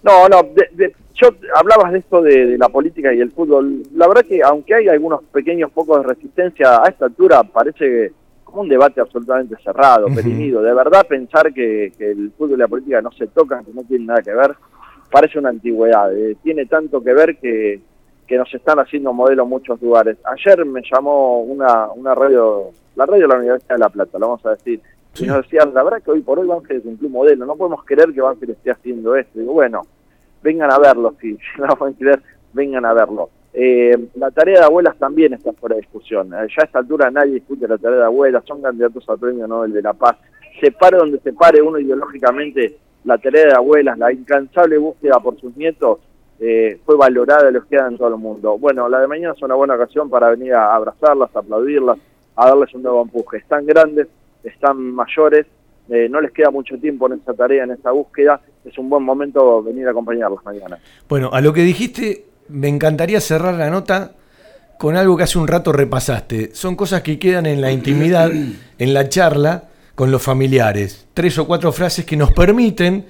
No, 0.04 0.28
no, 0.30 0.44
de- 0.44 0.70
de- 0.74 0.96
yo 1.16 1.30
hablabas 1.56 1.94
de 1.94 2.00
esto 2.00 2.22
de, 2.22 2.46
de 2.46 2.58
la 2.58 2.70
política 2.70 3.14
y 3.14 3.22
el 3.22 3.32
fútbol. 3.32 3.84
La 3.96 4.08
verdad 4.08 4.26
que 4.26 4.42
aunque 4.44 4.76
hay 4.76 4.88
algunos 4.90 5.24
pequeños 5.24 5.72
pocos 5.72 6.02
de 6.02 6.08
resistencia, 6.08 6.84
a 6.84 6.90
esta 6.90 7.06
altura 7.06 7.44
parece 7.44 8.12
como 8.44 8.62
un 8.62 8.70
debate 8.70 9.02
absolutamente 9.02 9.56
cerrado, 9.64 10.08
perimido. 10.14 10.62
De 10.62 10.74
verdad 10.74 11.08
pensar 11.08 11.54
que, 11.54 11.92
que 11.98 12.12
el 12.12 12.32
fútbol 12.38 12.58
y 12.58 12.62
la 12.62 12.68
política 12.68 13.02
no 13.02 13.12
se 13.12 13.28
tocan, 13.28 13.66
que 13.66 13.74
no 13.74 13.84
tienen 13.84 14.08
nada 14.08 14.22
que 14.22 14.34
ver, 14.34 14.56
parece 15.10 15.40
una 15.40 15.50
antigüedad. 15.50 16.16
Eh, 16.16 16.38
tiene 16.44 16.66
tanto 16.66 17.02
que 17.02 17.14
ver 17.14 17.38
que, 17.38 17.80
que 18.28 18.38
nos 18.38 18.54
están 18.54 18.80
haciendo 18.80 19.14
modelo 19.14 19.44
en 19.44 19.50
muchos 19.50 19.82
lugares. 19.82 20.18
Ayer 20.26 20.66
me 20.66 20.82
llamó 20.90 21.42
una, 21.42 21.90
una 21.92 22.14
radio, 22.14 22.72
la 22.96 23.06
radio 23.06 23.24
de 23.24 23.28
la 23.28 23.40
Universidad 23.40 23.76
de 23.76 23.80
La 23.80 23.90
Plata, 23.90 24.20
lo 24.20 24.28
vamos 24.28 24.46
a 24.46 24.52
decir, 24.52 24.82
y 25.18 25.26
nos 25.28 25.44
decían, 25.44 25.74
la 25.74 25.84
verdad 25.84 26.02
que 26.04 26.12
hoy 26.12 26.22
por 26.22 26.40
hoy 26.40 26.48
Banfield 26.48 26.82
es 26.82 26.86
un 26.86 26.98
club 26.98 27.12
modelo, 27.12 27.46
no 27.46 27.56
podemos 27.56 27.86
creer 27.86 28.12
que 28.14 28.20
Banfield 28.20 28.52
esté 28.52 28.72
haciendo 28.72 29.16
esto. 29.16 29.40
Digo, 29.40 29.54
bueno, 29.54 29.84
vengan 30.42 30.72
a 30.72 30.80
verlo, 30.80 31.16
si 31.22 31.38
no 31.58 31.68
lo 31.68 31.76
pueden 31.76 31.96
creer, 31.96 32.22
vengan 32.54 32.86
a 32.86 32.94
verlo. 32.94 33.30
Eh, 33.58 34.10
la 34.16 34.32
tarea 34.32 34.60
de 34.60 34.66
abuelas 34.66 34.98
también 34.98 35.34
está 35.34 35.54
fuera 35.54 35.76
de 35.76 35.82
discusión. 35.82 36.34
Eh, 36.34 36.48
ya 36.56 36.64
a 36.64 36.66
esta 36.66 36.80
altura 36.80 37.10
nadie 37.10 37.36
discute 37.36 37.68
la 37.68 37.78
tarea 37.78 38.00
de 38.00 38.06
abuelas, 38.06 38.44
son 38.46 38.62
candidatos 38.62 39.08
al 39.08 39.18
premio 39.18 39.48
Nobel 39.48 39.72
de 39.72 39.82
la 39.82 39.94
Paz. 39.94 40.18
Se 40.60 40.72
pare 40.72 40.98
donde 40.98 41.20
se 41.20 41.34
pare 41.34 41.62
uno 41.62 41.80
ideológicamente, 41.80 42.78
la 43.06 43.18
tarea 43.18 43.48
de 43.48 43.56
abuelas, 43.56 43.98
la 43.98 44.12
incansable 44.12 44.78
búsqueda 44.78 45.20
por 45.20 45.40
sus 45.40 45.56
nietos, 45.56 46.00
eh, 46.40 46.80
fue 46.86 46.98
valorada 46.98 47.46
y 47.46 47.48
elogiada 47.48 47.88
en 47.88 47.98
todo 47.98 48.10
el 48.10 48.18
mundo. 48.18 48.58
Bueno, 48.58 48.90
la 48.90 49.00
de 49.00 49.08
mañana 49.08 49.34
es 49.34 49.42
una 49.42 49.56
buena 49.56 49.76
ocasión 49.76 50.10
para 50.10 50.30
venir 50.32 50.54
a 50.54 50.76
abrazarlas, 50.76 51.34
a 51.34 51.40
aplaudirlas, 51.40 51.98
a 52.36 52.50
darles 52.50 52.74
un 52.74 52.84
nuevo 52.84 53.04
empuje. 53.04 53.38
Están 53.38 53.66
grandes, 53.66 54.08
están 54.44 54.78
mayores, 54.82 55.46
eh, 55.90 56.08
no 56.10 56.22
les 56.22 56.32
queda 56.32 56.50
mucho 56.50 56.78
tiempo 56.78 57.08
en 57.08 57.20
esa 57.20 57.34
tarea, 57.34 57.64
en 57.64 57.72
esa 57.72 57.92
búsqueda. 57.92 58.42
Es 58.64 58.78
un 58.78 58.90
buen 58.90 59.04
momento 59.04 59.62
venir 59.62 59.88
a 59.88 59.92
acompañarlas 59.92 60.44
mañana. 60.44 60.80
Bueno, 61.08 61.30
a 61.32 61.42
lo 61.42 61.54
que 61.54 61.62
dijiste, 61.62 62.26
me 62.50 62.68
encantaría 62.68 63.22
cerrar 63.22 63.56
la 63.56 63.70
nota 63.70 64.14
con 64.78 64.98
algo 64.98 65.16
que 65.16 65.24
hace 65.24 65.38
un 65.38 65.48
rato 65.48 65.72
repasaste. 65.72 66.54
Son 66.54 66.76
cosas 66.76 67.02
que 67.02 67.20
quedan 67.20 67.46
en 67.46 67.62
la 67.62 67.72
intimidad, 67.72 68.32
en 68.80 68.94
la 68.94 69.10
charla 69.10 69.66
con 69.94 70.12
los 70.12 70.22
familiares. 70.22 71.08
Tres 71.14 71.38
o 71.38 71.48
cuatro 71.48 71.72
frases 71.72 72.06
que 72.06 72.18
nos 72.18 72.34
permiten 72.34 73.06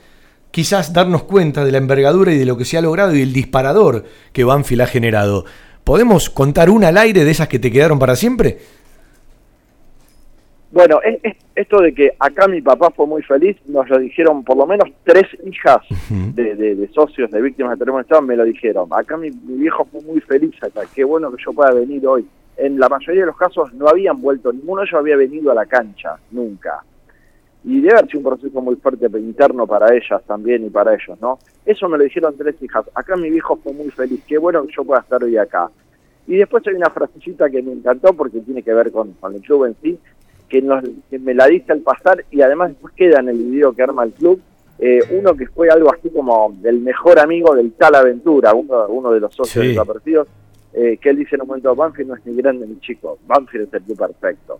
quizás 0.52 0.94
darnos 0.94 1.24
cuenta 1.24 1.66
de 1.66 1.72
la 1.72 1.80
envergadura 1.80 2.34
y 2.34 2.38
de 2.38 2.46
lo 2.46 2.58
que 2.58 2.66
se 2.66 2.78
ha 2.78 2.82
logrado 2.82 3.16
y 3.16 3.22
el 3.22 3.34
disparador 3.34 4.06
que 4.32 4.44
Banfield 4.44 4.84
ha 4.84 4.88
generado. 4.88 5.46
¿Podemos 5.84 6.30
contar 6.30 6.70
una 6.70 6.88
al 6.88 6.98
aire 6.98 7.26
de 7.26 7.32
esas 7.32 7.48
que 7.48 7.60
te 7.60 7.72
quedaron 7.72 8.00
para 8.00 8.16
siempre? 8.16 8.60
Bueno, 10.76 11.00
es- 11.06 11.20
es- 11.24 11.38
esto 11.56 11.80
de 11.82 11.94
que 11.94 12.12
acá 12.20 12.50
mi 12.50 12.62
papá 12.62 12.92
fue 12.92 13.08
muy 13.08 13.24
feliz, 13.24 13.56
nos 13.66 13.88
lo 13.90 13.98
dijeron 13.98 14.44
por 14.44 14.58
lo 14.58 14.68
menos 14.68 14.90
tres 15.06 15.24
hijas 15.46 15.78
de, 16.36 16.54
de- 16.56 16.76
de 16.76 16.88
socios 16.90 17.32
de 17.32 17.42
víctimas 17.42 17.72
de 17.72 17.78
terrorismo 17.78 18.00
de 18.00 18.02
Estado, 18.02 18.22
me 18.24 18.36
lo 18.36 18.44
dijeron. 18.44 18.90
Acá 18.92 19.16
mi, 19.16 19.32
mi 19.32 19.58
viejo 19.60 19.86
fue 19.90 20.02
muy 20.02 20.20
feliz 20.20 20.54
acá, 20.62 20.82
qué 20.94 21.06
bueno 21.06 21.32
que 21.32 21.42
yo 21.42 21.54
pueda 21.54 21.72
venir 21.72 22.06
hoy. 22.06 22.28
En 22.58 22.78
la 22.78 22.90
mayoría 22.90 23.22
de 23.22 23.28
los 23.28 23.38
casos 23.38 23.74
no 23.74 23.88
habían 23.88 24.22
vuelto, 24.22 24.52
ninguno 24.52 24.82
de 24.82 24.88
ellos 24.88 25.00
había 25.00 25.16
venido 25.16 25.50
a 25.50 25.56
la 25.56 25.66
cancha, 25.66 26.18
nunca. 26.32 26.84
y 27.68 27.80
debe 27.82 27.94
haber 27.98 28.08
sido 28.12 28.20
un 28.20 28.26
proceso 28.26 28.62
muy 28.62 28.76
fuerte 28.76 29.08
interno 29.18 29.66
para 29.66 29.92
ellas 29.96 30.22
también 30.28 30.66
y 30.66 30.70
para 30.70 30.94
ellos, 30.94 31.20
¿no? 31.20 31.40
Eso 31.66 31.90
me 31.90 31.98
lo 31.98 32.04
dijeron 32.04 32.36
tres 32.38 32.62
hijas. 32.62 32.86
Acá 32.94 33.16
mi 33.16 33.30
viejo 33.32 33.56
fue 33.64 33.74
muy 33.74 33.90
feliz, 33.90 34.22
qué 34.28 34.38
bueno 34.38 34.68
que 34.68 34.74
yo 34.76 34.84
pueda 34.84 35.00
estar 35.02 35.24
hoy 35.24 35.36
acá. 35.38 35.72
Y 36.28 36.36
después 36.38 36.62
hay 36.68 36.76
una 36.76 36.92
frasecita 36.92 37.50
que 37.50 37.64
me 37.64 37.72
encantó 37.72 38.14
porque 38.14 38.40
tiene 38.42 38.62
que 38.62 38.72
ver 38.74 38.92
con, 38.92 39.14
con 39.14 39.34
el 39.34 39.42
club 39.42 39.66
en 39.66 39.76
sí, 39.82 39.98
que, 40.50 40.62
nos, 40.62 40.84
que 41.10 41.20
me 41.20 41.34
la 41.34 41.48
dice 41.48 41.72
al 41.72 41.80
pasar 41.82 42.24
y 42.32 42.42
además 42.42 42.70
después 42.70 42.94
queda 42.96 43.20
en 43.20 43.30
el 43.30 43.38
video 43.38 43.74
que 43.74 43.84
arma 43.84 44.04
el 44.04 44.12
club, 44.14 44.40
eh, 44.80 45.00
uno 45.12 45.34
que 45.36 45.48
fue 45.48 45.70
algo 45.70 45.92
así 45.94 46.10
como 46.10 46.54
del 46.62 46.80
mejor 46.82 47.20
amigo 47.20 47.56
del 47.56 47.72
tal 47.74 47.96
aventura, 47.96 48.54
uno, 48.54 48.88
uno 48.88 49.12
de 49.12 49.20
los 49.22 49.34
socios 49.34 49.64
Sí. 49.64 49.70
desaparecidos, 49.70 50.28
eh, 50.74 50.98
que 51.02 51.10
él 51.10 51.18
dice 51.18 51.36
en 51.36 51.42
un 51.44 51.48
momento, 51.48 51.74
Banfield 51.76 52.10
no 52.10 52.16
es 52.16 52.26
ni 52.26 52.36
grande 52.36 52.68
ni 52.68 52.80
chico, 52.80 53.18
Banfield 53.26 53.68
es 53.68 53.74
el 53.76 53.82
club 53.84 53.98
perfecto. 53.98 54.60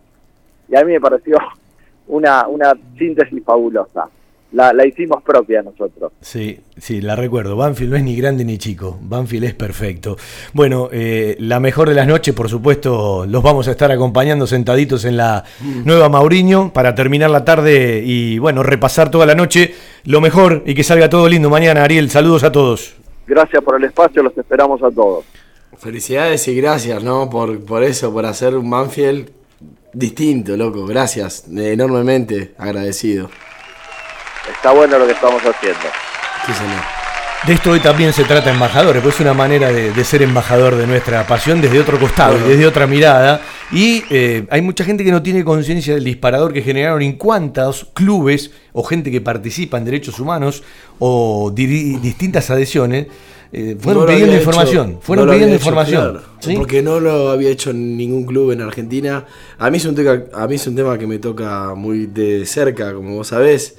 Y 0.70 0.76
a 0.76 0.84
mí 0.86 0.94
me 0.94 1.02
pareció 1.02 1.38
una, 2.08 2.48
una 2.48 2.74
síntesis 2.98 3.44
fabulosa. 3.44 4.08
La, 4.52 4.72
la 4.72 4.86
hicimos 4.86 5.22
propia 5.22 5.62
nosotros. 5.62 6.14
Sí, 6.22 6.60
sí, 6.78 7.02
la 7.02 7.16
recuerdo. 7.16 7.58
Banfield 7.58 7.92
no 7.92 7.98
es 7.98 8.04
ni 8.04 8.16
grande 8.16 8.46
ni 8.46 8.58
chico. 8.58 8.98
Banfield 9.02 9.44
es 9.46 9.54
perfecto. 9.54 10.16
Bueno, 10.54 10.88
eh, 10.94 11.36
la 11.40 11.60
mejor 11.60 11.90
de 11.90 11.96
las 11.96 12.08
noches, 12.08 12.34
por 12.34 12.48
supuesto, 12.48 13.26
los 13.26 13.44
vamos 13.44 13.68
a 13.68 13.72
estar 13.72 13.92
acompañando 13.92 14.48
sentaditos 14.48 15.04
en 15.04 15.18
la 15.18 15.44
nueva 15.84 16.08
Mauriño 16.08 16.72
para 16.72 16.96
terminar 16.96 17.32
la 17.32 17.44
tarde 17.44 18.02
y, 18.06 18.40
bueno, 18.40 18.64
repasar 18.64 19.12
toda 19.12 19.26
la 19.26 19.36
noche 19.36 19.74
lo 20.06 20.22
mejor 20.22 20.64
y 20.66 20.74
que 20.74 20.84
salga 20.84 21.10
todo 21.10 21.28
lindo 21.28 21.50
mañana. 21.50 21.84
Ariel, 21.84 22.10
saludos 22.10 22.44
a 22.44 22.52
todos. 22.52 22.96
Gracias 23.28 23.62
por 23.64 23.76
el 23.76 23.84
espacio, 23.84 24.24
los 24.24 24.38
esperamos 24.38 24.82
a 24.84 24.92
todos. 24.92 25.26
Felicidades 25.78 26.48
y 26.48 26.56
gracias, 26.56 27.04
¿no? 27.04 27.30
Por, 27.30 27.60
por 27.66 27.84
eso, 27.84 28.14
por 28.14 28.26
hacer 28.26 28.56
un 28.56 28.70
Banfield 28.70 29.32
distinto, 29.92 30.56
loco. 30.56 30.86
Gracias, 30.86 31.46
eh, 31.50 31.74
enormemente 31.74 32.54
agradecido. 32.58 33.30
Está 34.52 34.72
bueno 34.72 34.98
lo 35.00 35.06
que 35.06 35.14
estamos 35.14 35.42
haciendo. 35.42 35.80
Sí, 36.46 36.54
señor. 36.54 36.82
De 37.48 37.54
esto 37.54 37.72
hoy 37.72 37.80
también 37.80 38.12
se 38.12 38.24
trata 38.24 38.50
embajadores, 38.50 39.04
pues 39.04 39.16
es 39.16 39.22
una 39.22 39.36
manera 39.36 39.72
de, 39.72 39.92
de 39.92 40.04
ser 40.04 40.24
embajador 40.24 40.76
de 40.76 40.88
nuestra 40.88 41.28
pasión 41.28 41.62
desde 41.62 41.80
otro 41.80 42.00
costado, 42.00 42.36
y 42.40 42.50
desde 42.50 42.66
otra 42.66 42.88
mirada. 42.88 43.40
Y 43.72 44.04
eh, 44.10 44.48
hay 44.50 44.62
mucha 44.62 44.84
gente 44.84 45.04
que 45.04 45.12
no 45.12 45.22
tiene 45.22 45.44
conciencia 45.44 45.94
del 45.94 46.04
disparador 46.04 46.54
que 46.54 46.64
generaron 46.64 47.04
en 47.04 47.14
cuántos 47.14 47.88
clubes 47.94 48.50
o 48.74 48.84
gente 48.84 49.12
que 49.12 49.22
participa 49.22 49.78
en 49.78 49.86
derechos 49.86 50.20
humanos 50.20 50.64
o 50.98 51.52
distintas 51.54 52.50
adhesiones 52.50 53.08
eh, 53.54 53.78
fueron 53.80 54.04
No 54.06 54.10
pidiendo 54.12 54.36
información. 54.36 54.90
hecho, 54.90 55.02
fueron 55.02 55.28
no 55.28 55.32
pidiendo 55.34 55.56
hecho, 55.56 55.62
información. 55.62 56.12
claro, 56.14 56.26
¿sí? 56.40 56.56
Porque 56.56 56.82
no 56.82 57.00
lo 57.00 57.30
había 57.30 57.50
hecho 57.50 57.70
en 57.70 57.96
ningún 57.96 58.26
club 58.26 58.52
en 58.52 58.62
Argentina. 58.62 59.24
A 59.60 59.70
mí, 59.70 59.78
es 59.78 59.86
un 59.86 59.94
tema, 59.94 60.24
a 60.34 60.48
mí 60.48 60.56
es 60.56 60.66
un 60.66 60.76
tema 60.76 60.98
que 60.98 61.06
me 61.06 61.20
toca 61.20 61.76
muy 61.76 62.08
de 62.08 62.46
cerca, 62.48 62.94
como 62.94 63.16
vos 63.16 63.28
sabés. 63.28 63.76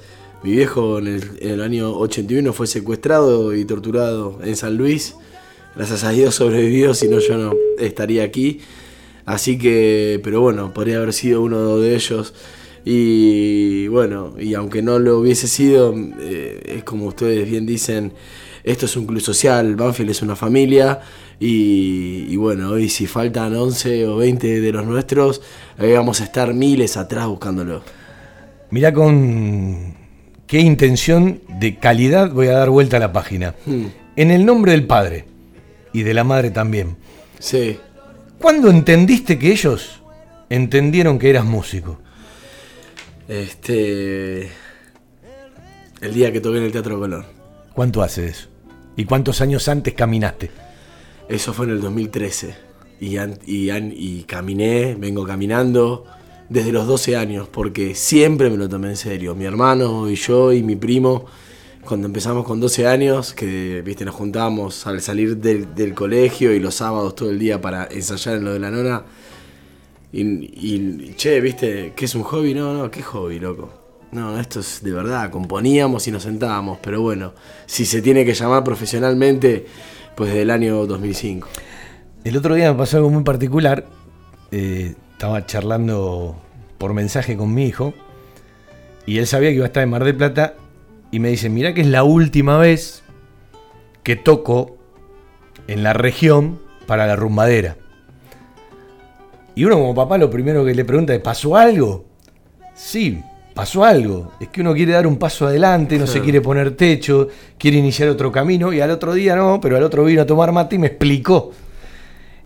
Mi 0.47 0.53
viejo 0.53 0.99
en 0.99 1.07
el, 1.41 1.59
año 1.59 1.91
81 1.97 2.53
fue 2.53 2.67
secuestrado 2.67 3.53
y 3.53 3.65
torturado 3.65 4.39
en 4.41 4.55
San 4.55 4.77
Luis. 4.77 5.13
Gracias 5.75 6.05
a 6.05 6.11
Dios 6.11 6.35
sobrevivió, 6.35 6.93
si 6.93 7.09
no 7.09 7.19
yo 7.19 7.37
no 7.37 7.53
estaría 7.77 8.23
aquí. 8.23 8.61
Así 9.25 9.57
que, 9.57 10.21
pero 10.23 10.39
bueno, 10.39 10.73
podría 10.73 10.99
haber 10.99 11.11
sido 11.11 11.41
uno 11.41 11.79
de 11.79 11.95
ellos. 11.95 12.33
Y 12.85 13.89
bueno, 13.89 14.35
y 14.39 14.53
aunque 14.53 14.81
no 14.81 14.99
lo 14.99 15.19
hubiese 15.19 15.49
sido, 15.49 15.93
eh, 16.21 16.77
es 16.77 16.83
como 16.85 17.07
ustedes 17.07 17.45
bien 17.49 17.65
dicen, 17.65 18.13
esto 18.63 18.85
es 18.85 18.95
un 18.95 19.05
club 19.05 19.19
social, 19.19 19.75
Banfield 19.75 20.11
es 20.11 20.21
una 20.21 20.37
familia. 20.37 21.01
Y, 21.41 22.33
bueno, 22.37 22.69
hoy 22.69 22.87
si 22.87 23.05
faltan 23.05 23.53
11 23.53 24.07
o 24.07 24.15
20 24.15 24.61
de 24.61 24.71
los 24.71 24.85
nuestros, 24.85 25.41
ahí 25.77 25.91
vamos 25.91 26.21
a 26.21 26.23
estar 26.23 26.53
miles 26.53 26.95
atrás 26.95 27.27
buscándolo. 27.27 27.81
Mirá 28.71 28.93
con 28.93 30.06
qué 30.47 30.59
intención 30.59 31.41
de 31.59 31.77
calidad 31.77 32.31
voy 32.31 32.47
a 32.47 32.53
dar 32.53 32.69
vuelta 32.69 32.97
a 32.97 32.99
la 33.01 33.13
página. 33.13 33.53
Hmm. 33.65 33.87
En 34.15 34.31
el 34.31 34.45
nombre 34.45 34.71
del 34.71 34.87
padre 34.87 35.25
y 35.93 36.03
de 36.03 36.13
la 36.13 36.23
madre 36.23 36.49
también. 36.49 36.97
Sí. 37.37 37.77
¿Cuándo 38.39 38.69
entendiste 38.69 39.37
que 39.37 39.51
ellos 39.51 40.01
entendieron 40.49 41.19
que 41.19 41.29
eras 41.29 41.45
músico? 41.45 41.99
Este. 43.27 44.49
El 46.01 46.13
día 46.13 46.31
que 46.31 46.39
toqué 46.39 46.57
en 46.57 46.63
el 46.63 46.71
Teatro 46.71 46.99
Colón. 46.99 47.25
¿Cuánto 47.73 48.01
hace 48.01 48.27
eso? 48.27 48.47
¿Y 48.95 49.05
cuántos 49.05 49.41
años 49.41 49.67
antes 49.67 49.93
caminaste? 49.93 50.49
Eso 51.29 51.53
fue 51.53 51.65
en 51.65 51.73
el 51.73 51.81
2013. 51.81 52.55
Y, 52.99 53.17
y, 53.45 53.71
y 53.71 54.23
caminé, 54.23 54.95
vengo 54.95 55.23
caminando 55.25 56.05
desde 56.49 56.71
los 56.71 56.87
12 56.87 57.15
años, 57.15 57.47
porque 57.47 57.95
siempre 57.95 58.49
me 58.49 58.57
lo 58.57 58.69
tomé 58.69 58.89
en 58.89 58.97
serio. 58.97 59.35
Mi 59.35 59.45
hermano 59.45 60.09
y 60.09 60.15
yo 60.15 60.53
y 60.53 60.63
mi 60.63 60.75
primo, 60.75 61.25
cuando 61.85 62.07
empezamos 62.07 62.45
con 62.45 62.59
12 62.59 62.87
años, 62.87 63.33
que 63.33 63.81
viste, 63.83 64.05
nos 64.05 64.15
juntábamos 64.15 64.87
al 64.87 65.01
salir 65.01 65.37
del, 65.37 65.93
colegio 65.93 66.53
y 66.53 66.59
los 66.59 66.75
sábados 66.75 67.15
todo 67.15 67.29
el 67.29 67.39
día 67.39 67.59
para 67.59 67.87
ensayar 67.91 68.37
en 68.37 68.45
lo 68.45 68.53
de 68.53 68.59
la 68.59 68.71
nona. 68.71 69.03
Y, 70.11 70.21
y, 70.21 71.13
che, 71.15 71.41
viste, 71.41 71.93
¿qué 71.95 72.05
es 72.05 72.15
un 72.15 72.23
hobby? 72.23 72.53
No, 72.53 72.73
no, 72.73 72.89
¿qué 72.89 73.01
hobby, 73.01 73.39
loco? 73.39 73.69
No, 74.11 74.39
esto 74.39 74.61
es 74.61 74.81
de 74.81 74.91
verdad, 74.91 75.29
componíamos 75.29 76.07
y 76.07 76.11
nos 76.11 76.23
sentábamos, 76.23 76.79
pero 76.81 77.01
bueno, 77.01 77.33
si 77.65 77.85
se 77.85 78.01
tiene 78.01 78.23
que 78.23 78.33
llamar 78.33 78.63
profesionalmente, 78.63 79.65
pues 80.15 80.29
desde 80.29 80.43
el 80.43 80.51
año 80.51 80.85
2005. 80.87 81.47
El 82.23 82.37
otro 82.37 82.55
día 82.55 82.71
me 82.71 82.77
pasó 82.77 82.97
algo 82.97 83.09
muy 83.09 83.23
particular. 83.23 83.85
Eh, 84.51 84.95
estaba 85.17 85.47
charlando 85.47 86.35
por 86.77 86.93
mensaje 86.93 87.35
con 87.35 87.51
mi 87.51 87.65
hijo 87.65 87.95
y 89.07 89.17
él 89.17 89.25
sabía 89.25 89.49
que 89.49 89.55
iba 89.55 89.65
a 89.65 89.67
estar 89.67 89.81
en 89.81 89.89
Mar 89.89 90.03
del 90.03 90.15
Plata 90.15 90.53
y 91.09 91.17
me 91.17 91.29
dice, 91.29 91.49
mirá 91.49 91.73
que 91.73 91.81
es 91.81 91.87
la 91.87 92.03
última 92.03 92.59
vez 92.59 93.01
que 94.03 94.15
toco 94.15 94.77
en 95.67 95.81
la 95.81 95.93
región 95.93 96.61
para 96.85 97.07
la 97.07 97.15
rumbadera. 97.15 97.77
Y 99.55 99.65
uno 99.65 99.77
como 99.77 99.95
papá 99.95 100.19
lo 100.19 100.29
primero 100.29 100.63
que 100.63 100.75
le 100.75 100.85
pregunta 100.85 101.15
es, 101.15 101.21
¿pasó 101.21 101.57
algo? 101.57 102.05
Sí, 102.75 103.19
pasó 103.55 103.83
algo. 103.85 104.33
Es 104.39 104.49
que 104.49 104.61
uno 104.61 104.75
quiere 104.75 104.91
dar 104.91 105.07
un 105.07 105.17
paso 105.17 105.47
adelante, 105.47 105.97
no 105.97 106.05
se 106.05 106.21
quiere 106.21 106.41
poner 106.41 106.75
techo, 106.75 107.27
quiere 107.57 107.77
iniciar 107.77 108.07
otro 108.09 108.31
camino 108.31 108.71
y 108.71 108.81
al 108.81 108.91
otro 108.91 109.15
día 109.15 109.35
no, 109.35 109.59
pero 109.59 109.77
al 109.77 109.83
otro 109.83 110.03
vino 110.03 110.21
a 110.21 110.27
tomar 110.27 110.51
mate 110.51 110.75
y 110.75 110.79
me 110.79 110.87
explicó. 110.87 111.53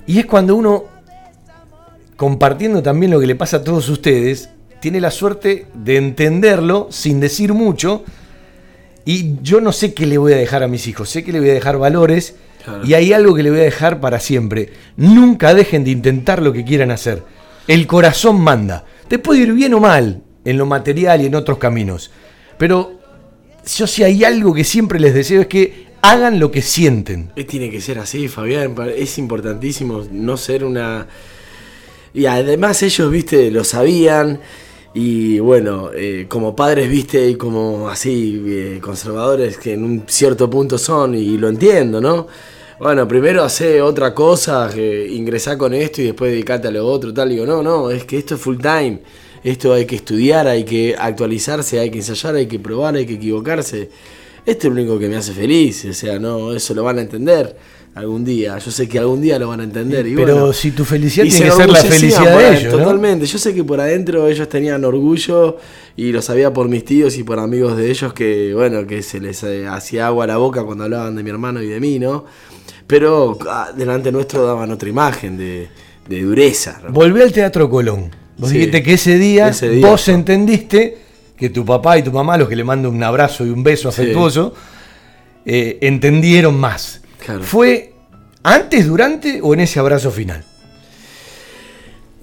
Y 0.08 0.20
es 0.20 0.26
cuando 0.26 0.56
uno, 0.56 0.91
compartiendo 2.22 2.84
también 2.84 3.12
lo 3.12 3.20
que 3.20 3.26
le 3.26 3.34
pasa 3.36 3.58
a 3.58 3.64
todos 3.64 3.90
ustedes, 3.90 4.52
tiene 4.80 5.02
la 5.02 5.10
suerte 5.10 5.66
de 5.74 5.98
entenderlo 5.98 6.86
sin 6.92 7.20
decir 7.20 7.52
mucho. 7.52 8.04
Y 9.06 9.38
yo 9.42 9.60
no 9.60 9.72
sé 9.72 9.96
qué 9.96 10.06
le 10.06 10.20
voy 10.20 10.34
a 10.34 10.38
dejar 10.38 10.62
a 10.62 10.68
mis 10.68 10.86
hijos, 10.86 11.10
sé 11.10 11.24
que 11.24 11.32
le 11.32 11.40
voy 11.40 11.50
a 11.50 11.54
dejar 11.56 11.80
valores 11.80 12.36
Claro. 12.64 12.86
y 12.86 12.94
hay 12.94 13.12
algo 13.12 13.34
que 13.34 13.42
le 13.42 13.50
voy 13.50 13.62
a 13.62 13.64
dejar 13.64 14.00
para 14.00 14.20
siempre. 14.20 14.70
Nunca 14.98 15.56
dejen 15.56 15.84
de 15.84 15.90
intentar 15.90 16.44
lo 16.44 16.54
que 16.54 16.64
quieran 16.64 16.92
hacer. 16.92 17.24
El 17.68 17.88
corazón 17.88 18.40
manda. 18.40 18.86
Te 19.08 19.18
puede 19.18 19.40
ir 19.42 19.54
bien 19.54 19.74
o 19.74 19.80
mal 19.80 20.22
en 20.46 20.60
lo 20.60 20.68
material 20.68 21.24
y 21.24 21.26
en 21.26 21.34
otros 21.34 21.58
caminos. 21.58 22.12
Pero 22.60 23.00
yo 23.76 23.88
si 23.88 24.04
hay 24.04 24.24
algo 24.24 24.54
que 24.54 24.64
siempre 24.64 25.00
les 25.00 25.16
deseo 25.16 25.42
es 25.42 25.48
que 25.48 25.88
hagan 26.04 26.40
lo 26.40 26.52
que 26.52 26.62
sienten. 26.62 27.32
Tiene 27.48 27.72
que 27.72 27.82
ser 27.82 27.98
así, 27.98 28.28
Fabián. 28.28 28.76
Es 28.96 29.18
importantísimo 29.18 30.04
no 30.12 30.38
ser 30.38 30.64
una. 30.64 31.08
Y 32.14 32.26
además 32.26 32.84
ellos, 32.84 33.12
viste, 33.12 33.52
lo 33.52 33.64
sabían. 33.64 34.40
Y 34.94 35.40
bueno, 35.40 35.92
eh, 35.94 36.26
como 36.28 36.56
padres, 36.56 36.90
viste, 36.90 37.30
y 37.30 37.36
como 37.36 37.88
así, 37.90 38.44
eh, 38.46 38.80
conservadores 38.82 39.58
que 39.58 39.74
en 39.74 39.86
un 39.86 40.04
cierto 40.08 40.50
punto 40.50 40.78
son, 40.78 41.16
y 41.16 41.38
lo 41.38 41.48
entiendo, 41.48 42.02
¿no? 42.02 42.28
Bueno, 42.80 43.08
primero 43.08 43.44
hace 43.44 43.82
otra 43.82 44.14
cosa, 44.14 44.70
que 44.74 45.08
ingresá 45.08 45.58
con 45.58 45.74
esto 45.74 46.02
y 46.02 46.06
después 46.06 46.32
dedicate 46.32 46.68
a 46.68 46.72
lo 46.72 46.86
otro, 46.86 47.14
tal. 47.14 47.30
Digo, 47.30 47.46
no, 47.46 47.64
no, 47.64 47.90
es 47.90 48.04
que 48.06 48.18
esto 48.18 48.36
es 48.36 48.42
full 48.42 48.58
time. 48.58 49.00
Esto 49.44 49.74
hay 49.74 49.86
que 49.86 49.96
estudiar, 49.96 50.48
hay 50.48 50.66
que 50.66 50.96
actualizarse, 50.98 51.80
hay 51.80 51.90
que 51.90 52.00
ensayar, 52.00 52.36
hay 52.36 52.48
que 52.48 52.60
probar, 52.60 52.96
hay 52.96 53.06
que 53.06 53.14
equivocarse. 53.14 53.90
Esto 54.46 54.68
es 54.68 54.74
lo 54.74 54.82
único 54.82 55.00
que 55.00 55.08
me 55.08 55.16
hace 55.16 55.34
feliz, 55.34 55.86
o 55.86 55.94
sea, 55.94 56.20
no, 56.20 56.54
eso 56.54 56.74
lo 56.74 56.84
van 56.84 56.98
a 56.98 57.02
entender 57.02 57.56
algún 57.94 58.24
día. 58.24 58.58
Yo 58.58 58.72
sé 58.72 58.88
que 58.88 59.00
algún 59.00 59.22
día 59.22 59.38
lo 59.38 59.50
van 59.50 59.60
a 59.60 59.64
entender. 59.64 60.08
Y 60.08 60.16
Pero 60.16 60.34
bueno, 60.36 60.54
si 60.54 60.72
tu 60.72 60.86
felicidad 60.86 61.26
tiene 61.26 61.46
que 61.46 61.52
ser 61.52 61.70
la 61.70 61.80
felicidad 61.80 62.38
de 62.38 62.58
ellos, 62.58 62.74
¿no? 62.74 62.80
Totalmente. 62.80 63.26
Yo 63.26 63.38
sé 63.38 63.54
que 63.54 63.64
por 63.64 63.82
adentro 63.82 64.28
ellos 64.28 64.48
tenían 64.48 64.84
orgullo 64.86 65.58
y 65.98 66.12
lo 66.12 66.22
sabía 66.22 66.54
por 66.54 66.70
mis 66.70 66.86
tíos 66.86 67.18
y 67.18 67.24
por 67.24 67.40
amigos 67.40 67.76
de 67.78 67.90
ellos 67.92 68.14
que, 68.14 68.54
bueno, 68.54 68.88
que 68.88 69.02
se 69.04 69.20
les 69.20 69.44
eh, 69.44 69.68
hacía 69.68 70.08
agua 70.08 70.24
a 70.24 70.28
la 70.28 70.38
boca 70.38 70.64
cuando 70.64 70.86
hablaban 70.86 71.16
de 71.16 71.24
mi 71.24 71.30
hermano 71.30 71.62
y 71.62 71.68
de 71.68 71.80
mí, 71.80 72.00
¿no? 72.00 72.26
Pero 72.88 73.38
ah, 73.50 73.72
delante 73.76 74.12
nuestro 74.12 74.46
daban 74.46 74.72
otra 74.72 74.88
imagen 74.90 75.38
de, 75.38 75.68
de 76.08 76.22
dureza. 76.22 76.82
¿no? 76.84 76.92
Volví 76.92 77.22
al 77.22 77.32
Teatro 77.32 77.70
Colón. 77.70 78.10
Vos 78.38 78.50
Sí. 78.50 78.58
dijiste 78.58 78.82
que 78.84 78.94
ese 78.94 79.18
día, 79.18 79.50
Ese 79.50 79.70
día. 79.70 79.86
vos 79.88 80.08
entendiste 80.08 80.98
que 81.38 81.50
tu 81.50 81.66
papá 81.66 81.98
y 81.98 82.04
tu 82.04 82.12
mamá, 82.12 82.38
los 82.38 82.48
que 82.50 82.56
le 82.56 82.64
mando 82.64 82.90
un 82.90 83.02
abrazo 83.04 83.46
y 83.46 83.50
un 83.50 83.64
beso 83.64 83.92
Sí. 83.92 84.02
afectuoso, 84.02 84.54
eh, 85.46 85.78
entendieron 85.82 86.60
más. 86.60 87.01
Claro. 87.24 87.44
¿Fue 87.44 87.94
antes, 88.44 88.88
durante 88.88 89.40
o 89.42 89.54
en 89.54 89.62
ese 89.62 89.80
abrazo 89.80 90.12
final? 90.12 90.44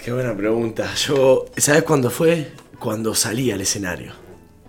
Qué 0.03 0.13
buena 0.13 0.37
pregunta. 0.37 0.93
Yo, 0.95 1.47
¿sabes 1.57 1.83
cuándo 1.83 2.11
fue? 2.11 2.49
Cuando 2.79 3.15
salí 3.15 3.51
al 3.51 3.61
escenario. 3.61 4.13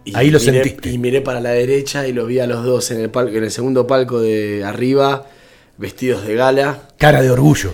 Y 0.06 0.16
Ahí 0.16 0.30
lo 0.32 0.40
miré- 0.40 0.64
sentiste. 0.64 0.90
Y 0.92 0.98
miré 0.98 1.22
para 1.22 1.40
la 1.40 1.52
derecha 1.52 2.08
y 2.08 2.14
los 2.14 2.28
vi 2.28 2.40
a 2.40 2.48
los 2.48 2.64
dos 2.64 2.90
en 2.92 3.00
el, 3.02 3.10
palco, 3.10 3.36
en 3.36 3.44
el 3.44 3.52
segundo 3.52 3.86
palco 3.86 4.20
de 4.20 4.64
arriba, 4.64 5.28
vestidos 5.78 6.26
de 6.26 6.36
gala. 6.36 6.90
Cara 6.98 7.22
de 7.22 7.30
orgullo. 7.32 7.74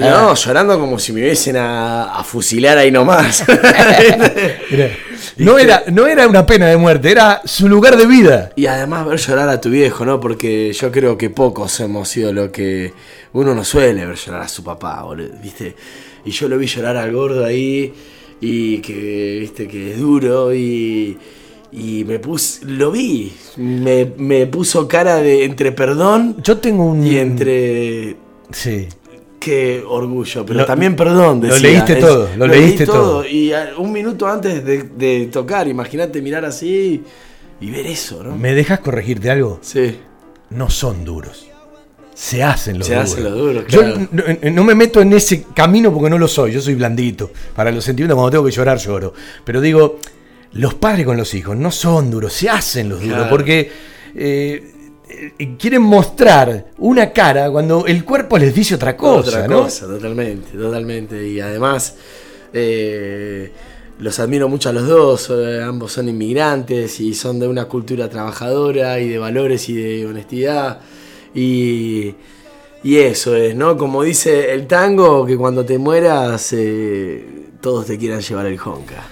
No, 0.00 0.34
llorando 0.34 0.78
como 0.78 0.98
si 0.98 1.12
me 1.12 1.20
hubiesen 1.20 1.56
a, 1.56 2.18
a 2.18 2.24
fusilar 2.24 2.78
ahí 2.78 2.90
nomás. 2.90 3.44
Mirá, 4.70 4.90
No 5.36 5.58
era, 5.58 5.84
no 5.90 6.06
era 6.06 6.26
una 6.26 6.46
pena 6.46 6.66
de 6.68 6.76
muerte, 6.76 7.10
era 7.10 7.42
su 7.44 7.68
lugar 7.68 7.96
de 7.96 8.06
vida. 8.06 8.52
Y 8.56 8.66
además 8.66 9.06
ver 9.06 9.18
llorar 9.18 9.48
a 9.48 9.60
tu 9.60 9.70
viejo, 9.70 10.04
¿no? 10.04 10.20
Porque 10.20 10.72
yo 10.72 10.90
creo 10.90 11.16
que 11.18 11.30
pocos 11.30 11.78
hemos 11.80 12.08
sido 12.08 12.32
lo 12.32 12.50
que 12.50 12.92
uno 13.32 13.54
no 13.54 13.64
suele 13.64 14.06
ver 14.06 14.16
llorar 14.16 14.42
a 14.42 14.48
su 14.48 14.62
papá, 14.64 15.02
boludo, 15.02 15.30
¿viste? 15.42 15.74
Y 16.24 16.30
yo 16.30 16.48
lo 16.48 16.58
vi 16.58 16.66
llorar 16.66 16.96
al 16.96 17.12
gordo 17.12 17.44
ahí 17.44 17.92
y 18.40 18.78
que, 18.78 19.38
¿viste? 19.40 19.68
Que 19.68 19.92
es 19.92 19.98
duro 19.98 20.54
y, 20.54 21.18
y 21.72 22.04
me 22.04 22.18
puse, 22.18 22.64
lo 22.66 22.90
vi, 22.90 23.32
me, 23.56 24.12
me 24.16 24.46
puso 24.46 24.86
cara 24.86 25.16
de 25.16 25.44
entre 25.44 25.72
perdón 25.72 26.36
Yo 26.42 26.58
tengo 26.58 26.84
un... 26.84 27.06
y 27.06 27.18
entre... 27.18 28.16
Sí. 28.52 28.88
Qué 29.42 29.82
orgullo, 29.86 30.46
pero 30.46 30.60
Lo- 30.60 30.66
también 30.66 30.94
perdón. 30.94 31.40
lo 31.40 31.48
decía. 31.48 31.68
leíste 31.70 31.96
todo, 31.96 32.28
lo 32.36 32.46
leí 32.46 32.60
leíste 32.60 32.86
todo. 32.86 33.26
Y 33.26 33.52
a- 33.52 33.70
un 33.78 33.90
minuto 33.92 34.28
antes 34.28 34.64
de, 34.64 34.84
de 34.84 35.26
tocar, 35.32 35.66
imagínate 35.66 36.22
mirar 36.22 36.44
así 36.44 37.02
y 37.60 37.70
ver 37.70 37.86
eso, 37.86 38.22
¿no? 38.22 38.36
¿Me 38.36 38.54
dejas 38.54 38.78
corregirte 38.80 39.30
algo? 39.30 39.58
Sí. 39.62 39.96
No 40.50 40.70
son 40.70 41.04
duros. 41.04 41.48
Se 42.14 42.42
hacen 42.42 42.78
los 42.78 42.86
Se 42.86 42.94
duros. 42.94 43.10
hacen 43.10 43.24
los 43.24 43.32
duros, 43.36 43.64
Yo 43.68 43.80
claro. 43.80 44.08
no, 44.12 44.50
no 44.50 44.64
me 44.64 44.74
meto 44.74 45.00
en 45.00 45.12
ese 45.14 45.44
camino 45.54 45.92
porque 45.92 46.10
no 46.10 46.18
lo 46.18 46.28
soy. 46.28 46.52
Yo 46.52 46.60
soy 46.60 46.74
blandito. 46.74 47.30
Para 47.56 47.72
los 47.72 47.82
sentimientos, 47.84 48.14
cuando 48.16 48.30
tengo 48.30 48.44
que 48.44 48.50
llorar, 48.52 48.78
lloro. 48.78 49.14
Pero 49.44 49.60
digo, 49.60 49.98
los 50.52 50.74
padres 50.74 51.04
con 51.06 51.16
los 51.16 51.32
hijos 51.34 51.56
no 51.56 51.72
son 51.72 52.10
duros, 52.10 52.32
se 52.32 52.48
hacen 52.50 52.90
los 52.90 53.00
duros. 53.00 53.16
Claro. 53.16 53.30
Porque 53.30 53.70
eh, 54.14 54.71
quieren 55.58 55.82
mostrar 55.82 56.66
una 56.78 57.12
cara 57.12 57.50
cuando 57.50 57.86
el 57.86 58.04
cuerpo 58.04 58.38
les 58.38 58.54
dice 58.54 58.74
otra 58.74 58.96
cosa, 58.96 59.28
Otra 59.28 59.48
¿no? 59.48 59.62
cosa, 59.62 59.86
totalmente, 59.86 60.56
totalmente. 60.56 61.26
Y 61.28 61.40
además, 61.40 61.96
eh, 62.52 63.52
los 63.98 64.18
admiro 64.18 64.48
mucho 64.48 64.68
a 64.68 64.72
los 64.72 64.86
dos. 64.86 65.30
eh, 65.30 65.62
ambos 65.62 65.92
son 65.92 66.08
inmigrantes 66.08 67.00
y 67.00 67.14
son 67.14 67.38
de 67.38 67.48
una 67.48 67.66
cultura 67.66 68.08
trabajadora 68.08 68.98
y 69.00 69.08
de 69.08 69.18
valores 69.18 69.68
y 69.68 69.74
de 69.74 70.06
honestidad. 70.06 70.80
Y, 71.34 72.14
y 72.82 72.96
eso 72.98 73.36
es, 73.36 73.54
¿no? 73.54 73.76
Como 73.76 74.02
dice 74.02 74.52
el 74.52 74.66
tango, 74.66 75.24
que 75.24 75.36
cuando 75.36 75.64
te 75.64 75.78
mueras, 75.78 76.52
eh, 76.52 77.24
todos 77.60 77.86
te 77.86 77.96
quieran 77.98 78.20
llevar 78.20 78.46
el 78.46 78.58
honka. 78.58 79.02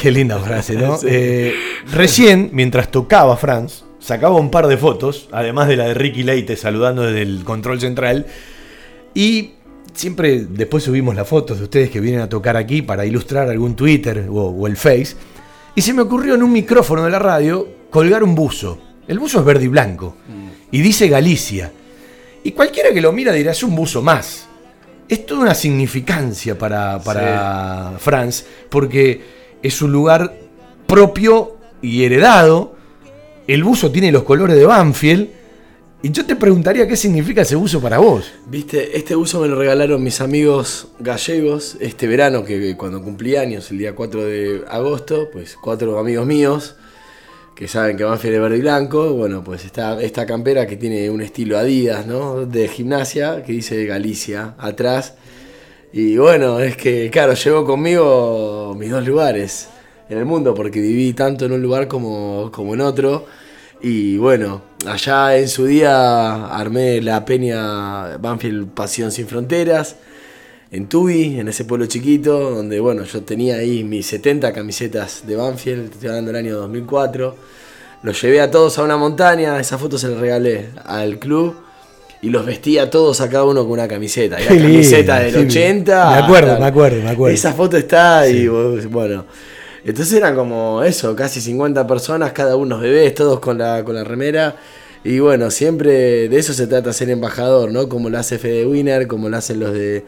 Qué 0.00 0.10
linda 0.10 0.38
frase, 0.38 0.74
¿no? 0.74 0.96
Sí. 0.98 1.06
Eh, 1.10 1.54
recién, 1.92 2.50
mientras 2.52 2.90
tocaba 2.90 3.36
Franz, 3.36 3.84
sacaba 3.98 4.36
un 4.36 4.50
par 4.50 4.66
de 4.66 4.76
fotos, 4.76 5.28
además 5.32 5.68
de 5.68 5.76
la 5.76 5.88
de 5.88 5.94
Ricky 5.94 6.22
Leite 6.22 6.56
saludando 6.56 7.02
desde 7.02 7.22
el 7.22 7.44
control 7.44 7.80
central. 7.80 8.26
Y 9.14 9.52
siempre 9.92 10.46
después 10.48 10.84
subimos 10.84 11.14
las 11.14 11.28
fotos 11.28 11.58
de 11.58 11.64
ustedes 11.64 11.90
que 11.90 12.00
vienen 12.00 12.20
a 12.20 12.28
tocar 12.28 12.56
aquí 12.56 12.82
para 12.82 13.04
ilustrar 13.04 13.48
algún 13.48 13.74
Twitter 13.74 14.26
o, 14.30 14.48
o 14.48 14.66
el 14.66 14.76
Face. 14.76 15.16
Y 15.74 15.82
se 15.82 15.92
me 15.94 16.02
ocurrió 16.02 16.34
en 16.34 16.42
un 16.42 16.52
micrófono 16.52 17.04
de 17.04 17.10
la 17.10 17.18
radio 17.18 17.68
colgar 17.90 18.22
un 18.22 18.34
buzo. 18.34 18.78
El 19.06 19.18
buzo 19.18 19.40
es 19.40 19.44
verde 19.44 19.64
y 19.64 19.68
blanco. 19.68 20.16
Y 20.70 20.80
dice 20.82 21.08
Galicia. 21.08 21.72
Y 22.44 22.52
cualquiera 22.52 22.92
que 22.92 23.00
lo 23.00 23.10
mira 23.12 23.32
dirá, 23.32 23.52
es 23.52 23.62
un 23.62 23.74
buzo 23.74 24.02
más. 24.02 24.46
Es 25.08 25.24
toda 25.24 25.40
una 25.40 25.54
significancia 25.54 26.58
para, 26.58 27.00
para 27.02 27.94
Franz, 27.98 28.44
porque 28.68 29.22
es 29.62 29.80
un 29.80 29.92
lugar 29.92 30.34
propio 30.86 31.56
y 31.80 32.04
heredado. 32.04 32.76
El 33.48 33.64
buzo 33.64 33.90
tiene 33.90 34.12
los 34.12 34.24
colores 34.24 34.54
de 34.56 34.66
Banfield. 34.66 35.26
Y 36.02 36.10
yo 36.10 36.26
te 36.26 36.36
preguntaría 36.36 36.86
qué 36.86 36.96
significa 36.96 37.40
ese 37.40 37.56
buzo 37.56 37.80
para 37.80 37.96
vos. 37.96 38.30
Viste, 38.46 38.94
este 38.94 39.16
uso 39.16 39.40
me 39.40 39.48
lo 39.48 39.56
regalaron 39.56 40.02
mis 40.02 40.20
amigos 40.20 40.88
gallegos 40.98 41.78
este 41.80 42.06
verano, 42.06 42.44
que 42.44 42.76
cuando 42.76 43.02
cumplí 43.02 43.36
años, 43.36 43.70
el 43.70 43.78
día 43.78 43.94
4 43.94 44.22
de 44.22 44.64
agosto, 44.68 45.30
pues 45.32 45.56
cuatro 45.56 45.98
amigos 45.98 46.26
míos, 46.26 46.76
que 47.56 47.68
saben 47.68 47.96
que 47.96 48.04
Banfield 48.04 48.34
es 48.34 48.40
verde 48.42 48.58
y 48.58 48.60
blanco, 48.60 49.14
bueno, 49.14 49.42
pues 49.42 49.64
está 49.64 49.98
esta 50.02 50.26
campera 50.26 50.66
que 50.66 50.76
tiene 50.76 51.08
un 51.08 51.22
estilo 51.22 51.56
Adidas, 51.56 52.06
¿no? 52.06 52.44
De 52.44 52.68
gimnasia, 52.68 53.42
que 53.42 53.54
dice 53.54 53.86
Galicia 53.86 54.56
atrás. 54.58 55.14
Y 55.90 56.18
bueno, 56.18 56.60
es 56.60 56.76
que, 56.76 57.08
claro, 57.10 57.32
llevo 57.32 57.64
conmigo 57.64 58.76
mis 58.78 58.90
dos 58.90 59.06
lugares 59.06 59.68
en 60.08 60.18
el 60.18 60.24
mundo, 60.24 60.54
porque 60.54 60.80
viví 60.80 61.12
tanto 61.12 61.44
en 61.44 61.52
un 61.52 61.62
lugar 61.62 61.88
como, 61.88 62.50
como 62.52 62.74
en 62.74 62.80
otro. 62.80 63.26
Y 63.80 64.16
bueno, 64.16 64.62
allá 64.86 65.36
en 65.36 65.48
su 65.48 65.66
día 65.66 66.46
armé 66.46 67.00
la 67.00 67.24
peña 67.24 68.16
Banfield 68.18 68.70
Pasión 68.70 69.12
Sin 69.12 69.26
Fronteras, 69.28 69.96
en 70.70 70.88
Tubi, 70.88 71.38
en 71.38 71.48
ese 71.48 71.64
pueblo 71.64 71.86
chiquito, 71.86 72.50
donde 72.50 72.80
bueno, 72.80 73.04
yo 73.04 73.22
tenía 73.22 73.56
ahí 73.56 73.84
mis 73.84 74.06
70 74.06 74.52
camisetas 74.52 75.26
de 75.26 75.36
Banfield, 75.36 75.92
estoy 75.92 76.08
hablando 76.08 76.32
del 76.32 76.44
año 76.44 76.56
2004. 76.58 77.34
Los 78.02 78.20
llevé 78.22 78.40
a 78.40 78.50
todos 78.50 78.78
a 78.78 78.82
una 78.82 78.96
montaña, 78.96 79.58
esa 79.60 79.78
foto 79.78 79.98
se 79.98 80.08
la 80.08 80.20
regalé 80.20 80.68
al 80.84 81.18
club 81.18 81.54
y 82.20 82.30
los 82.30 82.44
vestí 82.44 82.78
a 82.78 82.90
todos 82.90 83.20
a 83.20 83.28
cada 83.30 83.44
uno 83.44 83.62
con 83.62 83.72
una 83.72 83.88
camiseta. 83.88 84.36
Y 84.40 84.44
la 84.44 84.48
Qué 84.48 84.54
lindo, 84.54 84.72
camiseta 84.72 85.20
del 85.20 85.34
sí, 85.34 85.58
80. 85.58 86.10
me 86.10 86.16
acuerdo, 86.16 86.58
me 86.58 86.66
acuerdo, 86.66 87.02
me 87.02 87.10
acuerdo. 87.10 87.34
Esa 87.34 87.52
foto 87.52 87.76
está 87.76 88.28
y 88.28 88.46
bueno. 88.48 89.24
Entonces 89.88 90.12
eran 90.12 90.34
como 90.34 90.82
eso, 90.84 91.16
casi 91.16 91.40
50 91.40 91.86
personas, 91.86 92.32
cada 92.32 92.56
uno 92.56 92.78
bebés, 92.78 93.14
todos 93.14 93.40
con 93.40 93.56
la, 93.56 93.82
con 93.84 93.94
la 93.94 94.04
remera. 94.04 94.56
Y 95.02 95.18
bueno, 95.20 95.50
siempre 95.50 96.28
de 96.28 96.38
eso 96.38 96.52
se 96.52 96.66
trata 96.66 96.92
ser 96.92 97.08
embajador, 97.08 97.72
¿no? 97.72 97.88
Como 97.88 98.10
lo 98.10 98.18
hace 98.18 98.38
Fede 98.38 98.66
Winner, 98.66 99.06
como 99.06 99.30
lo 99.30 99.38
hacen 99.38 99.60
los 99.60 99.72
de 99.72 100.04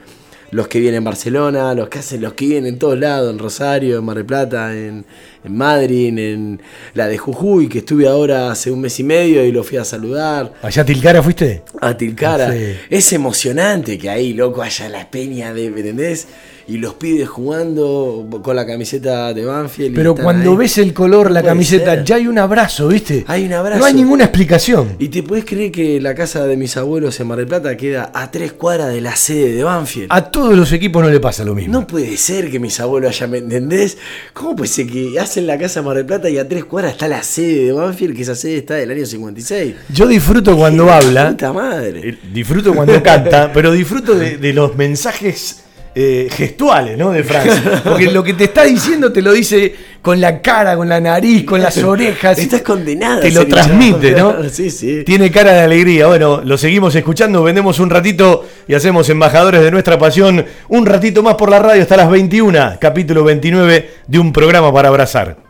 los 0.51 0.69
que 0.69 0.81
vienen 0.81 0.99
en 0.99 1.05
Barcelona, 1.05 1.75
los 1.75 1.89
que 1.89 2.01
hacen 2.01 2.21
los 2.21 2.35
que 2.35 2.45
vienen 2.45 2.75
en 2.75 2.79
todos 2.79 2.99
lados, 2.99 3.33
en 3.33 3.39
Rosario, 3.39 3.99
en 3.99 4.05
Mar 4.05 4.17
del 4.17 4.27
Plata, 4.27 4.77
en, 4.77 5.07
en 5.45 5.57
Madrid, 5.57 6.19
en 6.19 6.61
la 6.93 7.07
de 7.07 7.17
Jujuy, 7.17 7.69
que 7.69 7.79
estuve 7.79 8.07
ahora 8.07 8.51
hace 8.51 8.71
un 8.71 8.83
mes 8.83 8.99
y 9.01 9.05
medio 9.05 9.45
y 9.45 9.53
lo 9.53 9.63
fui 9.63 9.79
a 9.79 9.85
saludar. 9.85 10.53
¿Allá 10.61 10.83
a 10.83 10.85
Tilcara 10.85 11.23
fuiste? 11.23 11.63
A 11.81 11.97
Tilcara. 11.97 12.53
Sí. 12.53 12.77
Es 12.91 13.13
emocionante 13.13 13.97
que 13.97 14.11
ahí, 14.11 14.35
loco, 14.35 14.61
haya 14.61 14.89
la 14.89 15.11
peña 15.11 15.55
de, 15.55 15.71
¿me 15.71 15.81
¿entendés? 15.81 16.27
Y 16.71 16.79
los 16.79 16.95
pibes 16.95 17.29
jugando 17.29 18.27
con 18.43 18.55
la 18.55 18.65
camiseta 18.67 19.35
de 19.35 19.45
Banfield. 19.45 19.95
Pero 19.95 20.15
cuando 20.15 20.53
ahí. 20.53 20.57
ves 20.57 20.79
el 20.79 20.95
color, 20.95 21.31
la 21.31 21.43
camiseta, 21.43 21.97
ser. 21.97 22.05
ya 22.05 22.15
hay 22.17 22.27
un 22.29 22.39
abrazo, 22.39 22.87
¿viste? 22.89 23.25
Hay 23.27 23.45
un 23.47 23.53
abrazo. 23.55 23.81
No 23.81 23.87
hay 23.87 23.95
ninguna 23.95 24.25
explicación. 24.25 24.95
¿Y 24.99 25.09
te 25.09 25.23
puedes 25.25 25.45
creer 25.45 25.73
que 25.73 26.01
la 26.01 26.15
casa 26.15 26.47
de 26.47 26.57
mis 26.57 26.77
abuelos 26.77 27.19
en 27.19 27.27
Mar 27.27 27.39
del 27.39 27.49
Plata 27.49 27.77
queda 27.77 28.13
a 28.15 28.31
tres 28.31 28.53
cuadras 28.53 28.93
de 28.93 29.01
la 29.01 29.17
sede 29.17 29.53
de 29.53 29.65
Banfield? 29.65 30.07
A 30.11 30.31
todos 30.31 30.57
los 30.57 30.71
equipos 30.73 31.03
no 31.03 31.11
le 31.11 31.19
pasa 31.19 31.45
lo 31.45 31.55
mismo. 31.55 31.73
No 31.73 31.87
puede 31.87 32.17
ser 32.17 32.51
que 32.51 32.61
mis 32.61 32.79
abuelos 32.79 33.11
hayan, 33.17 33.31
¿me 33.33 33.39
entendés? 33.39 33.99
¿Cómo 34.33 34.55
puede 34.55 34.69
ser 34.69 34.87
que 34.87 35.19
hacen 35.19 35.47
la 35.49 35.59
casa 35.59 35.81
de 35.81 35.87
Mar 35.87 35.97
del 35.97 36.07
Plata 36.07 36.31
y 36.31 36.39
a 36.39 36.47
tres 36.49 36.65
cuadras 36.65 36.93
está 36.93 37.09
la 37.09 37.23
sede 37.23 37.65
de 37.67 37.73
Banfield, 37.73 38.15
que 38.15 38.23
esa 38.23 38.35
sede 38.37 38.59
está 38.59 38.75
del 38.75 38.91
año 38.93 39.05
56? 39.07 39.75
Yo 39.93 40.07
disfruto 40.07 40.57
cuando 40.57 40.91
habla, 40.91 41.31
Puta 41.31 41.53
madre. 41.53 42.11
eh, 42.11 42.19
disfruto 42.33 42.73
cuando 42.75 43.03
canta, 43.03 43.51
pero 43.53 43.73
disfruto 43.73 44.15
de, 44.15 44.37
de 44.39 44.53
los 44.53 44.77
mensajes 44.77 45.65
eh, 46.03 46.29
gestuales, 46.31 46.97
¿no? 46.97 47.13
De 47.13 47.23
Franz. 47.23 47.61
Porque 47.85 48.11
lo 48.11 48.25
que 48.25 48.33
te 48.33 48.45
está 48.45 48.65
diciendo 48.65 49.13
te 49.13 49.21
lo 49.21 49.33
dice 49.33 49.75
con 50.01 50.19
la 50.19 50.41
cara, 50.41 50.77
con 50.77 50.89
la 50.89 50.99
nariz, 50.99 51.45
con 51.45 51.61
las 51.61 51.77
orejas. 51.79 52.39
Estás 52.39 52.63
condenada. 52.63 53.19
a 53.19 53.21
Te 53.21 53.31
lo 53.31 53.47
transmite, 53.47 54.13
¿no? 54.13 54.37
Sí, 54.51 54.71
sí. 54.71 55.05
Tiene 55.05 55.31
cara 55.31 55.53
de 55.53 55.61
alegría. 55.61 56.07
Bueno, 56.07 56.41
lo 56.43 56.57
seguimos 56.57 56.95
escuchando, 56.95 57.43
vendemos 57.43 57.79
un 57.79 57.91
ratito 57.91 58.47
y 58.67 58.75
hacemos 58.75 59.09
embajadores 59.11 59.61
de 59.61 59.71
nuestra 59.71 59.99
pasión 59.99 60.47
un 60.69 60.87
ratito 60.87 61.23
más 61.23 61.35
por 61.35 61.51
la 61.51 61.59
radio 61.59 61.83
hasta 61.83 61.97
las 61.97 62.11
21, 62.11 62.79
capítulo 62.81 63.23
29 63.23 63.91
de 64.07 64.19
un 64.19 64.33
programa 64.33 64.73
para 64.73 64.89
abrazar. 64.89 65.50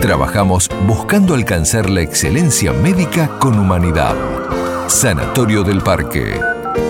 trabajamos 0.00 0.68
buscando 0.86 1.34
alcanzar 1.34 1.90
la 1.90 2.00
excelencia 2.00 2.72
médica 2.72 3.28
con 3.38 3.58
humanidad. 3.58 4.16
Sanatorio 4.88 5.62
del 5.62 5.82
Parque. 5.82 6.40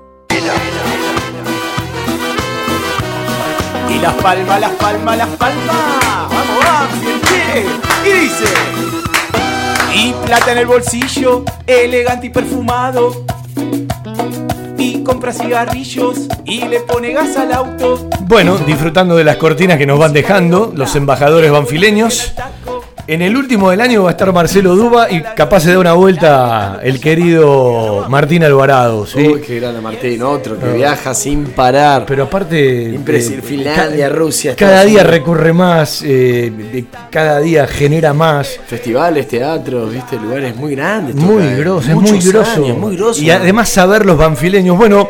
Y 3.90 4.00
las 4.00 4.14
palmas, 4.16 4.60
las 4.60 4.72
palmas, 4.72 5.18
las 5.18 5.30
palmas. 5.30 5.76
Vamos, 6.30 6.66
che. 7.30 7.64
Y 8.10 8.14
dice. 8.20 8.46
Y 9.96 10.12
plata 10.26 10.52
en 10.54 10.58
el 10.58 10.66
bolsillo, 10.66 11.44
elegante 11.68 12.26
y 12.28 12.30
perfumado. 12.32 13.24
Compra 15.04 15.34
cigarrillos 15.34 16.28
y 16.46 16.66
le 16.66 16.80
pone 16.80 17.12
gas 17.14 17.36
al 17.36 17.52
auto. 17.52 18.10
Bueno, 18.22 18.58
disfrutando 18.58 19.16
de 19.16 19.24
las 19.24 19.38
cortinas 19.38 19.78
que 19.78 19.86
nos 19.86 20.00
van 20.00 20.14
dejando 20.14 20.72
los 20.76 20.96
embajadores 20.96 21.52
banfileños. 21.52 22.34
En 23.06 23.22
el 23.22 23.36
último 23.36 23.70
del 23.70 23.82
año 23.82 24.04
va 24.04 24.10
a 24.10 24.12
estar 24.14 24.32
Marcelo 24.32 24.78
Duba 24.78 25.12
y 25.12 25.22
capaz 25.22 25.60
se 25.62 25.74
da 25.74 25.80
una 25.80 25.92
vuelta 25.92 26.80
el 26.82 27.02
querido 27.02 28.06
Martín 28.08 28.46
Alvarado. 28.46 29.06
¿sí? 29.06 29.20
Uy, 29.28 29.42
qué 29.42 29.60
grande 29.60 29.82
Martín, 29.82 30.22
otro 30.24 30.58
que 30.58 30.72
viaja 30.72 31.14
sin 31.14 31.48
parar. 31.48 32.06
Pero 32.08 32.24
aparte. 32.24 32.84
Impresionante. 32.94 33.46
eh, 33.46 33.50
Finlandia, 33.50 34.08
ca- 34.08 34.16
Rusia. 34.16 34.56
Cada 34.56 34.86
día 34.86 35.04
recorre 35.04 35.52
más, 35.52 36.02
eh, 36.06 36.86
cada 37.12 37.40
día 37.42 37.68
genera 37.68 38.14
más. 38.14 38.58
Festivales, 38.68 39.28
teatros, 39.28 39.92
viste, 39.92 40.16
lugares 40.16 40.56
muy 40.56 40.74
grandes. 40.74 41.14
Muy 41.14 41.44
es 41.44 41.96
muy 41.96 42.20
grosso. 42.20 42.56
años, 42.64 42.78
muy 42.78 42.96
grosso. 42.96 43.22
Y 43.22 43.30
además 43.32 43.68
saber 43.68 44.06
los 44.06 44.18
banfileños. 44.18 44.78
Bueno, 44.78 45.10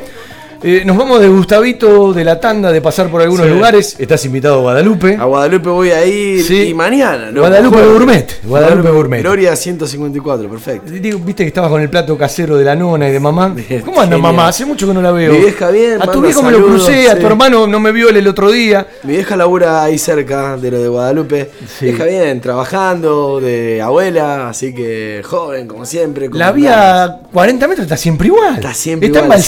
eh, 0.65 0.83
nos 0.85 0.95
vamos 0.95 1.19
de 1.19 1.27
Gustavito 1.27 2.13
de 2.13 2.23
la 2.23 2.39
tanda 2.39 2.71
de 2.71 2.79
pasar 2.79 3.09
por 3.09 3.21
algunos 3.21 3.45
lugares. 3.49 3.97
Estás 3.99 4.23
invitado 4.23 4.59
a 4.59 4.61
Guadalupe. 4.61 5.17
A 5.19 5.25
Guadalupe 5.25 5.67
voy 5.67 5.91
a 5.91 6.05
ir 6.05 6.41
sí. 6.41 6.69
y 6.69 6.73
mañana. 6.73 7.31
Loco. 7.31 7.41
Guadalupe 7.41 7.85
Gourmet. 7.85 8.41
Guadalupe, 8.45 8.89
Gourmet. 8.89 9.21
Gloria 9.21 9.57
154, 9.57 10.49
perfecto. 10.49 10.93
Eh, 10.93 11.19
viste 11.21 11.43
que 11.43 11.49
estabas 11.49 11.69
con 11.69 11.81
el 11.81 11.89
plato 11.89 12.17
casero 12.17 12.55
de 12.55 12.63
la 12.63 12.77
nona 12.77 13.09
y 13.09 13.11
de 13.11 13.19
mamá. 13.19 13.53
¿Cómo 13.83 13.99
anda 13.99 14.17
mamá? 14.17 14.47
Hace 14.47 14.65
mucho 14.65 14.87
que 14.87 14.93
no 14.93 15.01
la 15.01 15.11
veo. 15.11 15.33
Mi 15.33 15.39
vieja 15.39 15.69
bien. 15.69 16.01
A 16.01 16.09
tu 16.09 16.21
viejo 16.21 16.41
me 16.41 16.53
lo 16.53 16.65
crucé, 16.65 17.09
a 17.09 17.19
tu 17.19 17.27
hermano 17.27 17.67
no 17.67 17.81
me 17.81 17.91
vio 17.91 18.07
el, 18.07 18.25
otro 18.25 18.49
día. 18.49 18.87
Mi 19.03 19.15
vieja 19.15 19.35
labura 19.35 19.83
ahí 19.83 19.97
cerca 19.97 20.55
de 20.55 20.71
lo 20.71 20.81
de 20.81 20.87
Guadalupe. 20.87 21.49
Vieja 21.81 22.05
bien, 22.05 22.39
trabajando, 22.39 23.41
de 23.41 23.81
abuela, 23.81 24.47
así 24.47 24.73
que 24.73 25.21
joven 25.25 25.67
como 25.67 25.85
siempre. 25.85 26.29
La 26.31 26.53
vía 26.53 27.19
40 27.33 27.67
metros 27.67 27.83
está 27.83 27.97
siempre 27.97 28.27
igual. 28.27 28.55
Está 28.55 28.73
siempre 28.73 29.07
está 29.09 29.25
igual. 29.25 29.43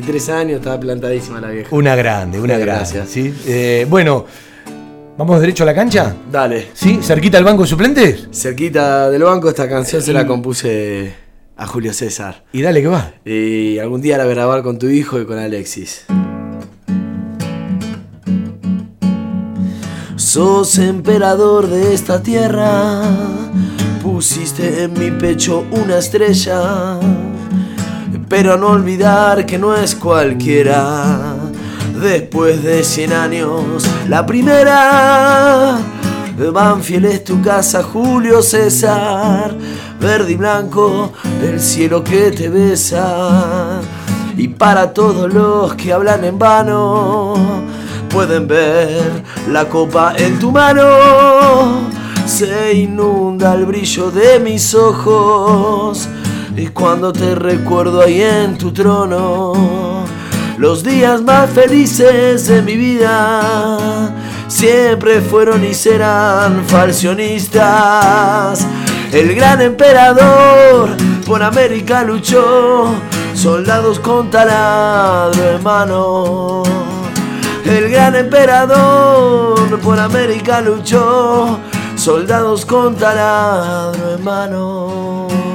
23 0.00 0.28
años, 0.28 0.56
estaba 0.58 0.78
plantadísima 0.78 1.40
la 1.40 1.48
vieja. 1.48 1.74
Una 1.74 1.96
grande, 1.96 2.38
una 2.38 2.58
grande. 2.58 3.06
¿sí? 3.06 3.34
Eh, 3.46 3.86
bueno, 3.88 4.26
¿vamos 5.16 5.40
derecho 5.40 5.62
a 5.62 5.66
la 5.66 5.74
cancha? 5.74 6.14
Dale. 6.30 6.68
¿Sí? 6.74 6.98
¿Cerquita 7.02 7.38
del 7.38 7.46
banco 7.46 7.62
de 7.62 7.68
suplentes? 7.68 8.28
Cerquita 8.30 9.08
del 9.08 9.22
banco, 9.22 9.48
esta 9.48 9.66
canción 9.66 10.02
se 10.02 10.12
la 10.12 10.26
compuse 10.26 11.14
a 11.56 11.66
Julio 11.66 11.94
César. 11.94 12.44
Y 12.52 12.60
dale 12.60 12.82
que 12.82 12.88
va. 12.88 13.14
Y 13.24 13.78
algún 13.78 14.02
día 14.02 14.18
la 14.18 14.26
voy 14.26 14.34
grabar 14.34 14.62
con 14.62 14.78
tu 14.78 14.86
hijo 14.86 15.18
y 15.18 15.24
con 15.24 15.38
Alexis. 15.38 16.04
Sos 20.16 20.76
emperador 20.76 21.68
de 21.68 21.94
esta 21.94 22.22
tierra, 22.22 23.00
pusiste 24.02 24.82
en 24.82 24.92
mi 24.92 25.10
pecho 25.10 25.64
una 25.70 25.96
estrella 25.96 27.00
pero 28.28 28.56
no 28.56 28.68
olvidar 28.68 29.46
que 29.46 29.58
no 29.58 29.74
es 29.74 29.94
cualquiera. 29.94 31.36
Después 32.00 32.62
de 32.62 32.84
100 32.84 33.12
años, 33.12 33.86
la 34.08 34.26
primera. 34.26 35.78
Banfield 36.36 37.06
es 37.06 37.24
tu 37.24 37.40
casa, 37.40 37.82
Julio 37.82 38.42
César, 38.42 39.56
verde 39.98 40.32
y 40.32 40.34
blanco, 40.36 41.12
el 41.42 41.58
cielo 41.58 42.04
que 42.04 42.30
te 42.30 42.50
besa. 42.50 43.80
Y 44.36 44.48
para 44.48 44.92
todos 44.92 45.32
los 45.32 45.74
que 45.74 45.94
hablan 45.94 46.24
en 46.24 46.38
vano, 46.38 47.34
pueden 48.10 48.46
ver 48.46 49.22
la 49.50 49.66
copa 49.66 50.12
en 50.16 50.38
tu 50.38 50.52
mano. 50.52 50.84
Se 52.26 52.74
inunda 52.74 53.54
el 53.54 53.64
brillo 53.64 54.10
de 54.10 54.38
mis 54.38 54.74
ojos 54.74 56.06
y 56.56 56.68
cuando 56.68 57.12
te 57.12 57.34
recuerdo 57.34 58.00
ahí 58.00 58.22
en 58.22 58.56
tu 58.56 58.72
trono, 58.72 60.04
los 60.56 60.82
días 60.82 61.20
más 61.22 61.50
felices 61.50 62.48
de 62.48 62.62
mi 62.62 62.76
vida 62.76 64.14
siempre 64.48 65.20
fueron 65.20 65.64
y 65.64 65.74
serán 65.74 66.64
falsionistas. 66.66 68.66
El 69.12 69.34
gran 69.34 69.60
emperador 69.60 70.96
por 71.26 71.42
América 71.42 72.02
luchó, 72.02 72.90
soldados 73.34 74.00
con 74.00 74.30
taladro 74.30 75.42
hermano. 75.42 76.62
El 77.66 77.90
gran 77.90 78.14
emperador 78.14 79.78
por 79.80 79.98
América 79.98 80.62
luchó, 80.62 81.58
soldados 81.96 82.64
con 82.64 82.94
taladro 82.94 84.14
en 84.14 84.24
mano. 84.24 85.45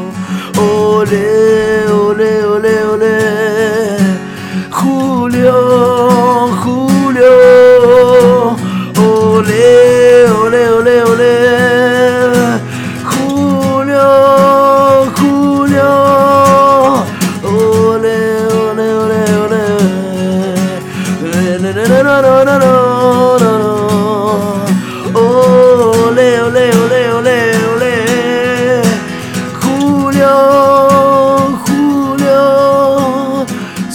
Ole, 0.62 1.88
ole, 1.90 2.46
ole, 2.46 2.76
ole. 2.94 3.18
Julio, 4.70 5.58
Julio. 6.64 7.36
Ole, 8.98 9.81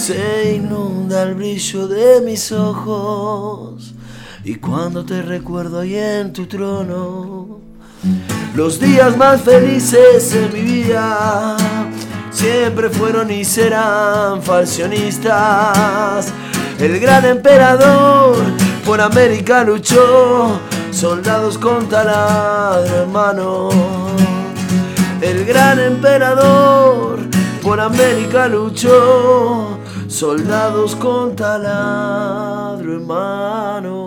Se 0.07 0.55
inunda 0.55 1.23
el 1.23 1.35
brillo 1.35 1.85
de 1.85 2.21
mis 2.21 2.53
ojos. 2.53 3.93
Y 4.45 4.55
cuando 4.55 5.03
te 5.03 5.21
recuerdo 5.21 5.81
ahí 5.81 5.97
en 5.97 6.31
tu 6.31 6.45
trono, 6.45 7.59
los 8.55 8.79
días 8.79 9.17
más 9.17 9.41
felices 9.41 10.33
en 10.33 10.53
mi 10.53 10.61
vida 10.61 11.57
siempre 12.31 12.89
fueron 12.89 13.29
y 13.31 13.43
serán 13.43 14.41
falsionistas. 14.41 16.31
El 16.79 17.01
gran 17.01 17.25
emperador 17.25 18.37
por 18.85 19.01
América 19.01 19.65
luchó, 19.65 20.57
soldados 20.89 21.57
con 21.57 21.89
taladro 21.89 23.03
en 23.03 23.11
mano. 23.11 23.69
El 25.19 25.43
gran 25.43 25.81
emperador 25.81 27.19
por 27.61 27.81
América 27.81 28.47
luchó, 28.47 29.77
soldados 30.07 30.95
con 30.95 31.35
taladro 31.35 32.93
en 32.93 33.05
mano. 33.05 34.06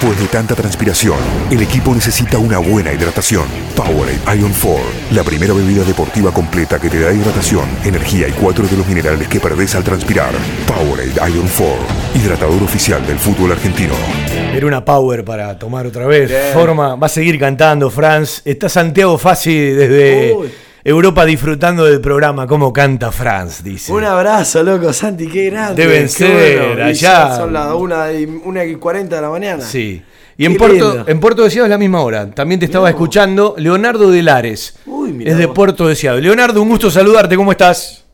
Después 0.00 0.18
de 0.18 0.28
tanta 0.28 0.54
transpiración, 0.54 1.18
el 1.50 1.60
equipo 1.60 1.94
necesita 1.94 2.38
una 2.38 2.56
buena 2.56 2.90
hidratación. 2.90 3.44
Powerade 3.76 4.40
Ion 4.40 4.50
4, 4.50 4.80
la 5.12 5.22
primera 5.22 5.52
bebida 5.52 5.84
deportiva 5.84 6.32
completa 6.32 6.80
que 6.80 6.88
te 6.88 7.00
da 7.00 7.12
hidratación, 7.12 7.68
energía 7.84 8.26
y 8.26 8.32
cuatro 8.32 8.66
de 8.66 8.78
los 8.78 8.88
minerales 8.88 9.28
que 9.28 9.38
perdés 9.40 9.74
al 9.74 9.84
transpirar. 9.84 10.32
Powerade 10.66 11.12
Ion 11.30 11.46
4, 11.46 11.76
hidratador 12.14 12.62
oficial 12.62 13.06
del 13.06 13.18
fútbol 13.18 13.52
argentino. 13.52 13.92
Era 14.54 14.66
una 14.66 14.82
power 14.82 15.22
para 15.22 15.58
tomar 15.58 15.86
otra 15.86 16.06
vez. 16.06 16.30
Bien. 16.30 16.54
Forma, 16.54 16.96
va 16.96 17.04
a 17.04 17.10
seguir 17.10 17.38
cantando, 17.38 17.90
Franz. 17.90 18.40
Está 18.46 18.70
Santiago 18.70 19.18
Fassi 19.18 19.54
desde 19.54 20.34
Uy. 20.34 20.50
Europa 20.82 21.24
disfrutando 21.24 21.84
del 21.84 22.00
programa. 22.00 22.46
¿Cómo 22.46 22.72
canta 22.72 23.12
Franz? 23.12 23.62
Dice. 23.62 23.92
Un 23.92 24.04
abrazo, 24.04 24.62
loco, 24.62 24.92
Santi, 24.92 25.28
qué 25.28 25.50
grande. 25.50 25.82
Deben 25.82 26.02
qué 26.04 26.08
ser 26.08 26.82
allá. 26.82 26.92
ya 27.28 27.36
Son 27.36 27.52
las 27.52 27.72
1 27.74 28.12
y, 28.12 28.24
una 28.44 28.64
y 28.64 28.76
40 28.76 29.16
de 29.16 29.22
la 29.22 29.28
mañana. 29.30 29.62
Sí. 29.62 30.02
Y 30.38 30.46
en 30.46 30.56
Puerto, 30.56 31.04
en 31.06 31.20
Puerto 31.20 31.42
Deseado 31.42 31.66
es 31.66 31.70
la 31.70 31.76
misma 31.76 32.00
hora. 32.00 32.30
También 32.30 32.58
te 32.58 32.64
estaba 32.64 32.88
escuchando 32.88 33.54
Leonardo 33.58 34.10
de 34.10 34.22
Lares. 34.22 34.78
mirá 34.86 35.32
es 35.32 35.36
de 35.36 35.46
vos. 35.46 35.54
Puerto 35.54 35.86
Deseado. 35.86 36.18
Leonardo, 36.18 36.62
un 36.62 36.68
gusto 36.70 36.90
saludarte. 36.90 37.36
¿Cómo 37.36 37.52
estás? 37.52 38.06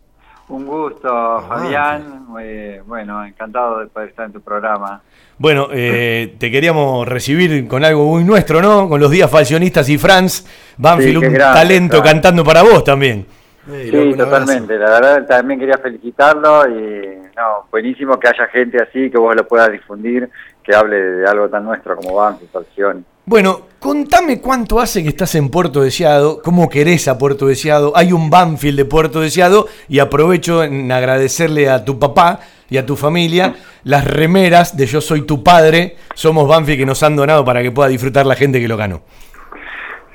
Un 0.48 0.66
gusto, 0.66 1.08
Fabián. 1.48 2.24
Muy- 2.26 2.80
bueno, 2.86 3.24
encantado 3.24 3.78
de 3.80 3.86
poder 3.86 4.08
estar 4.08 4.26
en 4.26 4.32
tu 4.32 4.40
programa. 4.40 5.02
Bueno, 5.38 5.68
eh, 5.70 6.34
te 6.38 6.50
queríamos 6.50 7.06
recibir 7.06 7.68
con 7.68 7.84
algo 7.84 8.06
muy 8.06 8.24
nuestro, 8.24 8.62
¿no? 8.62 8.88
Con 8.88 9.00
los 9.00 9.10
días 9.10 9.30
falcionistas 9.30 9.88
y 9.90 9.98
Franz 9.98 10.46
Banfield, 10.78 11.20
Sí, 11.20 11.26
un 11.26 11.32
grande, 11.34 11.60
talento 11.60 11.96
claro. 11.96 12.04
cantando 12.04 12.44
para 12.44 12.62
vos 12.62 12.82
también. 12.84 13.26
Sí, 13.66 14.14
totalmente. 14.16 14.78
La 14.78 14.90
verdad, 14.90 15.26
también 15.26 15.58
quería 15.60 15.76
felicitarlo 15.76 16.68
y 16.68 17.18
no, 17.36 17.66
buenísimo 17.70 18.18
que 18.18 18.28
haya 18.28 18.46
gente 18.46 18.80
así, 18.80 19.10
que 19.10 19.18
vos 19.18 19.34
lo 19.34 19.46
puedas 19.46 19.70
difundir, 19.70 20.30
que 20.62 20.74
hable 20.74 20.96
de 20.96 21.28
algo 21.28 21.48
tan 21.48 21.64
nuestro 21.64 21.96
como 21.96 22.14
Banfield, 22.14 22.50
Falcioni. 22.52 23.04
Bueno, 23.28 23.62
contame 23.80 24.40
cuánto 24.40 24.78
hace 24.78 25.02
que 25.02 25.08
estás 25.08 25.34
en 25.34 25.50
Puerto 25.50 25.82
Deseado, 25.82 26.40
cómo 26.42 26.68
querés 26.68 27.08
a 27.08 27.18
Puerto 27.18 27.46
Deseado. 27.48 27.92
Hay 27.96 28.12
un 28.12 28.30
Banfield 28.30 28.78
de 28.78 28.84
Puerto 28.84 29.20
Deseado 29.20 29.66
y 29.88 29.98
aprovecho 29.98 30.62
en 30.62 30.90
agradecerle 30.92 31.68
a 31.68 31.84
tu 31.84 31.98
papá 31.98 32.38
y 32.70 32.76
a 32.78 32.86
tu 32.86 32.94
familia 32.96 33.54
las 33.82 34.04
remeras 34.06 34.76
de 34.76 34.86
Yo 34.86 35.00
Soy 35.00 35.22
Tu 35.26 35.42
Padre, 35.42 35.96
Somos 36.14 36.48
Banfield 36.48 36.78
que 36.78 36.86
nos 36.86 37.02
han 37.02 37.16
donado 37.16 37.44
para 37.44 37.62
que 37.62 37.72
pueda 37.72 37.88
disfrutar 37.88 38.26
la 38.26 38.36
gente 38.36 38.60
que 38.60 38.68
lo 38.68 38.76
ganó. 38.76 39.02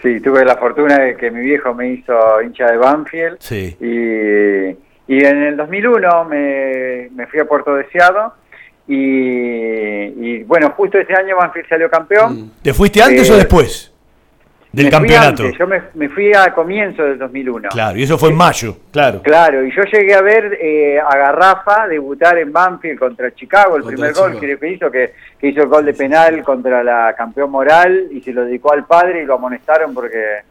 Sí, 0.01 0.19
tuve 0.21 0.43
la 0.45 0.55
fortuna 0.55 0.97
de 0.97 1.15
que 1.15 1.29
mi 1.31 1.41
viejo 1.41 1.73
me 1.73 1.89
hizo 1.93 2.13
hincha 2.41 2.71
de 2.71 2.77
Banfield 2.77 3.37
Sí. 3.39 3.75
y, 3.79 5.13
y 5.13 5.23
en 5.25 5.43
el 5.43 5.57
2001 5.57 6.25
me, 6.25 7.09
me 7.13 7.27
fui 7.27 7.39
a 7.41 7.45
Puerto 7.45 7.75
Deseado 7.75 8.33
y, 8.95 10.37
y, 10.37 10.43
bueno, 10.43 10.71
justo 10.75 10.97
ese 10.97 11.13
año 11.13 11.37
Banfield 11.37 11.67
salió 11.69 11.89
campeón. 11.89 12.51
¿Te 12.61 12.73
fuiste 12.73 13.01
antes 13.01 13.29
Eh, 13.29 13.33
o 13.33 13.37
después 13.37 13.91
del 14.71 14.85
Me 14.85 14.91
fui 14.91 14.99
campeonato? 14.99 15.43
antes, 15.43 15.59
yo 15.59 15.67
me, 15.67 15.81
me 15.95 16.09
fui 16.09 16.33
a 16.33 16.53
comienzo 16.53 17.03
del 17.03 17.17
2001. 17.17 17.69
Claro, 17.69 17.97
y 17.97 18.03
eso 18.03 18.17
fue 18.17 18.29
en 18.29 18.35
mayo, 18.35 18.77
claro. 18.91 19.21
Claro, 19.21 19.65
y 19.65 19.71
yo 19.75 19.83
llegué 19.83 20.13
a 20.13 20.21
ver 20.21 20.57
eh, 20.61 20.99
a 20.99 21.17
Garrafa 21.17 21.87
debutar 21.87 22.37
en 22.37 22.51
Banfield 22.53 22.99
contra 22.99 23.33
Chicago, 23.33 23.75
el 23.75 23.83
Contra 23.83 23.95
primer 23.95 24.13
Chicago. 24.13 24.29
gol 24.33 24.59
que 24.59 24.69
hizo, 24.69 24.91
que, 24.91 25.13
que 25.39 25.47
hizo 25.47 25.61
el 25.61 25.67
gol 25.67 25.85
de 25.85 25.93
penal 25.93 26.41
contra 26.43 26.83
la 26.83 27.13
campeón 27.17 27.51
moral 27.51 28.07
y 28.11 28.21
se 28.21 28.31
lo 28.33 28.45
dedicó 28.45 28.73
al 28.73 28.85
padre 28.85 29.23
y 29.23 29.25
lo 29.25 29.35
amonestaron 29.35 29.93
porque... 29.93 30.50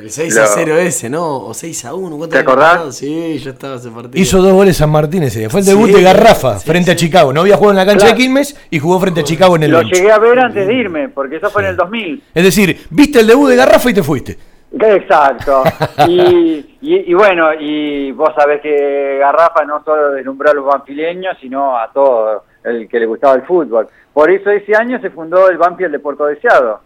El 0.00 0.10
6 0.10 0.34
Lo- 0.34 0.42
a 0.42 0.46
0 0.46 0.76
ese, 0.78 1.10
¿no? 1.10 1.36
O 1.44 1.52
6 1.54 1.84
a 1.84 1.94
1. 1.94 2.16
¿cuánto 2.16 2.34
¿Te 2.34 2.38
acordás? 2.40 2.70
pasado? 2.72 2.92
Sí, 2.92 3.38
yo 3.38 3.50
estaba 3.50 3.76
ese 3.76 3.90
partido. 3.90 4.22
Hizo 4.22 4.40
dos 4.40 4.52
goles 4.52 4.76
San 4.76 4.90
Martín 4.90 5.22
ese 5.24 5.40
día. 5.40 5.50
Fue 5.50 5.60
el 5.60 5.66
Sí, 5.66 5.72
debut 5.72 5.90
de 5.90 6.02
Garrafa 6.02 6.58
sí, 6.58 6.66
frente 6.66 6.90
a 6.90 6.96
Chicago. 6.96 7.32
No 7.32 7.40
había 7.42 7.56
jugado 7.56 7.72
en 7.72 7.76
la 7.76 7.84
cancha 7.86 8.06
Claro. 8.06 8.16
de 8.16 8.22
Quilmes 8.22 8.56
y 8.70 8.78
jugó 8.78 8.98
frente 9.00 9.20
a 9.20 9.24
Chicago 9.24 9.56
en 9.56 9.64
el 9.64 9.70
Lo 9.72 9.82
llegué 9.82 10.10
a 10.10 10.18
ver 10.18 10.38
antes 10.38 10.66
de 10.66 10.74
irme, 10.74 11.08
porque 11.10 11.36
eso 11.36 11.50
fue 11.50 11.62
en 11.62 11.68
el 11.68 11.76
2000. 11.76 12.22
Es 12.34 12.44
decir, 12.44 12.86
viste 12.90 13.20
el 13.20 13.26
debut 13.26 13.48
de 13.50 13.56
Garrafa 13.56 13.90
y 13.90 13.94
te 13.94 14.02
fuiste. 14.02 14.38
Exacto. 14.72 15.62
Y, 16.08 16.78
y, 16.80 17.10
y 17.10 17.14
bueno, 17.14 17.52
y 17.58 18.10
vos 18.12 18.30
sabés 18.34 18.60
que 18.62 19.18
Garrafa 19.18 19.64
no 19.64 19.82
solo 19.84 20.12
deslumbró 20.12 20.50
a 20.50 20.54
los 20.54 20.64
banfileños, 20.64 21.36
sino 21.40 21.76
a 21.78 21.92
todo 21.92 22.44
el 22.64 22.88
que 22.88 22.98
le 22.98 23.06
gustaba 23.06 23.34
el 23.34 23.42
fútbol. 23.42 23.86
Por 24.14 24.30
eso 24.30 24.50
ese 24.50 24.74
año 24.74 24.98
se 25.00 25.10
fundó 25.10 25.50
el 25.50 25.58
Banfield 25.58 25.92
de 25.92 25.98
Puerto 25.98 26.24
Deseado. 26.26 26.80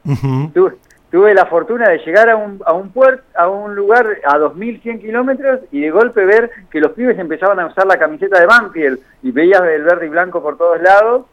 Tu- 0.52 0.72
tuve 1.14 1.32
la 1.32 1.46
fortuna 1.46 1.90
de 1.90 1.98
llegar 1.98 2.28
a 2.28 2.34
un, 2.34 2.60
a 2.66 2.72
un 2.72 2.90
puerto, 2.90 3.22
a 3.36 3.48
un 3.48 3.76
lugar 3.76 4.04
a 4.24 4.36
2.100 4.36 5.00
kilómetros 5.00 5.60
y 5.70 5.82
de 5.82 5.92
golpe 5.92 6.24
ver 6.24 6.50
que 6.72 6.80
los 6.80 6.90
pibes 6.90 7.16
empezaban 7.16 7.60
a 7.60 7.66
usar 7.66 7.86
la 7.86 7.96
camiseta 7.96 8.40
de 8.40 8.46
Banfield 8.46 8.98
y 9.22 9.30
veías 9.30 9.62
el 9.62 9.84
verde 9.84 10.06
y 10.06 10.08
blanco 10.08 10.42
por 10.42 10.58
todos 10.58 10.82
lados 10.82 11.26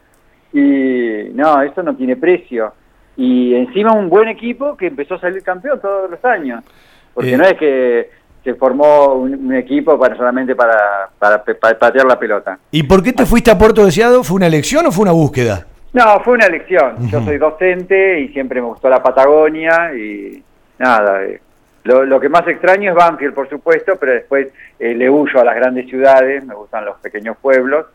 y 0.53 1.31
no, 1.33 1.63
eso 1.63 1.81
no 1.81 1.95
tiene 1.95 2.15
precio. 2.15 2.71
Y 3.17 3.55
encima 3.55 3.93
un 3.93 4.07
buen 4.07 4.27
equipo 4.27 4.77
que 4.77 4.85
empezó 4.85 5.15
a 5.15 5.19
salir 5.21 5.41
campeón 5.41 5.81
todos 5.81 6.11
los 6.11 6.23
años. 6.25 6.63
Porque 7.15 7.33
Eh. 7.33 7.37
no 7.37 7.43
es 7.45 7.57
que 7.57 8.11
se 8.43 8.53
formó 8.53 9.15
un, 9.15 9.33
un 9.47 9.55
equipo 9.55 9.97
para 9.97 10.15
solamente 10.15 10.55
para, 10.55 11.09
para, 11.17 11.43
para 11.43 11.79
patear 11.79 12.05
la 12.05 12.19
pelota. 12.19 12.59
¿Y 12.69 12.83
por 12.83 13.01
qué 13.01 13.13
te 13.13 13.25
fuiste 13.25 13.49
a 13.49 13.57
Puerto 13.57 13.83
Deseado? 13.83 14.23
¿Fue 14.23 14.35
una 14.35 14.45
elección 14.45 14.85
o 14.85 14.91
fue 14.91 15.01
una 15.01 15.11
búsqueda? 15.11 15.65
No, 15.93 16.19
fue 16.21 16.33
una 16.35 16.45
elección. 16.45 17.07
Yo 17.09 17.21
soy 17.21 17.37
docente 17.37 18.19
y 18.21 18.29
siempre 18.29 18.61
me 18.61 18.67
gustó 18.67 18.89
la 18.89 19.03
Patagonia 19.03 19.93
y 19.93 20.41
nada. 20.79 21.23
eh, 21.25 21.39
Lo, 21.83 22.05
lo 22.05 22.19
que 22.19 22.29
más 22.29 22.47
extraño 22.47 22.91
es 22.91 22.95
Banfield, 22.95 23.33
por 23.33 23.49
supuesto, 23.49 23.95
pero 23.99 24.13
después 24.13 24.47
eh, 24.79 24.93
le 24.95 25.09
huyo 25.09 25.39
a 25.41 25.43
las 25.43 25.55
grandes 25.55 25.87
ciudades, 25.89 26.45
me 26.45 26.53
gustan 26.55 26.85
los 26.85 26.97
pequeños 26.99 27.35
pueblos. 27.41 27.87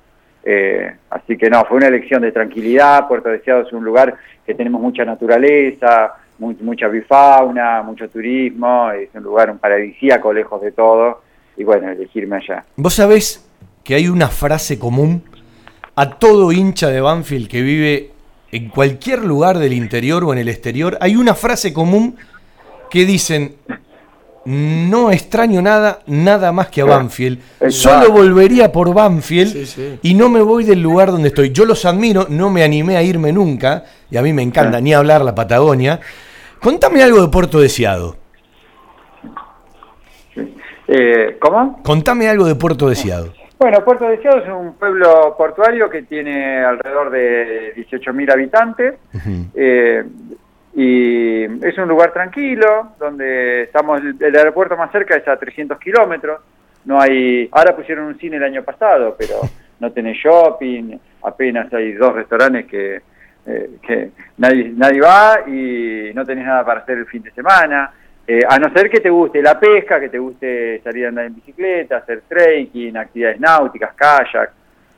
eh, 0.44 0.94
así 1.10 1.36
que 1.36 1.48
no, 1.51 1.64
fue 1.64 1.78
una 1.78 1.89
elección 1.89 2.23
de 2.23 2.32
tranquilidad. 2.32 3.09
Puerto 3.09 3.28
Deseado 3.31 3.62
es 3.62 3.73
un 3.73 3.85
lugar 3.85 4.14
que 4.44 4.55
tenemos 4.55 4.81
mucha 4.81 5.05
naturaleza, 5.05 6.14
mu- 6.39 6.55
mucha 6.60 6.89
bifauna, 6.89 7.82
mucho 7.82 8.09
turismo, 8.10 8.90
es 8.93 9.09
un 9.14 9.23
lugar 9.23 9.51
un 9.51 9.59
paradisíaco 9.59 10.32
lejos 10.32 10.60
de 10.60 10.73
todo. 10.73 11.23
Y 11.56 11.64
bueno, 11.64 11.90
elegirme 11.90 12.36
allá. 12.36 12.64
Vos 12.77 12.94
sabés 12.94 13.48
que 13.82 13.94
hay 13.94 14.09
una 14.09 14.28
frase 14.28 14.78
común 14.78 15.23
a 15.97 16.10
todo 16.10 16.52
hincha 16.52 16.89
de 16.89 17.01
Banfield 17.01 17.48
que 17.48 17.62
vive 17.62 18.10
en 18.52 18.68
cualquier 18.68 19.24
lugar 19.24 19.59
del 19.59 19.73
interior 19.73 20.24
o 20.24 20.32
en 20.32 20.39
el 20.39 20.48
exterior. 20.48 20.98
Hay 21.01 21.16
una 21.16 21.35
frase 21.35 21.73
común 21.73 22.16
que 22.90 23.05
dicen, 23.05 23.56
no 24.44 25.10
extraño 25.10 25.60
nada, 25.62 26.01
nada 26.06 26.52
más 26.52 26.68
que 26.68 26.82
a 26.82 26.85
Banfield. 26.85 27.39
Exacto. 27.60 27.70
Solo 27.70 28.12
volvería 28.12 28.70
por 28.70 28.93
Banfield 28.94 29.98
y 30.02 30.14
no 30.14 30.28
me 30.28 30.40
voy 30.43 30.64
del 30.64 30.81
lugar 30.81 31.10
donde 31.10 31.28
estoy. 31.28 31.51
Yo 31.51 31.64
los 31.64 31.85
admiro, 31.85 32.27
no 32.28 32.51
me 32.51 32.62
animé 32.62 32.97
a 32.97 33.02
irme 33.02 33.32
nunca, 33.32 33.85
y 34.10 34.16
a 34.16 34.23
mí 34.23 34.32
me 34.32 34.43
encanta 34.43 34.81
ni 34.81 34.94
hablar 34.94 35.24
la 35.24 35.35
Patagonia. 35.35 35.98
Contame 36.60 37.02
algo 37.02 37.23
de 37.23 37.28
Puerto 37.28 37.59
Deseado. 37.59 38.16
Eh, 40.89 41.36
¿Cómo? 41.40 41.82
Contame 41.82 42.28
algo 42.28 42.44
de 42.44 42.55
Puerto 42.55 42.89
Deseado. 42.89 43.32
Bueno, 43.58 43.82
Puerto 43.84 44.06
Deseado 44.06 44.38
es 44.38 44.48
un 44.48 44.74
pueblo 44.74 45.34
portuario 45.36 45.88
que 45.88 46.02
tiene 46.02 46.62
alrededor 46.62 47.10
de 47.10 47.74
18.000 47.74 48.32
habitantes 48.32 48.94
eh, 49.54 50.04
y 50.74 51.44
es 51.66 51.78
un 51.78 51.88
lugar 51.88 52.12
tranquilo 52.12 52.92
donde 52.98 53.62
estamos, 53.62 54.02
el 54.20 54.36
aeropuerto 54.36 54.76
más 54.76 54.92
cerca 54.92 55.16
es 55.16 55.26
a 55.26 55.38
300 55.38 55.78
kilómetros, 55.78 56.40
no 56.84 57.00
hay, 57.00 57.48
ahora 57.50 57.74
pusieron 57.74 58.04
un 58.06 58.18
cine 58.18 58.36
el 58.36 58.44
año 58.44 58.62
pasado, 58.62 59.16
pero 59.18 59.40
no 59.80 59.90
tenés 59.90 60.18
shopping, 60.18 60.98
apenas 61.22 61.72
hay 61.72 61.92
dos 61.94 62.14
restaurantes 62.14 62.66
que, 62.66 63.00
eh, 63.46 63.70
que 63.80 64.10
nadie, 64.36 64.70
nadie 64.76 65.00
va 65.00 65.40
y 65.46 66.12
no 66.14 66.26
tenés 66.26 66.44
nada 66.44 66.62
para 66.62 66.80
hacer 66.80 66.98
el 66.98 67.06
fin 67.06 67.22
de 67.22 67.30
semana. 67.30 67.90
Eh, 68.28 68.40
a 68.48 68.59
no 68.59 68.73
ser 68.73 68.90
que 68.90 69.01
te 69.01 69.09
guste 69.09 69.40
la 69.40 69.59
pesca, 69.59 70.01
que 70.01 70.09
te 70.09 70.19
guste 70.19 70.81
salir 70.82 71.07
a 71.07 71.09
andar 71.11 71.27
en 71.27 71.35
bicicleta, 71.36 71.98
hacer 71.98 72.23
trekking, 72.28 72.97
actividades 72.97 73.39
náuticas, 73.39 73.94
kayak. 73.94 74.51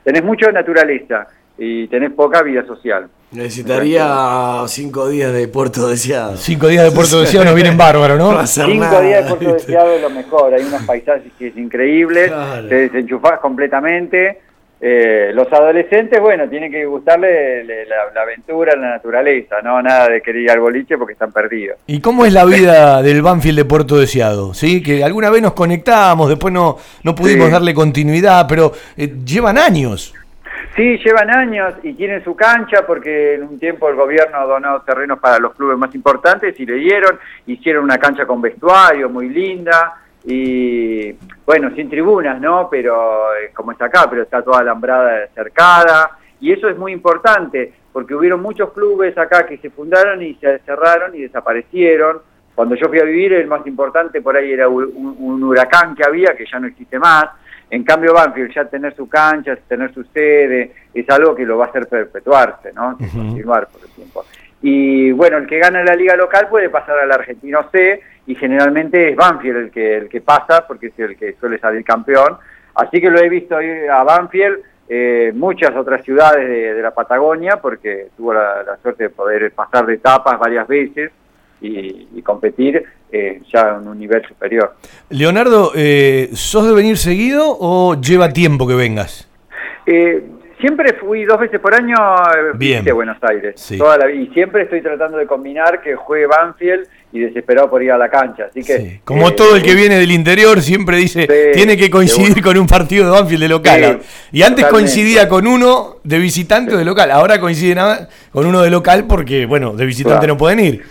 Tenés 0.03 0.25
mucha 0.25 0.51
naturaleza 0.51 1.27
y 1.59 1.87
tenés 1.89 2.13
poca 2.13 2.43
vida 2.43 2.65
social. 2.65 3.09
Necesitaría 3.31 4.63
5 4.67 5.09
días 5.11 5.33
de 5.35 5.49
Puerto 5.49 5.87
Deseado. 5.89 6.37
Cinco 6.39 6.69
días 6.69 6.85
de 6.85 6.93
Puerto 6.93 7.21
Deseado 7.21 7.45
nos 7.45 7.55
vienen 7.55 7.77
bárbaros, 7.77 8.19
¿no? 8.19 8.47
Cinco 8.47 8.85
nada, 8.85 9.03
días 9.03 9.25
de 9.25 9.29
Puerto 9.29 9.53
¿viste? 9.55 9.73
Deseado 9.73 9.93
es 9.95 10.01
lo 10.03 10.11
mejor, 10.11 10.55
hay 10.55 10.63
unos 10.63 10.83
paisajes 10.85 11.31
que 11.39 11.49
es 11.49 11.57
increíbles, 11.59 12.29
Claro. 12.29 12.69
te 12.69 12.75
desenchufás 12.77 13.39
completamente. 13.41 14.41
Eh, 14.81 15.33
los 15.35 15.53
adolescentes, 15.53 16.21
bueno, 16.21 16.49
tienen 16.49 16.71
que 16.71 16.85
gustarle 16.87 17.65
le- 17.65 17.85
la, 17.87 17.97
la 18.15 18.23
aventura, 18.23 18.77
la 18.77 18.91
naturaleza, 18.91 19.61
no 19.61 19.83
nada 19.83 20.09
de 20.09 20.21
querer 20.23 20.43
ir 20.43 20.51
al 20.53 20.61
boliche 20.61 20.97
porque 20.97 21.15
están 21.15 21.33
perdidos. 21.33 21.79
¿Y 21.89 22.01
cómo 22.01 22.25
es 22.25 22.33
la 22.33 22.45
vida 22.45 23.03
del 23.03 23.21
Banfield 23.23 23.59
de 23.59 23.65
Puerto 23.65 23.99
Deseado? 23.99 24.55
¿Sí? 24.55 24.81
Que 24.83 25.03
alguna 25.03 25.31
vez 25.31 25.43
nos 25.43 25.55
conectamos, 25.55 26.29
después 26.29 26.55
no, 26.55 26.77
no 27.03 27.15
pudimos 27.15 27.47
Sí. 27.47 27.53
darle 27.53 27.75
continuidad, 27.75 28.47
pero 28.49 28.73
eh, 28.97 29.13
llevan 29.25 29.59
años. 29.59 30.15
Sí, 30.77 30.97
llevan 31.05 31.29
años 31.31 31.75
y 31.83 31.95
tienen 31.95 32.23
su 32.23 32.37
cancha 32.37 32.87
porque 32.87 33.35
en 33.35 33.43
un 33.43 33.59
tiempo 33.59 33.89
el 33.89 33.97
gobierno 33.97 34.47
donó 34.47 34.81
terrenos 34.83 35.19
para 35.19 35.41
los 35.41 35.55
clubes 35.57 35.77
más 35.77 35.93
importantes 35.93 36.55
y 36.61 36.65
le 36.65 36.75
dieron, 36.75 37.19
hicieron 37.49 37.83
una 37.83 37.99
cancha 37.99 38.27
con 38.27 38.41
vestuario 38.41 39.09
muy 39.09 39.29
linda 39.29 39.95
y 40.25 41.13
bueno, 41.47 41.75
sin 41.75 41.89
tribunas, 41.89 42.41
¿no? 42.41 42.69
Pero 42.71 43.35
eh, 43.35 43.51
como 43.55 43.73
está 43.73 43.87
acá, 43.87 44.07
pero 44.11 44.23
está 44.23 44.43
toda 44.43 44.61
alambrada 44.61 45.27
cercada 45.35 46.19
y 46.41 46.53
eso 46.53 46.69
es 46.69 46.77
muy 46.77 46.93
importante 46.93 47.73
porque 47.93 48.15
hubieron 48.15 48.41
muchos 48.41 48.73
clubes 48.73 49.17
acá 49.17 49.47
que 49.47 49.59
se 49.59 49.71
fundaron 49.71 50.23
y 50.23 50.35
se 50.35 50.59
cerraron 50.61 51.15
y 51.15 51.23
desaparecieron. 51.23 52.19
Cuando 52.55 52.75
yo 52.75 52.89
fui 52.89 52.99
a 52.99 53.05
vivir, 53.05 53.33
el 53.33 53.47
más 53.47 53.67
importante 53.67 54.21
por 54.21 54.37
ahí 54.37 54.53
era 54.53 54.69
un, 54.69 55.17
un 55.19 55.43
huracán 55.45 55.95
que 55.95 56.05
había, 56.05 56.37
que 56.37 56.45
ya 56.45 56.59
no 56.59 56.67
existe 56.67 56.99
más. 56.99 57.27
En 57.71 57.85
cambio, 57.85 58.15
Banfield 58.15 58.53
ya 58.55 58.65
tener 58.65 58.95
su 58.97 59.09
cancha, 59.09 59.57
tener 59.69 59.93
su 59.93 60.03
sede, 60.05 60.73
es 60.93 61.09
algo 61.11 61.35
que 61.35 61.45
lo 61.45 61.59
va 61.59 61.67
a 61.67 61.69
hacer 61.69 61.87
perpetuarse, 61.87 62.73
¿no? 62.73 62.97
Continuar 62.97 63.69
por 63.69 63.83
el 63.83 63.89
tiempo. 63.91 64.25
Y 64.63 65.13
bueno, 65.13 65.37
el 65.37 65.47
que 65.47 65.59
gana 65.59 65.85
la 65.85 65.95
liga 65.95 66.17
local 66.17 66.49
puede 66.49 66.69
pasar 66.71 66.99
al 66.99 67.13
argentino 67.13 67.69
C 67.71 68.01
y 68.29 68.35
generalmente 68.37 69.11
es 69.11 69.17
Banfield 69.17 69.57
el 69.57 69.71
que, 69.73 69.97
el 69.97 70.09
que 70.09 70.21
pasa 70.21 70.65
porque 70.69 70.87
es 70.89 70.99
el 70.99 71.17
que 71.17 71.35
suele 71.41 71.59
salir 71.59 71.83
campeón. 71.83 72.37
Así 72.77 73.01
que 73.01 73.11
lo 73.11 73.19
he 73.19 73.29
visto 73.29 73.61
ir 73.61 73.91
a 73.91 74.05
Banfield, 74.05 74.59
eh, 74.89 75.33
muchas 75.35 75.75
otras 75.75 76.05
ciudades 76.05 76.47
de, 76.49 76.75
de 76.75 76.83
la 76.83 76.93
Patagonia 76.93 77.57
porque 77.61 78.09
tuvo 78.17 78.33
la, 78.35 78.63
la 78.63 78.77
suerte 78.83 79.05
de 79.05 79.11
poder 79.11 79.51
pasar 79.53 79.85
de 79.87 79.95
etapas 79.95 80.39
varias 80.39 80.69
veces 80.69 81.11
y, 81.61 82.07
y 82.15 82.23
competir 82.23 82.85
eh, 83.11 83.41
ya 83.53 83.79
en 83.81 83.89
un 83.89 83.99
nivel 83.99 84.23
superior. 84.27 84.75
Leonardo, 85.11 85.73
eh, 85.75 86.29
¿sos 86.35 86.69
de 86.69 86.75
venir 86.75 86.97
seguido 86.99 87.45
o 87.59 88.01
lleva 88.01 88.29
tiempo 88.33 88.69
que 88.69 88.75
vengas? 88.75 89.29
Eh, 89.87 90.23
siempre 90.61 90.93
fui 90.95 91.25
dos 91.25 91.41
veces 91.41 91.59
por 91.61 91.75
año 91.75 91.95
eh, 91.97 92.53
Bien. 92.55 92.85
Buenos 92.95 93.17
Aires. 93.23 93.55
Sí. 93.61 93.79
Toda 93.79 93.97
la- 93.97 94.11
y 94.11 94.29
siempre 94.29 94.63
estoy 94.65 94.83
tratando 94.83 95.17
de 95.19 95.27
combinar 95.27 95.81
que 95.81 95.97
juegue 95.97 96.27
Banfield 96.27 96.87
y 97.13 97.21
desesperado 97.21 97.71
por 97.71 97.83
ir 97.83 97.91
a 97.93 97.97
la 97.99 98.09
cancha. 98.11 98.45
Así 98.51 98.63
que 98.63 99.01
Como 99.05 99.29
eh, 99.29 99.33
todo 99.33 99.57
el 99.57 99.63
que 99.63 99.75
viene 99.75 99.97
del 99.99 100.11
interior 100.13 100.61
siempre 100.61 100.97
dice, 100.99 101.27
tiene 101.55 101.77
que 101.77 101.89
coincidir 101.91 102.43
con 102.43 102.57
un 102.59 102.67
partido 102.67 103.07
de 103.07 103.11
Banfield 103.13 103.43
de 103.43 103.49
local. 103.49 103.99
Sí, 104.03 104.09
y 104.33 104.43
antes 104.43 104.65
totalmente. 104.65 104.71
coincidía 104.71 105.29
con 105.29 105.47
uno 105.47 105.97
de 106.05 106.19
visitante 106.19 106.75
o 106.75 106.79
de 106.79 106.85
local. 106.85 107.11
Ahora 107.11 107.41
coincide 107.41 107.75
nada 107.75 108.09
con 108.31 108.45
uno 108.47 108.61
de 108.63 108.71
local 108.71 109.07
porque, 109.09 109.47
bueno, 109.47 109.73
de 109.73 109.87
visitante 109.87 110.19
Claro. 110.21 110.35
no 110.35 110.39
pueden 110.39 110.61
ir. 110.61 110.83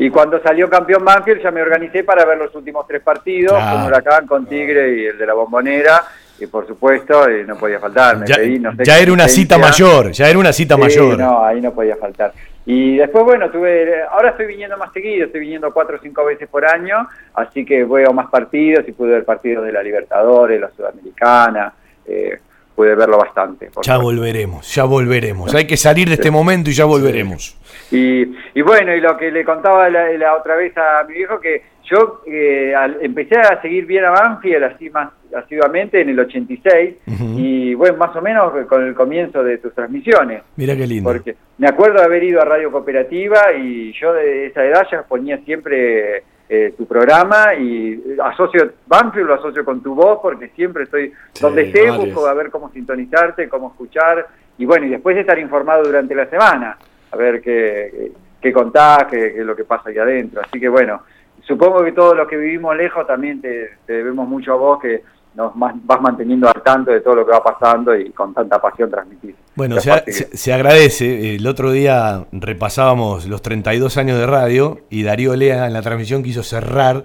Y 0.00 0.10
cuando 0.10 0.42
salió 0.42 0.68
campeón 0.68 1.04
Banfield 1.04 1.42
ya 1.42 1.50
me 1.52 1.62
organicé 1.62 2.02
para 2.02 2.24
ver 2.24 2.38
los 2.38 2.52
últimos 2.56 2.86
tres 2.88 3.02
partidos, 3.02 3.52
Claro. 3.52 3.76
con 3.78 3.86
Huracán, 3.86 4.26
con 4.26 4.46
Tigre 4.46 4.96
y 5.00 5.06
el 5.06 5.18
de 5.18 5.26
la 5.26 5.34
Bombonera. 5.34 6.02
Y 6.40 6.46
por 6.46 6.66
supuesto, 6.66 7.28
eh, 7.28 7.44
no 7.46 7.54
podía 7.56 7.78
faltar. 7.78 8.16
Me 8.16 8.26
Ya, 8.26 8.36
pedí, 8.36 8.58
no 8.58 8.74
sé 8.74 8.82
ya 8.82 8.98
era 8.98 9.12
una 9.12 9.28
cita 9.28 9.58
mayor, 9.58 10.10
ya 10.10 10.28
era 10.30 10.38
una 10.38 10.52
cita 10.54 10.76
mayor. 10.78 11.18
No, 11.18 11.44
ahí 11.44 11.60
no 11.60 11.70
podía 11.72 11.96
faltar. 11.96 12.32
Y 12.66 12.98
después, 12.98 13.24
bueno, 13.24 13.50
tuve, 13.50 14.02
ahora 14.10 14.30
estoy 14.30 14.46
viniendo 14.46 14.76
más 14.76 14.92
seguido, 14.92 15.26
estoy 15.26 15.40
viniendo 15.40 15.72
cuatro 15.72 15.96
o 15.96 16.00
cinco 16.00 16.24
veces 16.24 16.48
por 16.48 16.64
año, 16.64 17.08
así 17.34 17.64
que 17.64 17.84
veo 17.84 18.12
más 18.12 18.28
partidos 18.30 18.86
y 18.86 18.92
pude 18.92 19.12
ver 19.12 19.24
partidos 19.24 19.64
de 19.64 19.72
la 19.72 19.82
Libertadores, 19.82 20.60
la 20.60 20.70
Sudamericana, 20.70 21.72
eh, 22.06 22.38
pude 22.74 22.94
verlo 22.94 23.18
bastante. 23.18 23.70
Ya 23.82 23.96
volveremos, 23.96 24.74
ya 24.74 24.84
volveremos. 24.84 25.54
Hay 25.54 25.66
que 25.66 25.76
salir 25.76 26.08
de 26.08 26.14
este 26.14 26.30
momento 26.30 26.70
y 26.70 26.74
ya 26.74 26.84
volveremos. 26.84 27.56
Y, 27.90 28.22
y 28.54 28.62
bueno, 28.62 28.94
y 28.94 29.00
lo 29.00 29.16
que 29.16 29.30
le 29.30 29.44
contaba 29.44 29.88
la, 29.88 30.10
la 30.12 30.36
otra 30.36 30.54
vez 30.56 30.76
a 30.76 31.02
mi 31.08 31.14
viejo, 31.14 31.40
que 31.40 31.62
yo 31.90 32.22
eh, 32.26 32.74
al- 32.74 32.98
empecé 33.00 33.38
a 33.38 33.60
seguir 33.60 33.84
bien 33.86 34.04
a 34.04 34.10
Banfield 34.10 34.64
así 34.64 34.88
más 34.90 35.10
asiduamente 35.34 36.00
en 36.00 36.08
el 36.10 36.18
86 36.20 36.96
y 37.36 37.74
bueno, 37.74 37.96
más 37.98 38.14
o 38.16 38.20
menos 38.22 38.52
con 38.66 38.84
el 38.86 38.94
comienzo 38.94 39.42
de 39.44 39.58
tus 39.58 39.72
transmisiones. 39.74 40.42
Mira 40.56 40.74
qué 40.76 40.86
lindo. 40.86 41.08
Porque 41.10 41.36
me 41.58 41.68
acuerdo 41.68 41.98
de 42.00 42.04
haber 42.04 42.24
ido 42.24 42.40
a 42.40 42.44
Radio 42.44 42.70
Cooperativa 42.72 43.52
y 43.52 43.92
yo 44.00 44.12
de 44.12 44.46
esa 44.46 44.64
edad 44.64 44.86
ya 44.90 45.02
ponía 45.02 45.38
siempre 45.44 46.24
eh, 46.48 46.74
tu 46.76 46.84
programa 46.86 47.54
y 47.54 48.16
asocio 48.24 48.72
Banfield 48.86 49.26
lo 49.28 49.34
asocio 49.34 49.64
con 49.64 49.80
tu 49.82 49.94
voz 49.94 50.18
porque 50.20 50.48
siempre 50.48 50.82
estoy 50.84 51.12
donde 51.40 51.62
esté 51.62 51.90
busco 51.92 52.26
a 52.26 52.34
ver 52.34 52.50
cómo 52.50 52.70
sintonizarte, 52.72 53.48
cómo 53.48 53.68
escuchar 53.68 54.26
y 54.58 54.64
bueno, 54.66 54.86
y 54.86 54.90
después 54.90 55.16
estar 55.16 55.38
informado 55.38 55.84
durante 55.84 56.14
la 56.14 56.26
semana, 56.26 56.76
a 57.12 57.16
ver 57.16 57.40
qué, 57.40 58.10
qué 58.40 58.52
contás, 58.52 59.04
qué, 59.08 59.32
qué 59.32 59.40
es 59.40 59.46
lo 59.46 59.54
que 59.56 59.64
pasa 59.64 59.90
ahí 59.90 59.96
adentro. 59.98 60.42
Así 60.44 60.58
que 60.58 60.68
bueno, 60.68 61.02
supongo 61.46 61.82
que 61.84 61.92
todos 61.92 62.16
los 62.16 62.26
que 62.28 62.36
vivimos 62.36 62.76
lejos 62.76 63.06
también 63.06 63.40
te, 63.40 63.70
te 63.86 63.92
debemos 63.94 64.28
mucho 64.28 64.52
a 64.52 64.56
vos 64.56 64.80
que 64.80 65.02
nos 65.34 65.52
vas 65.56 66.00
manteniendo 66.00 66.48
al 66.48 66.60
tanto 66.62 66.90
de 66.90 67.00
todo 67.02 67.14
lo 67.16 67.24
que 67.26 67.32
va 67.32 67.42
pasando 67.42 67.94
y 67.94 68.10
con 68.10 68.34
tanta 68.34 68.60
pasión 68.60 68.90
transmitís. 68.90 69.34
Bueno, 69.54 69.76
a- 69.76 69.80
se- 69.80 70.36
se 70.36 70.52
agradece. 70.52 71.36
El 71.36 71.46
otro 71.46 71.70
día 71.70 72.24
repasábamos 72.32 73.26
los 73.26 73.40
32 73.40 73.96
años 73.96 74.18
de 74.18 74.26
radio 74.26 74.80
y 74.90 75.04
Darío 75.04 75.36
Lea 75.36 75.66
en 75.66 75.72
la 75.72 75.82
transmisión 75.82 76.22
quiso 76.24 76.42
cerrar 76.42 77.04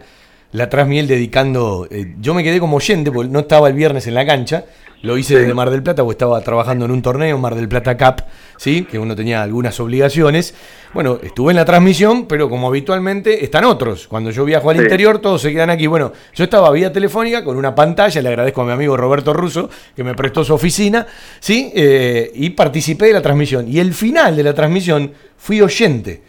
la 0.52 0.70
transmiel 0.70 1.08
dedicando. 1.08 1.88
eh, 1.90 2.16
yo 2.20 2.34
me 2.34 2.44
quedé 2.44 2.60
como 2.60 2.78
oyente 2.78 3.12
porque 3.12 3.30
no 3.32 3.40
estaba 3.40 3.68
el 3.68 3.74
viernes 3.74 4.08
en 4.08 4.14
la 4.14 4.26
cancha. 4.26 4.66
Lo 5.02 5.18
hice 5.20 5.38
desde 5.38 5.54
Mar 5.54 5.70
del 5.70 5.84
Plata 5.84 6.02
porque 6.02 6.14
estaba 6.16 6.42
trabajando 6.42 6.86
en 6.86 6.92
un 6.92 7.02
torneo, 7.04 7.38
Mar 7.38 7.54
del 7.54 7.68
Plata 7.68 7.96
Cup, 7.96 8.24
¿sí? 8.58 8.88
que 8.90 8.98
uno 8.98 9.16
tenía 9.16 9.44
algunas 9.44 9.80
obligaciones. 9.80 10.56
Bueno, 10.96 11.20
estuve 11.22 11.52
en 11.52 11.58
la 11.58 11.66
transmisión, 11.66 12.26
pero 12.26 12.50
como 12.50 12.70
habitualmente 12.70 13.44
están 13.44 13.66
otros. 13.66 14.08
Cuando 14.08 14.32
yo 14.32 14.46
viajo 14.46 14.72
al 14.72 14.78
Sí. 14.78 14.84
interior, 14.84 15.20
todos 15.20 15.42
se 15.44 15.52
quedan 15.54 15.70
aquí. 15.70 15.86
Bueno, 15.86 16.12
yo 16.34 16.46
estaba 16.46 16.72
vía 16.72 16.92
telefónica 16.92 17.44
con 17.44 17.56
una 17.56 17.76
pantalla, 17.76 18.20
le 18.20 18.30
agradezco 18.30 18.62
a 18.62 18.66
mi 18.66 18.72
amigo 18.72 18.98
Roberto 18.98 19.32
Russo, 19.32 19.70
que 19.96 20.04
me 20.04 20.16
prestó 20.16 20.44
su 20.44 20.56
oficina, 20.56 21.06
¿sí? 21.40 21.72
Eh, 21.76 22.32
y 22.34 22.52
participé 22.52 23.06
de 23.08 23.14
la 23.14 23.22
transmisión. 23.22 23.68
Y 23.68 23.78
el 23.80 23.94
final 23.94 24.36
de 24.36 24.44
la 24.44 24.56
transmisión 24.56 25.12
fui 25.38 25.62
oyente. 25.62 26.22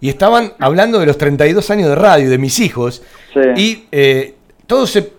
Y 0.00 0.08
estaban 0.08 0.52
hablando 0.60 0.98
de 1.00 1.06
los 1.06 1.18
32 1.18 1.70
años 1.70 1.88
de 1.88 1.94
radio, 1.94 2.30
de 2.30 2.38
mis 2.38 2.58
hijos. 2.60 3.02
Y 3.56 3.84
eh, 3.90 4.34
todos 4.66 4.90
se 4.90 5.12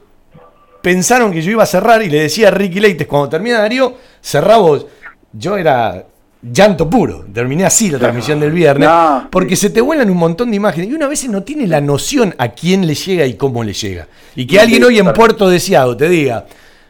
pensaron 0.81 1.31
que 1.31 1.41
yo 1.41 1.51
iba 1.51 1.63
a 1.63 1.67
cerrar 1.67 2.01
y 2.01 2.09
le 2.09 2.21
decía 2.21 2.47
a 2.47 2.51
Ricky 2.51 2.79
Leites, 2.79 3.07
cuando 3.07 3.29
termina 3.29 3.59
Darío, 3.59 3.95
cerrá 4.21 4.57
vos. 4.57 4.85
Yo 5.33 5.57
era 5.57 6.05
llanto 6.41 6.89
puro. 6.89 7.25
Terminé 7.33 7.65
así 7.65 7.89
la 7.89 7.99
transmisión 7.99 8.39
del 8.39 8.51
viernes. 8.51 8.89
porque 9.29 9.55
se 9.57 9.69
te 9.69 9.81
vuelan 9.81 10.09
un 10.09 10.17
montón 10.17 10.49
de 10.49 10.55
imágenes. 10.55 10.89
Y 10.89 10.93
una 10.93 11.07
vez 11.07 11.27
no 11.29 11.43
tiene 11.43 11.67
la 11.67 11.81
noción 11.81 12.33
a 12.37 12.49
quién 12.49 12.87
le 12.87 12.95
llega 12.95 13.25
y 13.25 13.33
cómo 13.35 13.63
le 13.63 13.73
llega. 13.73 14.07
Y 14.35 14.47
que 14.47 14.55
Sí, 14.55 14.59
alguien 14.59 14.83
hoy 14.85 14.99
en. 14.99 15.11
Puerto 15.11 15.49
Deseado 15.49 15.97
te 15.97 16.07
diga, 16.07 16.45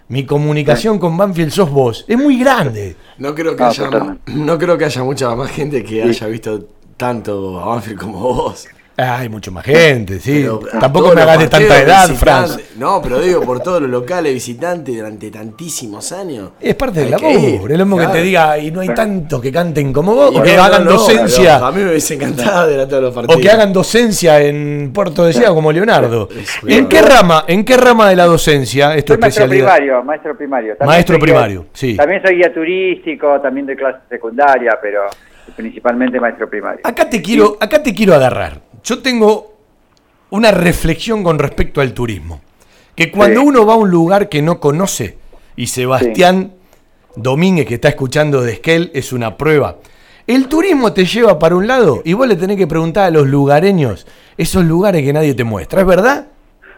mi 0.09 0.25
comunicación 0.25 0.99
con 0.99 1.17
Banfield 1.17 1.51
sos 1.51 1.71
vos. 1.71 2.05
Es 2.07 2.17
muy 2.17 2.37
grande. 2.39 2.95
No 3.17 3.33
creo 3.33 3.55
que, 3.55 3.63
No, 3.63 3.69
haya, 3.69 4.17
no 4.27 4.57
creo 4.59 4.77
que 4.77 4.85
haya 4.85 5.03
mucha 5.03 5.33
más 5.35 5.49
gente 5.51 5.83
que 5.83 6.03
Sí. 6.03 6.09
haya 6.09 6.27
visto 6.27 6.67
tanto 6.99 7.53
Banfield 7.53 7.97
como 7.99 8.19
vos. 8.19 8.67
Ah, 9.01 9.19
hay 9.19 9.29
mucha 9.29 9.49
más 9.49 9.63
gente, 9.63 10.19
sí. 10.19 10.41
Pero 10.43 10.59
Tampoco 10.77 11.15
me 11.15 11.21
hagas 11.21 11.39
de 11.39 11.47
tanta 11.47 11.79
edad, 11.81 12.09
Franz. 12.15 12.59
No, 12.75 13.01
pero 13.01 13.21
digo, 13.21 13.39
por 13.43 13.61
todos 13.61 13.79
los 13.81 13.89
locales 13.89 14.33
visitantes 14.33 14.93
durante 14.93 15.31
tantísimos 15.31 16.11
años. 16.11 16.49
Es 16.59 16.75
parte 16.75 17.05
del 17.05 17.13
ir, 17.13 17.61
Es 17.71 17.77
lo 17.77 17.85
mismo 17.85 17.97
que 17.97 18.07
te 18.07 18.21
diga, 18.21 18.57
y 18.59 18.71
no 18.71 18.81
hay 18.81 18.89
tantos 18.89 19.41
que 19.41 19.53
canten 19.53 19.93
como 19.93 20.15
vos, 20.15 20.35
o 20.35 20.39
Y 20.39 20.41
que 20.43 20.57
no, 20.57 20.63
hagan 20.63 20.83
no, 20.83 20.91
no, 20.91 20.97
docencia. 20.97 21.53
pero 21.55 21.65
A 21.67 21.71
mí 21.71 21.81
me 21.81 21.89
hubiese 21.91 22.15
encantado 22.15 22.67
de 22.67 22.73
ir 22.73 22.79
a 22.81 22.87
todos 22.89 23.03
los 23.03 23.13
partidos. 23.15 23.37
O 23.37 23.41
que 23.41 23.49
hagan 23.49 23.71
docencia 23.71 24.41
en 24.41 24.91
Puerto 24.93 25.23
Deseado 25.23 25.55
como 25.55 25.71
Leonardo. 25.71 26.27
¿En 26.67 26.89
qué 26.89 27.01
rama, 27.01 27.45
en 27.47 27.63
qué 27.63 27.77
rama 27.77 28.09
de 28.09 28.17
la 28.17 28.25
docencia 28.25 28.95
es 28.95 29.05
tu 29.05 29.13
Soy 29.13 29.21
maestro 29.21 29.45
especialidad? 29.45 29.75
primario, 29.77 30.03
maestro 30.03 30.37
primario. 30.37 30.75
Maestro 30.85 31.13
soy 31.15 31.19
guía- 31.21 31.33
primario, 31.35 31.65
sí. 31.71 31.95
También 31.95 32.21
soy 32.21 32.35
guía 32.35 32.53
turístico, 32.53 33.39
también 33.39 33.65
de 33.65 33.77
clase 33.77 33.99
secundaria, 34.09 34.77
pero 34.81 35.03
principalmente 35.55 36.19
maestro 36.19 36.49
primario. 36.49 36.81
Acá 36.83 37.09
te 37.09 37.21
quiero, 37.21 37.57
acá 37.59 37.81
te 37.83 37.93
quiero 37.93 38.13
agarrar. 38.15 38.61
Yo 38.83 38.99
tengo 39.01 39.55
una 40.31 40.51
reflexión 40.51 41.23
con 41.23 41.39
respecto 41.39 41.81
al 41.81 41.93
turismo. 41.93 42.41
Que 42.95 43.11
cuando 43.11 43.41
Sí. 43.41 43.47
uno 43.47 43.65
va 43.65 43.73
a 43.73 43.77
un 43.77 43.89
lugar 43.89 44.29
que 44.29 44.41
no 44.41 44.59
conoce, 44.59 45.17
y 45.55 45.67
Sebastián 45.67 46.53
Domínguez, 47.15 47.65
que 47.65 47.75
está 47.75 47.89
escuchando 47.89 48.41
de 48.41 48.53
Esquel, 48.53 48.91
es 48.93 49.11
una 49.13 49.35
prueba. 49.37 49.77
El 50.27 50.47
turismo 50.47 50.93
te 50.93 51.05
lleva 51.05 51.39
para 51.39 51.55
un 51.55 51.65
lado 51.67 52.01
y 52.05 52.13
vos 52.13 52.27
le 52.27 52.35
tenés 52.35 52.55
que 52.57 52.67
preguntar 52.67 53.05
a 53.05 53.09
los 53.09 53.27
lugareños 53.27 54.05
esos 54.37 54.63
lugares 54.63 55.01
que 55.03 55.11
nadie 55.11 55.33
te 55.33 55.43
muestra, 55.43 55.81
¿es 55.81 55.87
verdad? 55.87 56.27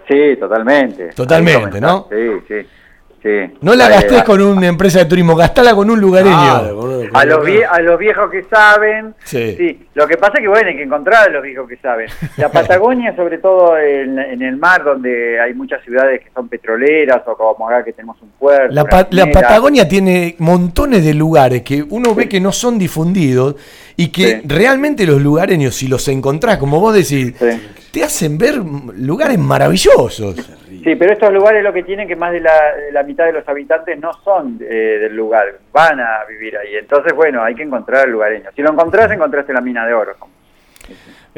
Sí, 0.08 0.36
totalmente. 0.40 1.10
Totalmente, 1.10 1.82
¿no? 1.82 2.08
Sí, 2.10 2.18
sí. 2.48 2.68
Sí. 3.24 3.54
No 3.62 3.76
la 3.76 3.88
gastés 3.90 4.20
a- 4.20 4.24
con 4.24 4.42
una 4.42 4.68
empresa 4.68 5.00
de 5.00 5.06
turismo, 5.06 5.36
gastala 5.36 5.74
con 5.76 5.90
un 5.90 6.00
lugareño. 6.00 6.36
a 7.14 7.26
los, 7.26 7.46
vie- 7.46 7.68
a 7.70 7.80
los 7.82 8.00
viejos 8.00 8.30
que 8.32 8.44
saben, 8.44 9.14
Sí. 9.26 9.56
sí. 9.58 9.88
Lo 9.96 10.08
que 10.08 10.18
pasa 10.18 10.34
es 10.36 10.42
que, 10.42 10.48
bueno, 10.48 10.70
hay 10.70 10.76
que 10.78 10.84
encontrar 10.84 11.28
a 11.28 11.32
los 11.32 11.44
viejos 11.44 11.68
que 11.68 11.78
saben. 11.78 12.08
La 12.38 12.50
Patagonia, 12.52 13.16
sobre 13.16 13.38
todo 13.40 13.78
en, 13.78 14.18
en 14.18 14.42
el 14.42 14.56
mar, 14.58 14.84
donde 14.84 15.40
hay 15.40 15.54
muchas 15.54 15.84
ciudades 15.84 16.22
que 16.22 16.30
son 16.34 16.48
petroleras, 16.48 17.22
o 17.26 17.36
como 17.36 17.68
acá 17.68 17.84
que 17.84 17.94
tenemos 17.94 18.22
un 18.22 18.30
puerto. 18.40 18.74
La, 18.74 18.86
Pa- 18.86 19.08
la. 19.12 19.28
Patagonia 19.30 19.88
tiene 19.88 20.36
montones 20.40 21.04
de 21.04 21.14
lugares 21.14 21.62
que 21.64 21.84
uno 21.90 22.16
ve 22.16 22.30
que 22.30 22.40
no 22.40 22.52
son 22.52 22.78
difundidos 22.80 23.56
y 23.98 24.08
que 24.10 24.42
realmente 24.46 25.06
los 25.06 25.22
lugareños, 25.22 25.76
si 25.76 25.88
los 25.88 26.08
encontrás, 26.08 26.58
como 26.58 26.80
vos 26.80 26.94
decís, 26.94 27.34
te 27.92 28.04
hacen 28.04 28.38
ver 28.38 28.56
lugares 28.56 29.38
maravillosos. 29.38 30.36
Sí, 30.84 30.96
pero 30.96 31.14
estos 31.14 31.32
lugares 31.32 31.64
lo 31.64 31.74
que 31.74 31.84
tienen 31.84 32.08
que 32.08 32.16
más 32.16 32.32
de 32.32 32.40
la, 32.40 32.76
de 32.76 32.92
la 32.92 33.04
mitad 33.04 33.26
de 33.26 33.34
los 33.34 33.48
habitantes 33.48 34.00
no 34.00 34.12
son 34.24 34.60
eh, 34.62 34.98
del 35.02 35.16
lugar, 35.16 35.46
van 35.72 36.00
a 36.00 36.26
vivir 36.28 36.58
ahí. 36.58 36.76
Entonces, 36.76 37.14
bueno, 37.14 37.44
hay 37.44 37.54
que 37.54 37.64
encontrar 37.64 38.06
al 38.06 38.12
lugareño. 38.12 38.50
Si 38.56 38.62
lo 38.62 38.72
encontrás, 38.72 39.12
encontraste 39.12 39.54
la 39.54 39.62
mina 39.62 39.86
de 39.86 39.94
oro. 39.94 40.16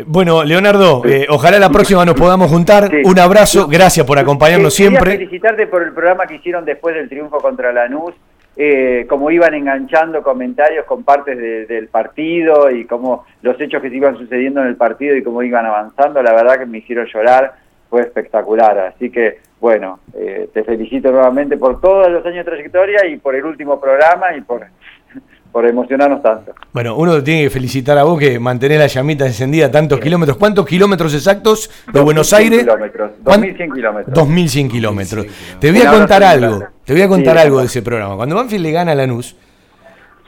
Bueno, 0.05 0.43
Leonardo, 0.43 1.03
eh, 1.05 1.27
ojalá 1.29 1.59
la 1.59 1.69
próxima 1.69 2.05
nos 2.05 2.15
podamos 2.15 2.49
juntar. 2.49 2.89
Un 3.03 3.19
abrazo, 3.19 3.67
gracias 3.67 4.05
por 4.05 4.17
acompañarnos 4.17 4.75
quería 4.75 4.89
siempre. 4.89 5.17
felicitarte 5.17 5.67
por 5.67 5.83
el 5.83 5.91
programa 5.93 6.25
que 6.25 6.35
hicieron 6.35 6.65
después 6.65 6.95
del 6.95 7.09
triunfo 7.09 7.37
contra 7.37 7.71
Lanús, 7.71 8.13
eh, 8.55 9.05
cómo 9.09 9.31
iban 9.31 9.53
enganchando 9.53 10.21
comentarios 10.21 10.85
con 10.85 11.03
partes 11.03 11.37
de- 11.37 11.65
del 11.65 11.87
partido 11.87 12.69
y 12.69 12.85
cómo 12.85 13.25
los 13.41 13.59
hechos 13.59 13.81
que 13.81 13.89
se 13.89 13.95
iban 13.95 14.17
sucediendo 14.17 14.61
en 14.61 14.67
el 14.67 14.75
partido 14.75 15.15
y 15.15 15.23
cómo 15.23 15.41
iban 15.43 15.65
avanzando, 15.65 16.21
la 16.21 16.33
verdad 16.33 16.59
que 16.59 16.65
me 16.65 16.77
hicieron 16.79 17.07
llorar, 17.07 17.53
fue 17.89 18.01
espectacular. 18.01 18.77
Así 18.79 19.09
que, 19.09 19.39
bueno, 19.59 19.99
eh, 20.15 20.49
te 20.53 20.63
felicito 20.63 21.11
nuevamente 21.11 21.57
por 21.57 21.79
todos 21.81 22.11
los 22.11 22.25
años 22.25 22.45
de 22.45 22.51
trayectoria 22.51 23.05
y 23.07 23.17
por 23.17 23.33
el 23.35 23.45
último 23.45 23.79
programa 23.79 24.35
y 24.37 24.41
por, 24.41 24.61
por 25.51 25.65
emocionarnos 25.65 26.21
tanto. 26.21 26.53
Bueno, 26.73 26.95
uno 26.95 27.23
tiene 27.23 27.43
que 27.43 27.49
felicitar 27.49 27.97
a 27.97 28.03
vos 28.03 28.19
que 28.19 28.39
mantenés 28.39 28.79
la 28.79 28.87
llamita 28.87 29.25
encendida 29.25 29.69
tantos 29.71 29.99
kilómetros. 29.99 30.37
¿Cuántos 30.37 30.65
kilómetros 30.65 31.13
exactos 31.13 31.69
de 31.91 32.01
Buenos 32.01 32.29
2100 32.29 32.41
Aires? 32.51 32.59
kilómetros, 32.65 33.11
¿Cuán- 33.23 33.41
2100 33.41 33.71
kilómetros. 33.71 34.13
2100 34.15 34.69
kilómetros. 34.69 35.25
Te 35.59 35.71
voy 35.71 35.81
a 35.81 35.91
contar 35.91 36.23
algo. 36.23 36.63
Te 36.85 36.93
voy 36.93 37.01
a 37.01 37.07
contar 37.07 37.35
Sí, 37.35 37.41
algo 37.43 37.59
de 37.59 37.65
ese 37.65 37.81
programa. 37.81 38.15
Cuando 38.15 38.35
Banfield 38.35 38.63
le 38.63 38.71
gana 38.71 38.91
a 38.91 38.95
Lanús, 38.95 39.35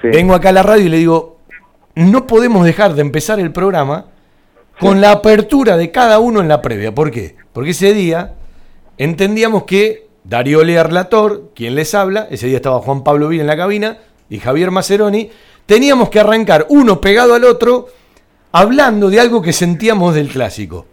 vengo 0.03 0.33
acá 0.33 0.49
a 0.49 0.53
la 0.53 0.63
radio 0.63 0.85
y 0.85 0.89
le 0.89 0.97
digo, 0.97 1.39
no 1.95 2.27
podemos 2.27 2.65
dejar 2.65 2.93
de 2.93 3.01
empezar 3.01 3.39
el 3.39 3.51
programa 3.51 4.05
con 4.79 5.01
la 5.01 5.11
apertura 5.11 5.77
de 5.77 5.91
cada 5.91 6.19
uno 6.19 6.41
en 6.41 6.47
la 6.47 6.61
previa. 6.61 6.93
¿Por 6.93 7.11
qué? 7.11 7.35
Porque 7.53 7.71
ese 7.71 7.93
día 7.93 8.35
entendíamos 8.97 9.63
que 9.63 10.07
Darío 10.23 10.63
Learlator, 10.63 11.51
quien 11.55 11.75
les 11.75 11.93
habla, 11.93 12.27
ese 12.31 12.47
día 12.47 12.57
estaba 12.57 12.79
Juan 12.79 13.03
Pablo 13.03 13.27
Vila 13.27 13.43
en 13.43 13.47
la 13.47 13.57
cabina 13.57 13.97
y 14.29 14.39
Javier 14.39 14.71
Maceroni, 14.71 15.29
teníamos 15.65 16.09
que 16.09 16.19
arrancar 16.19 16.65
uno 16.69 16.99
pegado 16.99 17.33
al 17.35 17.43
otro 17.43 17.87
hablando 18.51 19.09
de 19.09 19.19
algo 19.19 19.41
que 19.41 19.53
sentíamos 19.53 20.15
del 20.15 20.29
clásico. 20.29 20.87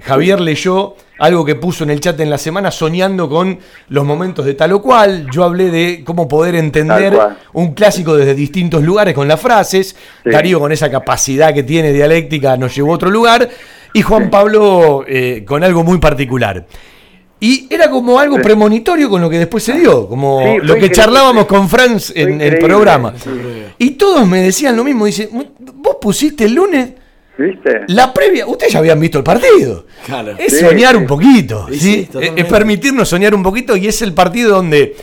Javier 0.00 0.40
leyó 0.40 0.96
algo 1.18 1.44
que 1.44 1.54
puso 1.54 1.84
en 1.84 1.90
el 1.90 2.00
chat 2.00 2.18
en 2.20 2.30
la 2.30 2.38
semana 2.38 2.70
soñando 2.70 3.28
con 3.28 3.58
los 3.88 4.04
momentos 4.04 4.44
de 4.44 4.54
tal 4.54 4.72
o 4.72 4.82
cual. 4.82 5.28
Yo 5.30 5.44
hablé 5.44 5.70
de 5.70 6.02
cómo 6.04 6.26
poder 6.26 6.54
entender 6.56 7.16
un 7.52 7.74
clásico 7.74 8.16
desde 8.16 8.34
distintos 8.34 8.82
lugares 8.82 9.14
con 9.14 9.28
las 9.28 9.40
frases. 9.40 9.96
Sí. 10.24 10.30
Darío 10.30 10.58
con 10.60 10.72
esa 10.72 10.90
capacidad 10.90 11.54
que 11.54 11.62
tiene 11.62 11.92
dialéctica 11.92 12.56
nos 12.56 12.74
llevó 12.74 12.92
a 12.92 12.94
otro 12.96 13.10
lugar. 13.10 13.48
Y 13.92 14.02
Juan 14.02 14.28
Pablo 14.28 15.04
eh, 15.06 15.44
con 15.46 15.62
algo 15.62 15.84
muy 15.84 15.98
particular. 15.98 16.66
Y 17.40 17.66
era 17.72 17.90
como 17.90 18.18
algo 18.18 18.40
premonitorio 18.40 19.10
con 19.10 19.20
lo 19.20 19.28
que 19.28 19.38
después 19.38 19.62
se 19.62 19.74
dio, 19.74 20.08
como 20.08 20.40
Sí, 20.40 20.66
lo 20.66 20.76
que 20.76 20.90
charlábamos 20.90 21.44
con 21.46 21.68
Franz 21.68 22.10
en 22.14 22.40
el 22.40 22.58
programa. 22.58 23.12
Y 23.78 23.90
todos 23.90 24.26
me 24.26 24.40
decían 24.40 24.76
lo 24.76 24.82
mismo, 24.82 25.04
dice, 25.04 25.28
vos 25.30 25.96
pusiste 26.00 26.44
el 26.44 26.54
lunes 26.54 26.90
¿Viste? 27.36 27.80
la 27.88 28.14
previa, 28.14 28.46
ustedes 28.46 28.72
ya 28.72 28.78
habían 28.78 29.00
visto 29.00 29.18
el 29.18 29.24
partido. 29.24 29.86
Claro. 30.06 30.34
Es 30.38 30.52
Sí, 30.52 30.60
soñar 30.64 30.92
sí. 30.92 30.96
un 30.98 31.06
poquito, 31.06 31.66
Sí, 31.72 32.04
totalmente. 32.06 32.40
es 32.42 32.46
permitirnos 32.46 33.08
soñar 33.08 33.34
un 33.34 33.42
poquito 33.42 33.76
y 33.76 33.88
es 33.88 34.02
el 34.02 34.14
partido 34.14 34.54
donde, 34.54 34.94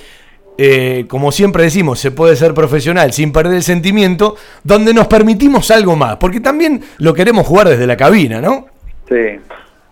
eh, 0.58 1.06
como 1.10 1.32
siempre 1.34 1.64
decimos, 1.64 2.00
se 2.00 2.12
puede 2.12 2.36
ser 2.38 2.54
profesional 2.54 3.12
sin 3.12 3.34
perder 3.34 3.56
el 3.56 3.64
sentimiento, 3.64 4.38
donde 4.64 4.94
nos 4.94 5.08
permitimos 5.08 5.70
algo 5.72 5.96
más, 5.98 6.16
porque 6.18 6.40
también 6.40 6.82
lo 7.00 7.14
queremos 7.14 7.46
jugar 7.46 7.68
desde 7.68 7.86
la 7.86 7.98
cabina, 7.98 8.40
¿no? 8.40 8.68
Sí. 9.10 9.40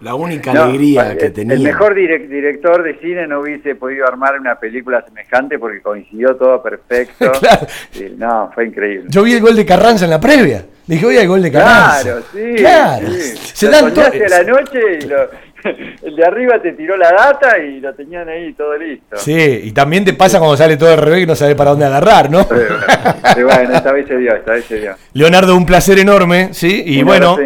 La 0.02 0.16
única 0.16 0.52
alegría 0.52 1.18
que 1.18 1.30
tenía. 1.30 1.56
El 1.56 1.62
mejor 1.64 1.94
direc- 1.94 2.28
director 2.30 2.84
de 2.84 2.98
cine 3.00 3.28
no 3.28 3.42
hubiese 3.42 3.76
podido 3.76 4.08
armar 4.08 4.40
una 4.40 4.56
película 4.58 5.04
semejante 5.06 5.60
porque 5.60 5.82
coincidió 5.82 6.36
todo 6.36 6.62
perfecto. 6.64 7.32
Claro. 7.40 7.68
Sí, 7.92 8.16
no, 8.18 8.50
fue 8.56 8.68
increíble. 8.68 9.08
Yo 9.10 9.24
vi 9.24 9.34
el 9.34 9.42
gol 9.42 9.56
de 9.56 9.66
Carranza 9.66 10.06
en 10.06 10.12
la 10.12 10.20
previa. 10.22 10.66
Dije, 10.88 11.06
oye, 11.06 11.22
el 11.22 11.28
gol 11.28 11.42
de 11.44 11.52
Carranza. 11.52 12.02
Claro, 12.04 12.22
sí. 12.34 12.56
Claro. 12.58 13.08
sí. 13.10 13.38
Se 13.54 13.66
Lo 13.68 13.72
dan 13.74 13.86
a 14.00 14.30
la 14.30 14.44
noche 14.44 14.80
y 15.02 15.06
lo- 15.06 15.30
el 16.04 16.16
de 16.16 16.26
arriba 16.26 16.62
te 16.62 16.74
tiró 16.74 16.96
la 16.98 17.12
data 17.12 17.58
y 17.60 17.80
lo 17.80 17.94
tenían 17.94 18.28
ahí 18.30 18.54
todo 18.54 18.76
listo. 18.78 19.18
Sí, 19.18 19.62
y 19.64 19.72
también 19.72 20.06
te 20.06 20.14
pasa 20.14 20.40
cuando 20.40 20.56
sale 20.58 20.78
todo 20.78 20.92
al 20.92 20.98
revés 21.00 21.24
y 21.24 21.26
no 21.26 21.36
sabes 21.36 21.56
para 21.56 21.72
dónde 21.72 21.86
agarrar, 21.86 22.30
¿no? 22.30 22.44
Sí, 22.44 23.44
bueno, 23.44 23.74
esta 23.76 23.92
vez 23.92 24.08
se 24.08 24.18
dio, 24.18 24.36
esta 24.36 24.52
vez 24.54 24.66
se 24.66 24.80
dio. 24.80 24.96
Leonardo, 25.14 25.56
un 25.56 25.66
placer 25.66 26.00
enorme, 26.00 26.54
¿sí? 26.54 26.84
Y 26.86 27.00
Un 27.02 27.06
bueno, 27.08 27.38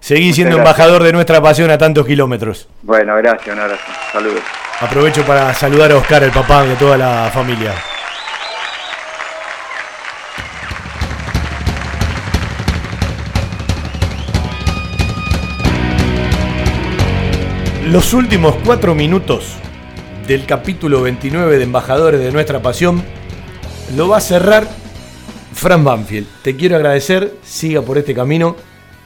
seguí 0.00 0.32
siendo 0.32 0.56
gracias. 0.56 0.78
embajador 0.78 1.02
de 1.02 1.12
nuestra 1.12 1.40
pasión 1.40 1.70
a 1.70 1.78
tantos 1.78 2.06
kilómetros. 2.06 2.68
Bueno, 2.82 3.16
gracias, 3.16 3.54
un 3.54 3.60
abrazo. 3.62 3.82
Saludos. 4.12 4.40
Aprovecho 4.80 5.22
para 5.24 5.54
saludar 5.54 5.92
a 5.92 5.96
Oscar, 5.96 6.22
el 6.24 6.32
papá 6.32 6.64
de 6.64 6.74
toda 6.74 6.96
la 6.96 7.30
familia. 7.32 7.72
Los 17.86 18.14
últimos 18.14 18.54
cuatro 18.64 18.94
minutos 18.94 19.54
del 20.28 20.46
capítulo 20.46 21.02
29 21.02 21.58
de 21.58 21.64
Embajadores 21.64 22.20
de 22.20 22.30
Nuestra 22.30 22.62
Pasión 22.62 23.02
lo 23.96 24.08
va 24.08 24.18
a 24.18 24.20
cerrar 24.20 24.68
Fran 25.52 25.82
Banfield. 25.82 26.28
Te 26.42 26.54
quiero 26.54 26.76
agradecer, 26.76 27.34
siga 27.42 27.82
por 27.82 27.98
este 27.98 28.14
camino. 28.14 28.54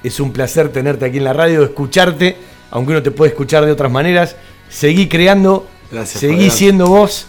Es 0.02 0.20
un 0.20 0.30
placer 0.30 0.68
tenerte 0.68 1.06
aquí 1.06 1.16
en 1.16 1.24
la 1.24 1.32
radio, 1.32 1.64
escucharte, 1.64 2.36
aunque 2.70 2.92
uno 2.92 3.02
te 3.02 3.10
puede 3.10 3.30
escuchar 3.30 3.64
de 3.64 3.72
otras 3.72 3.90
maneras. 3.90 4.36
Seguí 4.68 5.08
creando, 5.08 5.66
Gracias, 5.90 6.20
seguí 6.20 6.50
siendo 6.50 6.86
vos 6.86 7.28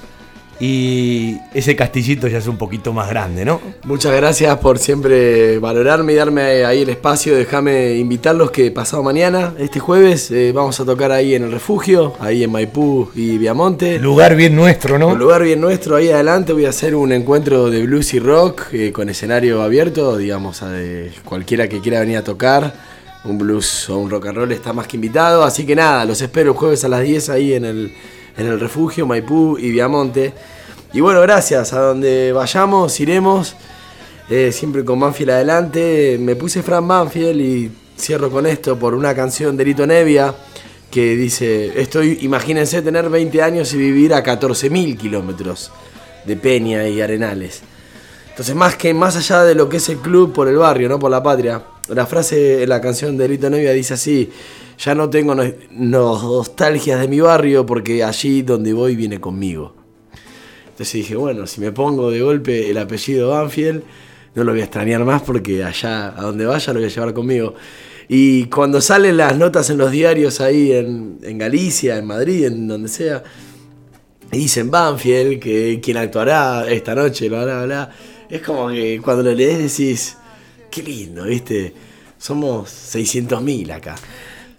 y 0.60 1.38
ese 1.54 1.76
castillito 1.76 2.28
ya 2.28 2.40
es 2.40 2.48
un 2.48 2.58
poquito 2.58 2.92
más 2.92 3.10
grande, 3.10 3.46
¿no? 3.46 3.62
Muchas 3.84 4.16
gracias 4.16 4.58
por 4.58 4.80
siempre 4.80 5.60
valorarme 5.60 6.14
y 6.14 6.16
darme 6.16 6.66
ahí 6.66 6.82
el 6.82 6.90
espacio. 6.90 7.36
Déjame 7.36 7.96
invitarlos 7.96 8.50
que 8.50 8.72
pasado 8.72 9.04
mañana, 9.04 9.54
este 9.60 9.80
jueves, 9.80 10.32
eh, 10.32 10.52
vamos 10.54 10.80
a 10.80 10.86
tocar 10.86 11.12
ahí 11.12 11.36
en 11.36 11.44
el 11.44 11.52
refugio, 11.52 12.14
ahí 12.20 12.44
en 12.44 12.52
Maipú 12.52 13.12
y 13.14 13.38
Viamonte. 13.38 14.00
Lugar 14.00 14.36
bien 14.36 14.56
nuestro, 14.56 14.98
¿no? 14.98 15.10
Un 15.10 15.20
lugar 15.20 15.44
bien 15.44 15.62
nuestro. 15.62 15.96
Ahí 15.96 16.10
adelante 16.10 16.54
voy 16.54 16.66
a 16.66 16.70
hacer 16.70 16.96
un 16.96 17.12
encuentro 17.12 17.70
de 17.70 17.84
blues 17.84 18.16
y 18.16 18.20
rock 18.20 18.74
eh, 18.74 18.92
con 18.92 19.10
escenario 19.10 19.62
abierto, 19.62 20.18
digamos, 20.18 20.64
a 20.64 20.72
de 20.72 21.12
cualquiera 21.24 21.68
que 21.70 21.82
quiera 21.82 22.00
venir 22.00 22.18
a 22.18 22.24
tocar. 22.24 22.74
Un 23.26 23.38
blues 23.38 23.90
o 23.90 23.98
un 23.98 24.10
rock 24.10 24.28
and 24.28 24.38
roll 24.38 24.52
está 24.52 24.74
más 24.74 24.88
que 24.88 24.98
invitado. 24.98 25.44
Así 25.44 25.68
que 25.68 25.76
nada, 25.76 26.04
los 26.06 26.20
espero 26.22 26.52
el 26.52 26.58
jueves 26.58 26.84
a 26.84 26.88
las 26.88 27.04
10 27.04 27.30
ahí 27.30 27.54
en 27.54 27.66
el, 27.66 27.92
en 28.38 28.48
el 28.48 28.60
refugio, 28.60 29.06
Maipú 29.06 29.58
y 29.58 29.72
Viamonte. 29.72 30.34
Y 30.94 31.02
bueno, 31.02 31.22
gracias. 31.22 31.74
A 31.74 31.80
donde 31.80 32.32
vayamos, 32.32 33.00
iremos. 33.00 33.56
Eh, 34.30 34.52
siempre 34.52 34.84
con 34.84 35.00
Banfield 35.00 35.32
adelante. 35.32 36.18
Me 36.20 36.36
puse 36.36 36.62
Fran 36.62 36.88
Banfield 36.88 37.42
y 37.42 37.72
cierro 37.98 38.30
con 38.30 38.46
esto 38.46 38.78
por 38.78 38.94
una 38.94 39.16
canción 39.16 39.58
de 39.58 39.66
Lito 39.66 39.88
Nevia 39.88 40.34
que 40.92 41.16
dice, 41.16 41.80
estoy, 41.82 42.20
imagínense 42.22 42.82
tener 42.82 43.10
20 43.10 43.42
años 43.42 43.74
y 43.74 43.78
vivir 43.78 44.14
a 44.14 44.24
14.000 44.24 44.98
kilómetros 44.98 45.72
de 46.26 46.36
Peña 46.38 46.88
y 46.88 47.02
Arenales. 47.02 47.62
Entonces, 48.30 48.56
más 48.56 48.76
que 48.76 48.94
más 48.94 49.16
allá 49.16 49.44
de 49.44 49.56
lo 49.56 49.68
que 49.68 49.78
es 49.78 49.90
el 49.90 49.98
club 49.98 50.32
por 50.34 50.48
el 50.48 50.58
barrio, 50.58 50.88
no 50.88 51.00
por 51.00 51.12
la 51.12 51.24
patria, 51.24 51.62
la 51.90 52.06
frase 52.06 52.64
en 52.64 52.70
la 52.70 52.80
canción 52.80 53.18
de 53.18 53.28
Lito 53.28 53.50
Nevia 53.50 53.72
dice 53.72 53.96
así, 53.96 54.30
ya 54.78 54.96
no 54.96 55.10
tengo 55.10 55.34
no- 55.36 55.44
no- 55.72 56.22
nostalgias 56.22 57.00
de 57.00 57.08
mi 57.08 57.20
barrio 57.20 57.66
porque 57.66 58.04
allí 58.04 58.42
donde 58.44 58.74
voy 58.74 58.96
viene 58.96 59.20
conmigo. 59.20 59.76
Entonces 60.70 60.94
dije, 60.94 61.16
bueno, 61.16 61.48
si 61.48 61.60
me 61.62 61.72
pongo 61.72 62.12
de 62.12 62.22
golpe 62.22 62.70
el 62.70 62.78
apellido 62.78 63.30
Banfield, 63.30 63.82
no 64.36 64.44
lo 64.44 64.52
voy 64.52 64.62
a 64.62 64.66
extrañar 64.66 65.04
más 65.04 65.24
porque 65.24 65.64
allá, 65.64 66.10
a 66.10 66.22
donde 66.22 66.46
vaya, 66.46 66.72
lo 66.74 66.80
voy 66.80 66.88
a 66.88 66.92
llevar 66.92 67.14
conmigo. 67.14 67.56
Y 68.08 68.46
cuando 68.46 68.80
salen 68.80 69.18
las 69.18 69.36
notas 69.38 69.70
en 69.72 69.80
los 69.80 69.92
diarios 69.92 70.40
ahí 70.40 70.72
en, 70.72 71.18
en 71.24 71.38
Galicia, 71.40 71.98
en 71.98 72.06
Madrid, 72.06 72.46
en 72.46 72.68
donde 72.68 72.88
sea, 72.90 73.24
y 74.32 74.38
dicen 74.38 74.70
Banfield, 74.70 75.40
que 75.40 75.80
quien 75.82 75.98
actuará 75.98 76.70
esta 76.70 76.94
noche, 76.94 77.28
bla, 77.30 77.44
bla, 77.44 77.66
bla. 77.66 77.92
Es 78.30 78.42
como 78.42 78.70
que 78.70 79.02
cuando 79.04 79.24
lo 79.24 79.34
lees 79.34 79.58
decís, 79.58 80.18
qué 80.70 80.84
lindo, 80.84 81.24
¿viste? 81.24 81.74
Somos 82.20 82.70
600.000 82.70 83.72
acá. 83.72 83.96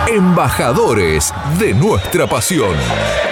Embajadores 0.07 1.35
de 1.59 1.75
nuestra 1.75 2.27
pasión. 2.27 3.28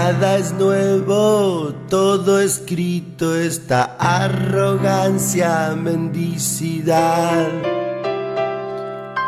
Nada 0.00 0.36
es 0.36 0.52
nuevo, 0.54 1.74
todo 1.90 2.40
escrito, 2.40 3.34
esta 3.34 3.96
arrogancia, 3.98 5.74
mendicidad. 5.76 7.48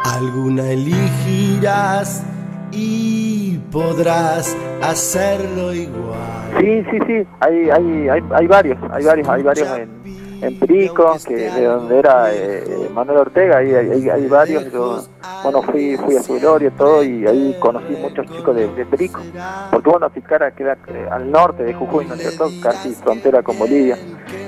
Alguna 0.05 0.71
elegirás 0.71 2.23
y 2.71 3.59
podrás 3.73 4.57
hacerlo 4.81 5.75
igual. 5.75 6.55
Sí, 6.61 6.85
sí, 6.89 6.99
sí, 7.05 7.27
hay, 7.41 7.71
hay, 7.71 8.09
hay, 8.09 8.23
hay 8.31 8.47
varios, 8.47 8.79
hay 8.93 9.05
varios, 9.05 9.29
hay 9.29 9.43
varios 9.43 9.69
en, 9.77 10.20
en 10.41 10.59
Perico, 10.59 11.17
que 11.27 11.35
de 11.35 11.65
donde 11.65 11.99
era 11.99 12.33
eh, 12.33 12.89
Manuel 12.95 13.19
Ortega, 13.19 13.59
hay, 13.59 13.75
hay, 13.75 14.27
varios, 14.27 14.73
yo, 14.73 15.03
bueno, 15.43 15.63
fui, 15.63 15.97
fui 15.99 16.17
a 16.17 16.23
su 16.23 16.35
velorio 16.35 16.71
todo 16.73 17.03
y 17.05 17.27
ahí 17.27 17.57
conocí 17.61 17.95
muchos 17.97 18.27
chicos 18.27 18.57
de, 18.57 18.69
de 18.69 18.87
Perico, 18.87 19.21
porque 19.71 19.91
bueno, 19.91 20.09
Ticara 20.11 20.51
queda 20.53 20.79
eh, 20.89 21.07
al 21.11 21.31
norte 21.31 21.63
de 21.63 21.75
Jujuy, 21.75 22.07
¿no 22.07 22.15
es 22.15 22.21
cierto?, 22.21 22.49
casi 22.63 22.95
frontera 22.95 23.43
con 23.43 23.59
Bolivia, 23.59 23.99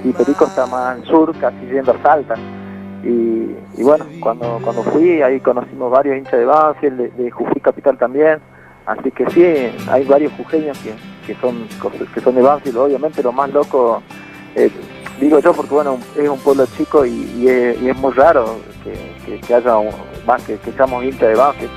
y 0.03 0.13
Perico 0.13 0.47
está 0.47 0.67
más 0.67 0.97
al 0.97 1.05
sur, 1.05 1.37
casi 1.39 1.67
yendo 1.67 1.93
a 1.93 2.03
Salta, 2.03 2.37
y, 3.05 3.55
y 3.77 3.83
bueno, 3.83 4.07
cuando, 4.21 4.61
cuando 4.63 4.83
fui 4.85 5.21
ahí 5.21 5.41
conocimos 5.41 5.91
varios 5.91 6.17
hinchas 6.17 6.39
de 6.39 6.45
Banfield, 6.47 6.97
de, 6.99 7.09
de 7.23 7.31
Jujuy 7.31 7.61
Capital 7.61 7.99
también, 7.99 8.39
así 8.87 9.11
que 9.11 9.29
sí, 9.31 9.45
hay 9.91 10.05
varios 10.05 10.33
jujeños 10.33 10.79
que, 10.79 10.95
que 11.27 11.39
son 11.41 11.69
que 12.15 12.21
son 12.21 12.35
de 12.35 12.43
Banfield, 12.43 12.79
obviamente 12.79 13.23
lo 13.23 13.33
más 13.33 13.53
loco, 13.53 14.03
eh, 14.55 14.71
digo 15.23 15.39
yo 15.39 15.53
porque 15.53 15.73
bueno, 15.73 15.99
es 16.17 16.29
un 16.29 16.39
pueblo 16.41 16.67
chico 16.77 17.07
y, 17.07 17.11
y 17.39 17.49
es, 17.49 17.81
y 17.81 17.89
es 17.89 17.97
muy 17.97 18.13
raro 18.13 18.59
que, 18.83 18.93
que, 19.25 19.41
que 19.41 19.55
haya 19.55 19.77
un, 19.79 19.91
más 20.27 20.43
que, 20.43 20.57
que 20.59 20.73
seamos 20.73 21.05
hinchas 21.05 21.29
de 21.29 21.35
Banfield. 21.35 21.71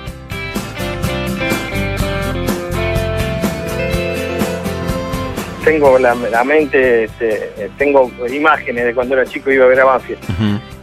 tengo 5.63 5.97
la, 5.97 6.13
la 6.13 6.43
mente, 6.43 7.05
este, 7.05 7.71
tengo 7.75 8.11
imágenes 8.31 8.85
de 8.85 8.93
cuando 8.93 9.15
era 9.15 9.25
chico 9.25 9.51
y 9.51 9.55
iba 9.55 9.65
a 9.65 9.67
ver 9.67 9.79
a 9.79 9.85
Banfield. 9.85 10.19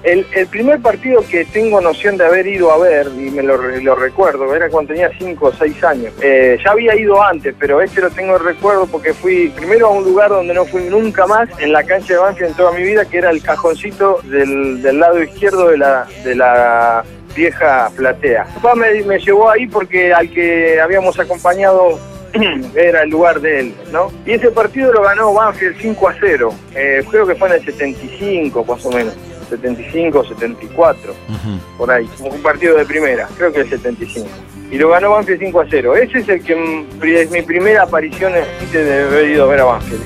El, 0.03 0.27
el 0.35 0.47
primer 0.49 0.81
partido 0.81 1.23
que 1.31 1.45
tengo 1.45 1.81
noción 1.81 2.17
de 2.17 2.25
haber 2.25 2.47
ido 2.47 2.73
a 2.73 2.79
ver, 2.79 3.07
y 3.17 3.31
me 3.31 3.43
lo, 3.43 3.57
lo 3.57 3.95
recuerdo, 3.95 4.55
era 4.55 4.69
cuando 4.69 4.93
tenía 4.93 5.11
5 5.17 5.47
o 5.47 5.53
6 5.53 5.85
años. 5.85 6.13
Eh, 6.21 6.59
ya 6.65 6.73
había 6.73 6.97
ido 6.97 7.23
antes, 7.23 7.55
pero 7.59 7.81
este 7.81 8.01
lo 8.01 8.11
tengo 8.11 8.37
en 8.37 8.45
recuerdo 8.45 8.87
porque 8.87 9.15
fui 9.15 9.49
primero 9.51 9.87
a 9.87 9.91
un 9.91 10.05
lugar 10.05 10.31
donde 10.31 10.55
no 10.55 10.65
fui 10.65 10.83
nunca 10.85 11.27
más, 11.27 11.49
en 11.61 11.73
la 11.73 11.85
cancha 11.85 12.15
de 12.15 12.21
Banfield 12.21 12.51
en 12.51 12.57
toda 12.57 12.73
mi 12.73 12.83
vida, 12.83 13.05
que 13.05 13.19
era 13.19 13.31
el 13.31 13.43
cajoncito 13.43 14.21
del, 14.25 14.83
del 14.83 14.99
lado 14.99 15.23
izquierdo 15.23 15.69
de 15.69 15.79
la, 15.79 16.07
de 16.25 16.35
la 16.35 17.05
vieja 17.37 17.91
platea. 17.97 18.45
Papá 18.57 18.75
me, 18.75 19.03
me 19.05 19.19
llevó 19.21 19.51
ahí 19.51 19.67
porque 19.67 20.13
al 20.13 20.29
que 20.31 20.81
habíamos 20.81 21.19
acompañado 21.19 21.99
era 22.75 23.03
el 23.03 23.11
lugar 23.11 23.41
de 23.41 23.61
él, 23.61 23.75
¿no? 23.93 24.11
Y 24.27 24.33
ese 24.33 24.51
partido 24.51 24.93
lo 24.93 25.03
ganó 25.03 25.33
Banfield 25.33 25.77
5 25.81 26.09
a 26.09 26.15
0. 26.19 26.55
Eh, 26.75 27.05
creo 27.11 27.27
que 27.27 27.35
fue 27.35 27.49
en 27.49 27.55
el 27.55 27.65
75, 27.65 28.65
más 28.65 28.85
o 28.85 28.91
menos. 28.91 29.15
75, 29.59 30.25
74, 30.25 31.15
por 31.79 31.91
ahí. 31.91 32.09
Como 32.19 32.31
un 32.31 32.43
partido 32.43 32.77
de 32.77 32.85
primera, 32.85 33.29
creo 33.37 33.53
que 33.53 33.61
el 33.61 33.69
75. 33.71 34.29
Y 34.71 34.79
lo 34.79 34.89
ganó 34.89 35.11
Banfield 35.11 35.41
5 35.41 35.61
a 35.61 35.67
0. 35.69 35.97
Ese 35.97 36.19
es 36.21 36.29
el 36.29 36.43
que 36.43 36.87
es 37.21 37.31
mi 37.31 37.43
primera 37.43 37.83
aparición 37.83 38.33
en- 38.35 38.73
de 38.73 39.03
haber 39.03 39.29
ido 39.29 39.45
a 39.45 39.47
ver 39.47 39.61
a 39.61 39.65
Banfield. 39.65 40.03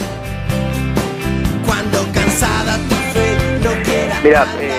Mira, 4.24 4.44
eh, 4.60 4.70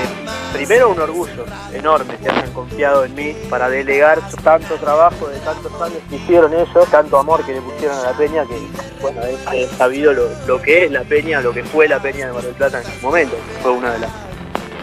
primero 0.54 0.90
un 0.90 1.00
orgullo 1.00 1.46
enorme 1.74 2.16
que 2.22 2.30
hayan 2.30 2.52
confiado 2.52 3.06
en 3.06 3.16
mí 3.16 3.34
para 3.50 3.70
delegar 3.70 4.20
tanto 4.44 4.76
trabajo 4.76 5.28
de 5.28 5.40
tantos 5.40 5.72
años 5.82 6.00
que 6.10 6.18
hicieron 6.18 6.54
ellos, 6.54 6.70
tanto 6.92 7.18
amor 7.18 7.46
que 7.46 7.54
le 7.54 7.62
pusieron 7.62 7.98
a 7.98 8.12
la 8.12 8.18
peña, 8.18 8.44
que 8.46 8.56
bueno, 9.02 9.22
he, 9.54 9.64
he 9.64 9.68
sabido 9.68 10.12
lo, 10.12 10.24
lo 10.48 10.62
que 10.62 10.86
es 10.86 10.92
la 10.92 11.04
peña, 11.04 11.40
lo 11.40 11.54
que 11.54 11.64
fue 11.64 11.88
la 11.88 12.02
peña 12.02 12.28
de 12.28 12.34
Mar 12.34 12.44
del 12.44 12.54
Plata 12.56 12.80
en 12.82 12.86
su 12.86 13.06
momento. 13.06 13.36
Fue 13.62 13.72
una 13.72 13.94
de 13.94 14.00
las, 14.00 14.10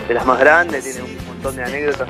de 0.09 0.15
las 0.15 0.27
más 0.27 0.39
grandes, 0.39 0.85
tiene 0.85 1.03
un 1.03 1.27
montón 1.27 1.57
de 1.57 1.65
anécdotas, 1.65 2.09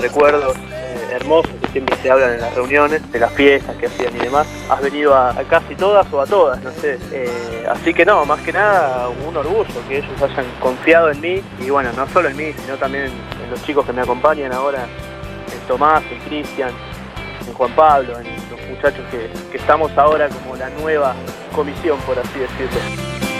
recuerdos 0.00 0.56
eh, 0.56 1.08
hermosos 1.12 1.52
que 1.60 1.68
siempre 1.68 1.96
se 2.02 2.10
hablan 2.10 2.34
en 2.34 2.40
las 2.40 2.54
reuniones, 2.54 3.12
de 3.12 3.20
las 3.20 3.32
fiestas 3.32 3.76
que 3.76 3.86
hacían 3.86 4.16
y 4.16 4.18
demás. 4.18 4.46
Has 4.68 4.80
venido 4.80 5.14
a, 5.14 5.32
casi 5.48 5.74
todas 5.74 6.10
o 6.12 6.20
a 6.20 6.26
todas, 6.26 6.60
no 6.62 6.70
sé. 6.72 6.98
Eh, 7.12 7.64
así 7.70 7.94
que 7.94 8.04
no, 8.04 8.24
más 8.24 8.40
que 8.40 8.52
nada 8.52 9.08
un 9.08 9.36
orgullo 9.36 9.66
que 9.88 9.98
ellos 9.98 10.22
hayan 10.22 10.46
confiado 10.60 11.10
en 11.10 11.20
mí 11.20 11.42
y 11.60 11.70
bueno, 11.70 11.90
no 11.96 12.08
solo 12.08 12.28
en 12.28 12.36
mí, 12.36 12.52
sino 12.64 12.76
también 12.76 13.04
en 13.04 13.50
los 13.50 13.62
chicos 13.64 13.86
que 13.86 13.92
me 13.92 14.02
acompañan 14.02 14.52
ahora, 14.52 14.84
en 15.52 15.68
Tomás, 15.68 16.02
en 16.10 16.18
Cristian, 16.28 16.70
en 17.46 17.54
Juan 17.54 17.72
Pablo, 17.74 18.18
en 18.18 18.26
los 18.50 18.60
muchachos 18.68 19.04
que, 19.10 19.30
que 19.50 19.58
estamos 19.58 19.96
ahora 19.96 20.28
como 20.28 20.56
la 20.56 20.70
nueva 20.70 21.14
comisión, 21.54 21.98
por 22.00 22.18
así 22.18 22.38
decirlo. 22.38 23.31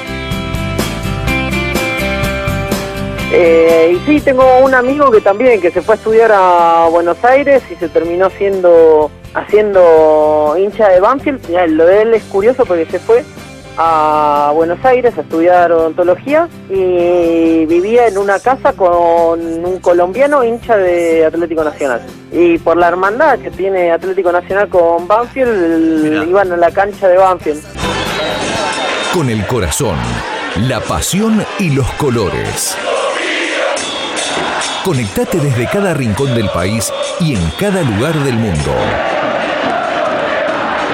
Eh, 3.34 3.96
y 3.96 4.06
sí, 4.06 4.20
tengo 4.20 4.44
un 4.58 4.74
amigo 4.74 5.10
que 5.10 5.22
también, 5.22 5.58
que 5.60 5.70
se 5.70 5.80
fue 5.80 5.94
a 5.94 5.96
estudiar 5.96 6.30
a 6.34 6.86
Buenos 6.90 7.24
Aires 7.24 7.62
y 7.70 7.76
se 7.76 7.88
terminó 7.88 8.28
siendo 8.28 9.10
haciendo 9.34 10.54
hincha 10.58 10.90
de 10.90 11.00
Banfield. 11.00 11.48
Mirá, 11.48 11.66
lo 11.66 11.86
de 11.86 12.02
él 12.02 12.14
es 12.14 12.22
curioso 12.24 12.66
porque 12.66 12.84
se 12.86 12.98
fue 12.98 13.24
a 13.78 14.52
Buenos 14.54 14.84
Aires 14.84 15.16
a 15.16 15.22
estudiar 15.22 15.72
odontología 15.72 16.46
y 16.68 17.64
vivía 17.64 18.06
en 18.06 18.18
una 18.18 18.38
casa 18.38 18.74
con 18.74 19.40
un 19.40 19.78
colombiano 19.80 20.44
hincha 20.44 20.76
de 20.76 21.24
Atlético 21.24 21.64
Nacional. 21.64 22.02
Y 22.30 22.58
por 22.58 22.76
la 22.76 22.88
hermandad 22.88 23.38
que 23.38 23.50
tiene 23.50 23.92
Atlético 23.92 24.30
Nacional 24.30 24.68
con 24.68 25.08
Banfield, 25.08 26.28
iban 26.28 26.52
a 26.52 26.56
la 26.58 26.70
cancha 26.70 27.08
de 27.08 27.16
Banfield. 27.16 27.62
Con 29.14 29.30
el 29.30 29.46
corazón, 29.46 29.96
la 30.68 30.80
pasión 30.80 31.42
y 31.58 31.70
los 31.70 31.90
colores. 31.92 32.76
Conectate 34.84 35.38
desde 35.38 35.68
cada 35.68 35.94
rincón 35.94 36.34
del 36.34 36.48
país 36.50 36.92
y 37.20 37.36
en 37.36 37.50
cada 37.58 37.82
lugar 37.82 38.14
del 38.14 38.34
mundo. 38.34 38.74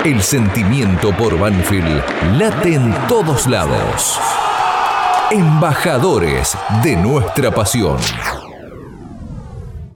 El 0.05 0.23
sentimiento 0.23 1.17
por 1.17 1.39
Banfield 1.39 2.03
late 2.39 2.75
en 2.75 2.93
todos 3.09 3.47
lados. 3.47 4.21
Embajadores 5.31 6.57
de 6.83 6.97
nuestra 6.97 7.51
pasión. 7.51 7.97